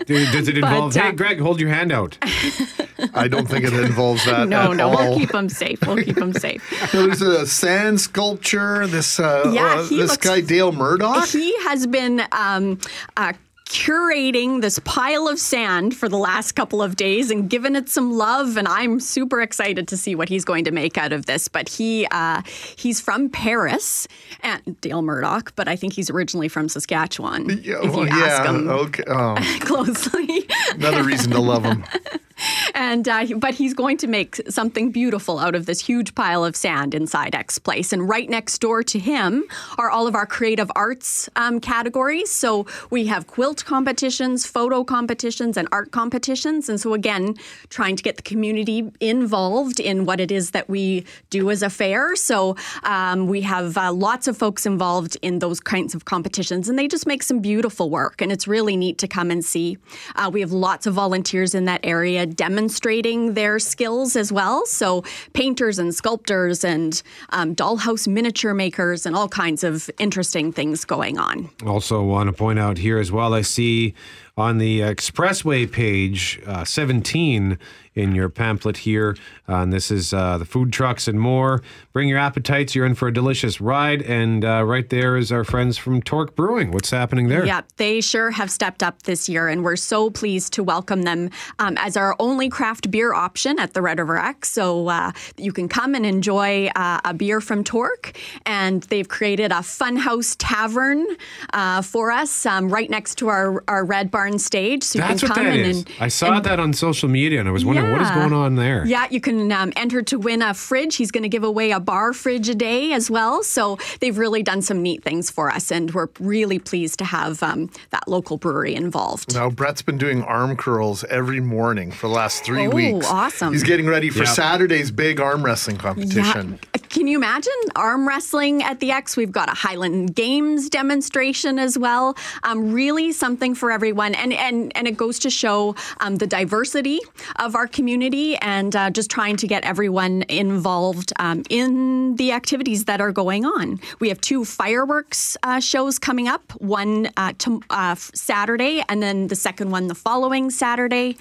Do- 0.06 0.26
Does 0.32 0.48
it 0.48 0.56
But, 0.62 0.72
involve, 0.72 0.98
uh, 0.98 1.02
hey, 1.04 1.12
Greg, 1.12 1.40
hold 1.40 1.60
your 1.60 1.70
hand 1.70 1.92
out? 1.92 2.18
I 3.14 3.28
don't 3.28 3.48
think 3.48 3.66
it 3.66 3.74
involves 3.74 4.26
that. 4.26 4.48
no 4.48 4.72
at 4.72 4.78
no 4.78 4.90
all. 4.90 4.96
we'll 5.10 5.18
keep 5.20 5.32
them 5.32 5.50
safe 5.50 5.80
we'll 5.86 5.98
keep 6.04 6.16
them 6.16 6.34
safe 6.34 6.64
There's 6.92 7.22
a 7.22 7.46
sand 7.46 8.00
sculpture. 8.02 8.88
This 8.88 9.20
uh, 9.20 9.52
Yeah, 9.54 9.66
uh, 9.76 9.82
this 9.84 9.92
looks- 9.92 10.18
guy 10.18 10.42
Dale 10.42 10.72
Murdoch. 10.72 11.28
He 11.28 11.56
has 11.64 11.86
been 11.86 12.22
um, 12.32 12.80
uh, 13.18 13.34
curating 13.66 14.62
this 14.62 14.80
pile 14.80 15.28
of 15.28 15.40
sand 15.40 15.96
for 15.96 16.08
the 16.08 16.18
last 16.18 16.54
couple 16.54 16.82
of 16.82 16.96
days 16.96 17.32
and 17.32 17.50
given 17.50 17.76
it 17.76 17.90
some 17.90 18.14
love. 18.14 18.58
And 18.58 18.68
I'm 18.68 19.00
super 19.00 19.42
excited 19.42 19.88
to 19.90 19.98
see 19.98 20.16
what 20.16 20.30
he's 20.30 20.46
going 20.46 20.66
to 20.66 20.72
make 20.72 20.98
out 20.98 21.12
of 21.12 21.26
this. 21.26 21.48
But 21.48 21.70
he 21.70 22.08
uh, 22.12 22.42
he's 22.76 23.02
from 23.02 23.30
Paris, 23.30 24.08
and 24.42 24.80
Dale 24.82 25.02
Murdoch, 25.02 25.54
but 25.56 25.68
I 25.68 25.76
think 25.76 25.94
he's 25.94 26.10
originally 26.10 26.48
from 26.48 26.70
Saskatchewan. 26.70 27.50
Yeah, 27.64 27.80
if 27.82 27.96
you 27.96 28.02
oh, 28.02 28.08
ask 28.08 28.44
yeah, 28.44 28.50
him 28.50 28.70
okay. 28.70 29.04
Oh, 29.08 29.36
closely. 29.62 30.48
another 30.72 31.04
reason 31.04 31.32
to 31.32 31.40
love 31.40 31.64
him. 31.64 31.84
and 32.76 33.08
uh, 33.08 33.26
but 33.38 33.54
he's 33.54 33.74
going 33.74 33.98
to 33.98 34.08
make 34.08 34.42
something 34.50 34.92
beautiful 34.92 35.40
out 35.40 35.56
of 35.56 35.66
this 35.66 35.80
huge 35.80 36.16
pile 36.16 36.44
of 36.44 36.56
sand 36.56 36.94
inside 36.94 37.36
X 37.36 37.60
Place. 37.60 37.94
And 37.94 38.08
right 38.08 38.30
next 38.30 38.60
door 38.60 38.84
to 38.84 39.00
him 39.00 39.44
are 39.78 39.90
all 39.90 40.08
of 40.08 40.16
our 40.16 40.26
creative 40.26 40.72
arts 40.76 41.30
um, 41.36 41.60
categories. 41.60 42.32
So 42.32 42.66
we 42.90 43.06
have 43.08 43.28
quilt 43.28 43.66
competitions, 43.66 44.46
photo 44.46 44.84
competitions, 44.84 45.58
and 45.58 45.68
art 45.72 45.92
competitions. 45.92 46.70
And 46.70 46.80
so 46.80 46.94
again, 46.94 47.36
trying 47.70 47.96
to 47.96 48.04
get 48.04 48.18
the 48.18 48.24
community 48.24 48.92
involved 49.00 49.80
in 49.80 50.06
what 50.06 50.20
it 50.20 50.32
is 50.32 50.52
that 50.52 50.70
we 50.70 51.06
do 51.30 51.50
as 51.50 51.62
a 51.64 51.70
fair. 51.70 52.16
So 52.16 52.56
um, 52.84 53.28
we 53.28 53.42
have 53.42 53.78
uh, 53.78 53.94
lots 53.94 54.28
of 54.28 54.38
folks 54.38 54.66
involved 54.66 55.18
in 55.22 55.40
those 55.40 55.60
kinds 55.60 55.96
of 55.96 56.06
competitions, 56.06 56.70
and 56.70 56.78
they 56.78 56.88
just 56.88 57.08
make 57.08 57.24
some 57.24 57.40
beautiful 57.40 57.90
work. 57.90 58.22
And 58.22 58.32
it's 58.32 58.48
really 58.48 58.76
neat 58.76 58.98
to 59.00 59.08
come 59.08 59.32
and 59.32 59.44
see. 59.44 59.78
Uh, 60.16 60.30
we 60.32 60.42
have 60.42 60.52
lots 60.52 60.86
of 60.86 60.94
volunteers 60.94 61.56
in 61.56 61.66
that 61.66 61.80
area 61.84 62.25
demonstrating 62.26 63.34
their 63.34 63.60
skills 63.60 64.16
as 64.16 64.32
well. 64.32 64.66
So, 64.66 65.04
painters 65.34 65.80
and 65.80 65.94
sculptors 65.94 66.64
and 66.64 67.02
um, 67.30 67.56
dollhouse 67.56 68.08
miniature 68.08 68.54
makers 68.54 69.06
and 69.06 69.16
all 69.16 69.30
kinds 69.30 69.64
of 69.64 69.90
interesting 70.00 70.52
things 70.52 70.86
going 70.86 71.18
on. 71.18 71.50
Also, 71.66 72.04
want 72.04 72.28
to 72.28 72.34
point 72.34 72.60
out 72.60 72.78
here 72.78 73.00
as 73.00 73.12
well, 73.12 73.34
I 73.34 73.42
see 73.42 73.94
on 74.38 74.58
the 74.58 74.82
expressway 74.82 75.72
page 75.72 76.42
uh, 76.46 76.66
17 76.66 77.58
in 77.96 78.14
your 78.14 78.30
pamphlet 78.30 78.78
here. 78.78 79.16
Uh, 79.48 79.58
and 79.58 79.74
this 79.74 79.90
is 79.90 80.14
uh, 80.14 80.38
the 80.38 80.46
food 80.46 80.72
trucks 80.72 81.08
and 81.08 81.20
more. 81.20 81.64
Bring 81.94 82.10
your 82.10 82.20
appetites. 82.20 82.76
You're 82.76 82.86
in 82.86 82.96
for 82.96 83.08
a 83.08 83.14
delicious 83.14 83.62
ride. 83.62 84.02
And 84.02 84.44
uh, 84.44 84.64
right 84.66 84.90
there 84.90 85.18
is 85.18 85.32
our 85.32 85.44
friends 85.44 85.78
from 85.78 86.02
Torque 86.02 86.36
Brewing. 86.36 86.72
What's 86.72 86.92
happening 86.92 87.30
there? 87.30 87.46
Yeah, 87.46 87.62
they 87.78 88.02
sure 88.02 88.32
have 88.32 88.52
stepped 88.52 88.84
up 88.84 89.04
this 89.04 89.30
year, 89.30 89.48
and 89.48 89.64
we're 89.64 89.76
so 89.76 90.10
pleased 90.10 90.54
to 90.54 90.64
welcome 90.64 91.04
them 91.04 91.30
um, 91.60 91.78
as 91.78 91.96
our 91.96 92.16
only 92.20 92.50
craft 92.50 92.92
beer 92.92 93.14
option 93.14 93.60
at 93.60 93.74
the 93.74 93.82
Red 93.82 94.00
River 94.00 94.18
X. 94.18 94.52
So 94.52 94.90
uh, 94.90 95.12
you 95.38 95.54
can 95.54 95.70
come 95.70 95.96
and 95.96 96.06
enjoy 96.06 96.68
uh, 96.76 97.00
a 97.06 97.14
beer 97.14 97.40
from 97.40 97.64
Torque, 97.64 98.18
and 98.46 98.84
they've 98.84 99.08
created 99.08 99.52
a 99.52 99.56
funhouse 99.56 100.36
tavern 100.38 101.06
uh, 101.54 101.82
for 101.82 102.12
us 102.12 102.46
um, 102.46 102.70
right 102.70 102.90
next 102.90 103.16
to 103.20 103.30
our, 103.30 103.64
our 103.68 103.86
Red 103.86 104.12
Barn 104.12 104.38
stage. 104.40 104.84
So 104.84 105.00
you 105.00 105.04
That's 105.04 105.22
can 105.22 105.30
what 105.30 105.36
come 105.36 105.46
that 105.46 105.58
and, 105.58 105.66
is. 105.66 105.78
and 105.78 105.92
I 106.00 106.08
saw 106.10 106.40
that 106.40 106.60
on 106.60 106.74
social 106.74 107.10
media 107.10 107.40
and 107.40 107.48
I 107.48 107.52
was 107.52 107.64
wondering 107.64 107.85
what 107.92 108.02
is 108.02 108.12
going 108.12 108.34
on 108.34 108.56
there. 108.56 108.86
Yeah, 108.86 109.08
you 109.10 109.20
can 109.22 109.52
um, 109.52 109.72
enter 109.76 110.02
to 110.04 110.20
win 110.20 110.42
a 110.42 110.54
fridge. 110.54 110.96
He's 110.96 111.12
going 111.12 111.24
to 111.24 111.30
give 111.30 111.44
away 111.44 111.72
a 111.72 111.80
bar 111.80 112.14
fridge 112.14 112.50
a 112.50 112.56
day 112.56 112.94
as 112.94 113.10
well. 113.10 113.44
So 113.44 113.78
they've 114.00 114.18
really 114.18 114.44
done 114.44 114.62
some 114.62 114.82
neat 114.82 115.04
things 115.04 115.30
for 115.32 115.50
us, 115.52 115.72
and 115.72 115.94
we're 115.94 116.08
really 116.20 116.60
pleased 116.60 117.00
to 117.00 117.06
have 117.06 117.42
um, 117.44 117.70
that 117.92 118.08
local 118.08 118.38
brewery 118.38 118.76
involved. 118.76 119.34
Now, 119.34 119.50
Brett's 119.50 119.82
been 119.82 119.98
doing 119.98 120.22
arm 120.24 120.56
curls 120.58 121.04
every 121.06 121.40
morning 121.40 121.92
for 121.92 122.08
the 122.08 122.14
last 122.14 122.44
three 122.44 122.68
Oh, 122.68 122.70
weeks. 122.70 123.08
awesome. 123.10 123.54
He's 123.54 123.64
getting 123.64 123.88
ready 123.88 124.10
for 124.10 124.20
Yep. 124.20 124.28
Saturday's 124.30 124.92
big 124.92 125.20
arm 125.20 125.44
wrestling 125.44 125.78
competition. 125.78 126.60
Yeah. 126.74 126.82
Can 126.90 127.08
you 127.08 127.18
imagine 127.18 127.52
arm 127.76 128.08
wrestling 128.08 128.64
at 128.64 128.80
the 128.80 128.92
X? 128.92 129.18
We've 129.18 129.32
got 129.32 129.50
a 129.50 129.54
Highland 129.54 130.16
Games 130.16 130.70
demonstration 130.70 131.60
as 131.60 131.78
well. 131.78 132.16
Um, 132.44 132.72
really 132.72 133.12
something 133.12 133.54
for 133.54 133.72
everyone, 133.72 134.16
and 134.16 134.32
and 134.32 134.72
and 134.76 134.88
it 134.88 134.96
goes 134.96 135.20
to 135.20 135.30
show 135.30 135.76
um, 136.00 136.16
the 136.18 136.28
diversity 136.28 137.00
of 137.38 137.56
our 137.56 137.68
community, 137.76 138.38
and 138.38 138.76
uh, 138.76 138.90
just 138.90 139.12
trying 139.12 139.36
to 139.36 139.48
get 139.48 139.64
everyone 139.66 140.24
involved 140.30 141.14
um, 141.20 141.44
in 141.50 142.16
the 142.16 142.32
activities 142.32 142.86
that 142.86 143.02
are 143.02 143.12
going 143.12 143.46
on. 143.46 143.80
We 144.00 144.10
have 144.10 144.20
two 144.22 144.46
fireworks 144.46 145.38
uh, 145.44 145.60
shows 145.60 146.00
coming 146.00 146.28
up. 146.28 146.52
One 146.60 147.10
uh, 147.18 147.34
uh, 147.70 147.96
Saturday, 147.96 148.84
and 148.90 149.04
then 149.04 149.28
the 149.28 149.36
second 149.36 149.70
one 149.70 149.88
the 149.88 149.96
following 149.96 150.50
Saturday. 150.50 151.18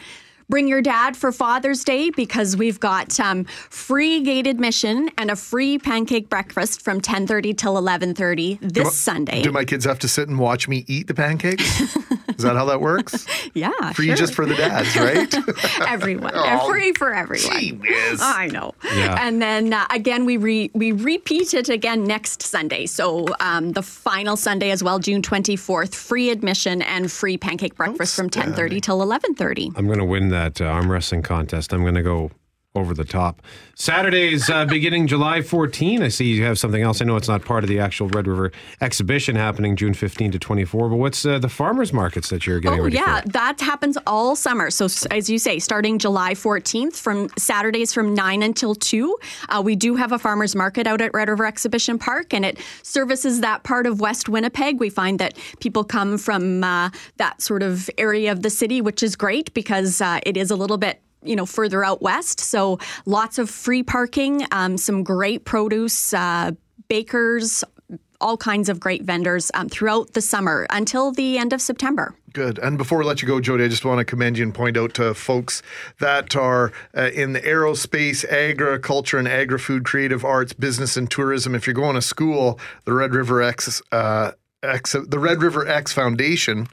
Bring 0.48 0.68
your 0.68 0.82
dad 0.82 1.16
for 1.16 1.32
Father's 1.32 1.84
Day 1.84 2.10
because 2.10 2.56
we've 2.56 2.78
got 2.78 3.18
um, 3.18 3.44
free 3.44 4.20
gate 4.22 4.46
admission 4.46 5.08
and 5.16 5.30
a 5.30 5.36
free 5.36 5.78
pancake 5.78 6.28
breakfast 6.28 6.82
from 6.82 7.00
10:30 7.00 7.56
till 7.56 7.74
11:30 7.76 8.58
this 8.60 8.72
Do 8.72 8.84
my- 8.84 8.90
Sunday. 8.90 9.42
Do 9.42 9.52
my 9.52 9.64
kids 9.64 9.84
have 9.86 9.98
to 10.00 10.08
sit 10.08 10.28
and 10.28 10.38
watch 10.38 10.68
me 10.68 10.84
eat 10.86 11.06
the 11.06 11.14
pancakes? 11.14 11.62
Is 12.36 12.42
that 12.42 12.56
how 12.56 12.64
that 12.66 12.80
works? 12.80 13.26
yeah, 13.54 13.70
Free 13.92 14.06
sure. 14.08 14.16
just 14.16 14.34
for 14.34 14.44
the 14.44 14.54
dads, 14.56 14.94
right? 14.96 15.32
everyone. 15.88 16.32
Oh, 16.34 16.68
free 16.68 16.92
for 16.92 17.14
everyone. 17.14 17.58
gee 17.60 17.72
whiz. 17.72 18.20
I 18.20 18.48
know. 18.48 18.74
Yeah. 18.84 19.16
And 19.20 19.40
then 19.40 19.72
uh, 19.72 19.86
again, 19.90 20.24
we 20.24 20.36
re- 20.36 20.70
we 20.74 20.92
repeat 20.92 21.54
it 21.54 21.68
again 21.68 22.04
next 22.04 22.42
Sunday. 22.42 22.86
So 22.86 23.26
um, 23.40 23.72
the 23.72 23.82
final 23.82 24.36
Sunday 24.36 24.70
as 24.72 24.82
well, 24.82 24.98
June 24.98 25.22
24th, 25.22 25.94
free 25.94 26.30
admission 26.30 26.82
and 26.82 27.10
free 27.10 27.38
pancake 27.38 27.76
breakfast 27.76 28.14
from 28.16 28.28
10:30 28.28 28.82
till 28.82 28.98
11:30. 28.98 29.72
I'm 29.76 29.86
going 29.86 29.98
to 30.00 30.04
win 30.04 30.28
that 30.34 30.60
uh, 30.60 30.64
arm 30.66 30.90
wrestling 30.90 31.22
contest. 31.22 31.72
I'm 31.72 31.82
going 31.82 31.94
to 31.94 32.02
go 32.02 32.30
over 32.74 32.92
the 32.92 33.04
top. 33.04 33.40
Saturdays 33.76 34.50
uh, 34.50 34.64
beginning 34.64 35.06
July 35.06 35.42
14. 35.42 36.02
I 36.02 36.08
see 36.08 36.26
you 36.26 36.42
have 36.42 36.58
something 36.58 36.82
else. 36.82 37.00
I 37.00 37.04
know 37.04 37.16
it's 37.16 37.28
not 37.28 37.44
part 37.44 37.62
of 37.62 37.68
the 37.68 37.78
actual 37.78 38.08
Red 38.08 38.26
River 38.26 38.50
exhibition 38.80 39.36
happening 39.36 39.76
June 39.76 39.94
15 39.94 40.32
to 40.32 40.38
24, 40.40 40.88
but 40.88 40.96
what's 40.96 41.24
uh, 41.24 41.38
the 41.38 41.48
farmers 41.48 41.92
markets 41.92 42.30
that 42.30 42.46
you're 42.46 42.58
getting 42.58 42.80
Oh 42.80 42.84
ready 42.84 42.96
yeah, 42.96 43.20
for? 43.20 43.28
that 43.28 43.60
happens 43.60 43.96
all 44.08 44.34
summer. 44.34 44.70
So 44.70 44.86
as 45.12 45.30
you 45.30 45.38
say, 45.38 45.60
starting 45.60 46.00
July 46.00 46.34
14th 46.34 46.96
from 46.96 47.28
Saturdays 47.38 47.92
from 47.92 48.12
9 48.12 48.42
until 48.42 48.74
2, 48.74 49.16
uh, 49.50 49.62
we 49.64 49.76
do 49.76 49.94
have 49.94 50.10
a 50.10 50.18
farmers 50.18 50.56
market 50.56 50.88
out 50.88 51.00
at 51.00 51.14
Red 51.14 51.28
River 51.28 51.46
Exhibition 51.46 51.98
Park, 51.98 52.34
and 52.34 52.44
it 52.44 52.58
services 52.82 53.40
that 53.40 53.62
part 53.62 53.86
of 53.86 54.00
West 54.00 54.28
Winnipeg. 54.28 54.80
We 54.80 54.90
find 54.90 55.20
that 55.20 55.38
people 55.60 55.84
come 55.84 56.18
from 56.18 56.64
uh, 56.64 56.90
that 57.18 57.40
sort 57.40 57.62
of 57.62 57.88
area 57.98 58.32
of 58.32 58.42
the 58.42 58.50
city, 58.50 58.80
which 58.80 59.02
is 59.02 59.14
great 59.14 59.54
because 59.54 60.00
uh, 60.00 60.18
it 60.26 60.36
is 60.36 60.50
a 60.50 60.56
little 60.56 60.78
bit 60.78 61.03
you 61.24 61.36
know 61.36 61.46
further 61.46 61.84
out 61.84 62.02
west 62.02 62.40
so 62.40 62.78
lots 63.06 63.38
of 63.38 63.50
free 63.50 63.82
parking 63.82 64.46
um, 64.52 64.76
some 64.76 65.02
great 65.02 65.44
produce 65.44 66.12
uh, 66.14 66.50
bakers 66.88 67.64
all 68.20 68.36
kinds 68.36 68.68
of 68.68 68.80
great 68.80 69.02
vendors 69.02 69.50
um, 69.54 69.68
throughout 69.68 70.12
the 70.14 70.20
summer 70.20 70.66
until 70.70 71.12
the 71.12 71.38
end 71.38 71.52
of 71.52 71.60
september 71.60 72.14
Good. 72.34 72.58
And 72.58 72.76
before 72.76 72.98
we 72.98 73.04
let 73.04 73.22
you 73.22 73.28
go, 73.28 73.40
Jody, 73.40 73.62
I 73.62 73.68
just 73.68 73.84
want 73.84 74.00
to 74.00 74.04
commend 74.04 74.38
you 74.38 74.42
and 74.42 74.52
point 74.52 74.76
out 74.76 74.94
to 74.94 75.14
folks 75.14 75.62
that 76.00 76.34
are 76.34 76.72
uh, 76.92 77.10
in 77.14 77.32
the 77.32 77.40
aerospace, 77.40 78.24
agriculture, 78.24 79.18
and 79.18 79.28
agri 79.28 79.60
food, 79.60 79.84
creative 79.84 80.24
arts, 80.24 80.52
business, 80.52 80.96
and 80.96 81.08
tourism. 81.08 81.54
If 81.54 81.68
you're 81.68 81.74
going 81.74 81.94
to 81.94 82.02
school, 82.02 82.58
the 82.86 82.92
Red 82.92 83.14
River 83.14 83.40
X, 83.40 83.80
uh, 83.92 84.32
X 84.64 84.96
the 85.06 85.18
Red 85.20 85.42
River 85.42 85.68
X 85.68 85.92
Foundation 85.92 86.66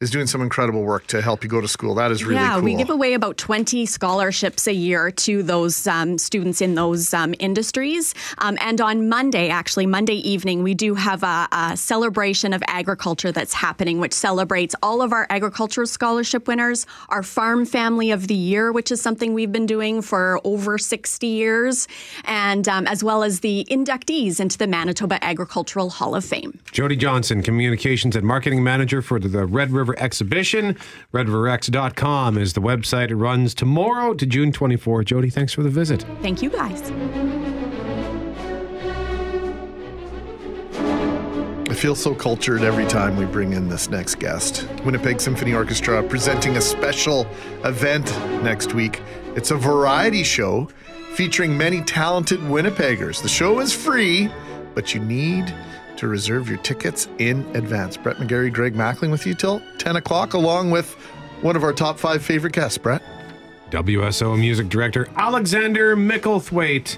is 0.00 0.10
doing 0.10 0.26
some 0.26 0.42
incredible 0.42 0.82
work 0.82 1.06
to 1.06 1.22
help 1.22 1.44
you 1.44 1.48
go 1.48 1.60
to 1.60 1.68
school. 1.68 1.94
That 1.94 2.10
is 2.10 2.24
really 2.24 2.34
yeah, 2.34 2.54
cool. 2.54 2.62
we 2.62 2.74
give 2.74 2.90
away 2.90 3.14
about 3.14 3.38
20 3.38 3.86
scholarships 3.86 4.66
a 4.66 4.72
year 4.72 5.12
to 5.12 5.44
those 5.44 5.86
um, 5.86 6.18
students 6.18 6.60
in 6.60 6.74
those 6.74 7.14
um, 7.14 7.32
industries. 7.38 8.12
Um, 8.38 8.58
and 8.60 8.80
on 8.80 9.08
Monday, 9.08 9.50
actually, 9.50 9.86
Monday 9.86 10.16
evening, 10.28 10.64
we 10.64 10.74
do 10.74 10.96
have 10.96 11.22
a, 11.22 11.46
a 11.52 11.76
celebration 11.76 12.52
of 12.52 12.60
agriculture 12.66 13.30
that's 13.30 13.54
happening, 13.54 14.00
which 14.00 14.12
celebrates 14.12 14.74
all 14.82 15.00
of 15.00 15.12
our 15.12 15.28
agricultural 15.30 15.86
scholarship 15.86 16.48
winners, 16.48 16.86
our 17.08 17.22
Farm 17.22 17.64
Family 17.64 18.10
of 18.10 18.26
the 18.26 18.34
Year, 18.34 18.72
which 18.72 18.90
is 18.90 19.00
something 19.00 19.32
we've 19.32 19.52
been 19.52 19.66
doing 19.66 20.02
for 20.02 20.40
over 20.42 20.76
60 20.76 21.24
years, 21.24 21.86
and 22.24 22.68
um, 22.68 22.88
as 22.88 23.04
well 23.04 23.22
as 23.22 23.40
the 23.40 23.64
inductees 23.70 24.40
into 24.40 24.58
the 24.58 24.66
Manitoba 24.66 25.22
Agricultural 25.24 25.90
Hall 25.90 26.16
of 26.16 26.24
Fame. 26.24 26.58
Jody 26.72 26.96
Johnson, 26.96 27.44
Communications 27.44 28.16
and 28.16 28.26
Marketing 28.26 28.64
Manager 28.64 29.00
for 29.00 29.20
the 29.20 29.46
Red 29.46 29.70
River 29.70 29.83
Exhibition. 29.92 30.76
RedRiverX.com 31.12 32.38
is 32.38 32.54
the 32.54 32.60
website. 32.60 33.10
It 33.10 33.16
runs 33.16 33.54
tomorrow 33.54 34.14
to 34.14 34.24
June 34.24 34.52
24. 34.52 35.04
Jody, 35.04 35.30
thanks 35.30 35.52
for 35.52 35.62
the 35.62 35.68
visit. 35.68 36.04
Thank 36.22 36.40
you, 36.40 36.50
guys. 36.50 36.90
I 41.74 41.76
feel 41.76 41.96
so 41.96 42.14
cultured 42.14 42.62
every 42.62 42.86
time 42.86 43.16
we 43.16 43.24
bring 43.24 43.52
in 43.52 43.68
this 43.68 43.90
next 43.90 44.20
guest. 44.20 44.68
Winnipeg 44.84 45.20
Symphony 45.20 45.54
Orchestra 45.54 46.02
presenting 46.04 46.56
a 46.56 46.60
special 46.60 47.26
event 47.64 48.06
next 48.44 48.74
week. 48.74 49.02
It's 49.34 49.50
a 49.50 49.56
variety 49.56 50.22
show 50.22 50.68
featuring 51.14 51.58
many 51.58 51.82
talented 51.82 52.38
Winnipeggers. 52.40 53.22
The 53.22 53.28
show 53.28 53.58
is 53.58 53.72
free, 53.72 54.30
but 54.74 54.94
you 54.94 55.00
need 55.00 55.52
to 55.96 56.08
reserve 56.08 56.48
your 56.48 56.58
tickets 56.58 57.08
in 57.18 57.44
advance. 57.56 57.96
Brett 57.96 58.16
McGarry, 58.16 58.52
Greg 58.52 58.74
Mackling 58.74 59.10
with 59.10 59.26
you 59.26 59.34
till 59.34 59.62
10 59.78 59.96
o'clock, 59.96 60.34
along 60.34 60.70
with 60.70 60.94
one 61.42 61.56
of 61.56 61.64
our 61.64 61.72
top 61.72 61.98
five 61.98 62.24
favorite 62.24 62.52
guests, 62.52 62.78
Brett. 62.78 63.02
WSO 63.70 64.38
Music 64.38 64.68
Director 64.68 65.08
Alexander 65.16 65.96
Mickelthwate. 65.96 66.96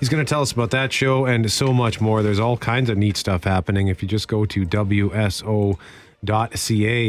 He's 0.00 0.08
going 0.08 0.24
to 0.24 0.28
tell 0.28 0.42
us 0.42 0.52
about 0.52 0.70
that 0.72 0.92
show 0.92 1.24
and 1.24 1.50
so 1.50 1.72
much 1.72 2.00
more. 2.00 2.22
There's 2.22 2.40
all 2.40 2.56
kinds 2.56 2.90
of 2.90 2.98
neat 2.98 3.16
stuff 3.16 3.44
happening. 3.44 3.88
If 3.88 4.02
you 4.02 4.08
just 4.08 4.28
go 4.28 4.44
to 4.44 4.66
WSO.ca, 4.66 5.76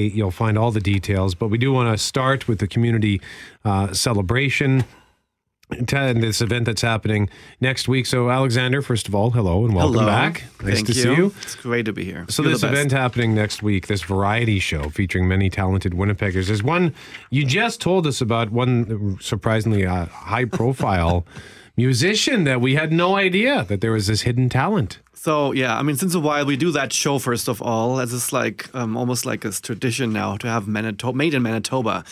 you'll 0.08 0.32
find 0.32 0.58
all 0.58 0.72
the 0.72 0.80
details. 0.80 1.36
But 1.36 1.50
we 1.50 1.58
do 1.58 1.74
want 1.74 1.98
to 1.98 2.04
start 2.04 2.48
with 2.48 2.60
the 2.60 2.68
community 2.68 3.20
uh, 3.66 3.94
celebration. 3.94 4.86
To 5.70 6.14
this 6.16 6.42
event 6.42 6.66
that's 6.66 6.82
happening 6.82 7.30
next 7.60 7.88
week. 7.88 8.06
So, 8.06 8.30
Alexander, 8.30 8.82
first 8.82 9.08
of 9.08 9.16
all, 9.16 9.32
hello 9.32 9.66
and 9.66 9.76
welcome 9.76 9.96
Hello. 9.96 10.06
back. 10.08 10.44
Nice 10.62 10.76
Thank 10.76 10.88
to 10.88 10.94
see 10.94 11.14
you. 11.14 11.34
It's 11.42 11.56
great 11.56 11.86
to 11.86 11.94
be 11.94 12.06
here. 12.06 12.26
So 12.30 12.42
You're 12.42 12.54
this 12.54 12.64
event 12.64 12.92
happening 12.92 13.36
next 13.36 13.62
week, 13.62 13.88
this 13.88 14.02
variety 14.02 14.60
show 14.60 14.90
featuring 14.90 15.28
many 15.28 15.50
talented 15.50 15.94
Winnipeggers, 15.94 16.50
is 16.50 16.64
one 16.64 16.94
you 17.30 17.46
just 17.46 17.82
told 17.82 18.08
us 18.08 18.22
about 18.22 18.52
one 18.52 19.18
surprisingly 19.20 19.86
uh, 19.86 20.06
high 20.06 20.46
profile 20.46 21.26
musician 21.76 22.46
that 22.46 22.62
we 22.62 22.76
had 22.76 22.92
no 22.94 23.18
idea 23.18 23.66
that 23.66 23.82
there 23.82 23.92
was 23.92 24.08
this 24.08 24.22
hidden 24.22 24.50
talent. 24.50 25.00
So 25.14 25.52
yeah, 25.52 25.78
I 25.78 25.84
mean, 25.84 25.98
since 25.98 26.16
a 26.16 26.20
while 26.20 26.46
we 26.46 26.56
do 26.56 26.72
that 26.72 26.94
show 26.94 27.20
first 27.20 27.50
of 27.50 27.62
all, 27.62 28.00
as 28.00 28.14
it's 28.14 28.32
like 28.32 28.74
um, 28.74 28.96
almost 28.96 29.26
like 29.26 29.44
a 29.44 29.52
tradition 29.52 30.14
now 30.14 30.38
to 30.38 30.48
have 30.48 30.68
Manitoba 30.68 31.18
made 31.18 31.34
in 31.34 31.42
Manitoba, 31.44 32.06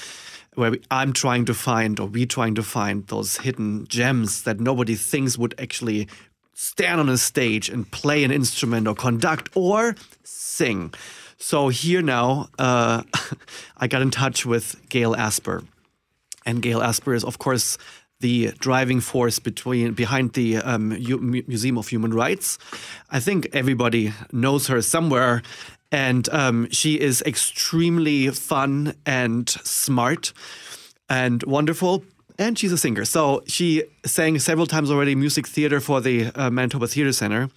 where 0.55 0.71
we, 0.71 0.81
I'm 0.91 1.13
trying 1.13 1.45
to 1.45 1.53
find 1.53 1.99
or 1.99 2.07
we 2.07 2.25
trying 2.25 2.55
to 2.55 2.63
find 2.63 3.07
those 3.07 3.37
hidden 3.37 3.87
gems 3.87 4.43
that 4.43 4.59
nobody 4.59 4.95
thinks 4.95 5.37
would 5.37 5.55
actually 5.59 6.07
stand 6.53 6.99
on 6.99 7.09
a 7.09 7.17
stage 7.17 7.69
and 7.69 7.89
play 7.91 8.23
an 8.23 8.31
instrument 8.31 8.87
or 8.87 8.95
conduct 8.95 9.49
or 9.55 9.95
sing. 10.23 10.93
So 11.37 11.67
here 11.69 12.01
now, 12.01 12.49
uh, 12.57 13.03
I 13.77 13.87
got 13.87 14.01
in 14.01 14.11
touch 14.11 14.45
with 14.45 14.81
Gail 14.89 15.15
Asper, 15.15 15.63
and 16.45 16.61
Gail 16.61 16.81
Asper 16.81 17.13
is 17.13 17.23
of 17.23 17.39
course 17.39 17.77
the 18.21 18.51
driving 18.59 19.01
force 19.01 19.39
between 19.39 19.93
behind 19.93 20.33
the 20.33 20.57
um, 20.57 20.89
Museum 20.89 21.77
of 21.77 21.89
Human 21.89 22.13
Rights. 22.13 22.57
I 23.11 23.19
think 23.19 23.49
everybody 23.51 24.13
knows 24.31 24.67
her 24.67 24.81
somewhere, 24.81 25.43
and 25.91 26.27
um, 26.29 26.69
she 26.71 26.99
is 26.99 27.21
extremely 27.23 28.29
fun 28.29 28.95
and 29.05 29.49
smart 29.49 30.33
and 31.09 31.43
wonderful. 31.43 32.03
And 32.37 32.59
she's 32.59 32.73
a 32.73 32.77
singer. 32.77 33.05
So 33.05 33.43
she 33.47 33.83
sang 34.05 34.39
several 34.39 34.67
times 34.67 34.91
already 34.91 35.15
music 35.15 35.47
theater 35.47 35.79
for 35.79 36.01
the 36.01 36.25
uh, 36.35 36.49
Manitoba 36.49 36.87
Theater 36.87 37.13
Center. 37.13 37.49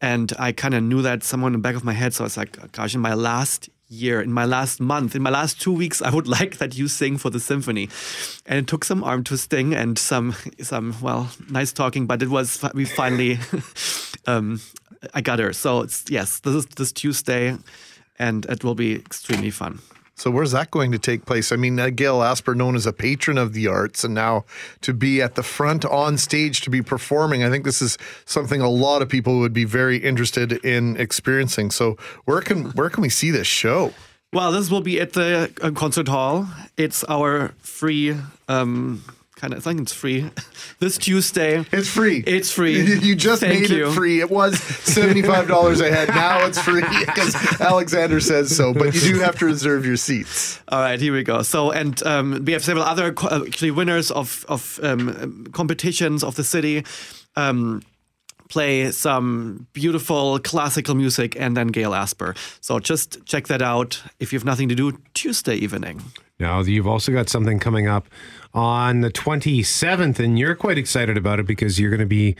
And 0.00 0.32
I 0.38 0.52
kind 0.52 0.74
of 0.74 0.82
knew 0.82 1.02
that 1.02 1.22
somewhere 1.22 1.48
in 1.48 1.52
the 1.52 1.58
back 1.58 1.74
of 1.74 1.84
my 1.84 1.92
head. 1.92 2.14
So 2.14 2.24
I 2.24 2.26
was 2.26 2.36
like, 2.36 2.72
gosh, 2.72 2.94
in 2.94 3.00
my 3.00 3.14
last 3.14 3.68
year, 3.88 4.20
in 4.20 4.32
my 4.32 4.44
last 4.44 4.80
month, 4.80 5.14
in 5.14 5.22
my 5.22 5.30
last 5.30 5.60
two 5.60 5.72
weeks, 5.72 6.02
I 6.02 6.10
would 6.10 6.28
like 6.38 6.58
that 6.58 6.76
you 6.76 6.88
sing 6.88 7.18
for 7.18 7.30
the 7.30 7.40
symphony. 7.40 7.88
And 8.46 8.58
it 8.58 8.66
took 8.66 8.84
some 8.84 9.04
arm 9.04 9.24
twisting 9.24 9.74
and 9.74 9.98
some, 9.98 10.34
some 10.60 10.94
well, 11.00 11.30
nice 11.50 11.72
talking, 11.72 12.06
but 12.06 12.22
it 12.22 12.28
was, 12.28 12.64
we 12.74 12.84
finally, 12.84 13.38
um, 14.26 14.60
I 15.14 15.20
got 15.20 15.38
her. 15.38 15.52
So 15.52 15.82
it's, 15.82 16.04
yes, 16.08 16.40
this 16.40 16.54
is 16.54 16.66
this 16.66 16.92
Tuesday 16.92 17.56
and 18.18 18.46
it 18.46 18.64
will 18.64 18.74
be 18.74 18.94
extremely 18.94 19.50
fun. 19.50 19.80
So 20.18 20.30
where's 20.30 20.52
that 20.52 20.70
going 20.70 20.92
to 20.92 20.98
take 20.98 21.26
place? 21.26 21.52
I 21.52 21.56
mean, 21.56 21.78
uh, 21.78 21.90
Gail 21.90 22.22
Asper, 22.22 22.54
known 22.54 22.74
as 22.74 22.86
a 22.86 22.92
patron 22.92 23.36
of 23.36 23.52
the 23.52 23.66
arts, 23.66 24.02
and 24.02 24.14
now 24.14 24.46
to 24.80 24.94
be 24.94 25.20
at 25.20 25.34
the 25.34 25.42
front 25.42 25.84
on 25.84 26.16
stage 26.16 26.62
to 26.62 26.70
be 26.70 26.80
performing, 26.80 27.44
I 27.44 27.50
think 27.50 27.66
this 27.66 27.82
is 27.82 27.98
something 28.24 28.62
a 28.62 28.70
lot 28.70 29.02
of 29.02 29.10
people 29.10 29.40
would 29.40 29.52
be 29.52 29.64
very 29.64 29.98
interested 29.98 30.52
in 30.64 30.96
experiencing. 30.96 31.70
So 31.70 31.98
where 32.24 32.40
can 32.40 32.70
where 32.72 32.88
can 32.88 33.02
we 33.02 33.10
see 33.10 33.30
this 33.30 33.46
show? 33.46 33.92
Well, 34.32 34.52
this 34.52 34.70
will 34.70 34.80
be 34.80 35.00
at 35.00 35.12
the 35.12 35.52
uh, 35.62 35.70
concert 35.72 36.08
hall. 36.08 36.48
It's 36.78 37.04
our 37.04 37.48
free, 37.58 38.16
um, 38.48 39.04
kind 39.36 39.52
of. 39.52 39.60
I 39.60 39.70
think 39.70 39.82
it's 39.82 39.92
free. 39.92 40.28
this 40.80 40.98
Tuesday. 40.98 41.64
It's 41.70 41.88
free. 41.88 42.24
It's 42.26 42.50
free. 42.50 42.96
You 43.06 43.14
just 43.14 43.42
Thank 43.42 43.60
made 43.60 43.70
you. 43.70 43.88
it 43.88 43.92
free. 43.92 44.20
It 44.20 44.30
was 44.30 44.58
seventy-five 44.58 45.46
dollars 45.46 45.80
a 45.80 45.90
head. 45.90 46.08
Now 46.08 46.44
it's 46.46 46.58
free 46.58 46.82
because 47.06 47.60
Alexander 47.60 48.18
says 48.20 48.54
so. 48.56 48.72
But 48.74 48.94
you 48.94 49.00
do 49.00 49.18
have 49.20 49.38
to 49.38 49.44
reserve 49.46 49.86
your 49.86 49.96
seats. 49.96 50.60
All 50.68 50.80
right, 50.80 50.98
here 51.00 51.12
we 51.12 51.22
go. 51.22 51.42
So, 51.42 51.70
and 51.70 52.02
um, 52.04 52.42
we 52.44 52.52
have 52.52 52.64
several 52.64 52.84
other 52.84 53.12
co- 53.12 53.28
uh, 53.28 53.44
actually 53.46 53.70
winners 53.70 54.10
of 54.10 54.44
of 54.48 54.80
um, 54.82 55.46
competitions 55.52 56.24
of 56.24 56.34
the 56.34 56.44
city. 56.44 56.84
Um, 57.36 57.82
play 58.48 58.90
some 58.90 59.66
beautiful 59.72 60.38
classical 60.38 60.94
music 60.94 61.36
and 61.38 61.56
then 61.56 61.68
Gail 61.68 61.94
Asper. 61.94 62.34
So 62.60 62.78
just 62.78 63.24
check 63.26 63.48
that 63.48 63.62
out 63.62 64.02
if 64.20 64.32
you 64.32 64.38
have 64.38 64.44
nothing 64.46 64.68
to 64.68 64.74
do 64.74 64.98
Tuesday 65.14 65.56
evening. 65.56 66.02
Now, 66.38 66.60
you've 66.60 66.86
also 66.86 67.12
got 67.12 67.28
something 67.28 67.58
coming 67.58 67.86
up 67.86 68.06
on 68.52 69.00
the 69.00 69.10
27th, 69.10 70.18
and 70.18 70.38
you're 70.38 70.54
quite 70.54 70.78
excited 70.78 71.16
about 71.16 71.40
it 71.40 71.46
because 71.46 71.80
you're 71.80 71.90
going 71.90 72.00
to 72.00 72.06
be. 72.06 72.36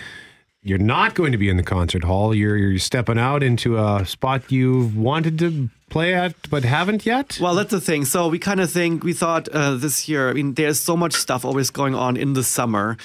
You're 0.62 0.78
not 0.78 1.14
going 1.14 1.30
to 1.30 1.38
be 1.38 1.48
in 1.48 1.56
the 1.56 1.62
concert 1.62 2.02
hall. 2.02 2.34
You're 2.34 2.56
you're 2.56 2.78
stepping 2.80 3.20
out 3.20 3.44
into 3.44 3.78
a 3.78 4.04
spot 4.04 4.50
you've 4.50 4.96
wanted 4.96 5.38
to 5.38 5.70
play 5.90 6.12
at 6.12 6.34
but 6.50 6.64
haven't 6.64 7.06
yet. 7.06 7.38
Well, 7.40 7.54
that's 7.54 7.70
the 7.70 7.80
thing. 7.80 8.04
So 8.04 8.26
we 8.26 8.40
kind 8.40 8.60
of 8.60 8.68
think 8.68 9.04
we 9.04 9.12
thought 9.12 9.48
uh, 9.50 9.76
this 9.76 10.08
year. 10.08 10.28
I 10.28 10.32
mean, 10.32 10.54
there's 10.54 10.80
so 10.80 10.96
much 10.96 11.14
stuff 11.14 11.44
always 11.44 11.70
going 11.70 11.94
on 11.94 12.16
in 12.16 12.32
the 12.32 12.42
summer. 12.42 12.96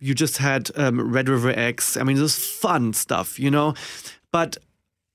You 0.00 0.14
just 0.14 0.38
had 0.38 0.70
um, 0.76 1.12
Red 1.12 1.28
River 1.28 1.50
X. 1.50 1.96
I 1.96 2.02
mean, 2.02 2.16
this 2.16 2.36
fun 2.36 2.92
stuff, 2.92 3.38
you 3.38 3.50
know. 3.50 3.74
But 4.32 4.56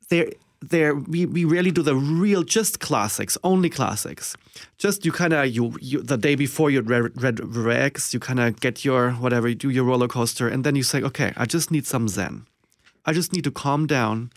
there, 0.10 0.28
there, 0.62 0.96
we, 0.96 1.26
we 1.26 1.44
rarely 1.44 1.72
do 1.72 1.82
the 1.82 1.96
real 1.96 2.44
just 2.44 2.80
classics, 2.80 3.38
only 3.44 3.70
classics. 3.70 4.36
Just 4.78 5.06
you 5.06 5.12
kind 5.12 5.34
of 5.34 5.48
you, 5.48 5.76
you 5.82 6.02
the 6.02 6.18
day 6.18 6.36
before 6.36 6.70
you 6.70 6.82
Red, 6.82 7.22
Red 7.22 7.40
River 7.40 7.72
X, 7.72 8.14
you 8.14 8.20
kind 8.20 8.40
of 8.40 8.60
get 8.60 8.86
your 8.86 9.12
whatever, 9.12 9.48
you 9.48 9.56
do 9.56 9.70
your 9.70 9.84
roller 9.84 10.08
coaster, 10.08 10.48
and 10.48 10.64
then 10.64 10.76
you 10.76 10.84
say, 10.84 11.02
okay, 11.02 11.34
I 11.36 11.46
just 11.46 11.72
need 11.72 11.86
some 11.86 12.08
zen. 12.08 12.46
I 13.06 13.14
just 13.14 13.34
need 13.34 13.44
to 13.44 13.52
calm 13.52 13.86
down 13.86 14.32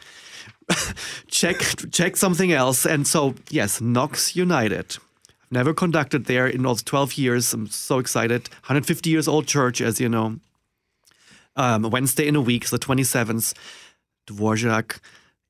check 1.28 1.56
check 1.90 2.16
something 2.16 2.52
else. 2.52 2.86
And 2.86 3.06
so 3.06 3.34
yes, 3.50 3.80
Knox 3.80 4.36
United. 4.36 4.96
Never 5.50 5.72
conducted 5.72 6.26
there 6.26 6.46
in 6.46 6.62
those 6.62 6.82
12 6.82 7.14
years. 7.14 7.52
I'm 7.54 7.68
so 7.68 7.98
excited. 7.98 8.48
150 8.50 9.08
years 9.08 9.26
old 9.26 9.46
church, 9.46 9.80
as 9.80 10.00
you 10.00 10.08
know. 10.08 10.40
Um, 11.56 11.82
Wednesday 11.90 12.26
in 12.28 12.36
a 12.36 12.40
week, 12.40 12.66
so 12.66 12.76
the 12.76 12.84
27th. 12.84 13.54
Dvorak, 14.28 15.00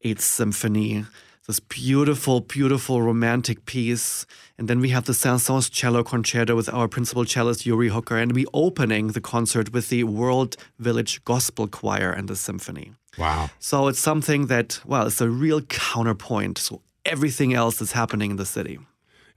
Eighth 0.03 0.21
Symphony. 0.21 1.05
This 1.47 1.61
beautiful, 1.61 2.41
beautiful 2.41 3.03
romantic 3.03 3.65
piece. 3.65 4.27
And 4.59 4.69
then 4.69 4.81
we 4.81 4.91
have 4.91 5.07
the 5.07 5.15
Saint-Saëns 5.15 5.71
cello 5.71 6.05
concerto 6.05 6.55
with 6.55 6.69
our 6.73 6.89
principal 6.89 7.25
cellist 7.25 7.65
Yuri 7.65 7.89
Hooker. 7.89 8.19
And 8.19 8.33
we 8.33 8.45
opening 8.53 9.09
the 9.09 9.21
concert 9.21 9.73
with 9.73 9.89
the 9.89 10.05
World 10.05 10.57
Village 10.79 11.25
Gospel 11.25 11.67
Choir 11.67 12.13
and 12.13 12.29
the 12.29 12.37
symphony. 12.37 12.93
Wow. 13.17 13.49
So 13.59 13.89
it's 13.89 13.99
something 13.99 14.47
that, 14.47 14.81
well, 14.85 15.07
it's 15.07 15.21
a 15.21 15.31
real 15.31 15.63
counterpoint. 15.63 16.59
So 16.59 16.83
everything 17.05 17.55
else 17.55 17.81
is 17.81 17.93
happening 17.93 18.33
in 18.33 18.37
the 18.37 18.47
city. 18.47 18.79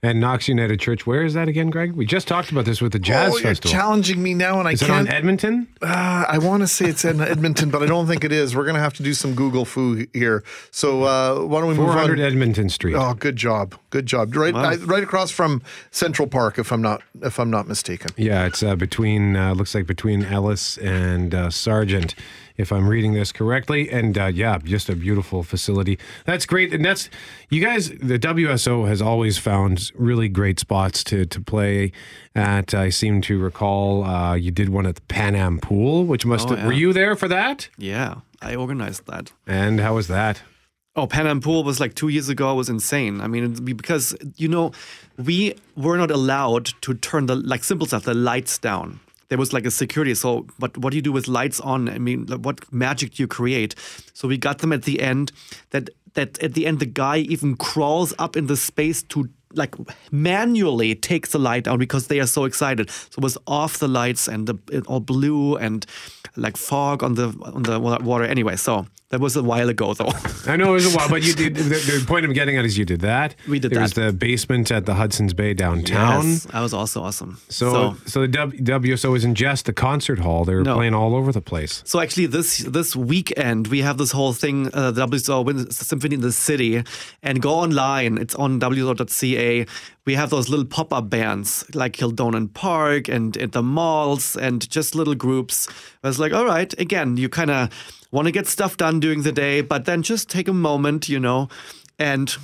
And 0.04 0.18
Knox 0.18 0.48
United 0.48 0.80
Church, 0.80 1.06
where 1.06 1.22
is 1.22 1.34
that 1.34 1.46
again, 1.46 1.70
Greg? 1.70 1.92
We 1.92 2.04
just 2.06 2.26
talked 2.26 2.50
about 2.50 2.64
this 2.64 2.80
with 2.80 2.90
the 2.90 2.98
Jazz 2.98 3.34
oh, 3.34 3.36
you're 3.36 3.42
Festival. 3.50 3.70
challenging 3.70 4.20
me 4.20 4.34
now, 4.34 4.58
and 4.58 4.66
I 4.66 4.72
Is 4.72 4.82
it 4.82 4.86
can't. 4.86 5.08
on 5.08 5.14
Edmonton? 5.14 5.68
Uh, 5.80 6.24
I 6.28 6.38
want 6.38 6.64
to 6.64 6.66
say 6.66 6.86
it's 6.86 7.04
in 7.04 7.20
Edmonton, 7.20 7.70
but 7.70 7.84
I 7.84 7.86
don't 7.86 8.08
think 8.08 8.24
it 8.24 8.32
is. 8.32 8.56
We're 8.56 8.64
going 8.64 8.74
to 8.74 8.80
have 8.80 8.94
to 8.94 9.04
do 9.04 9.14
some 9.14 9.36
Google 9.36 9.64
foo 9.64 10.08
here. 10.12 10.42
So 10.72 11.04
uh, 11.04 11.44
why 11.44 11.60
don't 11.60 11.68
we 11.68 11.74
move 11.76 11.90
on? 11.90 11.94
400 11.98 12.18
Edmonton 12.18 12.68
Street. 12.68 12.96
Oh, 12.96 13.14
good 13.14 13.36
job, 13.36 13.76
good 13.90 14.06
job. 14.06 14.34
Right, 14.34 14.52
Wow. 14.52 14.70
I, 14.70 14.74
right 14.78 15.04
across 15.04 15.30
from 15.30 15.62
Central 15.92 16.26
Park, 16.26 16.58
if 16.58 16.72
I'm 16.72 16.82
not 16.82 17.00
if 17.22 17.38
I'm 17.38 17.50
not 17.50 17.68
mistaken. 17.68 18.10
Yeah, 18.16 18.44
it's 18.46 18.60
uh, 18.64 18.74
between 18.74 19.36
uh, 19.36 19.54
looks 19.54 19.72
like 19.72 19.86
between 19.86 20.24
Ellice 20.24 20.78
and 20.78 21.32
uh, 21.32 21.48
Sargent, 21.50 22.16
if 22.62 22.72
I'm 22.72 22.88
reading 22.88 23.12
this 23.12 23.32
correctly. 23.32 23.90
And 23.90 24.16
uh, 24.16 24.26
yeah, 24.26 24.56
just 24.64 24.88
a 24.88 24.96
beautiful 24.96 25.42
facility. 25.42 25.98
That's 26.24 26.46
great, 26.46 26.72
and 26.72 26.82
that's 26.84 27.10
you 27.50 27.60
guys. 27.62 27.90
The 27.90 28.18
WSO 28.18 28.88
has 28.88 29.02
always 29.02 29.36
found 29.36 29.90
really 29.94 30.28
great 30.28 30.58
spots 30.58 31.04
to 31.04 31.26
to 31.26 31.40
play 31.40 31.92
at. 32.34 32.72
I 32.72 32.88
seem 32.90 33.20
to 33.22 33.38
recall 33.38 34.04
uh, 34.04 34.34
you 34.34 34.50
did 34.50 34.68
one 34.70 34.86
at 34.86 34.94
the 34.94 35.02
Pan 35.02 35.34
Am 35.34 35.58
Pool, 35.58 36.04
which 36.04 36.24
must 36.24 36.48
Oh, 36.48 36.56
have, 36.56 36.64
were 36.66 36.72
you 36.72 36.92
there 36.94 37.14
for 37.16 37.28
that? 37.28 37.68
Yeah, 37.76 38.14
I 38.40 38.54
organized 38.54 39.06
that. 39.06 39.32
And 39.46 39.80
how 39.80 39.96
was 39.96 40.08
that? 40.08 40.40
Oh, 40.94 41.06
Pan 41.06 41.26
Am 41.26 41.40
Pool 41.40 41.64
was 41.64 41.80
like 41.80 41.94
two 41.94 42.08
years 42.08 42.28
ago. 42.28 42.52
It 42.52 42.56
was 42.56 42.68
insane. 42.68 43.20
I 43.22 43.26
mean, 43.26 43.54
because 43.64 44.14
you 44.36 44.46
know, 44.48 44.72
we 45.16 45.54
were 45.74 45.96
not 45.96 46.10
allowed 46.10 46.66
to 46.82 46.94
turn 46.94 47.26
the 47.26 47.34
like 47.36 47.64
simple 47.64 47.86
stuff, 47.86 48.04
the 48.04 48.14
lights 48.14 48.58
down. 48.58 49.00
There 49.32 49.38
was 49.38 49.54
like 49.54 49.64
a 49.64 49.70
security. 49.70 50.14
So, 50.14 50.46
but 50.58 50.76
what 50.76 50.90
do 50.90 50.96
you 50.96 51.02
do 51.02 51.10
with 51.10 51.26
lights 51.26 51.58
on? 51.58 51.88
I 51.88 51.96
mean, 51.96 52.26
like, 52.26 52.40
what 52.40 52.70
magic 52.70 53.14
do 53.14 53.22
you 53.22 53.26
create? 53.26 53.74
So 54.12 54.28
we 54.28 54.36
got 54.36 54.58
them 54.58 54.74
at 54.74 54.82
the 54.82 55.00
end. 55.00 55.32
That 55.70 55.88
that 56.12 56.42
at 56.42 56.52
the 56.52 56.66
end, 56.66 56.80
the 56.80 56.84
guy 56.84 57.16
even 57.16 57.56
crawls 57.56 58.12
up 58.18 58.36
in 58.36 58.46
the 58.46 58.58
space 58.58 59.02
to 59.04 59.30
like 59.54 59.74
manually 60.10 60.94
takes 60.94 61.30
the 61.30 61.38
light 61.38 61.64
down 61.64 61.78
because 61.78 62.08
they 62.08 62.20
are 62.20 62.26
so 62.26 62.44
excited. 62.44 62.90
So 62.90 63.20
it 63.20 63.22
was 63.22 63.38
off 63.46 63.78
the 63.78 63.88
lights 63.88 64.28
and 64.28 64.46
the 64.46 64.82
all 64.86 65.00
blue 65.00 65.56
and 65.56 65.86
like 66.36 66.58
fog 66.58 67.02
on 67.02 67.14
the 67.14 67.28
on 67.42 67.62
the 67.62 67.80
water. 67.80 68.24
Anyway, 68.24 68.56
so 68.56 68.86
That 69.12 69.20
was 69.20 69.36
a 69.36 69.42
while 69.42 69.68
ago, 69.68 69.92
though. 69.92 70.10
I 70.46 70.56
know 70.56 70.70
it 70.70 70.80
was 70.80 70.94
a 70.94 70.96
while, 70.96 71.06
but 71.10 71.22
you 71.22 71.34
did. 71.34 71.54
The, 71.54 71.98
the 72.00 72.04
point 72.06 72.24
I'm 72.24 72.32
getting 72.32 72.56
at 72.56 72.64
is 72.64 72.78
you 72.78 72.86
did 72.86 73.02
that. 73.02 73.34
We 73.46 73.58
did 73.58 73.76
was 73.76 73.92
that. 73.92 74.00
the 74.06 74.12
basement 74.14 74.70
at 74.70 74.86
the 74.86 74.94
Hudson's 74.94 75.34
Bay 75.34 75.52
downtown. 75.52 76.24
Yes, 76.28 76.44
that 76.44 76.62
was 76.62 76.72
also 76.72 77.02
awesome. 77.02 77.38
So, 77.50 77.94
so, 78.06 78.22
the 78.22 78.28
w, 78.28 78.96
WSO 78.96 79.14
isn't 79.14 79.34
just 79.34 79.66
the 79.66 79.74
concert 79.74 80.18
hall; 80.18 80.46
they 80.46 80.54
were 80.54 80.62
No. 80.62 80.76
playing 80.76 80.94
all 80.94 81.14
over 81.14 81.30
the 81.30 81.42
place. 81.42 81.82
So 81.84 82.00
actually, 82.00 82.24
this 82.24 82.58
this 82.60 82.96
weekend 82.96 83.66
we 83.68 83.80
have 83.80 83.98
this 83.98 84.12
whole 84.12 84.32
thing, 84.32 84.70
uh, 84.72 84.92
the 84.92 85.06
WSO 85.06 85.70
Symphony 85.70 86.14
in 86.14 86.22
the 86.22 86.32
City, 86.32 86.82
and 87.22 87.42
go 87.42 87.50
online. 87.50 88.16
It's 88.16 88.34
on 88.34 88.60
WSO.ca. 88.60 89.66
We 90.04 90.14
have 90.14 90.30
those 90.30 90.48
little 90.48 90.64
pop 90.64 90.92
up 90.92 91.08
bands 91.08 91.64
like 91.74 91.92
Kildonan 91.92 92.48
Park 92.48 93.08
and 93.08 93.36
at 93.36 93.52
the 93.52 93.62
malls, 93.62 94.36
and 94.36 94.68
just 94.68 94.94
little 94.94 95.14
groups. 95.14 95.68
I 96.02 96.08
was 96.08 96.18
like, 96.18 96.32
all 96.32 96.44
right, 96.44 96.72
again, 96.80 97.16
you 97.16 97.28
kind 97.28 97.50
of 97.50 97.68
want 98.10 98.26
to 98.26 98.32
get 98.32 98.46
stuff 98.46 98.76
done 98.76 99.00
during 99.00 99.22
the 99.22 99.32
day, 99.32 99.60
but 99.60 99.84
then 99.84 100.02
just 100.02 100.28
take 100.28 100.48
a 100.48 100.52
moment, 100.52 101.08
you 101.08 101.20
know, 101.20 101.48
and 101.98 102.36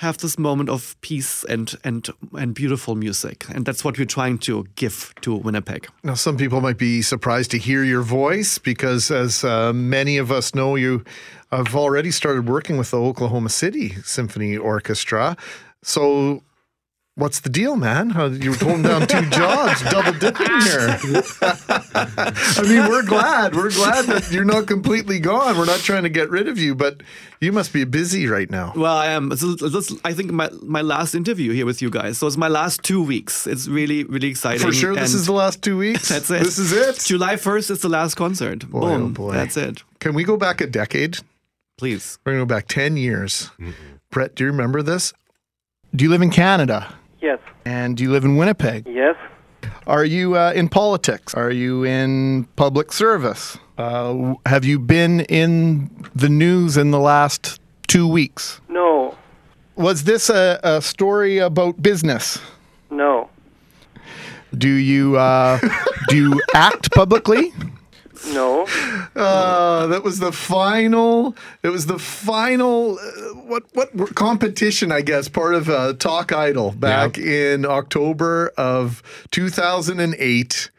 have 0.00 0.16
this 0.18 0.38
moment 0.38 0.70
of 0.70 0.98
peace 1.02 1.44
and 1.44 1.74
and 1.84 2.08
and 2.32 2.54
beautiful 2.54 2.94
music, 2.94 3.44
and 3.54 3.66
that's 3.66 3.84
what 3.84 3.98
we're 3.98 4.06
trying 4.06 4.38
to 4.38 4.66
give 4.74 5.14
to 5.20 5.34
Winnipeg. 5.34 5.88
Now, 6.02 6.14
some 6.14 6.38
people 6.38 6.60
might 6.62 6.78
be 6.78 7.02
surprised 7.02 7.50
to 7.50 7.58
hear 7.58 7.84
your 7.84 8.02
voice 8.02 8.58
because, 8.58 9.10
as 9.10 9.44
uh, 9.44 9.72
many 9.74 10.16
of 10.16 10.32
us 10.32 10.54
know, 10.54 10.76
you 10.76 11.04
have 11.52 11.76
already 11.76 12.10
started 12.10 12.48
working 12.48 12.78
with 12.78 12.90
the 12.90 12.98
Oklahoma 12.98 13.50
City 13.50 13.94
Symphony 14.02 14.56
Orchestra. 14.56 15.36
So, 15.82 16.42
what's 17.16 17.40
the 17.40 17.48
deal, 17.48 17.76
man? 17.76 18.10
How, 18.10 18.26
you're 18.26 18.56
holding 18.56 18.82
down 18.82 19.06
two 19.06 19.28
jobs, 19.30 19.82
double 19.90 20.12
dipping 20.12 20.46
here. 20.62 20.98
I 21.42 22.62
mean, 22.62 22.88
we're 22.88 23.04
glad. 23.04 23.54
We're 23.54 23.70
glad 23.70 24.06
that 24.06 24.30
you're 24.30 24.44
not 24.44 24.66
completely 24.66 25.20
gone. 25.20 25.58
We're 25.58 25.66
not 25.66 25.80
trying 25.80 26.04
to 26.04 26.08
get 26.08 26.30
rid 26.30 26.48
of 26.48 26.58
you, 26.58 26.74
but 26.74 27.02
you 27.40 27.52
must 27.52 27.72
be 27.72 27.84
busy 27.84 28.26
right 28.26 28.50
now. 28.50 28.72
Well, 28.74 28.96
I 28.96 29.08
am. 29.08 29.28
This 29.28 29.42
is, 29.42 29.56
this, 29.56 29.92
I 30.04 30.12
think 30.12 30.30
my 30.32 30.50
my 30.62 30.82
last 30.82 31.14
interview 31.14 31.52
here 31.52 31.66
with 31.66 31.82
you 31.82 31.90
guys. 31.90 32.18
So 32.18 32.26
it's 32.26 32.36
my 32.36 32.48
last 32.48 32.82
two 32.82 33.02
weeks. 33.02 33.46
It's 33.46 33.68
really 33.68 34.04
really 34.04 34.28
exciting. 34.28 34.66
For 34.66 34.72
sure, 34.72 34.94
this 34.94 35.12
and 35.12 35.20
is 35.20 35.26
the 35.26 35.32
last 35.32 35.62
two 35.62 35.76
weeks. 35.76 36.08
That's 36.10 36.30
it. 36.30 36.42
This 36.42 36.58
is 36.58 36.72
it. 36.72 37.04
July 37.06 37.36
first 37.36 37.70
is 37.70 37.80
the 37.80 37.88
last 37.88 38.14
concert. 38.14 38.68
Boy, 38.70 38.78
oh 38.80 38.98
Boom. 38.98 39.02
oh 39.02 39.08
boy. 39.08 39.32
That's 39.32 39.56
it. 39.56 39.82
Can 39.98 40.14
we 40.14 40.24
go 40.24 40.36
back 40.36 40.60
a 40.60 40.66
decade? 40.66 41.18
Please. 41.78 42.18
We're 42.24 42.32
going 42.32 42.46
to 42.46 42.46
go 42.46 42.56
back 42.56 42.68
10 42.68 42.98
years. 42.98 43.50
Mm-hmm. 43.58 43.72
Brett, 44.10 44.34
do 44.34 44.44
you 44.44 44.50
remember 44.50 44.82
this? 44.82 45.14
Do 45.96 46.04
you 46.04 46.10
live 46.10 46.20
in 46.20 46.28
Canada? 46.30 46.92
Yes. 47.20 47.38
And 47.64 47.96
do 47.96 48.02
you 48.02 48.10
live 48.10 48.24
in 48.24 48.36
Winnipeg? 48.36 48.86
Yes. 48.86 49.16
Are 49.86 50.04
you 50.04 50.36
uh, 50.36 50.52
in 50.54 50.68
politics? 50.68 51.34
Are 51.34 51.50
you 51.50 51.84
in 51.84 52.44
public 52.56 52.92
service? 52.92 53.58
Uh, 53.76 54.34
have 54.46 54.64
you 54.64 54.78
been 54.78 55.20
in 55.22 55.90
the 56.14 56.28
news 56.28 56.76
in 56.76 56.90
the 56.90 56.98
last 56.98 57.60
two 57.88 58.06
weeks? 58.06 58.60
No. 58.68 59.16
Was 59.76 60.04
this 60.04 60.30
a, 60.30 60.60
a 60.62 60.82
story 60.82 61.38
about 61.38 61.82
business? 61.82 62.38
No. 62.90 63.28
Do 64.56 64.68
you 64.68 65.16
uh, 65.16 65.58
do 66.08 66.16
you 66.16 66.40
act 66.54 66.90
publicly? 66.92 67.52
No. 68.28 68.66
Uh, 69.16 69.86
that 69.88 70.04
was 70.04 70.18
the 70.18 70.32
final. 70.32 71.34
It 71.62 71.68
was 71.68 71.86
the 71.86 71.98
final. 71.98 72.98
Uh, 72.98 73.34
what 73.34 73.64
what 73.72 74.14
competition? 74.14 74.92
I 74.92 75.00
guess 75.00 75.28
part 75.28 75.54
of 75.54 75.68
uh, 75.68 75.94
Talk 75.94 76.32
Idol 76.32 76.72
back 76.72 77.18
in 77.18 77.64
October 77.64 78.52
of 78.56 79.02
2008. 79.30 80.70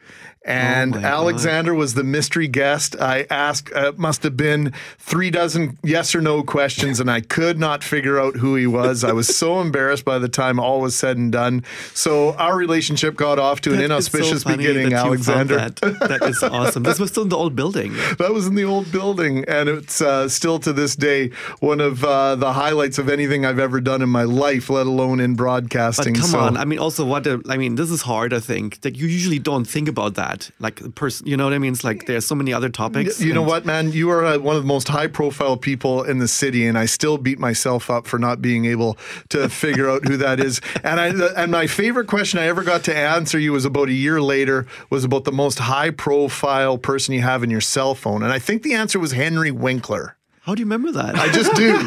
And 0.44 0.94
Oh 0.94 0.96
my 0.96 1.02
God. 1.02 1.12
Alexander 1.12 1.74
was 1.74 1.94
the 1.94 2.02
mystery 2.04 2.48
guest. 2.48 2.96
I 3.00 3.26
asked, 3.30 3.72
uh, 3.74 3.92
must 3.96 4.22
have 4.24 4.36
been 4.36 4.72
three 4.98 5.30
dozen 5.30 5.78
yes 5.82 6.14
or 6.14 6.20
no 6.20 6.42
questions, 6.42 6.98
and 6.98 7.10
I 7.10 7.20
could 7.20 7.58
not 7.58 7.84
figure 7.84 8.18
out 8.18 8.36
who 8.36 8.56
he 8.56 8.66
was. 8.66 9.04
I 9.04 9.12
was 9.12 9.34
so 9.36 9.60
embarrassed 9.60 10.04
by 10.04 10.18
the 10.18 10.28
time 10.28 10.58
all 10.58 10.80
was 10.80 10.96
said 10.96 11.16
and 11.16 11.30
done. 11.30 11.64
So 11.94 12.34
our 12.34 12.56
relationship 12.56 13.14
got 13.14 13.38
off 13.38 13.60
to 13.62 13.70
an 13.70 13.76
That 13.76 13.82
so 13.82 13.84
inauspicious 13.86 14.44
beginning, 14.44 14.90
that 14.90 15.06
Alexander. 15.06 15.56
That. 15.56 15.76
that 16.00 16.22
is 16.24 16.42
awesome. 16.42 16.82
This 16.82 16.98
was 16.98 17.10
still 17.10 17.24
in 17.24 17.28
the 17.28 17.36
old 17.36 17.54
building. 17.56 17.92
That 18.22 18.32
was 18.32 18.46
in 18.46 18.54
the 18.54 18.64
old 18.64 18.92
building, 18.92 19.44
and 19.48 19.68
it's 19.68 20.00
uh, 20.00 20.28
still 20.28 20.58
to 20.60 20.72
this 20.72 20.94
day 20.94 21.30
one 21.60 21.80
of 21.80 22.04
uh, 22.04 22.36
the 22.36 22.52
highlights 22.52 22.98
of 22.98 23.08
anything 23.08 23.44
I've 23.44 23.58
ever 23.58 23.80
done 23.80 24.00
in 24.00 24.08
my 24.08 24.22
life, 24.24 24.70
let 24.70 24.86
alone 24.86 25.18
in 25.18 25.34
broadcasting. 25.34 26.12
But 26.12 26.20
come 26.20 26.30
so, 26.30 26.38
on, 26.38 26.56
I 26.56 26.64
mean, 26.64 26.78
also 26.78 27.04
what? 27.04 27.26
A, 27.26 27.42
I 27.48 27.56
mean, 27.56 27.74
this 27.74 27.90
is 27.90 28.02
hard. 28.02 28.32
I 28.32 28.40
think 28.40 28.82
that 28.82 28.96
you 28.96 29.06
usually 29.06 29.38
don't 29.38 29.64
think 29.64 29.88
about 29.88 30.14
that. 30.14 30.31
Like 30.58 30.80
a 30.80 30.90
person, 30.90 31.26
you 31.26 31.36
know 31.36 31.44
what 31.44 31.52
I 31.52 31.58
mean? 31.58 31.72
It's 31.72 31.84
like 31.84 32.06
there's 32.06 32.26
so 32.26 32.34
many 32.34 32.52
other 32.52 32.68
topics. 32.68 33.20
you 33.20 33.32
know 33.32 33.42
what, 33.42 33.64
man? 33.64 33.92
You 33.92 34.10
are 34.10 34.24
uh, 34.24 34.38
one 34.38 34.56
of 34.56 34.62
the 34.62 34.68
most 34.68 34.88
high-profile 34.88 35.56
people 35.58 36.02
in 36.04 36.18
the 36.18 36.28
city, 36.28 36.66
and 36.66 36.78
I 36.78 36.86
still 36.86 37.18
beat 37.18 37.38
myself 37.38 37.90
up 37.90 38.06
for 38.06 38.18
not 38.18 38.40
being 38.40 38.64
able 38.64 38.96
to 39.30 39.48
figure 39.62 39.88
out 39.90 40.06
who 40.06 40.16
that 40.18 40.40
is. 40.40 40.60
And 40.82 41.00
I 41.00 41.08
and 41.36 41.52
my 41.52 41.66
favorite 41.66 42.06
question 42.06 42.38
I 42.38 42.46
ever 42.46 42.62
got 42.62 42.84
to 42.84 42.96
answer 42.96 43.38
you 43.38 43.52
was 43.52 43.64
about 43.64 43.88
a 43.88 43.92
year 43.92 44.20
later 44.20 44.66
was 44.90 45.04
about 45.04 45.24
the 45.24 45.32
most 45.32 45.58
high-profile 45.58 46.78
person 46.78 47.14
you 47.14 47.22
have 47.22 47.42
in 47.42 47.50
your 47.50 47.60
cell 47.60 47.94
phone, 47.94 48.22
and 48.22 48.32
I 48.32 48.38
think 48.38 48.62
the 48.62 48.74
answer 48.74 48.98
was 48.98 49.12
Henry 49.12 49.50
Winkler. 49.50 50.16
How 50.42 50.56
do 50.56 50.60
you 50.60 50.66
remember 50.66 50.90
that? 50.90 51.14
I 51.14 51.30
just 51.30 51.54
do. 51.54 51.72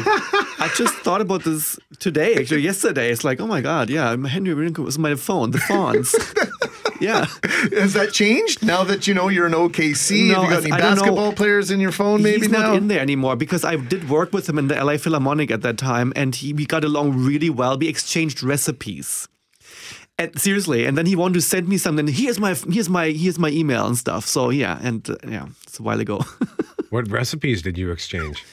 I 0.58 0.72
just 0.74 0.94
thought 1.00 1.20
about 1.20 1.44
this 1.44 1.78
today, 1.98 2.36
actually, 2.36 2.62
yesterday. 2.62 3.10
It's 3.10 3.22
like, 3.22 3.38
oh 3.38 3.46
my 3.46 3.60
God, 3.60 3.90
yeah, 3.90 4.16
Henry 4.16 4.54
Winkler 4.54 4.82
was 4.82 4.98
my 4.98 5.14
phone, 5.14 5.50
the 5.50 5.58
Fonz. 5.58 6.14
yeah. 7.00 7.26
Has 7.72 7.92
that 7.94 8.12
changed 8.12 8.64
now 8.64 8.84
that 8.84 9.06
you 9.06 9.14
know 9.14 9.28
you're 9.28 9.46
an 9.46 9.52
OKC? 9.52 10.28
No, 10.32 10.42
Have 10.44 10.64
you 10.64 10.70
got 10.70 10.72
I- 10.72 10.72
any 10.72 10.72
I 10.72 10.78
don't 10.80 10.90
know. 10.96 11.02
basketball 11.02 11.32
players 11.32 11.70
in 11.70 11.80
your 11.80 11.92
phone? 11.92 12.22
Maybe 12.22 12.40
He's 12.40 12.48
now. 12.50 12.62
not 12.68 12.76
in 12.76 12.88
there 12.88 13.00
anymore 13.00 13.36
because 13.36 13.64
I 13.64 13.76
did 13.76 14.08
work 14.08 14.32
with 14.32 14.48
him 14.48 14.58
in 14.58 14.68
the 14.68 14.82
LA 14.82 14.96
Philharmonic 14.96 15.50
at 15.50 15.62
that 15.62 15.78
time, 15.78 16.12
and 16.16 16.34
he, 16.34 16.52
we 16.52 16.66
got 16.66 16.84
along 16.84 17.16
really 17.24 17.50
well. 17.50 17.76
We 17.78 17.88
exchanged 17.88 18.42
recipes. 18.42 19.28
And 20.18 20.38
seriously, 20.40 20.86
and 20.86 20.96
then 20.96 21.04
he 21.04 21.14
wanted 21.14 21.34
to 21.34 21.42
send 21.42 21.68
me 21.68 21.76
something. 21.76 22.06
Here's 22.08 22.40
my 22.40 22.54
here's 22.70 22.88
my 22.88 23.10
here's 23.10 23.38
my 23.38 23.50
email 23.50 23.86
and 23.86 23.98
stuff. 23.98 24.24
So 24.26 24.48
yeah, 24.48 24.78
and 24.82 25.08
uh, 25.10 25.16
yeah, 25.28 25.46
it's 25.64 25.78
a 25.78 25.82
while 25.82 26.00
ago. 26.00 26.24
What 26.90 27.10
recipes 27.10 27.62
did 27.62 27.76
you 27.76 27.90
exchange? 27.90 28.44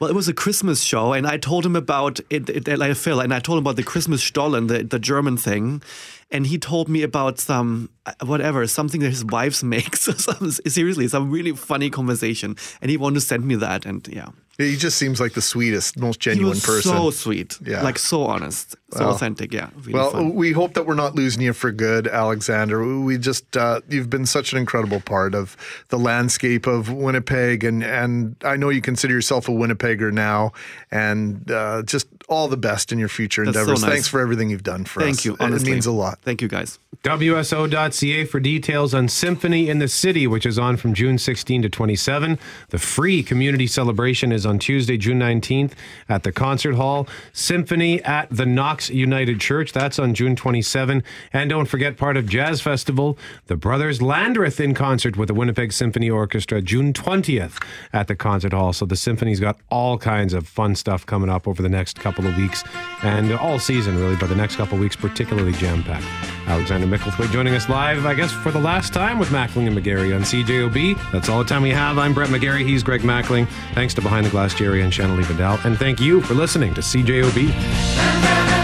Well, 0.00 0.10
it 0.10 0.14
was 0.16 0.28
a 0.28 0.34
Christmas 0.34 0.82
show, 0.82 1.12
and 1.12 1.24
I 1.24 1.38
told 1.38 1.64
him 1.64 1.76
about 1.76 2.18
it 2.30 2.50
at 2.50 2.66
LA 2.78 2.92
Phil, 2.94 3.20
and 3.20 3.32
I 3.32 3.38
told 3.38 3.58
him 3.58 3.62
about 3.62 3.76
the 3.76 3.84
Christmas 3.84 4.22
Stollen, 4.24 4.66
the, 4.66 4.82
the 4.82 4.98
German 4.98 5.36
thing, 5.36 5.82
and 6.30 6.46
he 6.46 6.58
told 6.58 6.88
me 6.88 7.02
about 7.02 7.38
some 7.38 7.90
uh, 8.04 8.12
whatever, 8.24 8.66
something 8.66 9.00
that 9.00 9.10
his 9.10 9.24
wife 9.24 9.62
makes. 9.62 10.00
some, 10.02 10.50
seriously, 10.50 11.08
some 11.08 11.30
really 11.30 11.52
funny 11.52 11.90
conversation, 11.90 12.56
and 12.80 12.90
he 12.90 12.96
wanted 12.96 13.16
to 13.16 13.20
send 13.20 13.44
me 13.44 13.54
that, 13.56 13.86
and 13.86 14.06
yeah. 14.08 14.28
He 14.58 14.76
just 14.76 14.96
seems 14.96 15.20
like 15.20 15.34
the 15.34 15.42
sweetest, 15.42 15.98
most 15.98 16.22
He 16.24 16.30
genuine 16.30 16.50
was 16.50 16.64
person. 16.64 16.92
so 16.92 17.10
sweet, 17.10 17.58
Yeah. 17.64 17.82
like 17.82 17.98
so 17.98 18.22
honest, 18.24 18.74
so 18.92 19.00
Well, 19.00 19.10
authentic. 19.10 19.52
Yeah, 19.52 19.68
really 19.80 19.92
well, 19.92 20.12
fun. 20.12 20.34
we 20.34 20.52
hope 20.52 20.72
that 20.74 20.86
we're 20.86 20.94
not 20.94 21.14
losing 21.14 21.42
you 21.42 21.52
for 21.52 21.70
good, 21.72 22.08
Alexander. 22.08 22.82
We 23.00 23.18
just 23.18 23.54
uh, 23.56 23.80
you've 23.88 24.08
been 24.08 24.24
such 24.24 24.52
an 24.52 24.58
incredible 24.58 25.00
part 25.00 25.34
of 25.34 25.56
the 25.90 25.98
landscape 25.98 26.66
of 26.66 26.90
Winnipeg, 26.90 27.64
and 27.64 27.84
and 27.84 28.36
I 28.44 28.56
know 28.56 28.70
you 28.70 28.80
consider 28.80 29.12
yourself 29.12 29.48
a 29.48 29.52
Winnipegger 29.52 30.10
now, 30.12 30.52
and 30.90 31.50
uh, 31.50 31.82
just 31.82 32.06
all 32.28 32.48
the 32.48 32.56
best 32.56 32.92
in 32.92 32.98
your 32.98 33.08
future 33.08 33.44
That's 33.44 33.56
so 33.56 33.60
endeavors. 33.60 33.82
nice. 33.82 33.90
Thanks 33.92 34.08
for 34.08 34.20
everything 34.20 34.48
you've 34.50 34.62
done 34.64 34.84
for 34.86 35.00
us. 35.00 35.04
Thank 35.06 35.24
you. 35.26 35.34
It- 35.34 35.40
Honestly, 35.40 35.68
it 35.70 35.72
means 35.74 35.86
a 35.86 35.92
lot. 35.92 36.18
Thank 36.22 36.40
you, 36.40 36.48
guys. 36.48 36.78
WSO.ca 37.04 38.24
for 38.24 38.40
details 38.40 38.94
on 38.94 39.08
Symphony 39.08 39.68
in 39.68 39.78
the 39.78 39.88
City, 39.88 40.26
which 40.26 40.46
is 40.46 40.58
on 40.58 40.76
from 40.76 40.94
June 40.94 41.18
16 41.18 41.62
to 41.62 41.68
27. 41.68 42.38
The 42.70 42.78
free 42.78 43.22
community 43.22 43.66
celebration 43.66 44.32
is 44.32 44.45
on 44.46 44.58
Tuesday, 44.58 44.96
June 44.96 45.18
19th 45.18 45.72
at 46.08 46.22
the 46.22 46.32
Concert 46.32 46.76
Hall. 46.76 47.06
Symphony 47.32 48.02
at 48.04 48.28
the 48.30 48.46
Knox 48.46 48.88
United 48.88 49.40
Church, 49.40 49.72
that's 49.72 49.98
on 49.98 50.14
June 50.14 50.36
27. 50.36 51.02
And 51.32 51.50
don't 51.50 51.66
forget, 51.66 51.96
part 51.96 52.16
of 52.16 52.26
Jazz 52.26 52.60
Festival, 52.60 53.18
the 53.46 53.56
Brothers 53.56 54.00
Landreth 54.00 54.60
in 54.60 54.72
concert 54.72 55.16
with 55.16 55.28
the 55.28 55.34
Winnipeg 55.34 55.72
Symphony 55.72 56.08
Orchestra, 56.08 56.62
June 56.62 56.92
20th 56.92 57.62
at 57.92 58.08
the 58.08 58.16
Concert 58.16 58.52
Hall. 58.52 58.72
So 58.72 58.86
the 58.86 58.96
Symphony's 58.96 59.40
got 59.40 59.58
all 59.70 59.98
kinds 59.98 60.32
of 60.32 60.48
fun 60.48 60.74
stuff 60.74 61.04
coming 61.04 61.28
up 61.28 61.46
over 61.46 61.62
the 61.62 61.68
next 61.68 61.98
couple 61.98 62.26
of 62.26 62.36
weeks 62.36 62.64
and 63.02 63.32
all 63.32 63.58
season, 63.58 63.98
really, 63.98 64.16
but 64.16 64.28
the 64.28 64.36
next 64.36 64.56
couple 64.56 64.74
of 64.74 64.80
weeks, 64.80 64.96
particularly 64.96 65.52
jam 65.52 65.82
packed. 65.82 66.06
Alexander 66.48 66.86
Mickelthwate 66.86 67.30
joining 67.32 67.54
us 67.54 67.68
live, 67.68 68.06
I 68.06 68.14
guess, 68.14 68.30
for 68.30 68.52
the 68.52 68.60
last 68.60 68.94
time 68.94 69.18
with 69.18 69.30
Mackling 69.30 69.66
and 69.66 69.76
McGarry 69.76 70.14
on 70.14 70.22
CJOB. 70.22 71.10
That's 71.10 71.28
all 71.28 71.40
the 71.40 71.44
time 71.44 71.62
we 71.62 71.70
have. 71.70 71.98
I'm 71.98 72.14
Brett 72.14 72.30
McGarry. 72.30 72.64
He's 72.64 72.82
Greg 72.84 73.00
Mackling. 73.00 73.48
Thanks 73.74 73.94
to 73.94 74.02
Behind 74.02 74.24
the 74.24 74.30
Glass 74.36 74.52
Jerry 74.52 74.82
and 74.82 74.92
Shannon 74.92 75.18
Vidal. 75.22 75.58
And 75.64 75.78
thank 75.78 75.98
you 75.98 76.20
for 76.20 76.34
listening 76.34 76.74
to 76.74 76.82
CJOB. 76.82 78.55